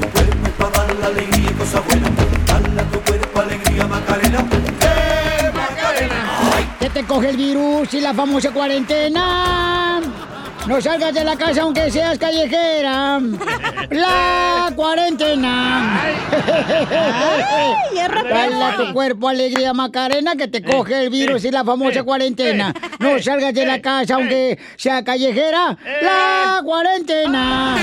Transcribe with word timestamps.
la 1.01 1.07
alegría 1.07 1.49
y 1.49 1.53
cosa 1.53 1.79
buena. 1.81 2.09
Dale 2.47 2.81
a 2.81 2.83
tu 2.85 2.99
cuerpo 3.01 3.39
alegría 3.39 3.87
Macarena. 3.87 4.39
¡Eh, 4.39 5.51
Macarena! 5.53 6.77
Que 6.79 6.89
te 6.89 7.03
coge 7.03 7.29
el 7.29 7.37
virus 7.37 7.93
y 7.93 8.01
la 8.01 8.13
famosa 8.13 8.51
cuarentena. 8.51 10.01
No 10.67 10.79
salgas 10.79 11.11
de 11.13 11.23
la 11.23 11.35
casa 11.35 11.63
aunque 11.63 11.89
seas 11.89 12.19
callejera. 12.19 13.19
La 13.89 14.71
cuarentena. 14.75 16.03
Dale 18.29 18.63
a 18.63 18.77
tu 18.77 18.93
cuerpo 18.93 19.27
alegría 19.27 19.73
Macarena 19.73 20.35
que 20.35 20.47
te 20.47 20.61
coge 20.61 21.01
el 21.03 21.09
virus 21.09 21.43
y 21.45 21.51
la 21.51 21.63
famosa 21.63 22.03
cuarentena. 22.03 22.73
No 22.99 23.19
salgas 23.19 23.55
de 23.55 23.65
la 23.65 23.81
casa 23.81 24.15
aunque 24.15 24.59
sea 24.77 25.03
callejera. 25.03 25.77
La 26.03 26.61
cuarentena. 26.63 27.77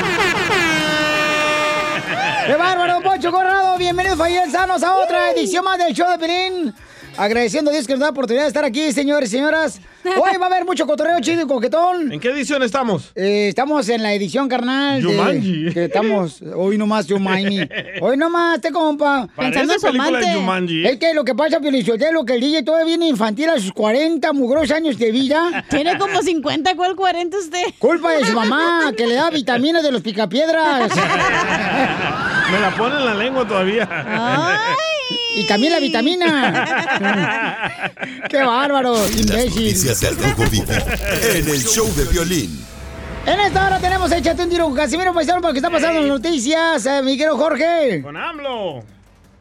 ¡Qué 2.47 2.56
bárbaro, 2.56 3.03
Poncho 3.03 3.31
Corrado! 3.31 3.77
Bienvenidos, 3.77 4.19
sanos 4.51 4.83
a 4.83 4.97
otra 4.97 5.31
edición 5.31 5.64
más 5.64 5.78
del 5.78 5.92
show 5.92 6.11
de 6.11 6.19
Pelín. 6.19 6.75
Agradeciendo 7.19 7.70
a 7.70 7.74
Dios 7.74 7.86
que 7.86 7.94
nos 7.94 8.00
da 8.00 8.06
la 8.06 8.11
oportunidad 8.12 8.44
de 8.44 8.48
estar 8.48 8.64
aquí, 8.64 8.92
señores 8.92 9.29
y 9.30 9.33
señoras. 9.33 9.80
Hoy 10.05 10.36
va 10.40 10.45
a 10.46 10.48
haber 10.48 10.64
mucho 10.64 10.86
cotorreo 10.86 11.18
chido 11.20 11.42
y 11.42 11.46
coquetón. 11.46 12.12
¿En 12.12 12.20
qué 12.20 12.30
edición 12.30 12.62
estamos? 12.62 13.11
Eh, 13.17 13.48
estamos 13.48 13.89
en 13.89 14.05
la 14.05 14.12
edición, 14.14 14.48
carnal. 14.48 15.02
de- 15.02 15.08
Jumanji. 15.08 15.73
que 15.73 15.86
estamos, 15.86 16.40
hoy 16.55 16.78
nomás 16.78 17.07
Jumanji. 17.08 17.61
Hoy 18.01 18.17
nomás, 18.17 18.61
te 18.61 18.70
compa. 18.70 19.28
Pensando 19.36 19.74
en 19.74 19.80
su. 19.80 20.86
Es 20.86 20.98
que 20.98 21.12
lo 21.14 21.24
que 21.24 21.34
pasa, 21.34 21.58
lo 21.58 22.24
que 22.24 22.34
el 22.34 22.40
DJ 22.40 22.62
todavía 22.62 22.86
viene 22.86 23.08
infantil 23.08 23.51
a 23.51 23.58
sus 23.58 23.73
40 23.73 24.33
mugrosos 24.33 24.70
años 24.70 24.96
de 24.98 25.11
vida. 25.11 25.64
Tiene 25.70 25.98
como 25.98 26.23
50, 26.23 26.77
¿cuál 26.77 26.95
40 26.95 27.36
usted? 27.36 27.62
Culpa 27.78 28.12
de 28.12 28.24
su 28.24 28.33
mamá, 28.33 28.92
que 28.96 29.07
le 29.07 29.14
da 29.17 29.30
vitaminas 29.30 29.83
de 29.83 29.90
los 29.90 30.02
picapiedras. 30.02 30.90
Me 32.52 32.61
la 32.61 32.74
pone 32.77 32.96
en 32.96 33.05
la 33.05 33.14
lengua 33.14 33.46
todavía. 33.46 33.89
Y 35.36 35.46
también 35.46 35.73
la 35.73 35.78
vitamina. 35.80 36.67
¡Qué 38.29 38.42
bárbaro, 38.42 38.96
imbécil! 39.08 39.64
Noticias 39.64 40.01
del 40.01 40.17
Rojo 40.17 40.45
Vivo 40.51 40.73
en 40.73 41.48
el 41.48 41.64
show 41.64 41.92
de 41.95 42.07
Piolín. 42.07 42.64
En 43.27 43.41
esta 43.41 43.67
hora 43.67 43.79
tenemos 43.79 44.11
Échate 44.11 44.42
un 44.42 44.48
tiro 44.48 44.64
con 44.64 44.74
Casimiro 44.74 45.13
Paisano 45.13 45.42
porque 45.42 45.58
está 45.58 45.70
pasando 45.70 46.01
las 46.01 46.08
noticias, 46.08 46.86
eh, 46.86 47.02
mi 47.02 47.17
querido 47.17 47.36
Jorge. 47.36 48.01
Con 48.02 48.17
AMLO. 48.17 48.98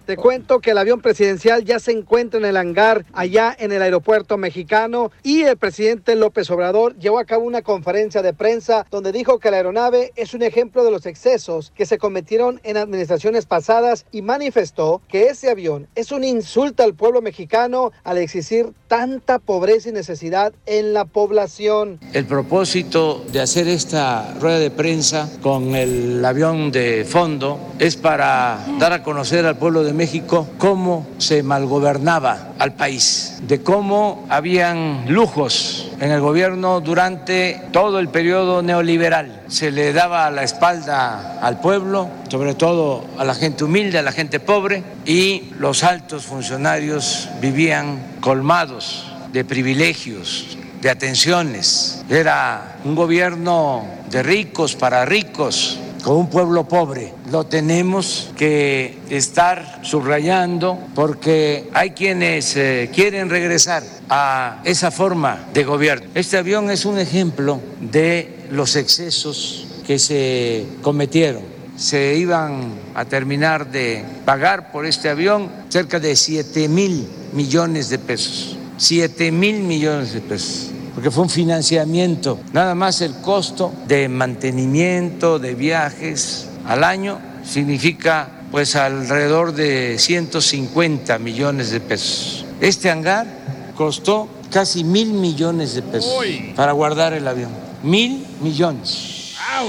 Te 0.08 0.16
cuento 0.16 0.62
que 0.62 0.72
el 0.72 0.78
avión 0.78 1.02
presidencial 1.02 1.66
ya 1.66 1.80
se 1.80 1.92
encuentra 1.92 2.40
en 2.40 2.46
el 2.46 2.56
hangar 2.56 3.06
allá 3.12 3.54
en 3.60 3.74
el 3.74 3.82
aeropuerto 3.82 4.38
mexicano 4.38 5.12
y 5.22 5.42
el 5.42 5.58
presidente 5.58 6.16
López 6.16 6.50
Obrador 6.50 6.98
llevó 6.98 7.20
a 7.20 7.26
cabo 7.26 7.44
una 7.44 7.62
conferencia 7.62 8.22
de 8.22 8.32
prensa 8.32 8.88
donde 8.90 9.12
dijo 9.12 9.40
que 9.40 9.52
la 9.52 9.58
aeronave 9.58 10.14
es 10.16 10.34
un 10.34 10.44
ejemplo 10.44 10.86
de 10.86 10.92
los 10.92 11.06
excesos 11.06 11.74
que 11.76 11.86
se 11.86 11.98
cometieron 11.98 12.62
en 12.64 12.78
administraciones 12.78 13.46
pasadas 13.46 14.06
y 14.14 14.22
manifestó 14.22 15.02
que 15.10 15.28
ese 15.28 15.50
avión 15.50 15.90
es 15.94 16.14
un 16.14 16.24
insulto 16.24 16.84
al 16.84 16.94
pueblo 16.94 17.22
mexicano 17.22 17.92
al 18.06 18.18
exigir 18.20 18.72
tanta 18.88 19.40
pobreza 19.40 19.90
y 19.90 19.92
necesidad 19.92 20.54
en 20.68 20.94
la 20.94 21.04
población. 21.04 22.00
El 22.14 22.26
propósito 22.26 23.26
de 23.34 23.42
hacer 23.42 23.68
esta 23.68 24.36
rueda 24.40 24.60
de 24.60 24.72
prensa 24.72 25.30
con 25.42 25.76
el 25.76 26.24
avión 26.24 26.72
de 26.72 27.04
fondo 27.04 27.60
es 27.78 27.98
para 27.98 28.66
dar 28.80 28.94
a 28.94 29.04
conocer 29.04 29.46
al 29.46 29.58
pueblo 29.58 29.84
de 29.84 29.97
México 29.98 30.48
cómo 30.58 31.06
se 31.18 31.44
malgobernaba 31.44 32.54
al 32.60 32.74
país, 32.74 33.40
de 33.42 33.62
cómo 33.62 34.26
habían 34.30 35.06
lujos 35.08 35.92
en 36.00 36.12
el 36.12 36.22
gobierno 36.22 36.80
durante 36.80 37.62
todo 37.72 38.00
el 38.00 38.10
periodo 38.10 38.62
neoliberal. 38.62 39.42
Se 39.48 39.72
le 39.72 39.92
daba 39.92 40.30
la 40.32 40.44
espalda 40.44 41.40
al 41.42 41.60
pueblo, 41.60 42.10
sobre 42.30 42.54
todo 42.54 43.04
a 43.18 43.26
la 43.26 43.34
gente 43.34 43.64
humilde, 43.64 43.98
a 43.98 44.04
la 44.04 44.12
gente 44.12 44.40
pobre, 44.40 44.84
y 45.06 45.50
los 45.60 45.84
altos 45.84 46.26
funcionarios 46.26 47.30
vivían 47.42 48.18
colmados 48.22 49.12
de 49.34 49.44
privilegios, 49.44 50.58
de 50.82 50.90
atenciones. 50.90 52.04
Era 52.10 52.78
un 52.84 52.96
gobierno 52.96 53.86
de 54.10 54.24
ricos 54.24 54.76
para 54.76 55.06
ricos, 55.06 55.80
con 56.04 56.18
un 56.18 56.30
pueblo 56.30 56.68
pobre. 56.68 57.14
Lo 57.32 57.46
tenemos 57.46 58.32
que 58.38 58.98
estar 59.10 59.80
subrayando 59.84 60.80
porque 60.96 61.70
hay 61.74 61.92
quienes 61.92 62.56
eh, 62.56 62.90
quieren 62.94 63.30
regresar 63.30 63.84
a 64.10 64.62
esa 64.64 64.92
forma 64.92 65.48
de 65.54 65.64
gobierno. 65.64 66.08
Este 66.16 66.38
avión 66.38 66.70
es 66.70 66.86
un 66.86 67.00
ejemplo 67.00 67.60
de 67.80 68.48
los 68.52 68.76
excesos 68.76 69.68
que 69.86 70.00
se 70.00 70.66
cometieron. 70.82 71.44
Se 71.78 72.16
iban 72.16 72.74
a 72.96 73.06
terminar 73.06 73.72
de 73.72 74.04
pagar 74.26 74.72
por 74.72 74.86
este 74.86 75.10
avión 75.10 75.52
cerca 75.70 76.00
de 76.00 76.16
7 76.16 76.68
mil 76.68 77.08
millones 77.34 77.90
de 77.90 78.00
pesos. 78.00 78.58
7 78.78 79.32
mil 79.32 79.60
millones 79.60 80.14
de 80.14 80.22
pesos 80.22 80.72
porque 80.98 81.12
fue 81.12 81.26
un 81.26 81.30
financiamiento. 81.30 82.40
Nada 82.54 82.74
más 82.74 83.02
el 83.02 83.14
costo 83.22 83.72
de 83.88 84.10
mantenimiento 84.10 85.38
de 85.38 85.54
viajes 85.54 86.50
al 86.66 86.84
año 86.84 87.20
significa 87.46 88.42
pues 88.50 88.76
alrededor 88.76 89.54
de 89.54 90.00
150 90.00 91.20
millones 91.20 91.70
de 91.70 91.82
pesos. 91.82 92.46
Este 92.62 92.90
hangar 92.90 93.28
costó 93.76 94.28
casi 94.50 94.84
mil 94.84 95.14
millones 95.14 95.76
de 95.76 95.84
pesos 95.84 96.16
para 96.56 96.72
guardar 96.72 97.14
el 97.14 97.28
avión. 97.28 97.52
Mil 97.84 98.26
millones. 98.42 99.17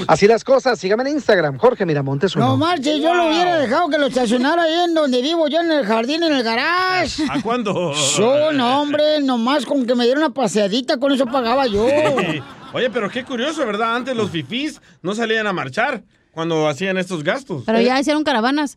Así 0.07 0.27
las 0.27 0.45
cosas, 0.45 0.79
sígame 0.79 1.03
en 1.05 1.17
Instagram, 1.17 1.59
Jorge 1.59 1.87
Miramontes 1.87 2.35
uno. 2.37 2.49
No 2.49 2.57
marches, 2.57 3.01
yo 3.01 3.15
lo 3.15 3.29
hubiera 3.29 3.59
dejado 3.59 3.89
que 3.89 3.99
lo 3.99 4.07
estacionara 4.07 4.63
ahí 4.63 4.81
en 4.87 4.95
donde 4.95 5.23
vivo 5.23 5.49
yo, 5.49 5.61
en 5.61 5.71
el 5.71 5.87
jardín, 5.87 6.23
en 6.23 6.33
el 6.33 6.43
garage. 6.43 7.25
¿A 7.29 7.41
cuándo? 7.43 7.93
Yo, 8.17 8.53
no, 8.53 8.81
hombre, 8.83 9.21
nomás 9.23 9.65
con 9.67 9.87
que 9.87 9.95
me 9.95 10.05
diera 10.05 10.21
una 10.21 10.31
paseadita, 10.31 10.99
con 10.99 11.13
eso 11.13 11.27
pagaba 11.27 11.67
yo. 11.67 11.87
Oye, 12.73 12.91
pero 12.91 13.09
qué 13.09 13.25
curioso, 13.25 13.65
¿verdad? 13.67 13.97
Antes 13.97 14.15
los 14.15 14.31
fifís 14.31 14.81
no 15.01 15.15
salían 15.15 15.47
a 15.47 15.53
marchar. 15.53 16.03
Cuando 16.38 16.69
hacían 16.69 16.96
estos 16.99 17.25
gastos. 17.25 17.64
Pero 17.67 17.81
ya 17.81 17.99
hicieron 17.99 18.23
caravanas 18.23 18.76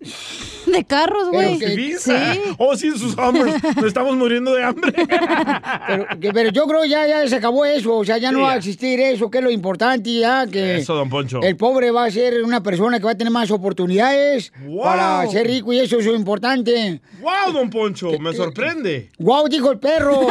de 0.65 0.83
carros, 0.83 1.29
güey. 1.29 1.59
Que- 1.59 1.95
Sí. 1.99 2.11
Oh, 2.57 2.75
sí, 2.75 2.89
sus 2.97 3.15
hombres. 3.19 3.53
Nos 3.75 3.85
estamos 3.85 4.15
muriendo 4.15 4.51
de 4.55 4.63
hambre. 4.63 4.91
Pero, 5.87 6.07
que- 6.19 6.31
pero 6.33 6.49
yo 6.49 6.65
creo 6.65 6.85
ya, 6.85 7.05
ya 7.05 7.27
se 7.27 7.35
acabó 7.35 7.63
eso, 7.65 7.97
o 7.97 8.03
sea, 8.05 8.17
ya 8.17 8.31
no 8.31 8.39
Sí, 8.39 8.43
va 8.43 8.49
a 8.49 8.53
ya. 8.53 8.57
existir 8.57 8.99
eso, 8.99 9.29
que 9.29 9.37
es 9.37 9.43
lo 9.43 9.51
importante 9.51 10.11
ya, 10.11 10.47
que 10.47 10.77
Eso, 10.77 10.95
don 10.95 11.09
Poncho. 11.09 11.39
el 11.43 11.55
pobre 11.55 11.91
va 11.91 12.05
a 12.05 12.11
ser 12.11 12.41
una 12.43 12.63
persona 12.63 12.97
que 12.97 13.05
va 13.05 13.11
a 13.11 13.15
tener 13.17 13.31
más 13.31 13.51
oportunidades 13.51 14.51
Wow. 14.65 14.83
para 14.83 15.27
ser 15.27 15.45
rico 15.45 15.71
y 15.73 15.79
eso 15.81 15.99
es 15.99 16.05
lo 16.07 16.15
importante. 16.15 16.99
¡Wow, 17.21 17.53
don 17.53 17.69
Poncho! 17.69 18.17
Me 18.19 18.33
sorprende. 18.33 19.11
Guau, 19.19 19.47
dijo 19.47 19.71
el 19.71 19.77
perro, 19.79 20.27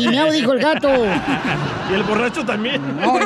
y 0.00 0.08
miau, 0.08 0.30
dijo 0.30 0.52
el 0.52 0.58
gato. 0.60 0.88
Y 1.90 1.92
el 1.94 2.02
borracho 2.02 2.44
también. 2.46 2.80
O- 3.04 3.18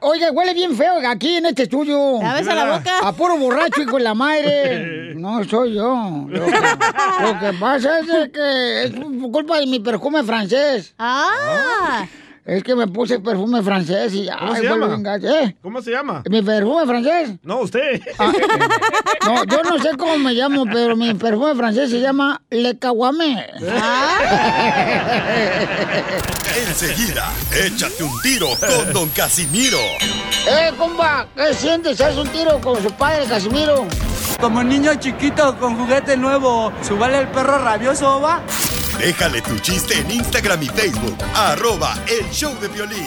oiga, 0.00 0.30
huele 0.32 0.54
bien 0.54 0.76
feo 0.76 0.94
aquí 1.08 1.36
en 1.36 1.46
este 1.46 1.64
estudio. 1.64 2.18
Lávese 2.22 2.54
la 2.54 2.76
boca. 2.78 2.98
A 3.02 3.12
puro 3.12 3.36
borracho, 3.36 3.82
hijo 3.82 3.96
de 3.96 4.02
la 4.04 4.14
madre. 4.14 5.08
No 5.18 5.42
soy 5.42 5.74
yo. 5.74 6.26
Lo 6.28 6.44
que, 6.46 6.50
lo 6.52 7.40
que 7.40 7.52
pasa 7.58 7.98
es 7.98 8.06
que 8.30 8.82
es 8.84 8.92
culpa 9.32 9.58
de 9.58 9.66
mi 9.66 9.80
perfume 9.80 10.22
francés. 10.22 10.94
Ah. 10.96 12.06
Es 12.48 12.64
que 12.64 12.74
me 12.74 12.86
puse 12.86 13.20
perfume 13.20 13.62
francés 13.62 14.14
y 14.14 14.26
¿Cómo 14.26 14.52
ay, 14.54 14.62
se 14.62 14.68
llama? 14.68 15.18
¿Eh? 15.22 15.54
¿Cómo 15.60 15.82
se 15.82 15.90
llama? 15.90 16.22
¿Mi 16.30 16.40
perfume 16.40 16.86
francés? 16.86 17.32
No, 17.42 17.60
usted. 17.60 18.00
Ah, 18.18 18.32
no, 19.26 19.44
yo 19.44 19.62
no 19.64 19.78
sé 19.82 19.90
cómo 19.98 20.16
me 20.16 20.32
llamo, 20.32 20.64
pero 20.64 20.96
mi 20.96 21.12
perfume 21.12 21.54
francés 21.54 21.90
se 21.90 22.00
llama 22.00 22.40
Le 22.48 22.78
Caguamé. 22.78 23.48
Enseguida, 26.66 27.30
échate 27.54 28.02
un 28.02 28.18
tiro 28.22 28.48
con 28.58 28.94
Don 28.94 29.10
Casimiro. 29.10 29.76
¡Eh, 30.48 30.72
compa! 30.78 31.26
¿Qué 31.36 31.52
sientes? 31.52 32.00
¿Haz 32.00 32.16
un 32.16 32.28
tiro 32.28 32.58
con 32.62 32.82
su 32.82 32.90
padre, 32.92 33.26
Casimiro? 33.26 33.86
Como 34.40 34.62
niño 34.62 34.94
chiquito 34.94 35.54
con 35.58 35.76
juguete 35.76 36.16
nuevo, 36.16 36.72
¿subale 36.80 37.18
el 37.18 37.28
perro 37.28 37.58
rabioso, 37.58 38.22
va? 38.22 38.40
Déjale 38.98 39.40
tu 39.42 39.56
chiste 39.60 39.94
en 39.94 40.10
Instagram 40.10 40.60
y 40.60 40.66
Facebook, 40.66 41.16
arroba 41.34 41.94
el 42.08 42.28
show 42.30 42.52
de 42.60 42.66
violín. 42.66 43.06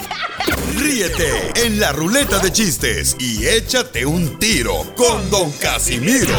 Ríete 0.77 1.51
en 1.65 1.81
la 1.81 1.91
ruleta 1.91 2.39
de 2.39 2.49
chistes 2.51 3.17
y 3.19 3.45
échate 3.45 4.05
un 4.05 4.39
tiro 4.39 4.85
con 4.95 5.29
Don 5.29 5.51
Casimiro. 5.51 6.33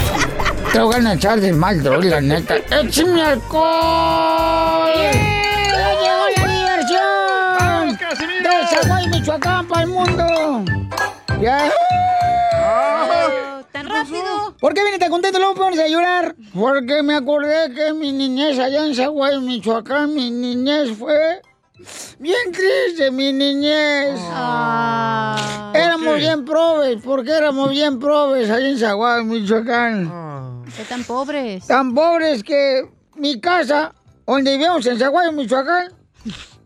Te 0.72 0.80
voy 0.80 0.94
a 1.06 1.12
echar 1.12 1.38
de 1.38 1.52
mal, 1.52 1.82
droga, 1.82 2.08
la 2.08 2.20
neta. 2.22 2.56
¡Échame 2.56 3.22
alcohol! 3.22 4.90
¡Ya 4.96 5.92
llegó 6.00 6.26
la 6.34 6.48
diversión! 6.48 7.98
¡De 8.42 8.66
Zaguay, 8.74 9.08
Michoacán, 9.08 9.68
para 9.68 9.82
el 9.82 9.88
mundo! 9.88 10.64
¡Ya! 11.42 11.70
¡Tan 13.70 13.86
rápido! 13.88 14.51
¿Por 14.62 14.74
qué 14.74 14.84
viniste 14.84 15.10
contento? 15.10 15.40
Luego 15.40 15.56
pones 15.56 15.80
a 15.80 15.88
llorar. 15.88 16.36
Porque 16.54 17.02
me 17.02 17.16
acordé 17.16 17.74
que 17.74 17.92
mi 17.94 18.12
niñez 18.12 18.60
allá 18.60 18.86
en 18.86 18.94
Zaguay, 18.94 19.40
Michoacán, 19.40 20.14
mi 20.14 20.30
niñez 20.30 20.96
fue 20.96 21.42
bien 22.20 22.52
triste, 22.52 23.10
mi 23.10 23.32
niñez. 23.32 24.20
Ah. 24.30 25.72
Éramos 25.74 26.16
bien 26.16 26.44
probes, 26.44 27.02
porque 27.02 27.32
éramos 27.32 27.70
bien 27.70 27.98
probes 27.98 28.48
allá 28.50 28.68
en 28.68 28.78
Zaguay, 28.78 29.24
Michoacán. 29.24 30.64
¿Qué 30.76 30.84
tan 30.84 31.02
pobres? 31.02 31.66
Tan 31.66 31.92
pobres 31.92 32.44
que 32.44 32.88
mi 33.16 33.40
casa, 33.40 33.92
donde 34.24 34.52
vivíamos 34.52 34.86
en 34.86 34.96
Zaguay, 34.96 35.32
Michoacán, 35.32 35.92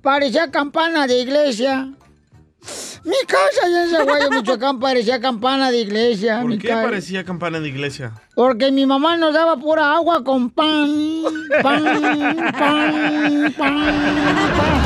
parecía 0.03 0.51
campana 0.51 1.07
de 1.07 1.19
iglesia. 1.19 1.95
Mi 3.07 3.15
casa 3.25 3.67
allá 3.67 3.85
en 3.85 3.91
Zaguayo, 3.91 4.31
Michoacán, 4.31 4.81
parecía 4.81 5.21
campana 5.21 5.71
de 5.71 5.79
iglesia. 5.79 6.43
mi 6.43 6.57
¿Por 6.57 6.67
qué 6.67 6.73
parecía 6.75 7.23
campana 7.23 7.61
de 7.61 7.69
iglesia? 7.69 8.13
Porque 8.35 8.73
mi 8.73 8.85
mamá 8.85 9.17
nos 9.17 9.33
daba 9.33 9.57
pura 9.57 9.95
agua 9.95 10.25
con 10.25 10.51
pan, 10.51 11.23
pan, 11.63 11.85
pan, 12.53 13.55
pan, 13.57 14.83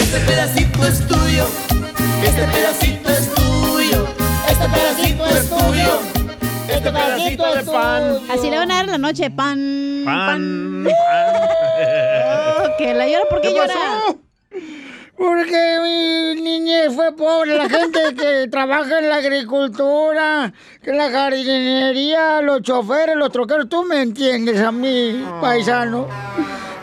Este 0.00 0.20
pedacito 0.20 0.86
es 0.86 1.06
tuyo, 1.08 1.46
este 2.24 2.44
pedacito 2.46 3.10
es 3.10 3.34
tuyo, 3.34 4.06
este 4.48 4.68
pedacito 4.68 5.26
es 5.26 5.50
tuyo, 5.50 6.00
este 6.68 6.92
pedacito 6.92 7.46
es 7.56 7.64
tuyo. 7.64 8.20
Así 8.32 8.50
le 8.50 8.56
van 8.56 8.70
a 8.70 8.74
dar 8.76 8.86
la 8.86 8.98
noche, 8.98 9.30
pan. 9.32 10.02
Pan. 10.04 10.86
Oh, 10.86 12.63
que 12.84 12.94
la 12.94 13.08
llora, 13.08 13.24
¿por 13.30 13.40
qué, 13.40 13.48
¿Qué 13.48 13.54
llora? 13.54 13.74
pasó? 13.74 14.18
Porque 15.16 15.78
mi 15.82 16.42
niñez 16.42 16.92
fue 16.94 17.14
pobre, 17.16 17.56
la 17.56 17.68
gente 17.68 18.00
que 18.16 18.48
trabaja 18.50 18.98
en 18.98 19.08
la 19.08 19.16
agricultura, 19.16 20.52
que 20.82 20.90
en 20.90 20.98
la 20.98 21.10
jardinería, 21.10 22.42
los 22.42 22.62
choferes, 22.62 23.16
los 23.16 23.30
troqueros, 23.30 23.68
tú 23.68 23.84
me 23.84 24.02
entiendes 24.02 24.60
a 24.60 24.72
mí, 24.72 25.24
paisano. 25.40 26.08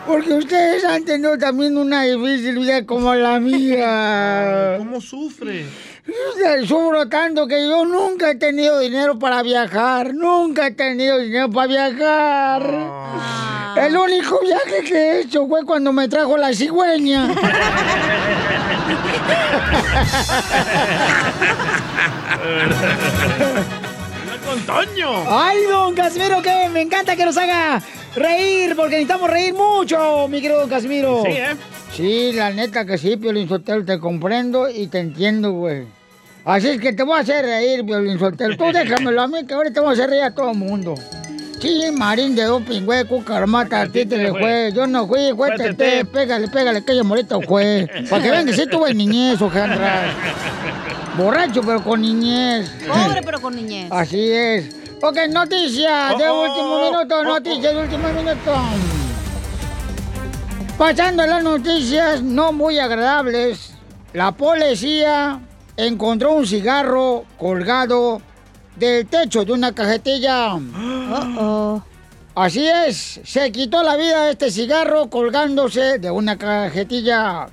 Porque 0.07 0.33
ustedes 0.33 0.83
han 0.83 1.05
tenido 1.05 1.37
también 1.37 1.77
una 1.77 2.03
difícil 2.03 2.57
vida 2.57 2.85
como 2.85 3.13
la 3.13 3.39
mía. 3.39 4.75
¿Cómo 4.79 4.99
sufre? 4.99 5.65
Sufro 6.67 7.07
tanto 7.07 7.47
que 7.47 7.67
yo 7.67 7.85
nunca 7.85 8.31
he 8.31 8.35
tenido 8.35 8.79
dinero 8.79 9.17
para 9.17 9.41
viajar, 9.41 10.13
nunca 10.13 10.67
he 10.67 10.71
tenido 10.71 11.17
dinero 11.17 11.49
para 11.49 11.67
viajar. 11.67 12.63
El 13.77 13.97
único 13.97 14.39
viaje 14.41 14.83
que 14.83 14.95
he 14.95 15.21
hecho 15.21 15.47
fue 15.47 15.65
cuando 15.65 15.93
me 15.93 16.07
trajo 16.07 16.37
la 16.37 16.53
cigüeña. 16.53 17.27
con 24.45 24.59
Toño! 24.65 25.23
¡Ay, 25.27 25.63
don 25.69 25.93
Casimiro, 25.95 26.41
que 26.41 26.69
me 26.69 26.81
encanta 26.81 27.15
que 27.15 27.25
nos 27.25 27.37
haga 27.37 27.81
reír! 28.15 28.75
Porque 28.75 28.95
necesitamos 28.95 29.29
reír 29.29 29.53
mucho, 29.53 30.27
mi 30.27 30.41
querido 30.41 30.61
don 30.61 30.69
Casimiro. 30.69 31.23
Sí, 31.25 31.31
¿eh? 31.31 31.55
Sí, 31.93 32.31
la 32.33 32.51
neta 32.51 32.85
que 32.85 32.97
sí, 32.97 33.17
Piolín 33.17 33.47
Sotelo, 33.47 33.85
te 33.85 33.99
comprendo 33.99 34.69
y 34.69 34.87
te 34.87 34.99
entiendo, 34.99 35.51
güey. 35.51 36.00
Así 36.43 36.69
es 36.69 36.81
que 36.81 36.93
te 36.93 37.03
voy 37.03 37.17
a 37.17 37.21
hacer 37.21 37.45
reír, 37.45 37.85
Piolín 37.85 38.17
Sotelo. 38.17 38.57
Tú 38.57 38.71
déjamelo 38.71 39.21
a 39.21 39.27
mí, 39.27 39.45
que 39.45 39.53
ahorita 39.53 39.75
te 39.75 39.79
voy 39.79 39.89
a 39.89 39.93
hacer 39.93 40.09
reír 40.09 40.23
a 40.23 40.33
todo 40.33 40.51
el 40.51 40.57
mundo. 40.57 40.95
Sí, 41.61 41.83
Marín 41.95 42.35
de 42.35 42.43
doping, 42.45 42.81
güey, 42.85 43.05
cucarmata, 43.05 43.81
a 43.81 43.87
ti 43.87 44.03
te 44.03 44.17
le 44.17 44.31
fue. 44.31 44.71
Yo 44.73 44.87
no 44.87 45.05
fui, 45.05 45.29
güey, 45.29 45.55
te, 45.55 45.75
te, 45.75 46.03
pégale, 46.05 46.47
pégale, 46.47 46.83
que 46.83 46.93
ella 46.93 47.03
morita, 47.03 47.35
güey. 47.35 47.85
Para 48.09 48.23
que 48.23 48.31
vean 48.31 48.45
que 48.47 48.53
sí 48.53 48.65
tuve 48.65 48.91
niñez, 48.95 49.39
Ojandra. 49.39 50.05
Borracho, 51.15 51.61
pero 51.61 51.83
con 51.83 52.01
niñez. 52.01 52.67
Pobre, 52.87 53.21
pero 53.23 53.39
con 53.39 53.55
niñez. 53.55 53.91
Así 53.91 54.31
es. 54.31 54.75
Ok, 55.03 55.17
noticias 55.29 56.17
de 56.17 56.29
Oh, 56.29 56.33
oh, 56.33 56.49
último 56.49 56.67
oh, 56.67 56.91
minuto, 56.91 57.15
oh, 57.19 57.23
noticias 57.23 57.73
de 57.73 57.79
último 57.79 58.07
minuto. 58.09 58.55
Pasando 60.79 61.21
a 61.21 61.27
las 61.27 61.43
noticias 61.43 62.23
no 62.23 62.51
muy 62.51 62.79
agradables, 62.79 63.73
la 64.13 64.31
policía 64.31 65.39
encontró 65.87 66.33
un 66.33 66.45
cigarro 66.45 67.23
colgado 67.37 68.21
del 68.75 69.07
techo 69.07 69.45
de 69.45 69.53
una 69.53 69.73
cajetilla. 69.73 70.55
Así 72.35 72.65
es, 72.65 73.19
se 73.25 73.51
quitó 73.51 73.83
la 73.83 73.97
vida 73.97 74.29
este 74.29 74.49
cigarro 74.51 75.09
colgándose 75.09 75.99
de 75.99 76.09
una 76.09 76.37
cajetilla. 76.37 77.47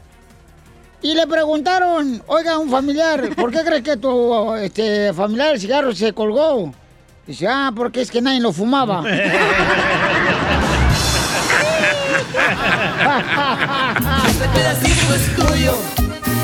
Y 1.02 1.14
le 1.14 1.26
preguntaron, 1.26 2.22
oiga, 2.26 2.58
un 2.58 2.70
familiar, 2.70 3.34
¿por 3.36 3.52
qué 3.52 3.64
crees 3.64 3.82
que 3.82 3.96
tu 3.96 4.54
este, 4.54 5.12
familiar 5.12 5.54
el 5.54 5.60
cigarro 5.60 5.94
se 5.94 6.12
colgó? 6.12 6.72
Dice, 7.26 7.46
ah, 7.48 7.72
porque 7.74 8.02
es 8.02 8.10
que 8.10 8.20
nadie 8.20 8.40
lo 8.40 8.52
fumaba. 8.52 9.04
Este 14.28 14.48
pedacito 14.48 15.14
es 15.14 15.36
tuyo, 15.36 15.74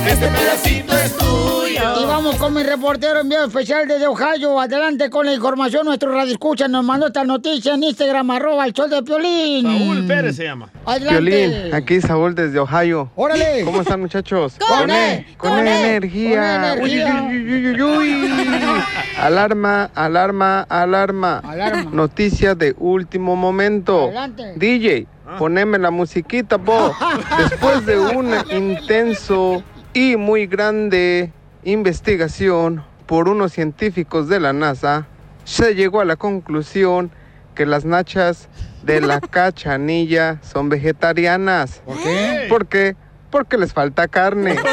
este 0.06 0.28
pedacito 0.28 0.92
es 0.96 1.16
tuyo. 1.16 2.02
Y 2.02 2.04
vamos 2.06 2.37
con 2.37 2.54
mi 2.54 2.62
reportero 2.62 3.20
enviado 3.20 3.46
especial 3.46 3.87
desde 3.88 4.06
Ohio. 4.06 4.61
Adelante 4.61 5.11
con 5.11 5.26
la 5.26 5.34
información. 5.34 5.84
Nuestro 5.87 6.12
radio 6.12 6.32
escucha 6.32 6.68
nos 6.68 6.84
mandó 6.84 7.06
esta 7.08 7.25
noticia 7.25 7.75
en 7.75 7.82
Instagram, 7.82 8.30
arroba 8.30 8.66
el 8.66 8.73
show 8.73 8.88
de 8.88 9.02
Piolín. 9.02 9.64
Saúl 9.66 10.06
Pérez 10.06 10.37
se 10.37 10.44
llama. 10.44 10.68
Adelante. 10.84 11.20
Violín, 11.20 11.75
aquí 11.75 12.00
Saúl 12.00 12.34
desde 12.34 12.58
Ohio. 12.58 13.11
Órale. 13.16 13.62
¿Cómo 13.64 13.80
están 13.80 14.00
muchachos? 14.00 14.56
Con 14.58 14.90
E, 14.90 15.26
con, 15.37 15.50
con 15.50 15.66
E, 15.66 15.80
energía. 15.96 16.75
con 16.78 16.88
energía. 16.88 17.26
Uy, 17.30 17.37
uy, 17.37 17.68
uy, 17.68 17.82
uy, 17.82 18.28
uy. 18.28 18.82
Alarma, 19.18 19.90
alarma, 19.94 20.62
alarma. 20.68 21.38
Alarma. 21.38 21.90
Noticia 21.92 22.54
de 22.54 22.75
último 22.78 23.37
momento. 23.37 24.04
Adelante. 24.04 24.54
DJ, 24.56 25.06
poneme 25.38 25.78
la 25.78 25.90
musiquita, 25.90 26.58
po. 26.58 26.94
Después 27.38 27.87
de 27.87 27.99
un 27.99 28.32
intenso 28.50 29.62
y 29.94 30.16
muy 30.16 30.46
grande 30.46 31.32
investigación 31.64 32.84
por 33.06 33.28
unos 33.28 33.52
científicos 33.52 34.28
de 34.28 34.40
la 34.40 34.52
NASA, 34.52 35.06
se 35.44 35.74
llegó 35.74 36.00
a 36.00 36.04
la 36.04 36.16
conclusión 36.16 37.10
que 37.54 37.64
las 37.66 37.84
nachas 37.84 38.48
de 38.82 39.00
la 39.00 39.20
cachanilla 39.30 40.38
son 40.42 40.68
vegetarianas. 40.68 41.80
¿Por 41.86 41.96
qué? 42.02 42.46
¿Por 42.48 42.66
qué? 42.66 42.96
Porque 43.30 43.56
les 43.56 43.72
falta 43.72 44.08
carne. 44.08 44.56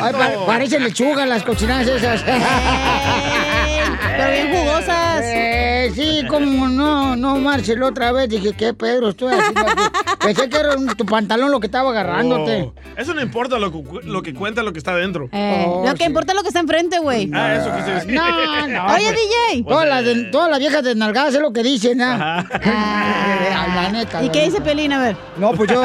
Ay, 0.00 0.12
pa- 0.12 0.46
parecen 0.46 0.82
las 1.28 1.42
cochinadas 1.42 1.86
esas. 1.86 2.22
Pero 4.16 4.30
bien 4.32 4.50
jugosas. 4.56 5.20
Eh, 5.24 5.92
sí, 5.94 6.24
como 6.28 6.68
no, 7.16 7.34
no, 7.34 7.40
Marcel, 7.40 7.82
otra 7.82 8.12
vez 8.12 8.28
dije, 8.28 8.52
¿qué 8.56 8.74
Pedro 8.74 9.10
estoy 9.10 9.32
haciendo 9.34 9.60
aquí? 9.60 9.82
Pensé 10.20 10.48
que 10.48 10.56
era 10.56 10.76
un- 10.76 10.86
tu 10.88 11.04
pantalón 11.04 11.50
lo 11.50 11.60
que 11.60 11.66
estaba 11.66 11.90
agarrándote. 11.90 12.62
Oh, 12.62 12.74
eso 12.96 13.12
no 13.14 13.20
importa 13.20 13.58
lo 13.58 13.70
lo 14.04 14.22
que 14.22 14.32
cuenta 14.34 14.62
lo 14.62 14.72
que 14.72 14.78
está 14.78 14.94
dentro. 14.96 15.28
Eh, 15.32 15.64
Oh, 15.66 15.86
lo 15.86 15.94
que 15.94 16.04
importa 16.04 16.32
es 16.32 16.36
lo 16.36 16.42
que 16.42 16.48
está 16.48 16.60
enfrente, 16.60 16.98
güey. 16.98 17.30
Ah, 17.34 17.54
eso 17.54 17.74
quise 17.76 17.90
decir. 17.90 18.12
No, 18.14 18.66
no. 18.68 18.86
Oye, 18.94 19.04
pues, 19.12 19.16
DJ. 19.52 19.64
Todas 19.68 19.88
las, 19.88 20.04
de- 20.04 20.24
todas 20.24 20.50
las 20.50 20.58
viejas 20.58 20.82
desnalgadas 20.82 21.34
es 21.34 21.40
lo 21.40 21.52
que 21.52 21.62
dicen, 21.62 22.00
¿ah? 22.02 22.44
la 23.74 23.88
neta. 23.90 24.22
¿Y 24.22 24.26
la 24.26 24.32
qué 24.32 24.44
dice 24.44 24.60
Pelín? 24.60 24.92
A 24.92 25.00
ver. 25.00 25.16
No, 25.36 25.52
pues 25.52 25.70
yo. 25.70 25.82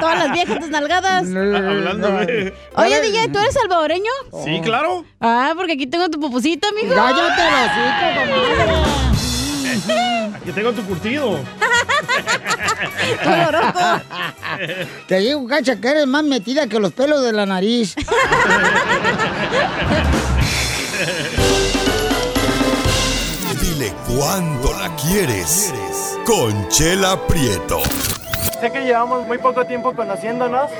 Todas 0.00 0.18
las 0.18 0.32
viejas 0.32 0.60
desnalgadas. 0.60 1.22
Hablando 1.26 2.08
de... 2.18 2.54
Oye, 2.76 3.00
DJ, 3.02 3.28
¿tú 3.28 3.38
eres 3.38 3.54
salvadoreño? 3.54 4.10
Sí, 4.44 4.60
claro. 4.62 5.04
Ah, 5.20 5.52
porque 5.56 5.72
aquí 5.74 5.86
tengo 5.86 6.08
tu 6.08 6.18
pupusita, 6.20 6.68
mijo. 6.80 6.94
Cállate 6.94 7.42
los 7.42 7.70
hijos, 8.64 9.19
Aquí 10.40 10.52
tengo 10.52 10.72
tu 10.72 10.82
curtido. 10.84 11.38
Te 15.06 15.18
digo, 15.18 15.46
cacha, 15.46 15.76
que 15.76 15.88
eres 15.88 16.06
más 16.06 16.24
metida 16.24 16.66
que 16.66 16.78
los 16.78 16.92
pelos 16.92 17.22
de 17.22 17.32
la 17.32 17.44
nariz. 17.44 17.94
Dile 23.60 23.92
cuándo 24.08 24.72
la 24.78 24.94
quieres. 24.96 25.74
Conchela 26.24 27.26
Prieto. 27.26 27.80
Sé 28.60 28.70
que 28.70 28.80
llevamos 28.80 29.26
muy 29.26 29.38
poco 29.38 29.64
tiempo 29.66 29.94
conociéndonos. 29.94 30.70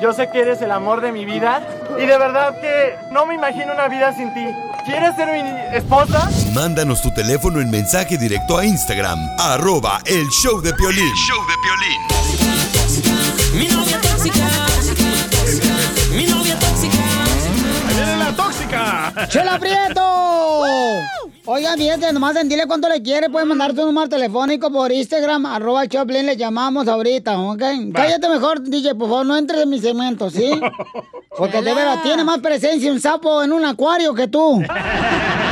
Yo 0.00 0.14
sé 0.14 0.30
que 0.30 0.40
eres 0.40 0.62
el 0.62 0.70
amor 0.70 1.02
de 1.02 1.12
mi 1.12 1.24
vida. 1.24 1.60
Y 1.98 2.06
de 2.06 2.18
verdad 2.18 2.58
que 2.60 2.96
no 3.12 3.26
me 3.26 3.34
imagino 3.34 3.74
una 3.74 3.88
vida 3.88 4.14
sin 4.14 4.32
ti. 4.32 4.46
¿Quieres 4.86 5.14
ser 5.14 5.28
mi 5.30 5.76
esposa? 5.76 6.30
Mándanos 6.54 7.02
tu 7.02 7.12
teléfono 7.12 7.60
en 7.60 7.70
mensaje 7.70 8.16
directo 8.16 8.56
a 8.56 8.64
Instagram, 8.64 9.18
arroba 9.38 10.00
el 10.06 10.26
show 10.28 10.60
de 10.62 10.72
Piolín. 10.72 11.14
show 11.14 11.38
de 11.46 11.54
Mi 13.58 13.68
novia 13.68 14.00
tóxica. 14.00 14.40
Mi 16.16 16.26
novia 16.26 16.58
tóxica. 16.58 16.98
¡Ahí 17.88 17.94
viene 17.94 18.16
la 18.16 18.32
tóxica! 18.32 19.12
¡Chela 19.28 19.58
Prieto! 19.58 21.29
Oigan, 21.46 21.78
fíjate, 21.78 22.12
nomás 22.12 22.36
en 22.36 22.48
dile 22.48 22.66
cuánto 22.66 22.88
le 22.88 23.02
quiere, 23.02 23.30
pueden 23.30 23.48
mandar 23.48 23.72
tu 23.72 23.84
número 23.84 24.08
telefónico 24.08 24.70
por 24.70 24.92
Instagram, 24.92 25.46
arroba 25.46 25.88
Choplin, 25.88 26.26
le 26.26 26.36
llamamos 26.36 26.86
ahorita, 26.86 27.38
¿ok? 27.38 27.62
Cállate 27.94 28.28
mejor, 28.28 28.62
DJ, 28.62 28.94
por 28.94 29.08
favor, 29.08 29.26
no 29.26 29.36
entres 29.36 29.62
en 29.62 29.70
mi 29.70 29.80
segmento, 29.80 30.30
¿sí? 30.30 30.50
Porque 31.36 31.62
de 31.62 31.74
veras, 31.74 32.02
tiene 32.02 32.24
más 32.24 32.40
presencia 32.40 32.92
un 32.92 33.00
sapo 33.00 33.42
en 33.42 33.52
un 33.52 33.64
acuario 33.64 34.14
que 34.14 34.28
tú. 34.28 34.62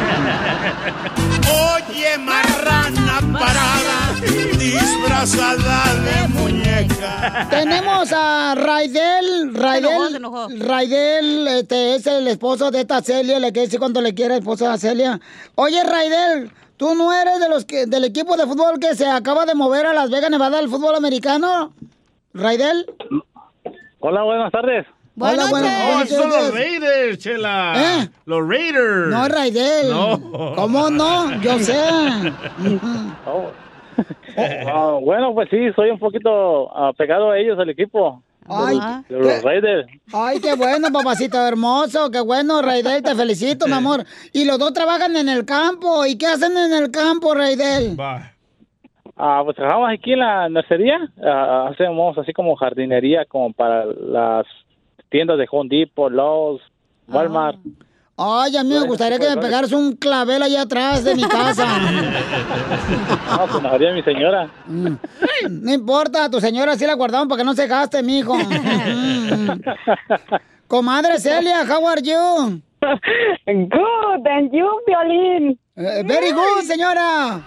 Tenemos 7.50 8.12
a 8.12 8.54
Raidel, 8.54 9.54
Raidel, 9.54 10.10
se 10.10 10.16
enojó. 10.16 10.48
Raidel, 10.58 11.48
este, 11.48 11.94
es 11.96 12.06
el 12.06 12.26
esposo 12.28 12.70
de 12.70 12.80
esta 12.80 13.00
Celia, 13.02 13.38
le 13.38 13.52
quiere 13.52 13.66
decir 13.66 13.78
cuánto 13.80 14.00
le 14.00 14.14
quiere 14.14 14.36
esposa 14.36 14.72
a 14.72 14.78
Celia. 14.78 15.20
Oye, 15.54 15.82
Raidel, 15.84 16.50
¿tú 16.76 16.94
no 16.94 17.12
eres 17.12 17.40
de 17.40 17.48
los 17.48 17.64
que, 17.64 17.86
del 17.86 18.04
equipo 18.04 18.36
de 18.36 18.46
fútbol 18.46 18.78
que 18.78 18.94
se 18.94 19.06
acaba 19.06 19.46
de 19.46 19.54
mover 19.54 19.86
a 19.86 19.92
Las 19.92 20.10
Vegas, 20.10 20.30
Nevada, 20.30 20.58
al 20.58 20.68
fútbol 20.68 20.94
americano? 20.94 21.72
Raidel. 22.34 22.86
Hola, 24.00 24.22
buenas 24.22 24.52
tardes. 24.52 24.86
Hola, 25.20 25.46
buenas 25.50 25.74
Oh, 25.82 25.86
buenas 25.94 26.08
son 26.10 26.28
los. 26.30 26.54
Raiders, 26.54 27.18
Chela. 27.18 27.72
¿Eh? 28.02 28.08
Los 28.26 28.48
Raiders. 28.48 29.08
No, 29.08 29.26
Raidel. 29.28 29.90
No. 29.90 30.54
¿Cómo 30.54 30.90
no? 30.90 31.40
Yo 31.40 31.58
sé. 31.58 31.76
Oh. 33.26 33.50
Ah, 34.66 34.98
bueno, 35.02 35.34
pues 35.34 35.48
sí, 35.50 35.72
soy 35.74 35.90
un 35.90 35.98
poquito 35.98 36.70
ah, 36.76 36.92
pegado 36.96 37.30
a 37.30 37.38
ellos, 37.38 37.58
al 37.58 37.70
equipo. 37.70 38.22
Ay, 38.48 38.78
De 39.08 39.18
los 39.18 39.42
Raiders. 39.42 39.86
Ay, 40.12 40.40
qué 40.40 40.54
bueno, 40.54 40.88
papacito 40.92 41.36
hermoso, 41.46 42.10
qué 42.10 42.20
bueno, 42.20 42.62
Raidel, 42.62 43.02
te 43.02 43.14
felicito, 43.14 43.66
mi 43.66 43.74
amor. 43.74 44.04
Y 44.32 44.44
los 44.44 44.58
dos 44.58 44.72
trabajan 44.72 45.16
en 45.16 45.28
el 45.28 45.44
campo. 45.44 46.06
¿Y 46.06 46.16
qué 46.16 46.26
hacen 46.26 46.56
en 46.56 46.72
el 46.72 46.90
campo, 46.90 47.34
Raidel? 47.34 47.96
Ah, 49.16 49.42
pues 49.44 49.56
trabajamos 49.56 49.90
aquí 49.90 50.12
en 50.12 50.20
la 50.20 50.48
nursería. 50.48 50.98
Ah, 51.22 51.68
hacemos 51.72 52.16
así 52.16 52.32
como 52.32 52.56
jardinería 52.56 53.24
como 53.26 53.52
para 53.52 53.84
las 53.84 54.46
tiendas 55.10 55.38
de 55.38 55.46
Home 55.50 55.68
Depot, 55.70 56.10
Lowe's, 56.10 56.62
Walmart. 57.08 57.58
Ay, 58.20 58.56
a 58.56 58.64
mí 58.64 58.74
me 58.74 58.84
gustaría 58.84 59.16
que 59.16 59.28
me 59.28 59.36
pegaras 59.36 59.70
un 59.70 59.94
clavel 59.94 60.42
allá 60.42 60.62
atrás 60.62 61.04
de 61.04 61.14
mi 61.14 61.22
casa. 61.22 61.66
No, 63.30 63.46
pues 63.46 63.62
nos 63.62 63.72
haría 63.72 63.92
mi 63.92 64.02
señora. 64.02 64.50
No 64.66 65.72
importa, 65.72 66.28
tu 66.30 66.40
señora 66.40 66.76
sí 66.76 66.84
la 66.86 66.94
guardamos 66.94 67.28
para 67.28 67.38
que 67.40 67.44
no 67.44 67.54
se 67.54 67.66
gaste, 67.68 68.02
mijo. 68.02 68.36
Comadre 70.66 71.18
Celia, 71.20 71.62
how 71.64 71.86
are 71.86 72.02
you? 72.02 72.60
Good, 73.46 74.26
and 74.26 74.50
you, 74.52 74.68
Violín. 74.86 75.58
Eh, 75.76 76.02
very 76.04 76.32
good, 76.32 76.62
señora. 76.64 77.40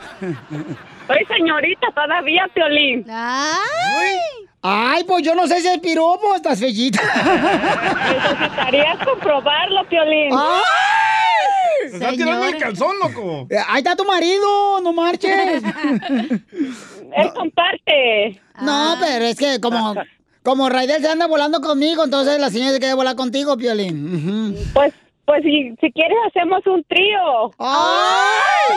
Soy 1.08 1.26
señorita 1.28 1.88
todavía, 1.94 2.48
Violín. 2.56 3.06
Ay. 3.10 4.16
Ay, 4.64 5.04
pues 5.06 5.24
yo 5.26 5.34
no 5.34 5.48
sé 5.48 5.60
si 5.62 5.68
es 5.68 5.80
piropo, 5.80 6.36
estás 6.36 6.60
fellita. 6.60 7.02
Necesitarías 7.02 8.98
comprobarlo, 9.06 9.84
Violín. 9.90 10.30
¡Ay! 10.34 11.90
Se 11.90 11.96
está 11.96 12.12
tirando 12.12 12.46
el 12.46 12.58
calzón, 12.58 12.96
loco. 13.00 13.48
Eh, 13.50 13.58
Ahí 13.68 13.80
está 13.80 13.96
tu 13.96 14.06
marido, 14.06 14.80
no 14.82 14.94
marches. 14.94 15.64
Él 15.64 17.34
comparte. 17.34 18.40
No, 18.62 18.96
pero 19.00 19.26
es 19.26 19.36
que 19.36 19.60
como, 19.60 19.96
como 20.44 20.70
Raidel 20.70 21.02
se 21.02 21.10
anda 21.10 21.26
volando 21.26 21.60
conmigo, 21.60 22.04
entonces 22.04 22.40
la 22.40 22.52
señora 22.52 22.72
se 22.74 22.80
quiere 22.80 22.94
volar 22.94 23.16
contigo, 23.16 23.58
Piolín. 23.58 24.56
Pues, 24.74 24.94
pues 25.32 25.44
si, 25.44 25.74
si 25.80 25.92
quieres 25.94 26.18
hacemos 26.28 26.60
un 26.68 26.84
trío. 26.84 27.52
¡Ay! 27.58 28.76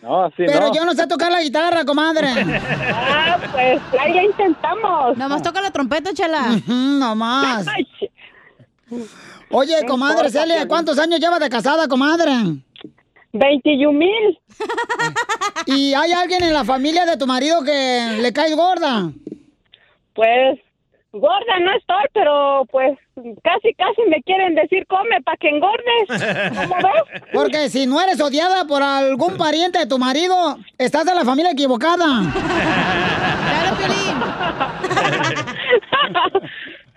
No, 0.00 0.24
así 0.24 0.36
Pero 0.46 0.68
no. 0.68 0.74
yo 0.74 0.82
no 0.86 0.94
sé 0.94 1.06
tocar 1.06 1.30
la 1.30 1.42
guitarra, 1.42 1.84
comadre. 1.84 2.28
Ah, 2.90 3.36
pues 3.52 3.78
ahí 4.00 4.14
la 4.14 4.22
intentamos. 4.22 5.18
Nomás 5.18 5.42
toca 5.42 5.60
la 5.60 5.70
trompeta, 5.70 6.14
chela. 6.14 6.58
Nomás. 6.66 7.66
Oye, 9.50 9.84
comadre 9.86 10.30
Celia. 10.30 10.66
¿cuántos 10.66 10.98
años 10.98 11.20
lleva 11.20 11.38
de 11.38 11.50
casada, 11.50 11.86
comadre? 11.86 12.32
21 13.34 13.92
mil. 13.98 14.38
¿Y 15.66 15.92
hay 15.92 16.12
alguien 16.12 16.44
en 16.44 16.54
la 16.54 16.64
familia 16.64 17.04
de 17.04 17.18
tu 17.18 17.26
marido 17.26 17.62
que 17.62 18.16
le 18.22 18.32
cae 18.32 18.54
gorda? 18.54 19.10
Pues 20.14 20.58
gorda 21.18 21.58
no 21.60 21.72
estoy, 21.76 22.04
pero 22.12 22.64
pues 22.70 22.98
casi, 23.42 23.74
casi 23.74 24.02
me 24.08 24.22
quieren 24.22 24.54
decir 24.54 24.86
come 24.86 25.20
para 25.22 25.36
que 25.36 25.48
engordes. 25.48 26.56
¿Cómo 26.56 26.76
ves? 26.82 27.22
Porque 27.32 27.68
si 27.68 27.86
no 27.86 28.00
eres 28.00 28.20
odiada 28.20 28.64
por 28.66 28.82
algún 28.82 29.36
pariente 29.36 29.78
de 29.78 29.86
tu 29.86 29.98
marido, 29.98 30.58
estás 30.78 31.06
en 31.08 31.16
la 31.16 31.24
familia 31.24 31.52
equivocada. 31.52 32.06
Claro, 33.48 33.76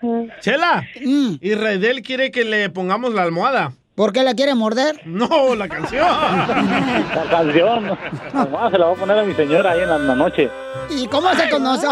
Chela. 0.40 0.84
Y 0.96 1.54
Raidel 1.56 2.02
quiere 2.02 2.32
que 2.32 2.44
le 2.44 2.70
pongamos 2.70 3.14
la 3.14 3.24
almohada. 3.24 3.74
¿Por 4.02 4.14
qué 4.14 4.24
la 4.24 4.34
quiere 4.34 4.56
morder? 4.56 5.00
No, 5.06 5.54
la 5.54 5.68
canción. 5.70 6.08
La 6.08 7.24
canción. 7.30 7.98
Además, 8.34 8.72
se 8.72 8.78
la 8.80 8.86
voy 8.88 8.96
a 8.96 9.00
poner 9.00 9.20
a 9.20 9.24
mi 9.24 9.36
señora 9.36 9.72
ahí 9.74 9.82
en 9.82 9.90
la, 9.90 9.96
en 9.98 10.08
la 10.08 10.16
noche. 10.16 10.50
¿Y 10.90 11.06
cómo 11.08 11.30
se 11.36 11.48
conoce? 11.52 11.86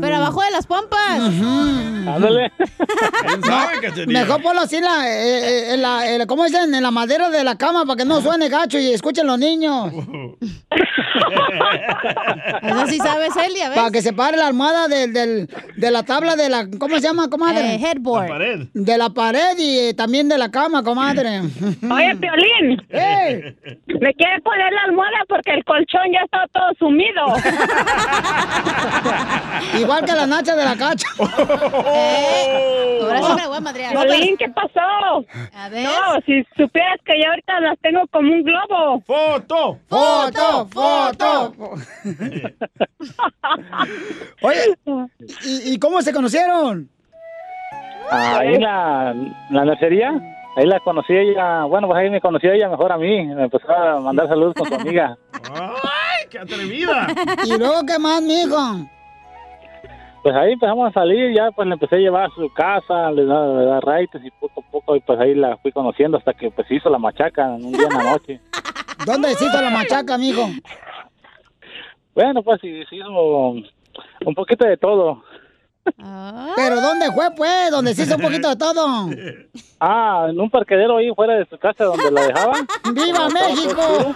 Pero 0.00 0.16
abajo 0.16 0.40
de 0.42 0.50
las 0.52 0.64
pompas. 0.66 1.18
Ándale. 1.18 2.52
Mejor 4.06 4.40
ponlo 4.42 4.60
así 4.62 4.76
en 4.76 4.84
la, 4.84 5.08
eh, 5.08 5.38
eh, 5.70 5.74
en 5.74 5.82
la, 5.82 6.08
en 6.08 6.18
la- 6.20 6.26
¿cómo 6.26 6.44
dicen? 6.44 6.72
En 6.72 6.82
la 6.84 6.90
madera 6.92 7.30
de 7.30 7.42
la 7.42 7.56
cama 7.58 7.84
para 7.84 7.96
que 7.96 8.04
no 8.04 8.20
suene 8.20 8.48
gacho 8.48 8.78
y 8.78 8.92
escuchen 8.92 9.26
los 9.26 9.38
niños. 9.40 9.92
Eso 12.62 12.86
sí 12.86 12.98
sabe 12.98 13.28
Celia, 13.32 13.68
¿ves? 13.70 13.78
Para 13.78 13.90
que 13.90 14.02
se 14.02 14.12
pare 14.12 14.36
la 14.36 14.46
almohada 14.46 14.86
del, 14.88 15.12
del- 15.12 15.48
de 15.76 15.90
la 15.90 16.02
tabla 16.04 16.36
de 16.36 16.48
la, 16.48 16.68
¿cómo 16.78 16.96
se 16.96 17.02
llama, 17.02 17.28
comadre? 17.28 17.74
Eh, 17.74 17.80
headboard. 17.82 18.22
La 18.28 18.28
pared. 18.34 18.66
De 18.74 18.98
la 18.98 19.10
pared 19.10 19.58
y 19.58 19.78
eh, 19.78 19.94
de 20.28 20.38
la 20.38 20.50
cama, 20.50 20.82
comadre. 20.82 21.40
Oye, 21.40 22.16
Piolín. 22.16 22.82
¡Eh! 22.90 23.56
Me 23.86 24.14
quiere 24.14 24.40
poner 24.42 24.72
la 24.72 24.82
almohada 24.86 25.18
porque 25.28 25.52
el 25.54 25.64
colchón 25.64 26.02
ya 26.12 26.20
está 26.24 26.46
todo 26.52 26.72
sumido. 26.78 27.26
Igual 29.78 30.04
que 30.04 30.12
la 30.12 30.26
nacha 30.26 30.54
de 30.56 30.64
la 30.64 30.76
cacha. 30.76 31.08
Eh, 31.90 32.98
ahora 33.02 33.22
sí 33.22 33.32
me 33.34 33.40
la 33.42 33.48
voy 33.48 33.56
a 33.56 33.60
madrear. 33.60 33.92
Piolín, 33.92 34.36
¿qué 34.36 34.48
pasó? 34.50 35.24
A 35.54 35.68
ver. 35.68 35.84
No, 35.84 36.20
si 36.26 36.44
supieras 36.56 36.98
que 37.04 37.18
yo 37.22 37.28
ahorita 37.30 37.60
las 37.60 37.78
tengo 37.80 38.06
como 38.10 38.32
un 38.32 38.42
globo. 38.42 39.00
¡Foto! 39.06 39.78
¡Foto! 39.88 40.68
¡Foto! 40.68 41.54
Oye, 44.42 44.78
¿y, 45.44 45.74
y 45.74 45.78
cómo 45.78 46.02
se 46.02 46.12
conocieron? 46.12 46.90
Ahí 48.10 48.54
en 48.54 48.62
la, 48.62 49.14
la 49.50 49.64
nursería, 49.64 50.12
ahí 50.56 50.66
la 50.66 50.80
conocí 50.80 51.12
ella, 51.12 51.64
bueno, 51.64 51.88
pues 51.88 51.98
ahí 51.98 52.10
me 52.10 52.20
conoció 52.20 52.52
ella 52.52 52.68
mejor 52.68 52.92
a 52.92 52.98
mí, 52.98 53.26
me 53.26 53.44
empezó 53.44 53.70
a 53.70 54.00
mandar 54.00 54.28
saludos 54.28 54.54
con 54.54 54.68
su 54.68 54.74
amiga. 54.74 55.16
¡Ay, 55.54 56.26
qué 56.30 56.38
atrevida! 56.38 57.06
¿Y 57.44 57.58
luego 57.58 57.80
qué 57.86 57.98
más, 57.98 58.22
mijo? 58.22 58.56
Pues 60.22 60.34
ahí 60.34 60.52
empezamos 60.52 60.88
a 60.88 60.92
salir, 60.92 61.34
ya 61.34 61.50
pues 61.52 61.68
le 61.68 61.74
empecé 61.74 61.96
a 61.96 61.98
llevar 61.98 62.24
a 62.24 62.34
su 62.34 62.52
casa, 62.52 63.10
le 63.12 63.24
da, 63.24 63.46
le 63.46 63.64
da 63.66 63.80
raites 63.80 64.24
y 64.24 64.30
poco 64.32 64.60
a 64.60 64.70
poco, 64.70 64.96
y 64.96 65.00
pues 65.00 65.18
ahí 65.20 65.34
la 65.34 65.56
fui 65.58 65.70
conociendo 65.70 66.18
hasta 66.18 66.34
que 66.34 66.50
pues 66.50 66.70
hizo 66.70 66.90
la 66.90 66.98
machaca 66.98 67.54
en 67.54 67.64
un 67.66 67.72
día 67.72 67.86
en 67.90 67.96
la 67.98 68.10
noche. 68.12 68.40
¿Dónde 69.06 69.28
se 69.34 69.44
hizo 69.44 69.60
la 69.60 69.70
machaca, 69.70 70.18
mijo? 70.18 70.48
Bueno, 72.14 72.42
pues 72.42 72.60
sí, 72.60 72.82
se 72.90 72.96
hizo 72.96 73.08
un 73.10 74.34
poquito 74.34 74.66
de 74.66 74.76
todo. 74.76 75.22
¿Pero 76.56 76.80
dónde 76.80 77.10
fue, 77.12 77.30
pues? 77.36 77.70
¿Donde 77.70 77.94
se 77.94 78.02
hizo 78.02 78.16
un 78.16 78.22
poquito 78.22 78.48
de 78.48 78.56
todo? 78.56 79.08
Ah, 79.80 80.26
en 80.28 80.40
un 80.40 80.50
parquedero 80.50 80.96
ahí 80.98 81.10
fuera 81.14 81.34
de 81.34 81.46
su 81.46 81.58
casa 81.58 81.84
donde 81.84 82.10
la 82.10 82.22
dejaban. 82.22 82.66
¡Viva 82.92 83.28
México! 83.28 84.14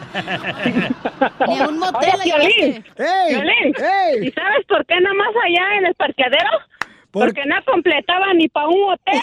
Ni 1.47 1.59
a 1.61 1.69
un 1.69 1.79
motel 1.79 1.97
Oye, 1.99 2.17
la 2.19 2.25
Piolín, 2.25 2.49
llevaste. 2.49 2.85
¡Ey! 2.97 3.35
Piolín, 3.35 3.75
¡Ey! 3.79 4.27
¿y 4.27 4.31
sabes 4.33 4.67
por 4.69 4.85
qué 4.87 5.01
nada 5.01 5.15
más 5.15 5.35
allá 5.45 5.79
en 5.79 5.87
el 5.87 5.95
parqueadero? 5.95 6.51
¿Por 7.13 7.27
Porque 7.27 7.45
no 7.47 7.57
completaba 7.67 8.33
ni 8.35 8.49
para 8.49 8.69
un 8.69 8.93
hotel. 8.93 9.21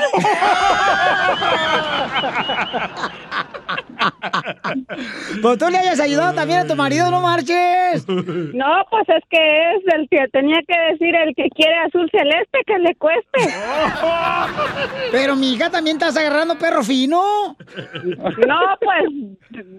Pues 5.41 5.57
tú 5.57 5.69
le 5.69 5.77
hayas 5.77 5.99
ayudado 5.99 6.33
también 6.33 6.59
a 6.59 6.67
tu 6.67 6.75
marido, 6.75 7.09
no 7.11 7.21
marches. 7.21 8.07
No, 8.07 8.85
pues 8.89 9.07
es 9.09 9.23
que 9.29 9.75
es 9.75 9.83
el 9.95 10.07
que 10.09 10.27
tenía 10.31 10.59
que 10.67 10.77
decir 10.91 11.15
el 11.15 11.33
que 11.35 11.49
quiere 11.55 11.75
azul 11.85 12.09
celeste 12.11 12.59
que 12.65 12.79
le 12.79 12.95
cueste. 12.95 13.39
Pero 15.11 15.35
mi 15.35 15.53
hija 15.53 15.69
también 15.69 15.97
estás 15.97 16.17
agarrando 16.17 16.57
perro 16.57 16.83
fino. 16.83 17.55
No, 17.57 18.59
pues 18.81 19.05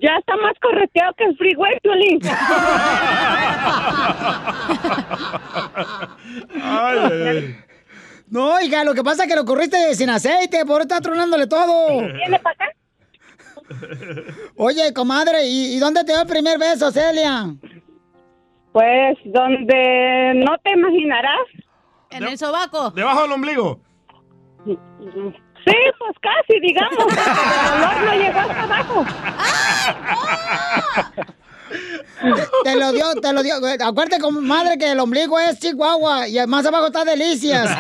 ya 0.01 0.17
está 0.19 0.37
más 0.37 0.55
correteado 0.61 1.13
que 1.17 1.25
el 1.25 1.37
freeway. 1.37 1.79
Ay, 6.63 6.99
ay, 6.99 7.23
ay. 7.23 7.57
No, 8.29 8.61
hija, 8.61 8.85
lo 8.85 8.95
que 8.95 9.03
pasa 9.03 9.25
es 9.25 9.29
que 9.29 9.35
lo 9.35 9.45
corriste 9.45 9.95
sin 9.95 10.09
aceite, 10.09 10.65
por 10.65 10.83
estar 10.83 11.01
tronándole 11.01 11.47
todo. 11.49 12.01
Viene 12.01 12.39
para 12.39 12.55
acá. 12.55 12.80
Oye, 14.57 14.93
comadre, 14.93 15.47
¿y, 15.47 15.77
y 15.77 15.79
dónde 15.79 16.03
te 16.05 16.13
dio 16.13 16.23
el 16.23 16.27
primer 16.27 16.59
beso, 16.59 16.91
Celia? 16.91 17.47
Pues 18.73 19.17
donde 19.25 20.33
no 20.37 20.59
te 20.59 20.73
imaginarás. 20.73 21.47
En 22.11 22.25
el 22.25 22.37
sobaco. 22.39 22.91
¿Debajo 22.91 23.23
del 23.23 23.33
ombligo? 23.33 23.81
Sí, 24.65 24.77
pues 25.99 26.17
casi, 26.21 26.61
digamos. 26.61 26.99
El 26.99 27.83
olor 27.83 28.03
no 28.05 28.13
llegó 28.15 28.39
hasta 28.41 28.63
abajo. 28.63 29.05
Te 32.65 32.77
lo 32.77 32.93
dio, 32.93 33.15
te 33.23 33.33
lo 33.33 33.43
dio. 33.43 33.55
Acuérdate, 33.57 34.21
comadre, 34.21 34.77
que 34.77 34.93
el 34.93 35.01
ombligo 35.01 35.39
es 35.39 35.59
Chihuahua 35.61 36.29
y 36.29 36.37
más 36.47 36.67
abajo 36.67 36.87
está 36.87 37.05
Delicias. 37.05 37.71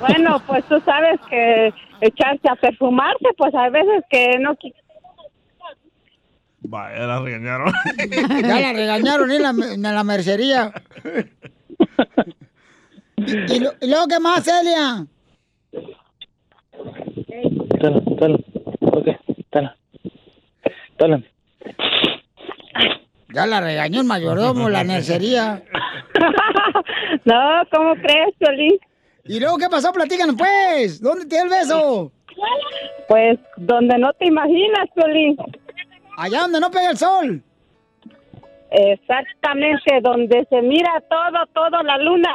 Bueno, 0.00 0.42
pues 0.46 0.64
tú 0.64 0.80
sabes 0.84 1.20
que 1.28 1.72
echarse 2.02 2.48
a 2.50 2.56
perfumarse, 2.56 3.26
pues 3.38 3.54
a 3.54 3.68
veces 3.70 4.02
que 4.10 4.38
no... 4.40 4.56
Vaya, 6.64 7.06
la 7.06 7.20
regañaron. 7.20 7.72
Ya 8.42 8.60
la 8.60 8.72
regañaron 8.72 9.30
en 9.32 9.42
la, 9.42 9.50
en 9.50 9.82
la 9.82 10.04
mercería. 10.04 10.72
¿Y, 13.16 13.54
y 13.54 13.60
lo- 13.60 13.72
y 13.80 13.88
luego 13.88 14.06
qué 14.08 14.20
más, 14.20 14.44
Celia? 14.44 15.06
Tala, 17.80 18.00
tala, 18.18 18.38
ok, 18.80 19.08
tala, 19.50 19.76
tala. 20.98 21.22
Ya 23.34 23.46
la 23.46 23.60
regañó 23.60 24.00
el 24.00 24.06
mayordomo, 24.06 24.68
la 24.68 24.84
mercería. 24.84 25.62
No, 27.24 27.62
¿cómo 27.70 27.94
crees, 27.96 28.34
Piolín? 28.38 28.78
¿Y 29.24 29.38
luego 29.40 29.56
qué 29.58 29.68
pasó? 29.68 29.92
Platícanos, 29.92 30.36
pues. 30.36 31.00
¿Dónde 31.00 31.26
te 31.26 31.36
dio 31.36 31.44
el 31.44 31.50
beso? 31.50 32.12
Pues 33.08 33.38
donde 33.56 33.98
no 33.98 34.12
te 34.14 34.26
imaginas, 34.26 34.88
Piolín. 34.94 35.36
Allá 36.16 36.40
donde 36.42 36.60
no 36.60 36.70
pega 36.70 36.90
el 36.90 36.98
sol. 36.98 37.42
Exactamente, 38.70 40.00
donde 40.02 40.46
se 40.48 40.62
mira 40.62 40.90
todo, 41.08 41.46
todo 41.52 41.82
la 41.82 41.98
luna. 41.98 42.30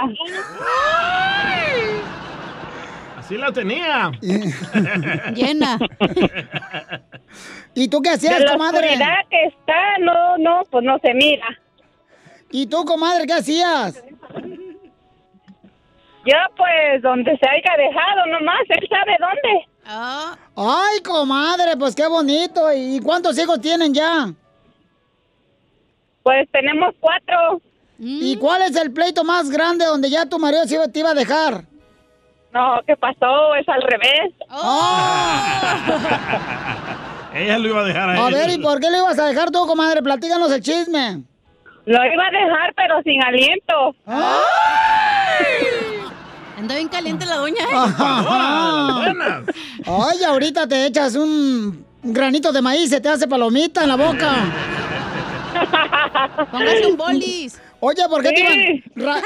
Así 3.18 3.38
la 3.38 3.52
tenía. 3.52 4.12
Llena. 5.34 5.80
¿Y 7.74 7.88
tú 7.90 8.02
qué 8.02 8.10
De 8.12 8.16
hacías, 8.16 8.40
la 8.42 8.52
comadre? 8.52 8.88
que 9.30 9.44
está, 9.46 9.98
no, 10.00 10.38
no, 10.38 10.62
pues 10.70 10.84
no 10.86 10.98
se 11.00 11.14
mira. 11.14 11.46
¿Y 12.52 12.68
tú, 12.68 12.86
comadre, 12.86 13.26
qué 13.26 13.34
hacías? 13.34 14.04
Yo, 16.28 16.36
pues, 16.58 17.02
donde 17.02 17.38
se 17.38 17.50
haya 17.50 17.78
dejado 17.78 18.26
nomás, 18.28 18.60
él 18.70 18.88
sabe 18.90 19.16
dónde. 19.20 19.66
Ah, 19.86 20.36
Ay, 20.56 21.00
comadre, 21.02 21.78
pues 21.78 21.96
qué 21.96 22.06
bonito. 22.08 22.72
¿Y 22.74 23.00
cuántos 23.00 23.38
hijos 23.40 23.62
tienen 23.62 23.94
ya? 23.94 24.28
Pues 26.24 26.50
tenemos 26.52 26.94
cuatro. 27.00 27.62
¿Y 28.00 28.36
cuál 28.38 28.62
es 28.64 28.76
el 28.76 28.92
pleito 28.92 29.24
más 29.24 29.50
grande 29.50 29.86
donde 29.86 30.10
ya 30.10 30.26
tu 30.26 30.38
marido 30.38 30.66
se 30.66 30.76
iba- 30.76 30.88
te 30.90 31.00
iba 31.00 31.12
a 31.12 31.16
dejar? 31.16 31.64
No, 32.54 32.82
¿qué 32.86 32.96
pasó? 32.98 33.56
Es 33.56 33.68
al 33.70 33.82
revés. 33.82 34.34
Ella 37.34 37.58
lo 37.60 37.68
iba 37.70 37.82
a 37.82 37.86
dejar 37.86 38.10
a, 38.10 38.28
A 38.28 38.30
ver, 38.30 38.50
¿y 38.50 38.58
por 38.58 38.80
qué 38.80 38.90
le 38.90 38.98
ibas 38.98 39.18
a 39.20 39.26
dejar 39.28 39.52
tú, 39.52 39.66
comadre? 39.66 40.02
Platícanos 40.02 40.52
el 40.52 40.62
chisme. 40.62 41.24
Lo 41.86 42.06
iba 42.06 42.28
a 42.28 42.32
dejar, 42.32 42.74
pero 42.76 43.02
sin 43.04 43.24
aliento. 43.24 43.96
Anda 46.58 46.76
bien 46.76 46.88
caliente 46.90 47.26
la 47.26 47.36
doña. 47.38 47.64
¿eh? 47.64 47.74
Ajá. 47.74 49.44
Ay, 49.86 50.24
ahorita 50.24 50.68
te 50.68 50.86
echas 50.88 51.16
un 51.16 51.86
granito 52.04 52.52
de 52.52 52.62
maíz, 52.62 52.90
se 52.90 53.00
te 53.00 53.10
hace 53.10 53.28
palomita 53.28 53.84
en 53.84 53.90
la 53.90 53.96
boca. 53.96 54.34
Póngase 56.52 56.86
un 56.88 56.98
bolis. 56.98 57.60
Oye, 57.80 58.04
¿por 58.10 58.22
qué 58.24 58.32
te 58.32 58.40
iban... 58.42 58.84
Ra- 58.96 59.22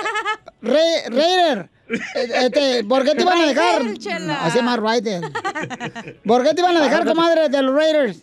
Re- 0.62 1.04
Raider, 1.10 1.70
eh, 1.90 2.30
este, 2.46 2.84
¿por 2.84 3.04
qué 3.04 3.16
te 3.16 3.22
iban 3.24 3.40
a 3.40 3.46
dejar? 3.48 3.80
Raider, 3.82 3.98
chela. 3.98 4.44
Así 4.46 4.62
más 4.62 4.78
Raider. 4.78 5.22
¿Por 6.26 6.44
qué 6.44 6.54
te 6.54 6.62
iban 6.62 6.76
a 6.78 6.82
dejar, 6.82 7.06
comadre, 7.06 7.48
de 7.50 7.62
los 7.64 7.74
Raiders? 7.74 8.22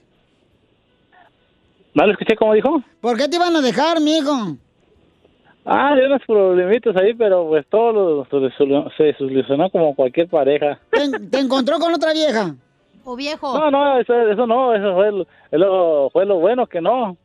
¿No 1.94 2.07
lo 2.07 2.12
escuché 2.12 2.37
como 2.37 2.53
dijo? 2.55 2.83
¿Por 3.01 3.16
qué 3.16 3.27
te 3.29 3.37
iban 3.37 3.57
a 3.57 3.61
dejar, 3.61 4.01
mijo? 4.01 4.57
Ah, 5.70 5.92
hay 5.92 6.00
unos 6.07 6.22
problemitas 6.26 6.96
ahí, 6.96 7.12
pero 7.12 7.46
pues 7.46 7.66
todo 7.68 7.92
lo, 7.92 8.90
se 8.96 9.12
solucionó 9.18 9.68
como 9.68 9.94
cualquier 9.94 10.26
pareja. 10.28 10.78
¿Te, 10.90 11.18
te 11.28 11.38
encontró 11.40 11.78
con 11.78 11.92
otra 11.92 12.14
vieja? 12.14 12.54
O 13.04 13.14
viejo. 13.14 13.59
No, 13.59 13.70
no, 13.70 13.98
eso, 14.00 14.14
eso 14.31 14.46
no, 14.46 14.74
eso 14.74 14.94
fue 14.94 15.12
lo, 15.12 15.26
lo- 15.59 16.11
fue 16.11 16.24
lo 16.24 16.37
bueno 16.38 16.66
que 16.66 16.81
no. 16.81 17.18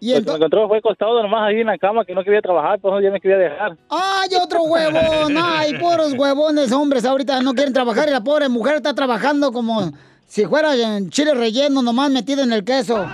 ¿Y 0.00 0.14
Lo 0.14 0.20
que 0.22 0.30
me 0.30 0.36
encontró 0.36 0.66
fue 0.68 0.78
acostado 0.78 1.20
nomás 1.22 1.42
ahí 1.48 1.60
en 1.60 1.66
la 1.66 1.76
cama 1.76 2.04
que 2.06 2.14
no 2.14 2.24
quería 2.24 2.40
trabajar, 2.40 2.78
por 2.78 2.92
eso 2.94 3.02
ya 3.02 3.10
me 3.10 3.20
quería 3.20 3.36
dejar. 3.36 3.76
¡Ay, 3.90 4.28
otro 4.42 4.62
huevón! 4.62 5.36
¡Ay, 5.42 5.74
puros 5.78 6.14
huevones 6.16 6.72
hombres 6.72 7.04
ahorita 7.04 7.42
no 7.42 7.52
quieren 7.52 7.74
trabajar 7.74 8.08
y 8.08 8.12
la 8.12 8.22
pobre 8.24 8.48
mujer 8.48 8.76
está 8.76 8.94
trabajando 8.94 9.52
como 9.52 9.90
si 10.26 10.46
fuera 10.46 10.74
en 10.74 11.10
chile 11.10 11.34
relleno 11.34 11.82
nomás 11.82 12.10
metido 12.10 12.42
en 12.44 12.52
el 12.52 12.64
queso. 12.64 13.04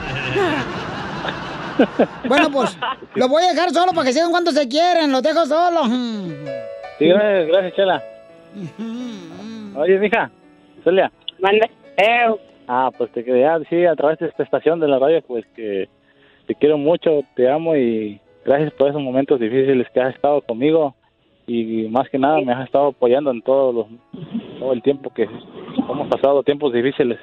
Bueno, 2.29 2.51
pues 2.51 2.79
lo 3.15 3.29
voy 3.29 3.43
a 3.45 3.53
dejar 3.53 3.71
solo 3.71 3.93
para 3.93 4.07
que 4.07 4.13
sigan 4.13 4.31
cuando 4.31 4.51
se 4.51 4.69
quieren, 4.69 5.13
los 5.13 5.23
dejo 5.23 5.45
solo. 5.47 5.85
Sí, 6.99 7.07
gracias, 7.07 7.47
gracias, 7.49 7.75
Chela. 7.75 8.03
Oye, 9.77 9.99
mija, 9.99 10.31
Celia. 10.85 11.11
Mande. 11.41 11.71
Ah, 12.67 12.91
pues 12.97 13.11
te 13.13 13.25
quería 13.25 13.59
decir 13.59 13.87
a 13.89 13.97
través 13.97 14.19
de 14.19 14.27
esta 14.27 14.43
estación 14.43 14.81
de 14.81 14.89
la 14.89 14.99
radio, 14.99 15.23
pues 15.23 15.45
que 15.55 15.89
te 16.47 16.55
quiero 16.55 16.79
mucho, 16.79 17.23
te 17.37 17.51
amo 17.51 17.77
y 17.77 18.21
gracias 18.45 18.73
por 18.75 18.89
esos 18.89 19.03
momentos 19.03 19.39
difíciles 19.39 19.87
que 19.93 20.01
has 20.01 20.15
estado 20.15 20.41
conmigo 20.43 20.95
y 21.47 21.89
más 21.89 22.09
que 22.09 22.19
nada 22.19 22.41
me 22.41 22.53
has 22.53 22.65
estado 22.65 22.89
apoyando 22.89 23.31
en 23.31 23.43
todos 23.43 23.75
los, 23.75 23.87
todo 24.59 24.73
el 24.73 24.83
tiempo 24.83 25.13
que 25.13 25.25
hemos 25.25 26.09
pasado 26.09 26.43
tiempos 26.43 26.73
difíciles. 26.73 27.19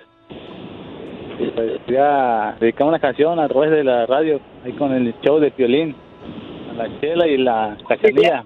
Pues 1.55 2.59
dedicar 2.59 2.87
una 2.87 2.99
canción 2.99 3.39
a 3.39 3.47
través 3.47 3.71
de 3.71 3.83
la 3.83 4.05
radio, 4.05 4.39
ahí 4.63 4.73
con 4.73 4.93
el 4.93 5.13
show 5.21 5.39
de 5.39 5.49
violín. 5.51 5.95
a 6.69 6.73
la 6.73 6.99
Chela 6.99 7.27
y 7.27 7.37
la 7.37 7.77
Cachanilla. 7.87 8.43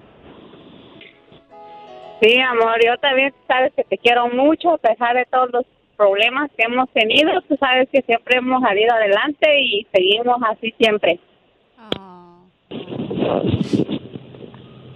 Sí, 2.22 2.40
amor, 2.40 2.78
yo 2.84 2.98
también 2.98 3.34
sabes 3.48 3.74
que 3.76 3.84
te 3.84 3.98
quiero 3.98 4.30
mucho 4.30 4.72
a 4.72 4.78
pesar 4.78 5.16
de 5.16 5.26
todos 5.26 5.52
los 5.52 5.66
problemas 5.98 6.50
que 6.58 6.64
hemos 6.64 6.90
tenido. 6.92 7.42
Tú 7.42 7.58
sabes 7.58 7.90
que 7.92 8.02
siempre 8.04 8.38
hemos 8.38 8.62
salido 8.62 8.94
adelante 8.94 9.60
y 9.62 9.86
seguimos 9.94 10.38
así 10.50 10.74
siempre. 10.80 11.20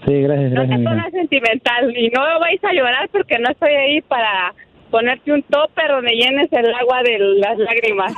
Sí, 0.06 0.22
gracias, 0.22 0.52
No 0.52 0.62
te 0.62 0.68
gracias. 0.68 0.90
pongas 0.90 1.12
sentimental 1.12 1.98
y 1.98 2.10
no 2.10 2.22
me 2.26 2.40
vais 2.40 2.64
a 2.64 2.74
llorar 2.74 3.10
porque 3.12 3.38
no 3.38 3.52
estoy 3.52 3.74
ahí 3.74 4.02
para 4.02 4.54
ponerte 4.90 5.32
un 5.32 5.44
topper 5.44 5.88
donde 5.90 6.12
llenes 6.12 6.50
el 6.52 6.74
agua 6.74 7.04
de 7.04 7.20
las 7.40 7.58
lágrimas. 7.58 8.14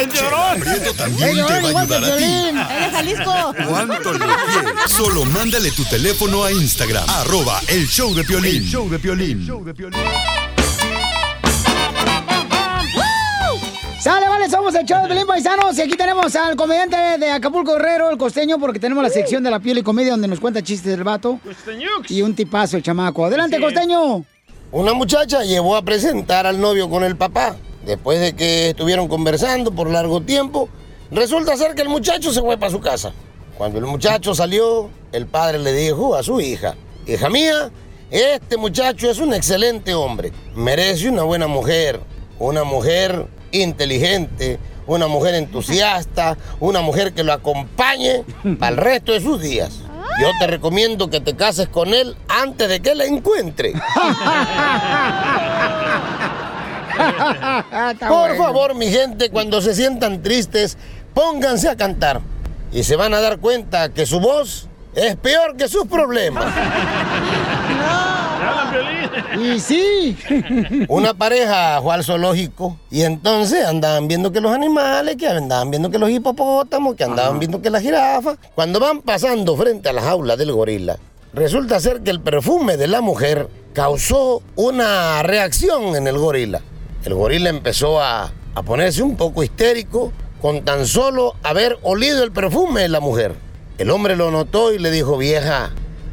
¡El 0.00 0.10
llorón! 0.12 0.60
Prieto 0.60 0.94
también 0.94 1.36
te 1.36 1.42
va 1.42 1.48
a 1.52 1.82
ayudar 1.82 2.04
a 2.04 2.16
ti. 2.16 2.24
¡Es 2.24 2.54
de 2.54 2.90
Jalisco! 2.90 3.54
¿Cuánto 3.68 4.12
le 4.12 4.18
quieres? 4.18 4.72
Solo 4.86 5.24
mándale 5.24 5.70
tu 5.72 5.84
teléfono 5.84 6.44
a 6.44 6.52
Instagram, 6.52 7.04
arroba 7.08 7.60
el 7.68 7.86
show 7.86 8.14
de 8.14 8.24
Piolín. 8.24 8.62
El 8.62 8.68
show 8.68 8.88
de 8.88 8.98
Piolín. 8.98 9.46
Sale, 9.46 10.39
somos 14.48 14.74
el 14.74 14.86
show 14.86 15.02
de 15.02 15.08
Pelín 15.08 15.26
Paisanos 15.26 15.76
y 15.76 15.82
aquí 15.82 15.96
tenemos 15.96 16.34
al 16.34 16.56
comediante 16.56 16.96
de 16.96 17.30
Acapulco 17.30 17.74
Guerrero, 17.74 18.10
el 18.10 18.16
costeño, 18.16 18.58
porque 18.58 18.78
tenemos 18.78 19.02
la 19.02 19.10
sección 19.10 19.42
de 19.42 19.50
la 19.50 19.60
piel 19.60 19.78
y 19.78 19.82
comedia 19.82 20.12
donde 20.12 20.28
nos 20.28 20.40
cuenta 20.40 20.62
chistes 20.62 20.92
del 20.92 21.04
vato. 21.04 21.38
Y 22.08 22.22
un 22.22 22.34
tipazo 22.34 22.76
el 22.76 22.82
chamaco. 22.82 23.26
Adelante, 23.26 23.60
costeño. 23.60 24.24
Una 24.72 24.94
muchacha 24.94 25.42
llevó 25.42 25.76
a 25.76 25.82
presentar 25.82 26.46
al 26.46 26.60
novio 26.60 26.88
con 26.88 27.04
el 27.04 27.16
papá. 27.16 27.56
Después 27.84 28.20
de 28.20 28.34
que 28.34 28.70
estuvieron 28.70 29.08
conversando 29.08 29.72
por 29.72 29.90
largo 29.90 30.22
tiempo, 30.22 30.68
resulta 31.10 31.56
ser 31.56 31.74
que 31.74 31.82
el 31.82 31.88
muchacho 31.88 32.32
se 32.32 32.40
fue 32.40 32.56
para 32.56 32.70
su 32.70 32.80
casa. 32.80 33.12
Cuando 33.58 33.78
el 33.78 33.86
muchacho 33.86 34.34
salió, 34.34 34.88
el 35.12 35.26
padre 35.26 35.58
le 35.58 35.72
dijo 35.72 36.14
a 36.14 36.22
su 36.22 36.40
hija, 36.40 36.76
hija 37.06 37.28
mía, 37.28 37.70
este 38.10 38.56
muchacho 38.56 39.10
es 39.10 39.18
un 39.18 39.34
excelente 39.34 39.94
hombre, 39.94 40.32
merece 40.54 41.08
una 41.08 41.24
buena 41.24 41.46
mujer, 41.46 42.00
una 42.38 42.64
mujer 42.64 43.26
inteligente, 43.52 44.58
una 44.86 45.06
mujer 45.06 45.34
entusiasta, 45.34 46.36
una 46.58 46.80
mujer 46.80 47.12
que 47.12 47.22
lo 47.22 47.32
acompañe 47.32 48.24
para 48.58 48.72
el 48.72 48.76
resto 48.76 49.12
de 49.12 49.20
sus 49.20 49.40
días. 49.40 49.80
Yo 50.20 50.28
te 50.38 50.46
recomiendo 50.46 51.08
que 51.08 51.20
te 51.20 51.34
cases 51.34 51.68
con 51.68 51.94
él 51.94 52.16
antes 52.28 52.68
de 52.68 52.80
que 52.80 52.94
la 52.94 53.04
encuentre. 53.04 53.72
Por 58.08 58.36
favor, 58.36 58.74
mi 58.74 58.88
gente, 58.88 59.30
cuando 59.30 59.62
se 59.62 59.74
sientan 59.74 60.22
tristes, 60.22 60.76
pónganse 61.14 61.68
a 61.68 61.76
cantar. 61.76 62.20
Y 62.72 62.82
se 62.82 62.96
van 62.96 63.14
a 63.14 63.20
dar 63.20 63.38
cuenta 63.38 63.88
que 63.88 64.06
su 64.06 64.20
voz 64.20 64.68
es 64.94 65.16
peor 65.16 65.56
que 65.56 65.68
sus 65.68 65.86
problemas. 65.86 66.44
Y 69.38 69.60
sí. 69.60 70.16
Una 70.88 71.14
pareja 71.14 71.80
fue 71.82 71.94
al 71.94 72.04
zoológico 72.04 72.78
y 72.90 73.02
entonces 73.02 73.64
andaban 73.64 74.08
viendo 74.08 74.32
que 74.32 74.40
los 74.40 74.52
animales, 74.52 75.16
que 75.16 75.28
andaban 75.28 75.70
viendo 75.70 75.90
que 75.90 75.98
los 75.98 76.10
hipopótamos, 76.10 76.94
que 76.96 77.04
andaban 77.04 77.38
viendo 77.38 77.62
que 77.62 77.70
las 77.70 77.82
jirafas. 77.82 78.38
Cuando 78.54 78.80
van 78.80 79.02
pasando 79.02 79.56
frente 79.56 79.88
a 79.88 79.92
la 79.92 80.02
jaula 80.02 80.36
del 80.36 80.52
gorila, 80.52 80.98
resulta 81.32 81.80
ser 81.80 82.00
que 82.02 82.10
el 82.10 82.20
perfume 82.20 82.76
de 82.76 82.88
la 82.88 83.00
mujer 83.00 83.48
causó 83.72 84.42
una 84.56 85.22
reacción 85.22 85.96
en 85.96 86.06
el 86.06 86.18
gorila. 86.18 86.60
El 87.04 87.14
gorila 87.14 87.50
empezó 87.50 88.00
a, 88.00 88.32
a 88.54 88.62
ponerse 88.62 89.02
un 89.02 89.16
poco 89.16 89.42
histérico 89.42 90.12
con 90.42 90.64
tan 90.64 90.86
solo 90.86 91.34
haber 91.42 91.78
olido 91.82 92.24
el 92.24 92.32
perfume 92.32 92.82
de 92.82 92.88
la 92.88 93.00
mujer. 93.00 93.34
El 93.78 93.90
hombre 93.90 94.16
lo 94.16 94.30
notó 94.30 94.72
y 94.72 94.78
le 94.78 94.90
dijo, 94.90 95.16
vieja, 95.16 95.70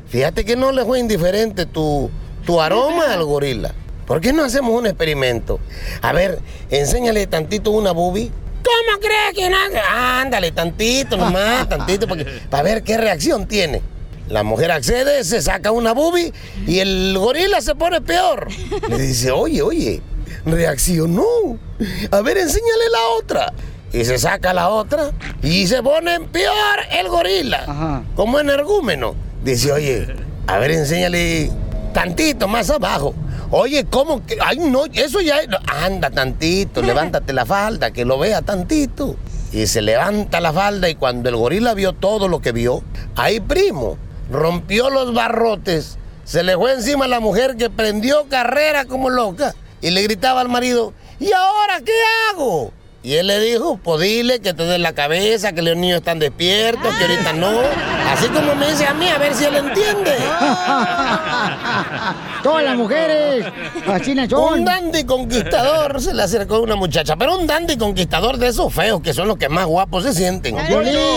fíjate 0.07 0.45
que 0.45 0.55
no 0.55 0.71
le 0.71 0.85
fue 0.85 0.99
indiferente 0.99 1.65
tu, 1.65 2.09
tu 2.47 2.61
aroma 2.61 3.13
al 3.13 3.25
gorila. 3.25 3.73
¿Por 4.07 4.21
qué 4.21 4.31
no 4.31 4.45
hacemos 4.45 4.73
un 4.73 4.87
experimento? 4.87 5.59
A 6.01 6.13
ver, 6.13 6.39
enséñale 6.69 7.27
tantito 7.27 7.71
una 7.71 7.91
boobie. 7.91 8.31
¿Cómo 8.63 8.99
crees 8.99 9.33
que 9.35 9.49
no? 9.49 9.57
Ándale, 9.93 10.53
tantito 10.53 11.17
nomás, 11.17 11.67
tantito, 11.67 12.07
porque, 12.07 12.25
para 12.49 12.63
ver 12.63 12.83
qué 12.83 12.97
reacción 12.97 13.47
tiene. 13.47 13.81
La 14.29 14.43
mujer 14.43 14.71
accede, 14.71 15.25
se 15.25 15.41
saca 15.41 15.71
una 15.71 15.91
boobie 15.93 16.31
y 16.65 16.79
el 16.79 17.15
gorila 17.17 17.59
se 17.59 17.75
pone 17.75 17.99
peor. 17.99 18.47
Le 18.89 18.97
dice, 18.97 19.31
oye, 19.31 19.61
oye, 19.61 20.01
reaccionó. 20.45 21.25
A 22.11 22.21
ver, 22.21 22.37
enséñale 22.37 22.89
la 22.91 23.07
otra. 23.19 23.53
Y 23.91 24.05
se 24.05 24.17
saca 24.17 24.53
la 24.53 24.69
otra 24.69 25.11
y 25.43 25.67
se 25.67 25.83
pone 25.83 26.21
peor 26.21 26.79
el 26.91 27.09
gorila. 27.09 28.03
Como 28.15 28.39
energúmeno. 28.39 29.15
Dice, 29.43 29.73
oye, 29.73 30.07
a 30.45 30.57
ver, 30.59 30.71
enséñale 30.71 31.51
tantito 31.97 32.47
más 32.47 32.69
abajo. 32.69 33.15
Oye, 33.49 33.85
¿cómo 33.89 34.23
que? 34.23 34.37
Ay, 34.39 34.59
no, 34.59 34.85
eso 34.85 35.19
ya. 35.19 35.39
Anda 35.65 36.11
tantito, 36.11 36.81
levántate 36.83 37.33
la 37.33 37.43
falda, 37.43 37.89
que 37.89 38.05
lo 38.05 38.19
vea 38.19 38.43
tantito. 38.43 39.15
Y 39.51 39.65
se 39.65 39.81
levanta 39.81 40.39
la 40.39 40.53
falda 40.53 40.89
y 40.89 40.95
cuando 40.95 41.29
el 41.29 41.35
gorila 41.35 41.73
vio 41.73 41.93
todo 41.93 42.27
lo 42.27 42.39
que 42.39 42.51
vio, 42.51 42.83
ahí 43.15 43.39
primo, 43.39 43.97
rompió 44.29 44.91
los 44.91 45.11
barrotes, 45.13 45.97
se 46.23 46.43
le 46.43 46.55
fue 46.55 46.73
encima 46.73 47.05
a 47.05 47.07
la 47.07 47.19
mujer 47.19 47.55
que 47.55 47.69
prendió 47.71 48.25
carrera 48.29 48.85
como 48.85 49.09
loca 49.09 49.55
y 49.81 49.89
le 49.89 50.03
gritaba 50.03 50.41
al 50.41 50.49
marido, 50.49 50.93
¿y 51.19 51.31
ahora 51.31 51.79
qué 51.83 51.93
hago? 52.29 52.73
Y 53.07 53.15
él 53.15 53.27
le 53.27 53.39
dijo, 53.39 53.79
pues 53.81 54.01
dile 54.01 54.41
que 54.41 54.53
te 54.53 54.63
den 54.63 54.81
la 54.81 54.91
cabeza, 54.91 55.53
que 55.53 55.61
los 55.61 55.77
niños 55.77 55.99
están 55.99 56.19
despiertos, 56.19 56.93
que 56.95 57.05
ahorita 57.05 57.31
no. 57.31 57.51
Así 58.05 58.27
como 58.27 58.53
me 58.53 58.69
dice 58.69 58.85
a 58.85 58.93
mí, 58.93 59.07
a 59.07 59.17
ver 59.17 59.33
si 59.33 59.45
él 59.45 59.55
entiende. 59.55 60.11
Todas 62.43 62.65
las 62.65 62.75
mujeres, 62.75 63.45
así. 63.87 64.13
Un 64.35 64.65
dandy 64.65 65.05
conquistador 65.05 66.01
se 66.01 66.13
le 66.13 66.21
acercó 66.23 66.55
a 66.55 66.59
una 66.59 66.75
muchacha, 66.75 67.15
pero 67.15 67.37
un 67.37 67.47
dandy 67.47 67.77
conquistador 67.77 68.35
de 68.39 68.49
esos 68.49 68.73
feos 68.73 68.99
que 69.01 69.13
son 69.13 69.29
los 69.29 69.37
que 69.37 69.47
más 69.47 69.67
guapos 69.67 70.03
se 70.03 70.11
sienten. 70.13 70.57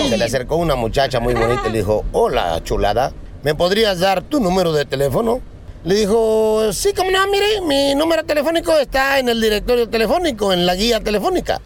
Se 0.09 0.16
le 0.16 0.24
acercó 0.24 0.55
una 0.59 0.76
muchacha 0.76 1.18
muy 1.18 1.35
bonita 1.35 1.62
y 1.66 1.72
le 1.72 1.79
dijo, 1.79 2.05
hola 2.12 2.61
chulada, 2.62 3.12
¿me 3.42 3.57
podrías 3.57 3.98
dar 3.98 4.22
tu 4.22 4.38
número 4.38 4.72
de 4.72 4.85
teléfono? 4.85 5.40
Le 5.83 5.96
dijo, 5.96 6.72
sí, 6.72 6.92
como 6.92 7.11
no, 7.11 7.26
mire, 7.33 7.61
mi 7.62 7.96
número 7.96 8.22
telefónico 8.22 8.79
está 8.79 9.18
en 9.18 9.29
el 9.29 9.40
directorio 9.40 9.88
telefónico, 9.88 10.53
en 10.53 10.66
la 10.66 10.76
guía 10.76 11.00
telefónica. 11.00 11.61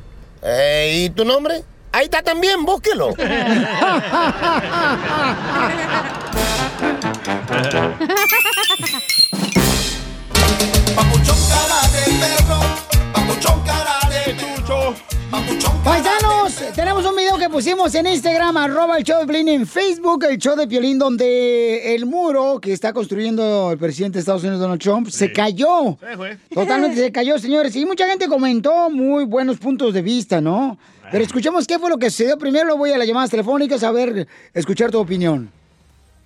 "Eh, 0.45 1.05
¿Y 1.07 1.11
tu 1.11 1.25
nombre? 1.25 1.65
Ahí 1.93 2.05
está 2.05 2.23
también, 2.23 2.65
búsquelo. 2.65 3.15
Paisanos, 15.85 16.55
tenemos 16.75 16.94
un 16.94 16.94
video 16.94 16.94
que 17.45 17.51
pusimos 17.51 17.95
en 17.95 18.07
Instagram, 18.07 18.57
arroba 18.57 18.97
el 18.97 19.05
show 19.05 19.21
de 19.21 19.27
Piolín, 19.27 19.49
en 19.49 19.67
Facebook, 19.67 20.25
el 20.25 20.39
show 20.39 20.57
de 20.57 20.67
Piolín, 20.67 20.99
donde 20.99 21.95
el 21.95 22.07
muro 22.07 22.59
que 22.59 22.73
está 22.73 22.95
construyendo 22.95 23.71
el 23.73 23.77
presidente 23.77 24.17
de 24.17 24.21
Estados 24.21 24.43
Unidos, 24.45 24.61
Donald 24.61 24.81
Trump, 24.81 25.09
se 25.11 25.31
cayó. 25.31 25.99
Fue. 26.17 26.39
Totalmente 26.51 26.97
se 26.97 27.13
cayó, 27.13 27.39
señores. 27.39 27.77
Y 27.77 27.85
mucha 27.85 28.09
gente 28.09 28.29
comentó 28.29 28.89
muy 28.89 29.27
buenos 29.27 29.59
puntos 29.59 29.93
de 29.93 30.01
vista, 30.01 30.41
¿no? 30.41 30.79
Pero 31.13 31.23
escuchemos 31.23 31.67
qué 31.67 31.79
fue 31.79 31.91
lo 31.91 31.99
que 31.99 32.09
sucedió. 32.09 32.39
Primero 32.39 32.65
lo 32.65 32.79
voy 32.79 32.93
a 32.93 32.99
las 32.99 33.07
llamadas 33.07 33.29
telefónicas 33.29 33.83
a 33.83 33.91
ver, 33.91 34.27
escuchar 34.55 34.91
tu 34.91 34.99
opinión. 34.99 35.53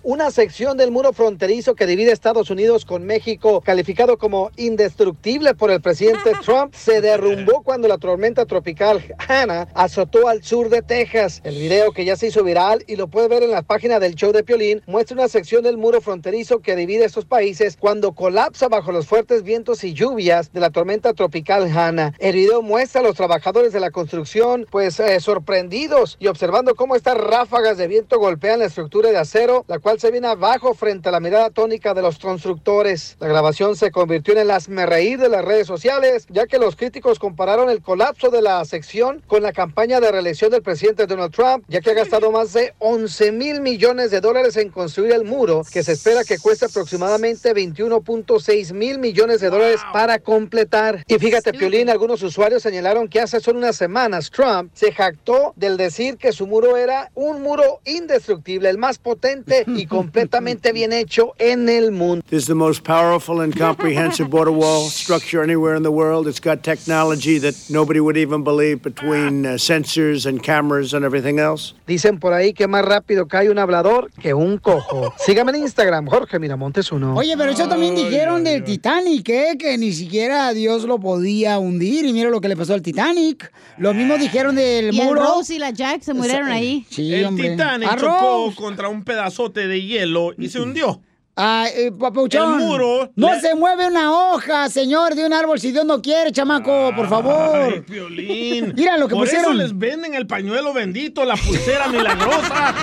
Una 0.05 0.31
sección 0.31 0.77
del 0.77 0.93
muro 0.93 1.13
fronterizo 1.13 1.75
que 1.75 1.85
divide 1.85 2.13
Estados 2.13 2.51
Unidos 2.51 2.85
con 2.85 3.05
México, 3.05 3.61
calificado 3.61 4.17
como 4.17 4.53
indestructible 4.57 5.57
por 5.57 5.73
el 5.73 5.81
presidente 5.81 6.31
Trump, 6.45 6.73
se 6.73 7.01
derrumbó 7.01 7.65
cuando 7.65 7.89
la 7.89 7.99
tormenta 7.99 8.47
tropical 8.47 9.03
Hannah 9.27 9.67
azotó 9.75 10.29
al 10.29 10.45
sur 10.45 10.69
de 10.69 10.83
Texas. 10.83 11.41
El 11.43 11.57
video 11.57 11.91
que 11.91 12.05
ya 12.05 12.15
se 12.15 12.29
hizo 12.29 12.45
viral 12.45 12.85
y 12.87 12.95
lo 12.95 13.09
puede 13.09 13.27
ver 13.27 13.43
en 13.43 13.51
la 13.51 13.63
página 13.63 13.99
del 13.99 14.15
show 14.15 14.31
de 14.31 14.45
Piolín 14.45 14.83
muestra 14.87 15.17
una 15.17 15.27
sección 15.27 15.65
del 15.65 15.77
muro 15.77 16.01
fronterizo 16.01 16.61
que 16.61 16.77
divide 16.77 17.05
estos 17.05 17.25
países 17.25 17.77
cuando 17.77 18.13
colapsa 18.13 18.69
bajo 18.69 18.93
los 18.93 19.09
fuertes 19.09 19.43
vientos 19.43 19.83
y 19.83 19.95
lluvias 19.95 20.53
de 20.53 20.61
la 20.61 20.71
tormenta 20.71 21.13
tropical 21.13 21.77
Hannah. 21.77 22.15
El 22.21 22.37
video 22.37 22.63
muestra 22.63 23.01
a 23.01 23.05
los 23.05 23.17
trabajadores 23.17 23.73
de 23.73 23.81
la 23.81 23.91
construcción 23.91 24.65
pues 24.71 25.01
eh, 25.01 25.19
sorprendidos 25.19 26.17
y 26.21 26.29
observando 26.29 26.77
cómo 26.77 26.95
estas 26.95 27.19
ráfagas 27.19 27.79
de 27.79 27.89
viento 27.89 28.21
golpean 28.21 28.61
la 28.61 28.67
estructura 28.67 29.11
de 29.11 29.19
acero, 29.19 29.65
la 29.67 29.81
cual 29.81 29.98
se 29.99 30.11
viene 30.11 30.29
abajo 30.29 30.75
frente 30.75 31.09
a 31.09 31.13
la 31.13 31.21
mirada 31.21 31.51
tónica 31.51 31.95
de 31.95 32.03
los 32.03 32.19
constructores. 32.19 33.17
La 33.21 33.29
grabación 33.29 33.77
se 33.77 33.91
convirtió 33.91 34.35
en 34.37 34.49
el 34.51 34.87
reír 34.87 35.19
de 35.19 35.29
las 35.29 35.45
redes 35.45 35.67
sociales, 35.67 36.27
ya 36.29 36.47
que 36.47 36.59
los 36.59 36.77
críticos 36.77 37.19
compararon 37.19 37.71
el 37.71 37.83
colapso 37.83 38.31
de 38.31 38.43
la 38.43 38.65
sección 38.65 39.23
con 39.27 39.43
la 39.43 39.53
campaña 39.53 40.01
de 40.01 40.13
reelección 40.13 40.51
del 40.51 40.63
presidente 40.63 41.07
Donald 41.07 41.33
Trump, 41.33 41.65
ya 41.69 41.81
que 41.81 41.91
ha 41.91 41.95
gastado 41.95 42.31
más 42.31 42.53
de 42.53 42.75
11 42.79 43.33
mil 43.33 43.61
millones 43.61 44.11
de 44.11 44.21
dólares 44.21 44.57
en 44.57 44.71
construir 44.71 45.13
el 45.13 45.25
muro, 45.25 45.63
que 45.71 45.83
se 45.83 45.93
espera 45.93 46.25
que 46.25 46.39
cueste 46.39 46.67
aproximadamente 46.67 47.55
21.6 47.55 48.73
mil 48.73 48.99
millones 48.99 49.41
de 49.41 49.51
dólares 49.51 49.81
para 49.93 50.19
completar. 50.19 51.05
Y 51.07 51.19
fíjate, 51.19 51.53
Piolín, 51.53 51.91
algunos 51.91 52.23
usuarios 52.23 52.63
señalaron 52.63 53.09
que 53.09 53.21
hace 53.21 53.41
solo 53.41 53.59
unas 53.59 53.77
semanas 53.77 54.31
Trump 54.31 54.71
se 54.75 54.93
jactó 54.93 55.53
del 55.57 55.77
decir 55.77 56.17
que 56.17 56.33
su 56.33 56.47
muro 56.47 56.77
era 56.77 57.11
un 57.15 57.43
muro 57.43 57.81
indestructible, 57.85 58.69
el 58.69 58.79
más 58.79 58.99
potente 58.99 59.65
y 59.79 59.87
completamente 59.87 60.73
bien 60.73 60.93
hecho 60.93 61.35
en 61.39 61.69
el 61.69 61.93
mundo. 61.93 62.25
This 62.29 62.43
is 62.43 62.47
the 62.47 62.55
most 62.55 62.85
powerful 62.85 63.41
and 63.41 63.57
comprehensive 63.57 64.29
border 64.29 64.53
wall 64.53 64.89
structure 64.91 65.43
anywhere 65.43 65.77
in 65.77 65.83
the 65.83 65.91
world. 65.91 66.27
It's 66.27 66.41
got 66.41 66.63
technology 66.63 67.39
that 67.39 67.55
nobody 67.71 68.01
would 68.01 68.17
even 68.17 68.43
believe 68.43 68.83
between 68.83 69.47
uh, 69.47 69.51
sensors 69.59 70.27
and 70.27 70.43
cameras 70.43 70.95
and 70.95 71.05
everything 71.05 71.39
else. 71.39 71.75
Dicen 71.87 72.19
por 72.19 72.33
ahí 72.33 72.53
que 72.53 72.67
más 72.67 72.85
rápido 72.85 73.29
cae 73.29 73.51
un 73.51 73.59
hablador 73.59 74.11
que 74.21 74.35
un 74.35 74.59
cojo. 74.59 75.15
Sígame 75.19 75.53
en 75.53 75.63
Instagram, 75.63 76.07
Jorge 76.07 76.39
Miramontes 76.39 76.91
uno. 76.93 77.15
Oye, 77.15 77.37
pero 77.37 77.53
eso 77.53 77.69
también 77.69 77.95
dijeron 77.95 78.43
del 78.45 78.65
Titanic, 78.65 79.29
¿eh? 79.29 79.57
que 79.59 79.79
ni 79.79 79.93
siquiera 79.93 80.53
Dios 80.53 80.85
lo 80.85 80.99
podía 80.99 81.59
hundir. 81.59 82.05
Y 82.05 82.13
mira 82.13 82.31
lo 82.31 82.41
que 82.41 82.49
le 82.49 82.57
pasó 82.57 82.75
al 82.75 82.83
Titanic. 82.83 83.53
Lo 83.79 83.95
mismo 83.95 84.19
dijeron 84.19 84.57
del 84.57 84.95
Y 84.95 85.01
el 85.01 85.07
muro. 85.07 85.23
Rose 85.23 85.55
y 85.55 85.59
la 85.59 85.71
Jack 85.71 86.03
se 86.03 86.15
murieron 86.15 86.49
ahí. 86.49 86.85
Sí, 86.91 87.15
el 87.15 87.27
hombre. 87.27 87.51
Titanic 87.51 87.97
chocó 87.97 88.53
contra 88.57 88.89
un 88.89 89.05
pedazote 89.05 89.68
de 89.69 89.83
hielo 89.83 90.33
y 90.37 90.49
se 90.49 90.61
hundió. 90.61 91.01
Ay, 91.41 91.71
eh, 91.77 91.93
papuchón. 91.93 92.59
El 92.61 92.67
muro 92.67 93.13
No 93.15 93.33
le- 93.33 93.41
se 93.41 93.55
mueve 93.55 93.87
una 93.87 94.11
hoja, 94.13 94.69
señor, 94.69 95.15
de 95.15 95.25
un 95.25 95.33
árbol 95.33 95.61
si 95.61 95.71
Dios 95.71 95.85
no 95.85 96.03
quiere, 96.03 96.33
chamaco, 96.33 96.91
por 96.97 97.05
Ay, 97.05 97.11
favor. 97.11 97.85
Piolín. 97.85 98.73
Mira 98.77 98.97
lo 98.97 99.07
que 99.07 99.15
Por 99.15 99.25
pusieron. 99.25 99.53
eso 99.53 99.63
les 99.63 99.79
venden 99.79 100.15
el 100.15 100.27
pañuelo 100.27 100.73
bendito, 100.73 101.25
la 101.25 101.37
pulsera 101.37 101.87
milagrosa, 101.93 102.75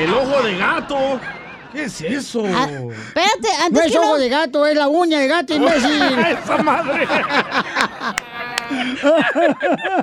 el 0.00 0.10
ojo 0.14 0.42
de 0.42 0.56
gato. 0.56 1.20
¿Qué 1.70 1.82
es 1.84 2.00
eso? 2.00 2.46
Espérate, 2.46 3.48
antes 3.62 3.72
No 3.72 3.80
es 3.82 3.92
que 3.92 3.98
ojo 3.98 4.14
no- 4.14 4.16
de 4.18 4.28
gato, 4.30 4.66
es 4.66 4.74
la 4.74 4.88
uña 4.88 5.20
de 5.20 5.28
gato, 5.28 5.54
imbécil. 5.56 5.90
¡Esa 6.42 6.56
madre! 6.62 7.06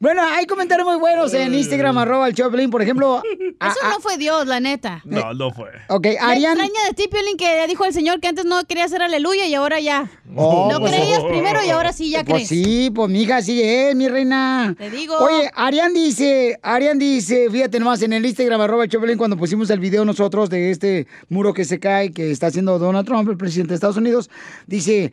bueno, 0.00 0.22
hay 0.22 0.46
comentarios 0.46 0.86
muy 0.86 0.96
buenos 0.98 1.32
en 1.34 1.54
Instagram, 1.54 1.98
arroba 1.98 2.28
el 2.28 2.34
Choplin, 2.34 2.70
por 2.70 2.82
ejemplo. 2.82 3.22
a- 3.60 3.68
Eso 3.68 3.78
no 3.88 4.00
fue 4.00 4.16
Dios, 4.18 4.46
la 4.46 4.60
neta. 4.60 5.00
No, 5.04 5.32
no 5.34 5.50
fue. 5.50 5.70
Ok, 5.88 6.06
Arián. 6.20 6.58
extraña 6.58 6.84
de 6.88 6.94
ti, 6.94 7.08
Piolín, 7.10 7.36
que 7.36 7.66
dijo 7.66 7.84
el 7.84 7.92
Señor 7.92 8.20
que 8.20 8.28
antes 8.28 8.44
no 8.44 8.62
quería 8.64 8.84
hacer 8.84 9.02
aleluya 9.02 9.46
y 9.46 9.54
ahora 9.54 9.80
ya. 9.80 10.08
Oh, 10.36 10.68
no 10.70 10.80
pues- 10.80 10.92
creías 10.92 11.22
primero 11.24 11.64
y 11.64 11.70
ahora 11.70 11.92
sí 11.92 12.10
ya 12.10 12.24
Pues 12.24 12.48
crees. 12.48 12.50
sí, 12.66 12.90
pues 12.94 13.10
mija, 13.10 13.40
sí 13.42 13.62
es, 13.62 13.94
mi 13.94 14.08
reina. 14.08 14.74
Te 14.76 14.90
digo. 14.90 15.16
Oye, 15.18 15.50
Arián 15.54 15.94
dice, 15.94 16.58
Arián 16.62 16.98
dice, 16.98 17.48
fíjate 17.50 17.78
nomás 17.78 18.02
en 18.02 18.12
el 18.12 18.24
Instagram, 18.26 18.60
arroba 18.60 18.84
el 18.84 18.90
Choplin, 18.90 19.16
cuando 19.18 19.36
pusimos 19.36 19.70
el 19.70 19.80
video 19.80 20.04
nosotros 20.04 20.50
de 20.50 20.70
este 20.70 21.06
muro 21.28 21.54
que 21.54 21.64
se 21.64 21.78
cae, 21.78 22.12
que 22.12 22.30
está 22.30 22.48
haciendo 22.48 22.78
Donald 22.78 23.06
Trump, 23.06 23.28
el 23.30 23.36
presidente 23.36 23.70
de 23.70 23.74
Estados 23.76 23.96
Unidos, 23.96 24.30
dice... 24.66 25.12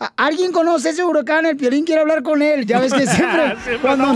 "¿A- 0.00 0.12
¿Alguien 0.16 0.50
conoce 0.50 0.88
ese 0.90 1.04
huracán? 1.04 1.44
El 1.46 1.56
Piolín 1.56 1.84
quiere 1.84 2.00
hablar 2.00 2.22
con 2.22 2.40
él. 2.42 2.64
Ya 2.66 2.80
ves 2.80 2.92
que 2.94 3.06
siempre, 3.06 3.54
Siempre 3.62 3.78
cuando, 3.82 4.06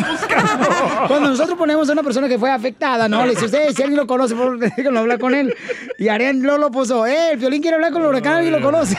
nosotros 1.28 1.56
ponemos 1.58 1.88
a 1.88 1.92
una 1.92 2.02
persona 2.02 2.26
que 2.28 2.38
fue 2.38 2.50
afectada, 2.50 3.08
¿no? 3.08 3.24
Le 3.24 3.32
dice, 3.32 3.44
usted, 3.44 3.68
si 3.70 3.82
alguien 3.82 4.00
lo 4.00 4.06
conoce, 4.06 4.34
por 4.34 4.44
favor, 4.44 4.58
déjenlo 4.76 5.00
hablar 5.00 5.18
con 5.18 5.34
él. 5.34 5.54
Y 5.98 6.08
Arián 6.08 6.40
no 6.40 6.56
lo 6.58 6.70
puso, 6.70 7.06
eh, 7.06 7.32
el 7.32 7.38
Piolín 7.38 7.60
quiere 7.62 7.74
hablar 7.76 7.92
con 7.92 8.02
el 8.02 8.08
huracán, 8.08 8.36
alguien 8.36 8.52
lo 8.54 8.60
conoce. 8.62 8.96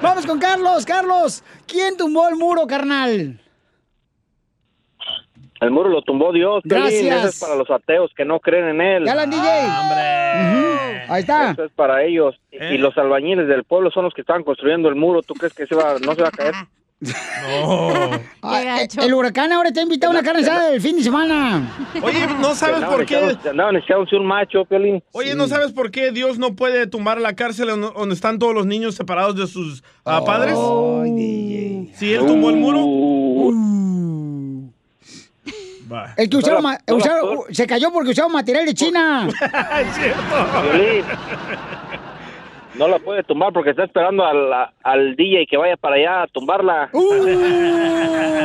Vamos 0.00 0.24
con 0.26 0.38
Carlos. 0.38 0.86
Carlos, 0.86 1.42
¿quién 1.66 1.96
tumbó 1.96 2.28
el 2.28 2.36
muro, 2.36 2.66
carnal? 2.66 3.38
El 5.60 5.70
muro 5.70 5.88
lo 5.90 6.02
tumbó 6.02 6.32
Dios, 6.32 6.62
Piolín. 6.64 6.82
Gracias. 7.06 7.18
Eso 7.20 7.28
es 7.28 7.40
para 7.40 7.54
los 7.54 7.70
ateos 7.70 8.10
que 8.16 8.24
no 8.24 8.40
creen 8.40 8.68
en 8.70 8.80
él. 8.80 9.04
¿Ya 9.06 9.14
la 9.14 9.26
DJ? 9.26 9.38
Ujú, 9.38 10.71
Ahí 11.12 11.20
está. 11.20 11.52
Eso 11.52 11.64
es 11.64 11.72
para 11.72 12.02
ellos. 12.04 12.34
Y- 12.50 12.56
¿Eh? 12.56 12.74
Y 12.74 12.78
los 12.78 12.96
albañiles 12.96 13.48
del 13.48 13.64
pueblo 13.64 13.90
son 13.90 14.04
los 14.04 14.14
que 14.14 14.22
estaban 14.22 14.44
construyendo 14.44 14.88
el 14.88 14.94
muro. 14.94 15.22
¿Tú 15.22 15.34
crees 15.34 15.52
que 15.54 15.66
se 15.66 15.74
va, 15.74 15.96
no 16.04 16.14
se 16.14 16.22
va 16.22 16.28
a 16.28 16.32
caer? 16.32 16.54
Ah, 18.42 18.80
eh, 18.82 18.88
el 19.02 19.14
huracán 19.14 19.52
ahora 19.52 19.72
te 19.72 19.80
ha 19.80 19.82
invitado 19.82 20.12
a 20.12 20.16
una 20.16 20.24
carne 20.24 20.42
asada 20.42 20.70
del 20.70 20.80
fin 20.80 20.96
de 20.96 21.02
semana. 21.02 21.68
Oye, 22.00 22.26
¿no 22.40 22.54
sabes 22.54 22.84
por 22.84 23.04
qué? 23.04 23.36
Andaban 23.48 23.76
echándose 23.76 24.16
un 24.16 24.26
macho, 24.26 24.64
Piolín. 24.64 25.02
Oye, 25.12 25.34
¿no 25.34 25.48
sabes 25.48 25.72
por 25.72 25.90
qué 25.90 26.12
Dios 26.12 26.38
no 26.38 26.54
puede 26.54 26.86
tumbar 26.86 27.20
la 27.20 27.34
cárcel 27.34 27.68
donde 27.68 28.14
están 28.14 28.38
todos 28.38 28.54
los 28.54 28.66
niños 28.66 28.94
separados 28.94 29.36
de 29.36 29.46
sus 29.46 29.82
ah, 30.04 30.22
padres? 30.24 30.56
Si 31.96 32.12
él 32.12 32.24
tumbó 32.26 32.50
el 32.50 32.56
muro. 32.56 33.91
Va. 35.90 36.14
El 36.16 36.28
que 36.28 36.36
usaron, 36.36 36.62
No 36.62 36.70
la- 36.70 36.80
no 36.86 36.98
la- 36.98 37.54
se 37.54 37.66
cayó 37.66 37.90
porque 37.92 38.10
usaron 38.10 38.32
material 38.32 38.66
de 38.66 38.74
China. 38.74 39.28
es 39.80 39.94
cierto. 39.96 40.20
Piolín. 40.62 41.04
No 42.74 42.88
la 42.88 42.98
puede 42.98 43.22
tumbar 43.22 43.52
porque 43.52 43.70
está 43.70 43.84
esperando 43.84 44.24
al, 44.24 44.50
al 44.82 45.14
DJ 45.16 45.46
que 45.48 45.56
vaya 45.58 45.76
para 45.76 45.96
allá 45.96 46.22
a 46.22 46.26
tumbarla. 46.28 46.88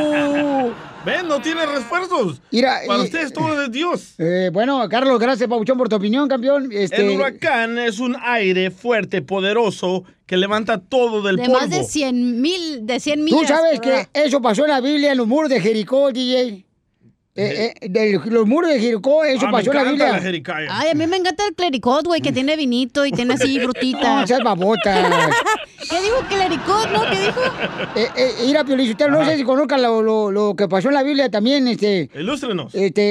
Ven, 1.06 1.28
no 1.28 1.40
tiene 1.40 1.64
refuerzos. 1.64 2.40
Mira, 2.50 2.80
Para 2.86 3.00
y- 3.00 3.04
ustedes 3.04 3.32
todo 3.32 3.62
es 3.62 3.70
Dios. 3.72 4.14
Eh, 4.18 4.50
bueno, 4.52 4.86
Carlos, 4.90 5.18
gracias, 5.18 5.48
Pabuchón, 5.48 5.78
por 5.78 5.88
tu 5.88 5.96
opinión, 5.96 6.28
campeón. 6.28 6.68
Este, 6.72 7.00
El 7.00 7.16
huracán 7.16 7.78
es 7.78 7.98
un 8.00 8.16
aire 8.20 8.70
fuerte, 8.70 9.22
poderoso, 9.22 10.04
que 10.26 10.36
levanta 10.36 10.78
todo 10.78 11.22
del 11.22 11.36
De 11.36 11.44
polvo. 11.44 11.60
más 11.60 11.70
de 11.70 11.84
100 11.84 12.42
mil, 12.42 12.86
de 12.86 13.00
100 13.00 13.24
millas. 13.24 13.40
Tú 13.40 13.46
sabes 13.46 13.80
¿verdad? 13.80 14.06
que 14.12 14.24
eso 14.24 14.42
pasó 14.42 14.64
en 14.64 14.70
la 14.72 14.80
Biblia, 14.82 15.12
en 15.12 15.18
los 15.18 15.26
muros 15.26 15.48
de 15.48 15.60
Jericó, 15.60 16.12
DJ. 16.12 16.66
Eh, 17.40 17.72
eh, 17.80 17.88
de 17.88 18.20
los 18.30 18.46
muros 18.46 18.70
de 18.70 18.80
Jericó, 18.80 19.24
eso 19.24 19.46
Ah, 19.46 19.52
pasó 19.52 19.70
en 19.70 19.76
la 19.76 19.84
Biblia. 19.84 20.20
la. 20.20 20.76
Ay, 20.80 20.90
a 20.90 20.94
mí 20.94 21.06
me 21.06 21.16
encanta 21.18 21.46
el 21.46 21.54
clericot, 21.54 22.04
güey, 22.06 22.20
que 22.20 22.32
tiene 22.32 22.56
vinito 22.56 23.06
y 23.06 23.12
tiene 23.12 23.34
así 23.34 23.60
frutita. 23.60 24.20
No, 24.22 24.26
seas 24.26 24.40
babota. 24.42 25.30
¿Qué 25.88 26.02
dijo 26.02 26.16
clericot, 26.28 26.90
no? 26.92 27.02
¿Qué 27.08 27.20
dijo? 27.20 27.40
Eh, 27.94 28.08
eh, 28.16 28.32
mira, 28.46 28.64
Piolichotelo, 28.64 29.20
no 29.20 29.24
sé 29.24 29.36
si 29.36 29.44
conozcan 29.44 29.80
lo, 29.80 30.02
lo- 30.02 30.30
lo 30.30 30.56
que 30.56 30.66
pasó 30.68 30.88
en 30.88 30.94
la 30.94 31.02
Biblia 31.02 31.30
también, 31.30 31.66
este... 31.68 32.10
Ilústrenos. 32.14 32.74
Este, 32.74 33.02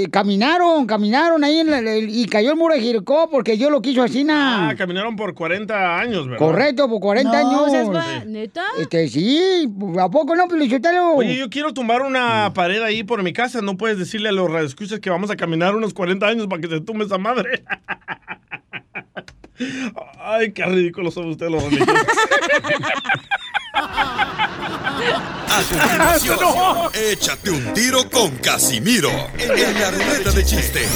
eh, 0.00 0.02
eh, 0.02 0.10
caminaron, 0.10 0.86
caminaron 0.86 1.44
ahí 1.44 1.60
en 1.60 1.70
la- 1.70 1.78
el- 1.78 2.10
y 2.10 2.26
cayó 2.26 2.50
el 2.50 2.56
muro 2.56 2.74
de 2.74 2.80
Jericó 2.80 3.28
porque 3.30 3.56
Dios 3.56 3.70
lo 3.70 3.80
quiso 3.80 4.02
así, 4.02 4.24
na. 4.24 4.68
Ah, 4.70 4.74
caminaron 4.74 5.14
por 5.16 5.34
40 5.34 5.98
años, 5.98 6.26
¿verdad? 6.28 6.38
Correcto, 6.44 6.88
por 6.88 7.00
40 7.00 7.42
No, 7.42 7.48
años. 7.64 7.70
seas 7.70 7.88
va- 7.88 8.24
¿Neta? 8.26 8.64
Este, 8.80 9.08
sí, 9.08 9.68
¿a 9.98 10.10
poco 10.10 10.34
no, 10.34 10.48
Piolichotelo? 10.48 11.14
Oye, 11.14 11.36
yo 11.36 11.48
quiero 11.48 11.72
tumbar 11.72 12.02
una 12.02 12.52
pared 12.52 12.82
ahí 12.82 13.04
por 13.04 13.22
mi 13.22 13.32
casa. 13.32 13.62
No 13.62 13.75
puedes 13.76 13.98
decirle 13.98 14.28
a 14.28 14.32
los 14.32 14.50
radioescuchas 14.50 15.00
que 15.00 15.10
vamos 15.10 15.30
a 15.30 15.36
caminar 15.36 15.74
unos 15.74 15.94
40 15.94 16.26
años 16.26 16.46
para 16.46 16.60
que 16.60 16.68
se 16.68 16.80
tumbe 16.80 17.04
esa 17.04 17.18
madre. 17.18 17.64
Ay, 20.20 20.52
qué 20.52 20.64
ridículos 20.66 21.14
son 21.14 21.30
ustedes 21.30 21.50
los 21.50 21.62
religiosos. 21.62 21.96
A 25.48 25.62
continuación, 25.68 26.38
échate 26.94 27.50
un 27.50 27.74
tiro 27.74 28.10
con 28.10 28.36
Casimiro 28.38 29.10
en 29.38 29.80
la 29.80 29.90
ruleta 29.90 30.30
de 30.32 30.44
chiste. 30.44 30.86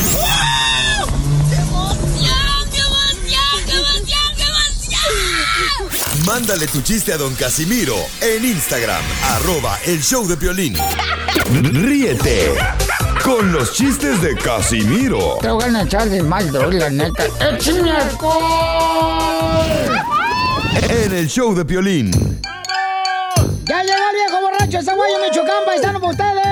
Mándale 6.26 6.66
tu 6.66 6.80
chiste 6.82 7.12
a 7.12 7.16
don 7.16 7.34
Casimiro 7.34 7.96
en 8.20 8.44
Instagram, 8.44 9.02
arroba 9.30 9.78
el 9.86 10.02
show 10.02 10.26
de 10.26 10.36
violín. 10.36 10.76
Ríete 11.62 12.54
con 13.24 13.52
los 13.52 13.72
chistes 13.72 14.22
de 14.22 14.34
Casimiro 14.36 15.38
Te 15.40 15.50
voy 15.50 15.64
a 15.64 15.82
echar 15.82 16.08
de 16.08 16.22
mal, 16.22 16.50
la 16.52 16.90
neta. 16.90 17.24
¡Échame 17.40 17.90
en 20.88 21.12
el 21.12 21.28
show 21.28 21.54
de 21.54 21.64
violín. 21.64 22.10
¡Ya 23.64 23.82
llegó 23.82 24.08
el 24.10 24.16
viejo 24.16 24.40
borracho 24.40 24.78
de 24.78 24.82
Zaguayo, 24.82 25.18
Michoacán, 25.22 25.64
paisano 25.64 26.00
para 26.00 26.12
ustedes! 26.12 26.49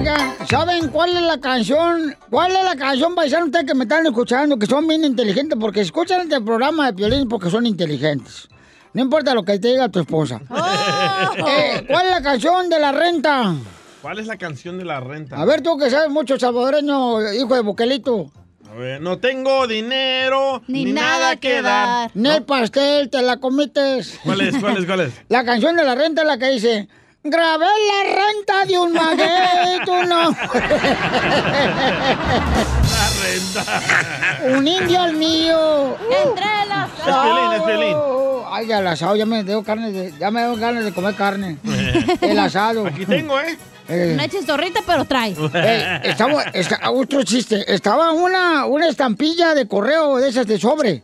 Oigan, 0.00 0.34
¿saben 0.48 0.88
cuál 0.88 1.14
es 1.14 1.20
la 1.20 1.38
canción? 1.38 2.16
¿Cuál 2.30 2.56
es 2.56 2.64
la 2.64 2.74
canción, 2.74 3.14
paisano, 3.14 3.44
ustedes 3.44 3.66
que 3.66 3.74
me 3.74 3.84
están 3.84 4.06
escuchando? 4.06 4.58
Que 4.58 4.64
son 4.64 4.88
bien 4.88 5.04
inteligentes, 5.04 5.58
porque 5.60 5.82
escuchan 5.82 6.22
este 6.22 6.40
programa 6.40 6.86
de 6.86 6.94
Piolín 6.94 7.28
porque 7.28 7.50
son 7.50 7.66
inteligentes. 7.66 8.48
No 8.94 9.02
importa 9.02 9.34
lo 9.34 9.44
que 9.44 9.58
te 9.58 9.68
diga 9.68 9.90
tu 9.90 10.00
esposa. 10.00 10.40
Eh, 11.46 11.84
¿Cuál 11.86 12.06
es 12.06 12.12
la 12.12 12.22
canción 12.22 12.70
de 12.70 12.78
la 12.80 12.92
renta? 12.92 13.54
¿Cuál 14.00 14.18
es 14.20 14.26
la 14.26 14.38
canción 14.38 14.78
de 14.78 14.84
la 14.86 15.00
renta? 15.00 15.36
A 15.36 15.44
ver, 15.44 15.60
tú 15.60 15.76
que 15.76 15.90
sabes 15.90 16.08
mucho 16.08 16.38
salvadoreño, 16.38 17.34
hijo 17.34 17.54
de 17.54 17.60
Buquelito. 17.60 18.30
A 18.70 18.74
ver, 18.74 19.02
no 19.02 19.18
tengo 19.18 19.66
dinero 19.66 20.62
ni, 20.66 20.86
Ni 20.86 20.92
nada, 20.92 21.18
nada 21.18 21.36
que 21.36 21.60
dar. 21.60 22.10
Ni 22.14 22.30
el 22.30 22.42
pastel, 22.44 23.10
te 23.10 23.20
la 23.20 23.36
comites. 23.36 24.18
¿Cuál 24.24 24.40
es? 24.40 24.56
¿Cuál 24.56 24.78
es? 24.78 24.86
¿Cuál 24.86 25.00
es? 25.00 25.12
La 25.28 25.44
canción 25.44 25.76
de 25.76 25.84
la 25.84 25.94
renta 25.94 26.22
es 26.22 26.26
la 26.26 26.38
que 26.38 26.50
dice... 26.50 26.88
Grabé 27.22 27.66
la 27.66 28.02
renta 28.14 28.64
de 28.64 28.78
un 28.78 28.94
maguey, 28.94 29.80
tú 29.84 29.92
no. 30.06 30.30
La 32.94 34.56
Un 34.56 34.66
indio 34.66 35.02
al 35.02 35.12
mío. 35.12 35.98
Entre 36.10 36.46
las 36.66 36.88
Es 36.98 37.04
Piolín, 37.04 37.52
es 37.52 37.62
Piolín. 37.62 37.96
Ay, 38.50 38.70
al 38.72 38.86
asado, 38.86 39.16
ya 39.16 39.26
me 39.26 39.44
dio 39.44 39.62
carne 39.62 39.92
de, 39.92 40.12
ya 40.18 40.30
me 40.30 40.40
dio 40.42 40.56
ganas 40.56 40.84
de 40.84 40.92
comer 40.92 41.14
carne. 41.14 41.58
El 42.20 42.38
asado. 42.38 42.86
Aquí 42.86 43.06
tengo, 43.06 43.38
¿eh? 43.40 43.56
Una 44.14 44.28
chistorrita, 44.28 44.80
pero 44.86 45.04
trae. 45.04 45.34
Eh, 45.54 46.00
estaba, 46.04 46.42
está- 46.44 46.90
otro 46.92 47.24
chiste. 47.24 47.64
Estaba 47.74 48.12
una, 48.12 48.66
una 48.66 48.86
estampilla 48.88 49.52
de 49.54 49.66
correo 49.66 50.18
de 50.18 50.28
esas 50.28 50.46
de 50.46 50.60
sobre. 50.60 51.02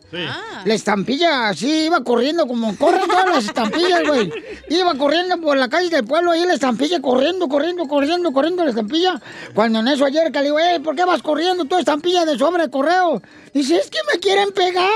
La 0.64 0.72
estampilla 0.74 1.48
así 1.48 1.86
iba 1.86 2.02
corriendo 2.04 2.46
como 2.46 2.76
corren 2.76 3.02
todas 3.08 3.26
las 3.26 3.44
estampillas, 3.44 4.02
güey. 4.06 4.32
Iba 4.68 4.94
corriendo 4.94 5.40
por 5.40 5.56
la 5.56 5.68
calle 5.68 5.90
del 5.90 6.04
pueblo 6.04 6.30
ahí 6.30 6.44
la 6.46 6.54
estampilla 6.54 7.00
corriendo, 7.00 7.48
corriendo, 7.48 7.86
corriendo, 7.88 8.32
corriendo 8.32 8.62
la 8.64 8.70
estampilla. 8.70 9.20
Cuando 9.52 9.80
en 9.80 9.88
eso 9.88 10.04
ayer 10.04 10.30
que 10.30 10.38
le 10.38 10.44
digo, 10.44 10.58
"Ey, 10.60 10.78
¿por 10.78 10.94
qué 10.94 11.04
vas 11.04 11.22
corriendo 11.22 11.64
tu 11.64 11.76
estampilla 11.78 12.24
de 12.24 12.38
sobre 12.38 12.62
de 12.64 12.70
correo? 12.70 13.20
Dice, 13.52 13.76
es 13.78 13.90
que 13.90 13.98
me 14.12 14.20
quieren 14.20 14.52
pegar. 14.52 14.86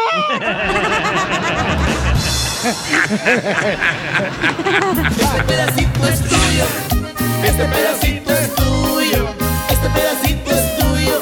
Este 2.60 2.76
pedacito 5.46 6.04
es 6.08 6.20
tuyo. 6.20 6.64
Este 7.44 7.64
pedacito 7.64 8.32
es 8.32 8.54
tuyo. 8.54 9.28
Este 9.70 9.88
pedacito 9.90 10.50
es 10.50 10.76
tuyo. 10.76 11.20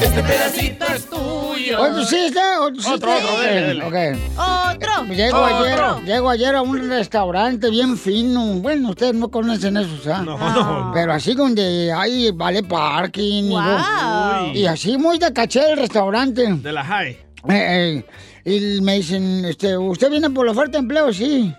Este 0.00 0.22
pedacito 0.22 0.86
es 0.86 1.06
tuyo. 1.10 1.82
Otro 1.82 2.04
chiste, 2.04 2.40
otro 2.60 2.76
chiste. 2.76 2.92
Otro, 2.94 3.14
otro, 3.16 3.40
dele, 3.40 3.60
dele. 3.66 3.84
Ok. 3.84 3.94
Otro. 4.38 5.04
Llego 5.14 5.42
Otro. 5.42 5.56
ayer, 5.58 5.80
llego 6.06 6.30
ayer 6.30 6.54
a 6.54 6.62
un 6.62 6.88
restaurante 6.88 7.68
bien 7.70 7.98
fino. 7.98 8.40
Bueno, 8.60 8.90
ustedes 8.90 9.14
no 9.14 9.28
conocen 9.30 9.76
eso, 9.76 9.90
¿ah? 10.12 10.22
No, 10.24 10.38
no. 10.38 10.90
Pero 10.94 11.12
así 11.12 11.34
donde 11.34 11.92
hay 11.92 12.30
vale 12.30 12.62
parking. 12.62 13.44
y 13.44 13.50
Wow. 13.50 13.62
go- 13.62 14.52
Y, 14.54 14.64
así 14.66 14.96
muy 14.96 15.18
de 15.18 15.32
caché 15.34 15.72
el 15.72 15.76
restaurante. 15.78 16.46
De 16.50 16.72
la 16.72 16.82
high. 16.84 17.18
Eh, 17.48 17.98
eh, 17.98 18.06
y 18.44 18.80
me 18.80 18.96
dicen, 18.96 19.44
este, 19.44 19.76
¿usted 19.76 20.10
viene 20.10 20.30
por 20.30 20.46
la 20.46 20.52
oferta 20.52 20.72
de 20.72 20.78
empleo? 20.78 21.12
Sí. 21.12 21.54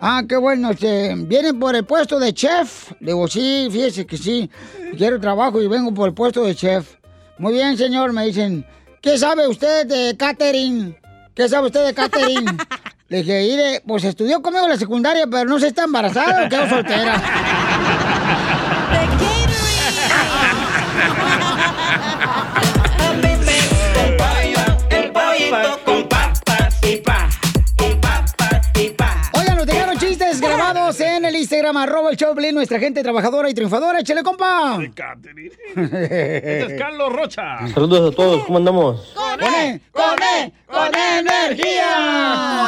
Ah, 0.00 0.22
qué 0.28 0.36
bueno, 0.36 0.70
este, 0.70 1.14
¿viene 1.16 1.54
por 1.54 1.76
el 1.76 1.84
puesto 1.84 2.18
de 2.18 2.32
chef? 2.32 2.92
Le 3.00 3.12
digo, 3.12 3.28
sí, 3.28 3.68
fíjese 3.70 4.06
que 4.06 4.16
sí. 4.16 4.50
Quiero 4.96 5.20
trabajo 5.20 5.60
y 5.60 5.68
vengo 5.68 5.92
por 5.92 6.08
el 6.08 6.14
puesto 6.14 6.42
de 6.44 6.54
chef. 6.54 6.94
Muy 7.38 7.52
bien, 7.52 7.76
señor, 7.76 8.12
me 8.12 8.26
dicen, 8.26 8.66
¿qué 9.00 9.18
sabe 9.18 9.46
usted 9.46 9.86
de 9.86 10.16
catering? 10.16 10.96
¿Qué 11.34 11.48
sabe 11.48 11.66
usted 11.66 11.86
de 11.86 11.94
catering? 11.94 12.46
Le 13.08 13.22
dije, 13.22 13.82
pues 13.86 14.04
estudió 14.04 14.40
conmigo 14.40 14.64
en 14.64 14.70
la 14.70 14.78
secundaria, 14.78 15.26
pero 15.30 15.44
no 15.44 15.58
se 15.58 15.68
está 15.68 15.84
embarazada 15.84 16.46
o 16.46 16.48
quedó 16.48 16.68
soltera. 16.68 17.22
El 24.90 25.12
pollito 25.12 25.91
Instagram, 31.62 31.76
arroba 31.76 32.10
el 32.10 32.16
Piolín, 32.16 32.54
nuestra 32.56 32.80
gente 32.80 33.02
trabajadora 33.04 33.48
y 33.48 33.54
triunfadora. 33.54 34.00
¡Échale, 34.00 34.24
compa! 34.24 34.80
Este 34.82 36.62
es 36.62 36.72
Carlos 36.76 37.12
Rocha. 37.12 37.68
Saludos 37.72 38.12
a 38.12 38.16
todos, 38.16 38.44
¿cómo 38.44 38.58
andamos? 38.58 39.14
¡Con 39.14 39.44
E! 39.44 39.80
¡Con 39.92 40.22
E! 40.22 40.52
¡Con 40.66 40.92
energía! 40.92 42.66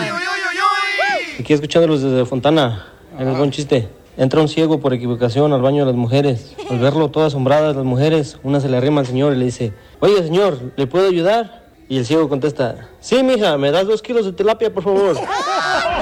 Aquí 1.40 1.52
escuchándolos 1.52 2.02
desde 2.02 2.24
Fontana. 2.24 2.86
Ahí 3.18 3.24
les 3.24 3.34
va 3.34 3.42
un 3.42 3.50
chiste. 3.50 3.88
Entra 4.16 4.40
un 4.40 4.48
ciego 4.48 4.78
por 4.78 4.94
equivocación 4.94 5.52
al 5.52 5.60
baño 5.60 5.84
de 5.84 5.90
las 5.90 5.96
mujeres. 5.96 6.54
Al 6.70 6.78
verlo 6.78 7.10
todas 7.10 7.32
asombradas 7.32 7.74
las 7.74 7.84
mujeres, 7.84 8.38
una 8.44 8.60
se 8.60 8.68
le 8.68 8.76
arrima 8.76 9.00
al 9.00 9.08
señor 9.08 9.32
y 9.32 9.36
le 9.36 9.46
dice, 9.46 9.72
oye 9.98 10.22
señor, 10.22 10.72
¿le 10.76 10.86
puedo 10.86 11.08
ayudar? 11.08 11.64
Y 11.88 11.98
el 11.98 12.06
ciego 12.06 12.28
contesta, 12.28 12.88
sí 13.00 13.22
mija, 13.24 13.58
¿me 13.58 13.72
das 13.72 13.86
dos 13.86 14.00
kilos 14.02 14.24
de 14.24 14.32
tilapia 14.32 14.72
por 14.72 14.84
favor? 14.84 15.16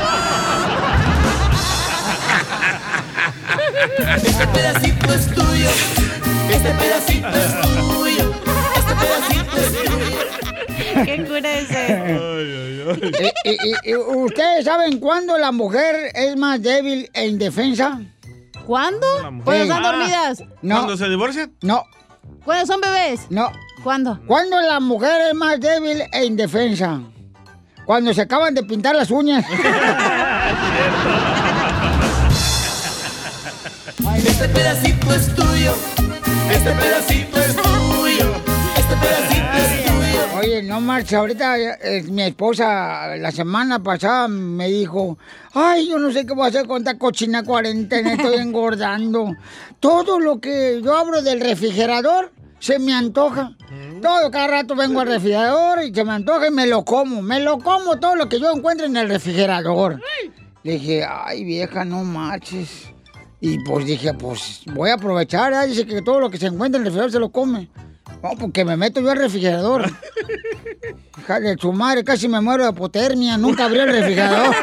Este 4.17 4.47
pedacito 4.49 5.13
es 5.15 5.27
tuyo. 5.35 5.71
Este 6.51 6.71
pedacito 6.75 7.29
es 7.29 7.61
tuyo. 7.89 8.35
Este 8.77 8.95
pedacito 8.95 9.57
es 9.57 9.73
tuyo. 9.85 11.05
¿Qué 11.05 11.25
cura 11.25 11.53
ese? 11.59 11.87
Eh, 11.95 13.33
eh, 13.45 13.57
eh, 13.85 13.97
¿Ustedes 13.97 14.65
saben 14.65 14.99
cuándo 14.99 15.39
la 15.39 15.53
mujer 15.53 16.11
es 16.15 16.37
más 16.37 16.61
débil 16.63 17.09
e 17.15 17.27
indefensa? 17.27 18.01
¿Cuándo? 18.67 19.07
Cuando 19.45 19.53
están 19.53 19.85
Ah. 19.85 19.93
dormidas. 19.93 20.43
No. 20.63 20.75
¿Cuándo 20.77 20.97
se 20.97 21.09
divorcian? 21.09 21.53
No. 21.63 21.85
¿Cuándo 22.45 22.67
son 22.67 22.81
bebés? 22.81 23.21
No. 23.31 23.51
¿Cuándo? 23.83 24.21
¿Cuándo 24.27 24.61
la 24.61 24.79
mujer 24.81 25.29
es 25.31 25.35
más 25.35 25.59
débil 25.61 26.03
e 26.13 26.25
indefensa? 26.25 27.01
Cuando 27.87 28.13
se 28.15 28.21
acaban 28.23 28.55
de 28.55 28.63
pintar 28.63 28.95
las 28.95 29.11
uñas. 29.11 29.45
Este 33.99 34.49
pedacito 34.49 35.15
es 35.15 35.35
tuyo. 35.35 35.73
Este 36.51 36.71
pedacito 36.73 37.41
es 37.41 37.57
tuyo. 37.57 38.35
Este 38.77 38.97
pedacito 38.97 39.57
es 39.57 39.87
tuyo. 39.87 40.39
Oye, 40.39 40.63
no 40.63 40.81
marcha, 40.81 41.19
ahorita 41.19 41.59
eh, 41.59 42.03
mi 42.09 42.23
esposa 42.23 43.17
la 43.17 43.31
semana 43.31 43.83
pasada 43.83 44.29
me 44.29 44.69
dijo, 44.69 45.19
ay, 45.53 45.89
yo 45.89 45.99
no 45.99 46.11
sé 46.11 46.27
qué 46.27 46.33
voy 46.35 46.47
a 46.47 46.49
hacer 46.49 46.67
con 46.67 46.79
esta 46.79 46.99
cochina 46.99 47.45
cuarentena, 47.45 48.15
estoy 48.15 48.37
engordando. 48.41 49.35
Todo 49.79 50.19
lo 50.19 50.41
que 50.41 50.81
yo 50.83 50.97
abro 50.97 51.23
del 51.23 51.41
refrigerador 51.41 52.33
se 52.59 52.79
me 52.79 52.95
antoja. 52.95 53.57
Todo, 54.01 54.31
cada 54.31 54.47
rato 54.49 54.75
vengo 54.75 55.01
al 55.01 55.09
refrigerador 55.09 55.85
y 55.85 55.95
se 55.95 56.05
me 56.05 56.13
antoja 56.13 56.49
y 56.49 56.51
me 56.51 56.67
lo 56.67 56.85
como. 56.85 57.23
Me 57.23 57.41
lo 57.41 57.59
como 57.59 57.99
todo 57.99 58.17
lo 58.17 58.29
que 58.29 58.41
yo 58.41 58.51
encuentro 58.53 58.87
en 58.87 58.97
el 58.97 59.09
refrigerador. 59.09 60.01
Le 60.63 60.73
dije, 60.73 61.05
ay, 61.09 61.45
vieja, 61.45 61.85
no 61.85 62.05
marches. 62.05 62.92
Y 63.45 63.59
pues 63.59 63.85
dije, 63.85 64.15
pues 64.15 64.61
voy 64.67 64.91
a 64.91 64.95
aprovechar. 64.95 65.53
¿eh? 65.53 65.67
Dice 65.67 65.85
que 65.85 66.01
todo 66.01 66.21
lo 66.21 66.31
que 66.31 66.39
se 66.39 66.47
encuentra 66.47 66.81
en 66.81 66.87
el 66.87 66.93
refrigerador 66.93 67.11
se 67.11 67.19
lo 67.19 67.31
come. 67.31 67.69
No, 68.23 68.31
porque 68.39 68.65
me 68.65 68.77
meto 68.77 69.01
yo 69.01 69.11
al 69.11 69.19
refrigerador. 69.19 69.91
Hija 71.19 71.41
de 71.41 71.57
su 71.59 71.73
madre, 71.73 72.05
casi 72.05 72.29
me 72.29 72.41
muero 72.41 72.63
de 72.63 72.71
hipotermia. 72.71 73.37
Nunca 73.37 73.65
abrí 73.65 73.81
el 73.81 73.89
refrigerador. 73.89 74.55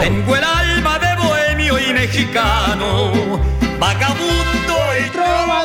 Tengo 0.00 0.36
el 0.36 0.44
alma 0.44 0.98
de 1.00 1.16
bohemio 1.16 1.78
y 1.80 1.92
mexicano, 1.92 3.10
vagabundo 3.80 4.79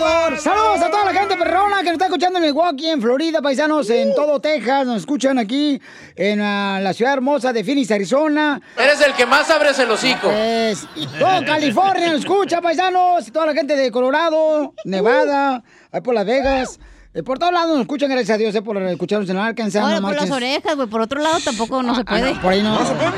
y. 0.06 0.38
Saludos 0.40 0.82
a 0.82 0.90
toda 0.90 1.06
la 1.06 1.14
gente 1.14 1.36
perrona 1.38 1.78
que 1.78 1.84
nos 1.86 1.94
está 1.94 2.06
escuchando 2.06 2.40
en 2.40 2.46
Milwaukee, 2.46 2.88
en 2.90 3.02
Florida, 3.02 3.42
paisanos, 3.42 3.90
en 3.90 4.14
todo 4.16 4.40
Texas. 4.40 4.86
Nos 4.86 4.98
escuchan 4.98 5.38
aquí 5.40 5.80
en 6.16 6.42
ah, 6.42 6.80
la 6.82 6.94
ciudad 6.94 7.14
hermosa 7.14 7.52
de 7.54 7.64
Phoenix, 7.64 7.92
Arizona. 7.92 8.62
Eres 8.78 9.02
el 9.02 9.14
que 9.14 9.26
más 9.26 9.50
abres 9.50 9.78
el 9.80 9.90
hocico. 9.92 10.30
Es, 10.32 10.88
todo 11.20 11.44
California 11.46 12.12
nos 12.12 12.20
escucha, 12.22 12.62
paisanos. 12.62 13.32
Toda 13.32 13.48
la 13.48 13.54
gente 13.54 13.76
de 13.76 13.92
Colorado, 13.92 14.74
Nevada, 14.86 15.64
ahí 15.92 16.02
por 16.02 16.14
Las 16.16 16.26
Vegas. 16.26 16.80
eh, 17.14 17.24
por 17.24 17.40
todos 17.40 17.54
lados 17.54 17.70
nos 17.72 17.82
escuchan, 17.82 18.10
gracias 18.10 18.36
a 18.36 18.38
Dios, 18.38 18.54
eh, 18.56 18.62
por 18.62 18.78
escucharnos 18.84 19.30
en 19.30 19.38
Arkansas. 19.38 19.82
Bueno, 19.82 20.02
no 20.02 20.08
por 20.08 20.16
las 20.18 20.32
orejas, 20.32 20.76
güey. 20.76 20.88
Por 20.88 21.02
otro 21.02 21.22
lado 21.22 21.38
tampoco 21.44 21.82
no 21.82 21.96
se 21.96 22.02
Ah, 22.02 22.06
puede. 22.06 22.34
no, 22.34 22.42
por 22.42 22.52
ahí 22.54 22.62
no. 22.62 22.78
¿No 22.80 22.86
se 22.86 22.94
puede? 22.96 23.12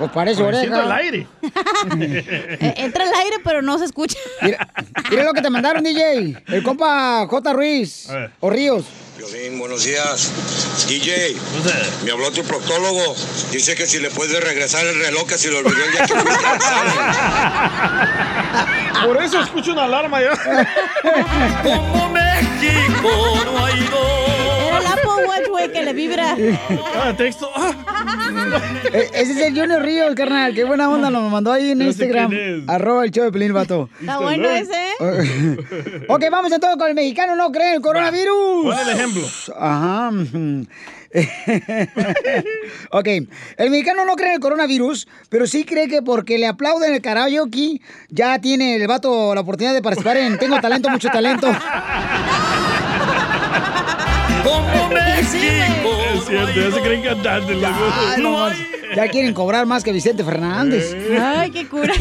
Pues 0.00 0.12
parece 0.12 0.42
oreja. 0.42 0.82
el 0.82 0.92
aire. 0.92 1.26
Eh, 2.00 2.74
Entra 2.78 3.04
el 3.04 3.12
aire, 3.12 3.36
pero 3.44 3.60
no 3.60 3.78
se 3.78 3.84
escucha. 3.84 4.16
Mira 4.40 5.24
lo 5.24 5.34
que 5.34 5.42
te 5.42 5.50
mandaron, 5.50 5.82
DJ. 5.84 6.42
El 6.48 6.62
compa 6.62 7.26
J. 7.26 7.52
Ruiz. 7.52 8.08
O 8.40 8.48
Ríos. 8.48 8.86
Violín, 9.18 9.58
buenos 9.58 9.84
días. 9.84 10.32
DJ, 10.88 11.36
me 12.04 12.12
habló 12.12 12.30
tu 12.32 12.42
proctólogo. 12.44 13.14
Dice 13.52 13.74
que 13.76 13.86
si 13.86 13.98
le 13.98 14.08
puedes 14.10 14.42
regresar 14.42 14.86
el 14.86 14.98
reloj 14.98 15.26
que 15.28 15.36
se 15.36 15.50
le 15.50 15.58
olvidó 15.58 15.84
el 15.84 15.92
día 15.92 16.06
que 16.06 16.14
examen. 16.14 16.94
Por 19.04 19.22
eso 19.22 19.40
escucho 19.42 19.72
una 19.72 19.84
alarma 19.84 20.20
ya. 20.22 20.32
Como 21.62 22.08
México 22.08 23.42
no 23.44 23.64
hay 23.66 23.80
Era 23.80 24.59
el 24.80 24.86
Apple 24.86 25.26
Watch, 25.28 25.48
güey, 25.48 25.72
que 25.72 25.82
le 25.82 25.92
vibra. 25.92 26.36
Ah, 26.96 27.12
texto. 27.16 27.50
E- 28.92 29.10
Ese 29.14 29.32
es 29.32 29.38
el 29.38 29.58
Junior 29.58 29.82
Ríos, 29.82 30.14
carnal. 30.14 30.54
Qué 30.54 30.64
buena 30.64 30.88
onda 30.88 31.10
nos 31.10 31.30
mandó 31.30 31.52
ahí 31.52 31.70
en 31.72 31.78
No 31.78 31.84
Instagram. 31.84 32.64
Arroba 32.68 33.04
el 33.04 33.10
show 33.10 33.24
de 33.24 33.32
Pelín, 33.32 33.52
vato. 33.52 33.88
Está 34.00 34.18
bueno 34.18 34.48
ese, 34.50 34.72
¿eh? 35.00 36.04
ok, 36.08 36.24
vamos 36.30 36.52
entonces 36.52 36.78
con 36.78 36.88
el 36.88 36.94
mexicano 36.94 37.34
no 37.36 37.50
cree 37.52 37.68
en 37.68 37.74
el 37.74 37.80
coronavirus. 37.80 38.64
Pon 38.64 38.78
el 38.78 38.88
ejemplo. 38.88 39.22
Ajá. 39.58 40.10
ok, 42.92 43.06
el 43.56 43.70
mexicano 43.70 44.04
no 44.04 44.14
cree 44.14 44.28
en 44.28 44.34
el 44.34 44.40
coronavirus, 44.40 45.08
pero 45.28 45.46
sí 45.46 45.64
cree 45.64 45.88
que 45.88 46.02
porque 46.02 46.38
le 46.38 46.46
aplauden 46.46 46.94
el 46.94 47.02
karaoke, 47.02 47.80
ya 48.10 48.38
tiene 48.40 48.76
el 48.76 48.86
vato 48.86 49.34
la 49.34 49.40
oportunidad 49.40 49.74
de 49.74 49.82
participar 49.82 50.18
en 50.18 50.38
Tengo 50.38 50.60
Talento, 50.60 50.88
Mucho 50.88 51.08
Talento. 51.08 51.48
Como 54.44 54.88
México. 54.94 55.90
Es 56.14 56.24
cierto, 56.26 56.52
ya 56.60 56.70
se 56.72 56.80
creen 56.80 57.02
cantantes, 57.02 57.56
loco. 57.56 57.74
no 58.18 58.30
más. 58.32 58.56
Ya 58.96 59.06
quieren 59.08 59.32
cobrar 59.34 59.66
más 59.66 59.84
que 59.84 59.92
Vicente 59.92 60.24
Fernández. 60.24 60.96
Ay, 61.20 61.50
qué 61.52 61.68
cura. 61.68 61.92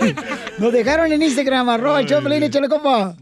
Nos 0.58 0.70
dejaron 0.72 1.10
en 1.10 1.22
Instagram, 1.22 1.68
arroba 1.70 2.00
el 2.00 2.06
Choplin, 2.06 2.42
échale 2.42 2.68
compa. 2.68 3.14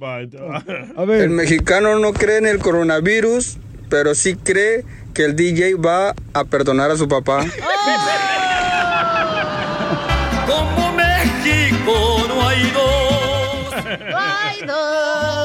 A 0.96 1.04
ver. 1.04 1.20
El 1.20 1.30
mexicano 1.30 1.96
no 2.00 2.12
cree 2.12 2.38
en 2.38 2.46
el 2.46 2.58
coronavirus, 2.58 3.58
pero 3.88 4.16
sí 4.16 4.34
cree 4.34 4.84
que 5.12 5.24
el 5.24 5.36
DJ 5.36 5.76
va 5.76 6.12
a 6.32 6.44
perdonar 6.44 6.90
a 6.90 6.96
su 6.96 7.06
papá. 7.06 7.44
Como 10.46 10.83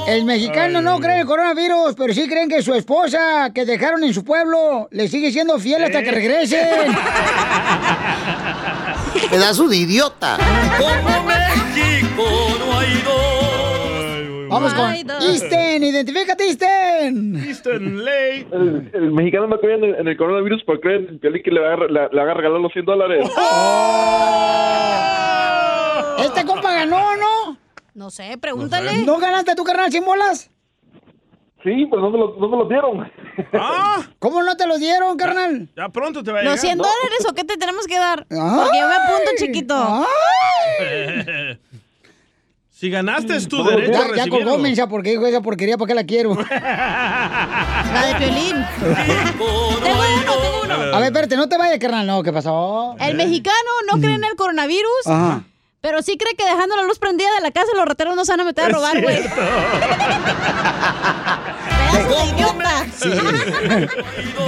El 0.07 0.25
mexicano 0.25 0.81
no 0.81 0.99
cree 0.99 1.15
en 1.15 1.21
el 1.21 1.25
coronavirus, 1.27 1.95
pero 1.97 2.13
sí 2.13 2.27
creen 2.27 2.49
que 2.49 2.61
su 2.61 2.73
esposa, 2.73 3.51
que 3.53 3.65
dejaron 3.65 4.03
en 4.03 4.13
su 4.13 4.23
pueblo, 4.23 4.87
le 4.91 5.07
sigue 5.07 5.31
siendo 5.31 5.57
fiel 5.59 5.83
hasta 5.83 6.01
que 6.03 6.11
regresen. 6.11 6.59
Pedazo 9.29 9.67
de 9.67 9.77
idiota. 9.77 10.37
Como 10.77 11.23
México 11.23 12.23
no 12.59 12.79
hay 12.79 12.93
dos. 13.03 14.49
Vamos 14.49 14.73
con 14.73 14.95
Isten, 14.95 15.83
identifícate, 15.83 16.47
Isten. 16.47 17.35
Isten, 17.47 18.03
ley. 18.03 18.47
El, 18.51 18.89
el 18.93 19.11
mexicano 19.11 19.45
no 19.45 19.59
cree 19.59 19.75
en 19.75 19.83
el, 19.83 19.95
en 19.95 20.07
el 20.07 20.17
coronavirus 20.17 20.63
porque 20.65 20.81
cree 20.81 20.95
en 20.97 21.07
el 21.09 21.19
Piolín 21.19 21.43
que 21.43 21.51
le 21.51 21.59
va, 21.59 21.73
a, 21.73 21.77
le, 21.77 22.09
le 22.11 22.25
va 22.25 22.31
a 22.31 22.33
regalar 22.33 22.59
los 22.59 22.73
100 22.73 22.85
dólares. 22.85 23.29
Este 26.25 26.43
compa 26.45 26.73
ganó, 26.73 27.15
¿no? 27.15 27.57
No 27.99 28.09
sé, 28.11 28.37
pregúntale. 28.37 29.03
¿No 29.03 29.17
ganaste 29.19 29.55
tu 29.55 29.65
carnal 29.65 29.91
sin 29.91 30.05
bolas? 30.05 30.49
Sí, 31.61 31.85
pues 31.89 32.01
no 32.01 32.09
me 32.09 32.17
lo, 32.17 32.33
no 32.37 32.47
me 32.47 32.55
lo 32.55 32.65
dieron. 32.69 33.11
¿Cómo 34.19 34.41
no 34.41 34.55
te 34.55 34.65
lo 34.65 34.77
dieron, 34.77 35.17
carnal? 35.17 35.67
Ya 35.75 35.89
pronto 35.89 36.23
te 36.23 36.31
va 36.31 36.39
a 36.39 36.43
¿Los 36.43 36.53
llegar. 36.63 36.65
100 36.65 36.77
dólares 36.77 37.25
o 37.29 37.33
qué 37.33 37.43
te 37.43 37.57
tenemos 37.57 37.85
que 37.87 37.99
dar? 37.99 38.19
Porque 38.19 38.79
yo 38.79 38.87
me 38.87 38.95
apunto, 38.95 39.31
chiquito. 39.37 40.05
Si 42.69 42.89
ganaste 42.89 43.35
es 43.35 43.49
tu 43.49 43.57
Ya, 43.61 43.71
derecho 43.71 43.91
a 43.99 44.01
ya 44.03 44.07
recibirlo. 44.07 44.51
colgó, 44.51 44.57
mensa, 44.57 44.87
porque 44.87 45.09
dijo 45.09 45.25
esa 45.27 45.41
porquería, 45.41 45.77
¿para 45.77 45.87
qué 45.89 45.95
la 45.95 46.05
quiero? 46.05 46.33
La 46.49 48.05
de 48.07 48.15
Piolín. 48.15 48.55
tengo 48.79 49.67
uno, 49.67 49.79
tengo 49.83 50.61
uno. 50.63 50.73
A 50.95 50.99
ver, 50.99 51.07
espérate, 51.07 51.35
no 51.35 51.49
te 51.49 51.57
vayas, 51.57 51.77
carnal. 51.77 52.07
No, 52.07 52.23
¿qué 52.23 52.31
pasó? 52.31 52.95
El 52.97 53.17
mexicano 53.17 53.57
no 53.91 53.99
cree 53.99 54.13
en 54.15 54.23
el 54.23 54.33
coronavirus, 54.37 55.07
Ajá. 55.07 55.43
Pero 55.81 56.01
sí 56.01 56.17
cree 56.17 56.35
que 56.35 56.43
dejando 56.45 56.75
la 56.75 56.83
luz 56.83 56.99
prendida 56.99 57.33
de 57.35 57.41
la 57.41 57.51
casa 57.51 57.67
los 57.75 57.85
rateros 57.85 58.15
no 58.15 58.25
se 58.25 58.31
van 58.33 58.41
a 58.41 58.45
meter 58.45 58.65
a 58.65 58.69
robar, 58.69 59.01
güey. 59.01 59.19
Sí. 62.97 63.09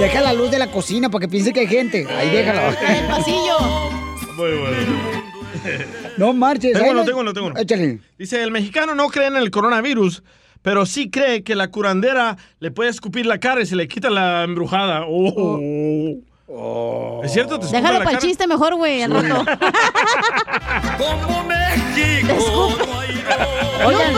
Deja 0.00 0.20
la 0.20 0.32
luz 0.32 0.50
de 0.50 0.58
la 0.58 0.70
cocina 0.70 1.08
para 1.10 1.22
que 1.22 1.28
piense 1.28 1.52
que 1.52 1.60
hay 1.60 1.66
gente. 1.66 2.06
Ahí 2.08 2.30
déjala. 2.30 2.68
En 2.80 2.96
el 2.96 3.06
pasillo. 3.06 3.58
Muy 4.36 4.58
bueno. 4.58 5.00
No 6.16 6.32
marches. 6.32 6.72
Tengo 6.72 6.90
uno, 6.90 7.00
no- 7.00 7.04
tengo 7.06 7.20
uno, 7.20 7.32
tengo 7.32 7.46
uno. 7.48 7.58
Échale. 7.60 8.00
Dice, 8.18 8.42
el 8.42 8.50
mexicano 8.50 8.94
no 8.94 9.08
cree 9.08 9.26
en 9.28 9.36
el 9.36 9.50
coronavirus, 9.50 10.22
pero 10.62 10.86
sí 10.86 11.10
cree 11.10 11.42
que 11.42 11.54
la 11.54 11.68
curandera 11.70 12.36
le 12.58 12.70
puede 12.70 12.90
escupir 12.90 13.26
la 13.26 13.38
cara 13.38 13.60
y 13.62 13.66
se 13.66 13.76
le 13.76 13.88
quita 13.88 14.10
la 14.10 14.44
embrujada. 14.44 15.04
Oh. 15.08 16.16
¿Es 17.22 17.32
cierto? 17.32 17.58
¿Te 17.58 17.66
Déjalo 17.66 18.04
para 18.04 18.12
el 18.12 18.18
chiste 18.18 18.46
mejor, 18.46 18.74
güey, 18.74 19.02
al 19.02 19.12
rato. 19.12 19.44
Como 20.98 21.44
México. 21.44 22.76
Oigan, 23.86 24.14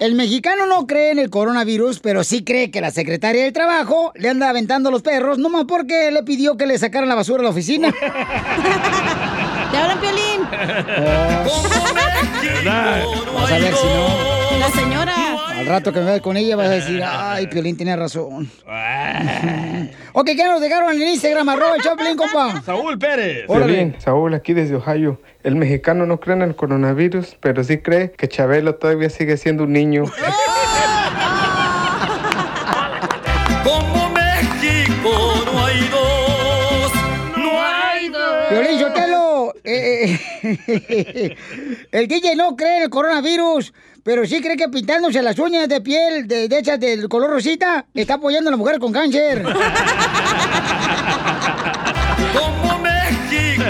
el 0.00 0.14
mexicano 0.14 0.66
no 0.66 0.86
cree 0.86 1.12
en 1.12 1.18
el 1.18 1.30
coronavirus, 1.30 2.00
pero 2.00 2.24
sí 2.24 2.42
cree 2.42 2.70
que 2.70 2.80
la 2.80 2.90
secretaria 2.90 3.44
del 3.44 3.52
trabajo 3.52 4.12
le 4.16 4.30
anda 4.30 4.48
aventando 4.48 4.90
los 4.90 5.02
perros, 5.02 5.38
nomás 5.38 5.64
porque 5.68 6.10
le 6.10 6.22
pidió 6.22 6.56
que 6.56 6.66
le 6.66 6.78
sacaran 6.78 7.08
la 7.08 7.14
basura 7.14 7.40
a 7.40 7.44
la 7.44 7.50
oficina. 7.50 7.92
¿Te 9.70 9.76
hablan, 9.76 10.00
Piolín? 10.00 10.40
Vas 12.64 13.52
a 13.52 13.58
ver 13.58 13.74
si 13.74 13.86
no. 13.86 14.58
La 14.58 14.70
señora. 14.70 15.29
Al 15.60 15.66
rato 15.66 15.92
que 15.92 16.00
me 16.00 16.06
veas 16.06 16.20
con 16.22 16.38
ella 16.38 16.56
vas 16.56 16.68
a 16.68 16.70
decir, 16.70 17.02
ay, 17.06 17.46
Piolín 17.48 17.76
tenía 17.76 17.94
razón. 17.94 18.50
ok, 20.14 20.26
¿qué 20.26 20.44
nos 20.44 20.58
dejaron 20.58 20.90
en 20.94 21.08
Instagram? 21.08 21.46
Arroba 21.50 21.76
el 21.76 21.82
Choplin, 21.82 22.16
compa. 22.16 22.62
Saúl 22.62 22.98
Pérez. 22.98 23.44
Piolín, 23.46 23.94
Saúl, 23.98 24.32
aquí 24.32 24.54
desde 24.54 24.76
Ohio. 24.76 25.20
El 25.42 25.56
mexicano 25.56 26.06
no 26.06 26.18
cree 26.18 26.36
en 26.36 26.42
el 26.42 26.56
coronavirus, 26.56 27.36
pero 27.40 27.62
sí 27.62 27.76
cree 27.78 28.12
que 28.12 28.26
Chabelo 28.26 28.76
todavía 28.76 29.10
sigue 29.10 29.36
siendo 29.36 29.64
un 29.64 29.74
niño. 29.74 30.04
el 41.92 42.08
DJ 42.08 42.36
no 42.36 42.56
cree 42.56 42.78
en 42.78 42.82
el 42.84 42.90
coronavirus, 42.90 43.72
pero 44.02 44.26
sí 44.26 44.40
cree 44.40 44.56
que 44.56 44.68
pintándose 44.68 45.22
las 45.22 45.38
uñas 45.38 45.68
de 45.68 45.80
piel 45.80 46.26
de, 46.26 46.48
de 46.48 46.58
hechas 46.58 46.80
del 46.80 47.08
color 47.08 47.30
rosita 47.30 47.86
está 47.94 48.14
apoyando 48.14 48.48
a 48.48 48.52
la 48.52 48.56
mujer 48.56 48.78
con 48.78 48.92
cáncer. 48.92 49.42
Como 52.32 52.78
México 52.78 53.64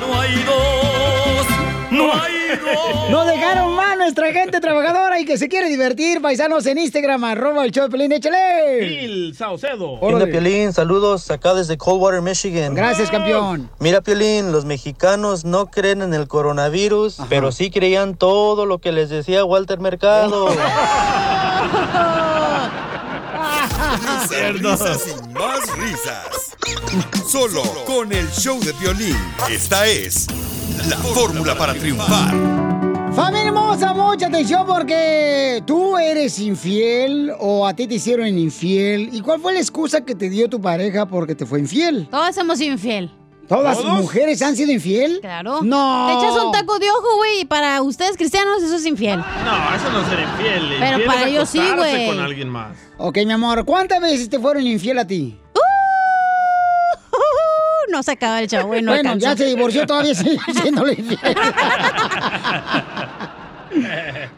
no 0.00 0.20
hay 0.20 0.42
dos. 0.44 1.46
No 1.90 2.12
hay 2.12 2.34
dos. 2.64 3.10
No 3.10 3.24
dejaron 3.24 3.74
más 3.74 3.85
nuestra 4.06 4.32
gente 4.32 4.60
trabajadora 4.60 5.18
y 5.18 5.24
que 5.24 5.36
se 5.36 5.48
quiere 5.48 5.68
divertir, 5.68 6.22
paisanos 6.22 6.64
en 6.66 6.78
Instagram, 6.78 7.24
arroba 7.24 7.64
el 7.64 7.72
show 7.72 7.86
de 7.86 7.90
Pelín, 7.90 8.12
échale. 8.12 8.88
Gil 8.88 9.34
Saucedo. 9.34 9.98
Mira, 10.00 10.26
Piolín, 10.26 10.72
saludos 10.72 11.28
acá 11.32 11.54
desde 11.54 11.76
Coldwater, 11.76 12.22
Michigan. 12.22 12.72
Gracias, 12.76 13.10
campeón. 13.10 13.68
Mira, 13.80 14.02
Piolín, 14.02 14.52
los 14.52 14.64
mexicanos 14.64 15.44
no 15.44 15.66
creen 15.66 16.02
en 16.02 16.14
el 16.14 16.28
coronavirus, 16.28 17.18
pero 17.28 17.50
sí 17.50 17.72
creían 17.72 18.14
todo 18.14 18.64
lo 18.64 18.78
que 18.78 18.92
les 18.92 19.08
decía 19.10 19.44
Walter 19.44 19.80
Mercado. 19.80 20.50
Risas, 23.96 24.60
risas 24.60 25.02
y 25.08 25.28
más 25.32 25.78
risas. 25.78 26.56
Solo 27.28 27.62
con 27.84 28.12
el 28.12 28.30
show 28.30 28.60
de 28.60 28.72
violín. 28.74 29.16
Esta 29.50 29.86
es 29.88 30.28
la 30.88 30.96
fórmula 30.96 31.56
para 31.56 31.74
triunfar. 31.74 32.65
Familia 33.16 33.46
hermosa, 33.46 33.94
mucha 33.94 34.26
atención 34.26 34.66
porque 34.66 35.62
tú 35.66 35.96
eres 35.96 36.38
infiel 36.38 37.32
o 37.40 37.66
a 37.66 37.72
ti 37.72 37.86
te 37.86 37.94
hicieron 37.94 38.26
infiel. 38.26 39.08
¿Y 39.10 39.22
cuál 39.22 39.40
fue 39.40 39.54
la 39.54 39.58
excusa 39.58 40.02
que 40.02 40.14
te 40.14 40.28
dio 40.28 40.50
tu 40.50 40.60
pareja 40.60 41.06
porque 41.06 41.34
te 41.34 41.46
fue 41.46 41.60
infiel? 41.60 42.06
Todos 42.10 42.34
somos 42.34 42.60
infiel. 42.60 43.10
¿Todas 43.48 43.82
mujeres 43.82 44.42
han 44.42 44.54
sido 44.54 44.70
infiel? 44.70 45.20
Claro. 45.22 45.62
No. 45.62 46.08
Te 46.08 46.26
echas 46.26 46.44
un 46.44 46.52
taco 46.52 46.78
de 46.78 46.90
ojo, 46.90 47.16
güey, 47.16 47.40
y 47.40 47.44
para 47.46 47.80
ustedes 47.80 48.18
cristianos 48.18 48.62
eso 48.62 48.76
es 48.76 48.84
infiel. 48.84 49.18
No, 49.18 49.74
eso 49.74 49.90
no 49.90 50.02
es 50.02 50.08
ser 50.08 50.20
infiel. 50.20 50.76
Pero 50.78 50.98
Infiel 50.98 51.06
para 51.06 51.20
es 51.22 51.26
ellos 51.28 51.48
sí, 51.48 51.62
güey. 51.74 52.08
con 52.08 52.20
alguien 52.20 52.50
más. 52.50 52.76
Ok, 52.98 53.16
mi 53.24 53.32
amor, 53.32 53.64
¿cuántas 53.64 53.98
veces 54.02 54.28
te 54.28 54.38
fueron 54.38 54.66
infiel 54.66 54.98
a 54.98 55.06
ti? 55.06 55.40
no 57.90 58.02
se 58.02 58.12
acaba 58.12 58.40
el 58.40 58.48
güey. 58.64 58.82
No 58.82 58.92
bueno, 58.92 59.16
ya 59.16 59.36
se 59.36 59.46
divorció, 59.46 59.86
todavía 59.86 60.14
sigue 60.14 60.38
siéndole 60.52 60.92
infiel. 60.92 61.20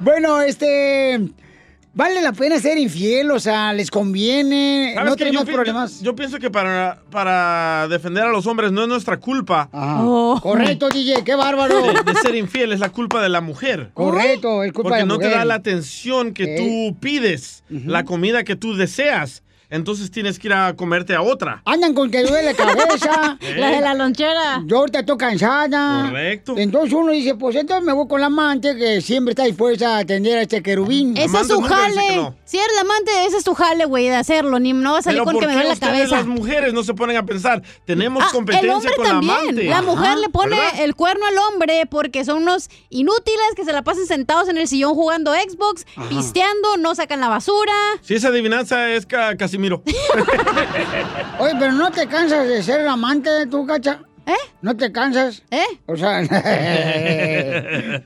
bueno, 0.00 0.40
este... 0.40 1.20
¿Vale 1.94 2.22
la 2.22 2.32
pena 2.32 2.60
ser 2.60 2.78
infiel? 2.78 3.32
O 3.32 3.40
sea, 3.40 3.72
¿les 3.72 3.90
conviene? 3.90 4.92
¿Sabes 4.94 5.10
¿No 5.10 5.16
tenemos 5.16 5.44
problemas? 5.44 5.98
Yo, 5.98 6.04
yo 6.04 6.14
pienso 6.14 6.38
que 6.38 6.48
para, 6.48 7.00
para 7.10 7.88
defender 7.88 8.22
a 8.22 8.28
los 8.28 8.46
hombres 8.46 8.70
no 8.70 8.82
es 8.82 8.88
nuestra 8.88 9.16
culpa. 9.16 9.68
Oh. 9.72 10.38
Correcto, 10.40 10.90
DJ, 10.90 11.24
qué 11.24 11.34
bárbaro. 11.34 11.82
De, 11.82 11.94
de 12.12 12.14
ser 12.20 12.36
infiel 12.36 12.72
es 12.72 12.78
la 12.78 12.90
culpa 12.90 13.20
de 13.20 13.28
la 13.28 13.40
mujer. 13.40 13.90
Correcto, 13.94 14.62
es 14.62 14.72
culpa 14.72 14.90
Porque 14.90 15.02
de 15.02 15.06
la 15.06 15.06
no 15.08 15.18
te 15.18 15.24
mujer. 15.24 15.38
da 15.38 15.44
la 15.44 15.54
atención 15.54 16.34
que 16.34 16.56
tú 16.56 16.96
pides, 17.00 17.64
la 17.68 18.04
comida 18.04 18.44
que 18.44 18.54
tú 18.54 18.76
deseas. 18.76 19.42
Entonces 19.70 20.10
tienes 20.10 20.38
que 20.38 20.48
ir 20.48 20.54
a 20.54 20.74
comerte 20.74 21.14
a 21.14 21.20
otra. 21.20 21.60
Andan 21.66 21.92
con 21.94 22.10
que 22.10 22.22
duele 22.22 22.42
la 22.42 22.54
cabeza. 22.54 23.36
¿Eh? 23.42 23.54
La 23.58 23.70
de 23.70 23.80
la 23.82 23.94
lonchera. 23.94 24.62
Yo 24.66 24.78
ahorita 24.78 25.00
estoy 25.00 25.16
cansada. 25.18 26.06
Correcto. 26.06 26.54
Entonces 26.56 26.92
uno 26.94 27.12
dice, 27.12 27.34
pues 27.34 27.54
entonces 27.56 27.84
me 27.84 27.92
voy 27.92 28.08
con 28.08 28.20
la 28.20 28.26
amante 28.28 28.74
que 28.76 29.00
siempre 29.02 29.32
está 29.32 29.44
dispuesta 29.44 29.96
a 29.96 29.98
atender 30.00 30.38
a 30.38 30.42
este 30.42 30.62
querubín. 30.62 31.16
Ese 31.16 31.38
es 31.40 31.48
su 31.48 31.60
jale. 31.60 32.32
Si 32.44 32.56
eres 32.56 32.74
la 32.76 32.80
amante, 32.80 33.10
ese 33.26 33.36
es 33.36 33.44
tu 33.44 33.54
jale, 33.54 33.84
güey, 33.84 34.08
de 34.08 34.16
hacerlo. 34.16 34.58
Ni 34.58 34.72
no 34.72 34.92
va 34.92 34.98
a 35.00 35.02
salir 35.02 35.18
Pero 35.18 35.24
con 35.26 35.34
¿por 35.34 35.42
que 35.42 35.46
me 35.48 35.52
duele 35.54 35.68
la 35.68 35.76
cabeza. 35.76 36.16
las 36.16 36.26
mujeres 36.26 36.72
no 36.72 36.82
se 36.82 36.94
ponen 36.94 37.16
a 37.18 37.26
pensar? 37.26 37.62
Tenemos 37.84 38.24
Ah, 38.24 38.30
competencia 38.32 38.68
el 38.70 38.74
hombre 38.74 38.92
con 38.96 39.04
la 39.04 39.10
también. 39.10 39.32
amante. 39.38 39.64
La 39.64 39.82
mujer 39.82 40.06
Ajá, 40.12 40.16
le 40.16 40.28
pone 40.30 40.56
¿verdad? 40.56 40.80
el 40.80 40.94
cuerno 40.94 41.26
al 41.26 41.36
hombre 41.38 41.84
porque 41.90 42.24
son 42.24 42.42
unos 42.42 42.70
inútiles 42.88 43.38
que 43.54 43.64
se 43.66 43.72
la 43.72 43.82
pasan 43.82 44.06
sentados 44.06 44.48
en 44.48 44.56
el 44.56 44.66
sillón 44.66 44.94
jugando 44.94 45.32
Xbox, 45.34 45.84
Ajá. 45.94 46.08
pisteando, 46.08 46.76
no 46.78 46.94
sacan 46.94 47.20
la 47.20 47.28
basura. 47.28 47.72
Si 48.00 48.14
esa 48.14 48.28
adivinanza 48.28 48.90
es 48.90 49.04
ca- 49.04 49.36
Casimiro. 49.58 49.82
Oye, 51.40 51.52
pero 51.58 51.72
¿no 51.72 51.90
te 51.90 52.06
cansas 52.06 52.46
de 52.46 52.62
ser 52.62 52.86
amante 52.86 53.28
de 53.28 53.46
tu 53.46 53.66
cacha? 53.66 54.00
¿Eh? 54.24 54.32
¿No 54.62 54.76
te 54.76 54.92
cansas? 54.92 55.42
¿Eh? 55.50 55.80
O 55.86 55.96
sea... 55.96 56.20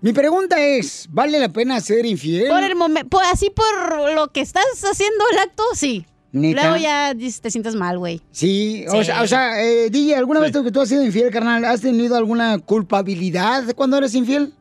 Mi 0.00 0.12
pregunta 0.12 0.60
es, 0.60 1.08
¿vale 1.10 1.40
la 1.40 1.48
pena 1.48 1.80
ser 1.80 2.06
infiel? 2.06 2.48
Por 2.48 2.62
el 2.62 2.76
momento, 2.76 3.18
así 3.32 3.50
por 3.50 4.12
lo 4.14 4.28
que 4.28 4.40
estás 4.40 4.64
haciendo 4.82 5.24
el 5.32 5.38
acto, 5.38 5.62
sí. 5.74 6.06
¿Neta? 6.32 6.62
Luego 6.62 6.76
ya 6.76 7.14
te 7.14 7.50
sientes 7.50 7.74
mal, 7.74 7.98
güey. 7.98 8.20
Sí, 8.32 8.84
o 8.88 9.04
sea, 9.04 9.22
o 9.22 9.26
sea 9.26 9.62
eh, 9.62 9.90
DJ, 9.90 10.16
¿alguna 10.16 10.40
vez 10.40 10.50
que 10.52 10.70
tú 10.72 10.80
has 10.80 10.88
sido 10.88 11.04
infiel, 11.04 11.30
carnal, 11.30 11.64
has 11.64 11.82
tenido 11.82 12.16
alguna 12.16 12.58
culpabilidad 12.58 13.74
cuando 13.76 13.98
eres 13.98 14.14
infiel? 14.14 14.54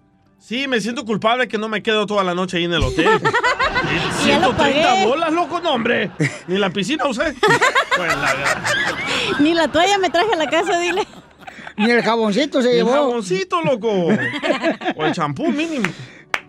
Sí, 0.43 0.67
me 0.67 0.81
siento 0.81 1.05
culpable 1.05 1.47
que 1.47 1.57
no 1.59 1.69
me 1.69 1.83
quedo 1.83 2.07
toda 2.07 2.23
la 2.23 2.33
noche 2.33 2.57
ahí 2.57 2.63
en 2.65 2.73
el 2.73 2.83
hotel. 2.83 3.07
Y 4.23 4.27
Ya 4.27 4.39
lo 4.39 4.53
130 4.53 4.57
pagué. 4.57 5.05
bolas, 5.05 5.31
loco, 5.33 5.59
no, 5.61 5.73
hombre. 5.73 6.11
Ni 6.47 6.57
la 6.57 6.69
piscina 6.69 7.05
usé. 7.07 7.33
Pues 7.97 8.15
la. 8.17 8.63
Ni 9.39 9.53
la 9.53 9.67
toalla 9.67 9.97
me 9.97 10.09
traje 10.09 10.33
a 10.33 10.37
la 10.37 10.49
casa, 10.49 10.79
dile. 10.79 11.05
Ni 11.77 11.91
el 11.91 12.01
jaboncito 12.01 12.61
se 12.61 12.69
El 12.71 12.75
llevó. 12.77 12.91
jaboncito, 12.91 13.61
loco. 13.61 13.89
O 14.95 15.05
el 15.05 15.13
champú 15.13 15.47
mínimo. 15.51 15.87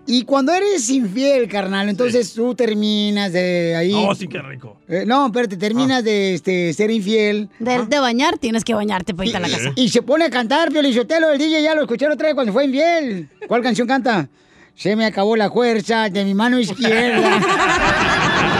Y 0.06 0.24
cuando 0.24 0.52
eres 0.52 0.90
infiel, 0.90 1.48
carnal, 1.48 1.88
entonces 1.88 2.34
tú 2.34 2.54
terminas 2.54 3.32
de 3.32 3.76
ahí. 3.76 3.92
Oh, 3.94 4.14
sí, 4.14 4.26
qué 4.26 4.42
rico. 4.42 4.76
Eh, 4.88 5.04
no, 5.06 5.26
espérate, 5.26 5.56
terminas 5.56 6.02
de 6.02 6.34
este, 6.34 6.72
ser 6.72 6.90
infiel. 6.90 7.48
De, 7.60 7.86
de 7.86 7.98
bañar 8.00 8.36
tienes 8.38 8.64
que 8.64 8.74
bañarte 8.74 9.14
para 9.14 9.26
irte 9.26 9.36
a 9.36 9.40
la 9.40 9.48
casa. 9.48 9.72
Y 9.76 9.90
se 9.90 10.02
pone 10.02 10.24
a 10.24 10.30
cantar, 10.30 10.72
Piolizotelo, 10.72 11.30
el 11.30 11.38
DJ 11.38 11.62
ya 11.62 11.74
lo 11.74 11.82
escuché 11.82 12.08
otra 12.08 12.26
vez 12.26 12.34
cuando 12.34 12.52
fue 12.52 12.64
infiel. 12.64 13.28
¿Cuál 13.46 13.62
canción 13.62 13.86
canta? 13.86 14.28
Se 14.74 14.96
me 14.96 15.04
acabó 15.04 15.36
la 15.36 15.50
fuerza 15.50 16.08
de 16.08 16.24
mi 16.24 16.34
mano 16.34 16.58
izquierda. 16.58 17.40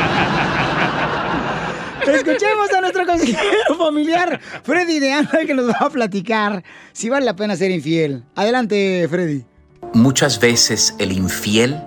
Escuchemos 2.06 2.72
a 2.72 2.80
nuestro 2.80 3.06
consejero 3.06 3.76
familiar, 3.78 4.40
Freddy 4.64 4.98
de 4.98 5.12
Anda, 5.12 5.40
que 5.46 5.54
nos 5.54 5.68
va 5.68 5.78
a 5.80 5.90
platicar 5.90 6.62
si 6.92 7.08
vale 7.08 7.24
la 7.24 7.36
pena 7.36 7.56
ser 7.56 7.70
infiel. 7.70 8.24
Adelante, 8.34 9.06
Freddy. 9.08 9.44
Muchas 9.90 10.40
veces 10.40 10.94
el 10.98 11.12
infiel 11.12 11.82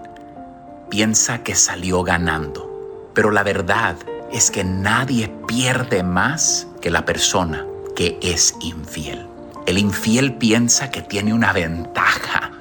piensa 0.89 1.39
que 1.39 1.55
salió 1.55 2.03
ganando, 2.03 3.09
pero 3.15 3.31
la 3.31 3.41
verdad 3.41 3.95
es 4.31 4.51
que 4.51 4.63
nadie 4.63 5.27
pierde 5.47 6.03
más 6.03 6.67
que 6.81 6.91
la 6.91 7.03
persona 7.03 7.65
que 7.95 8.19
es 8.21 8.53
infiel. 8.61 9.27
El 9.65 9.79
infiel 9.79 10.35
piensa 10.35 10.91
que 10.91 11.01
tiene 11.01 11.33
una 11.33 11.51
ventaja 11.51 12.51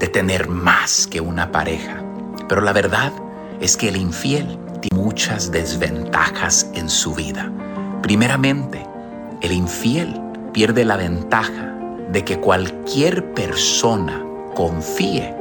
de 0.00 0.08
tener 0.08 0.48
más 0.48 1.06
que 1.06 1.20
una 1.20 1.52
pareja, 1.52 2.02
pero 2.48 2.60
la 2.60 2.72
verdad 2.72 3.12
es 3.60 3.76
que 3.76 3.90
el 3.90 3.96
infiel 3.96 4.58
tiene 4.80 5.00
muchas 5.00 5.52
desventajas 5.52 6.68
en 6.74 6.90
su 6.90 7.14
vida. 7.14 7.52
Primeramente, 8.02 8.84
el 9.42 9.52
infiel 9.52 10.20
pierde 10.52 10.84
la 10.84 10.96
ventaja 10.96 11.72
de 12.10 12.24
que 12.24 12.40
cualquier 12.40 13.32
persona 13.34 14.24
confíe 14.58 15.32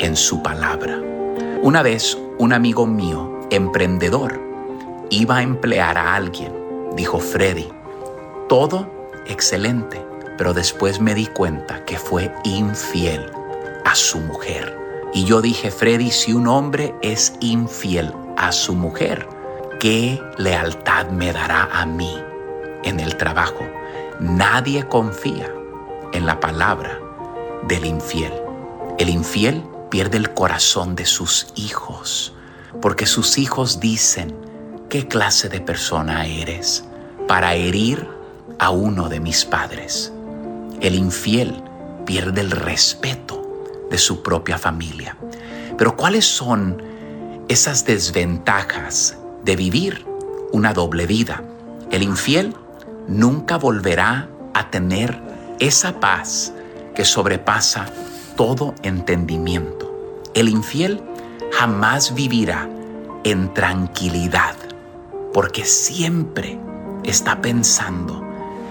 en 0.00 0.16
su 0.16 0.42
palabra. 0.42 1.00
Una 1.62 1.82
vez 1.82 2.18
un 2.36 2.52
amigo 2.52 2.84
mío, 2.84 3.46
emprendedor, 3.52 4.40
iba 5.08 5.36
a 5.36 5.42
emplear 5.44 5.96
a 5.96 6.16
alguien. 6.16 6.52
Dijo 6.96 7.20
Freddy, 7.20 7.68
todo 8.48 8.90
excelente, 9.28 10.04
pero 10.36 10.52
después 10.52 11.00
me 11.00 11.14
di 11.14 11.26
cuenta 11.26 11.84
que 11.84 11.96
fue 11.96 12.34
infiel 12.42 13.30
a 13.84 13.94
su 13.94 14.18
mujer. 14.18 14.76
Y 15.14 15.22
yo 15.22 15.40
dije, 15.40 15.70
Freddy, 15.70 16.10
si 16.10 16.32
un 16.32 16.48
hombre 16.48 16.92
es 17.02 17.34
infiel 17.38 18.12
a 18.36 18.50
su 18.50 18.74
mujer, 18.74 19.28
¿qué 19.78 20.20
lealtad 20.38 21.06
me 21.10 21.32
dará 21.32 21.68
a 21.72 21.86
mí 21.86 22.20
en 22.82 22.98
el 22.98 23.16
trabajo? 23.16 23.64
Nadie 24.18 24.88
confía 24.88 25.54
en 26.12 26.26
la 26.26 26.40
palabra 26.40 26.98
del 27.68 27.84
infiel. 27.84 28.45
El 28.98 29.10
infiel 29.10 29.62
pierde 29.90 30.16
el 30.16 30.32
corazón 30.32 30.96
de 30.96 31.04
sus 31.04 31.48
hijos, 31.54 32.32
porque 32.80 33.04
sus 33.04 33.36
hijos 33.36 33.78
dicen, 33.78 34.34
¿qué 34.88 35.06
clase 35.06 35.50
de 35.50 35.60
persona 35.60 36.24
eres 36.24 36.82
para 37.28 37.54
herir 37.54 38.08
a 38.58 38.70
uno 38.70 39.10
de 39.10 39.20
mis 39.20 39.44
padres? 39.44 40.14
El 40.80 40.94
infiel 40.94 41.62
pierde 42.06 42.40
el 42.40 42.50
respeto 42.50 43.66
de 43.90 43.98
su 43.98 44.22
propia 44.22 44.56
familia. 44.56 45.14
Pero 45.76 45.94
¿cuáles 45.94 46.24
son 46.24 46.82
esas 47.48 47.84
desventajas 47.84 49.18
de 49.44 49.56
vivir 49.56 50.06
una 50.52 50.72
doble 50.72 51.06
vida? 51.06 51.42
El 51.90 52.02
infiel 52.02 52.54
nunca 53.08 53.58
volverá 53.58 54.30
a 54.54 54.70
tener 54.70 55.20
esa 55.60 56.00
paz 56.00 56.54
que 56.94 57.04
sobrepasa 57.04 57.86
todo 58.36 58.74
entendimiento. 58.82 59.92
El 60.34 60.48
infiel 60.48 61.02
jamás 61.52 62.14
vivirá 62.14 62.68
en 63.24 63.52
tranquilidad 63.54 64.54
porque 65.32 65.64
siempre 65.64 66.58
está 67.02 67.40
pensando 67.40 68.22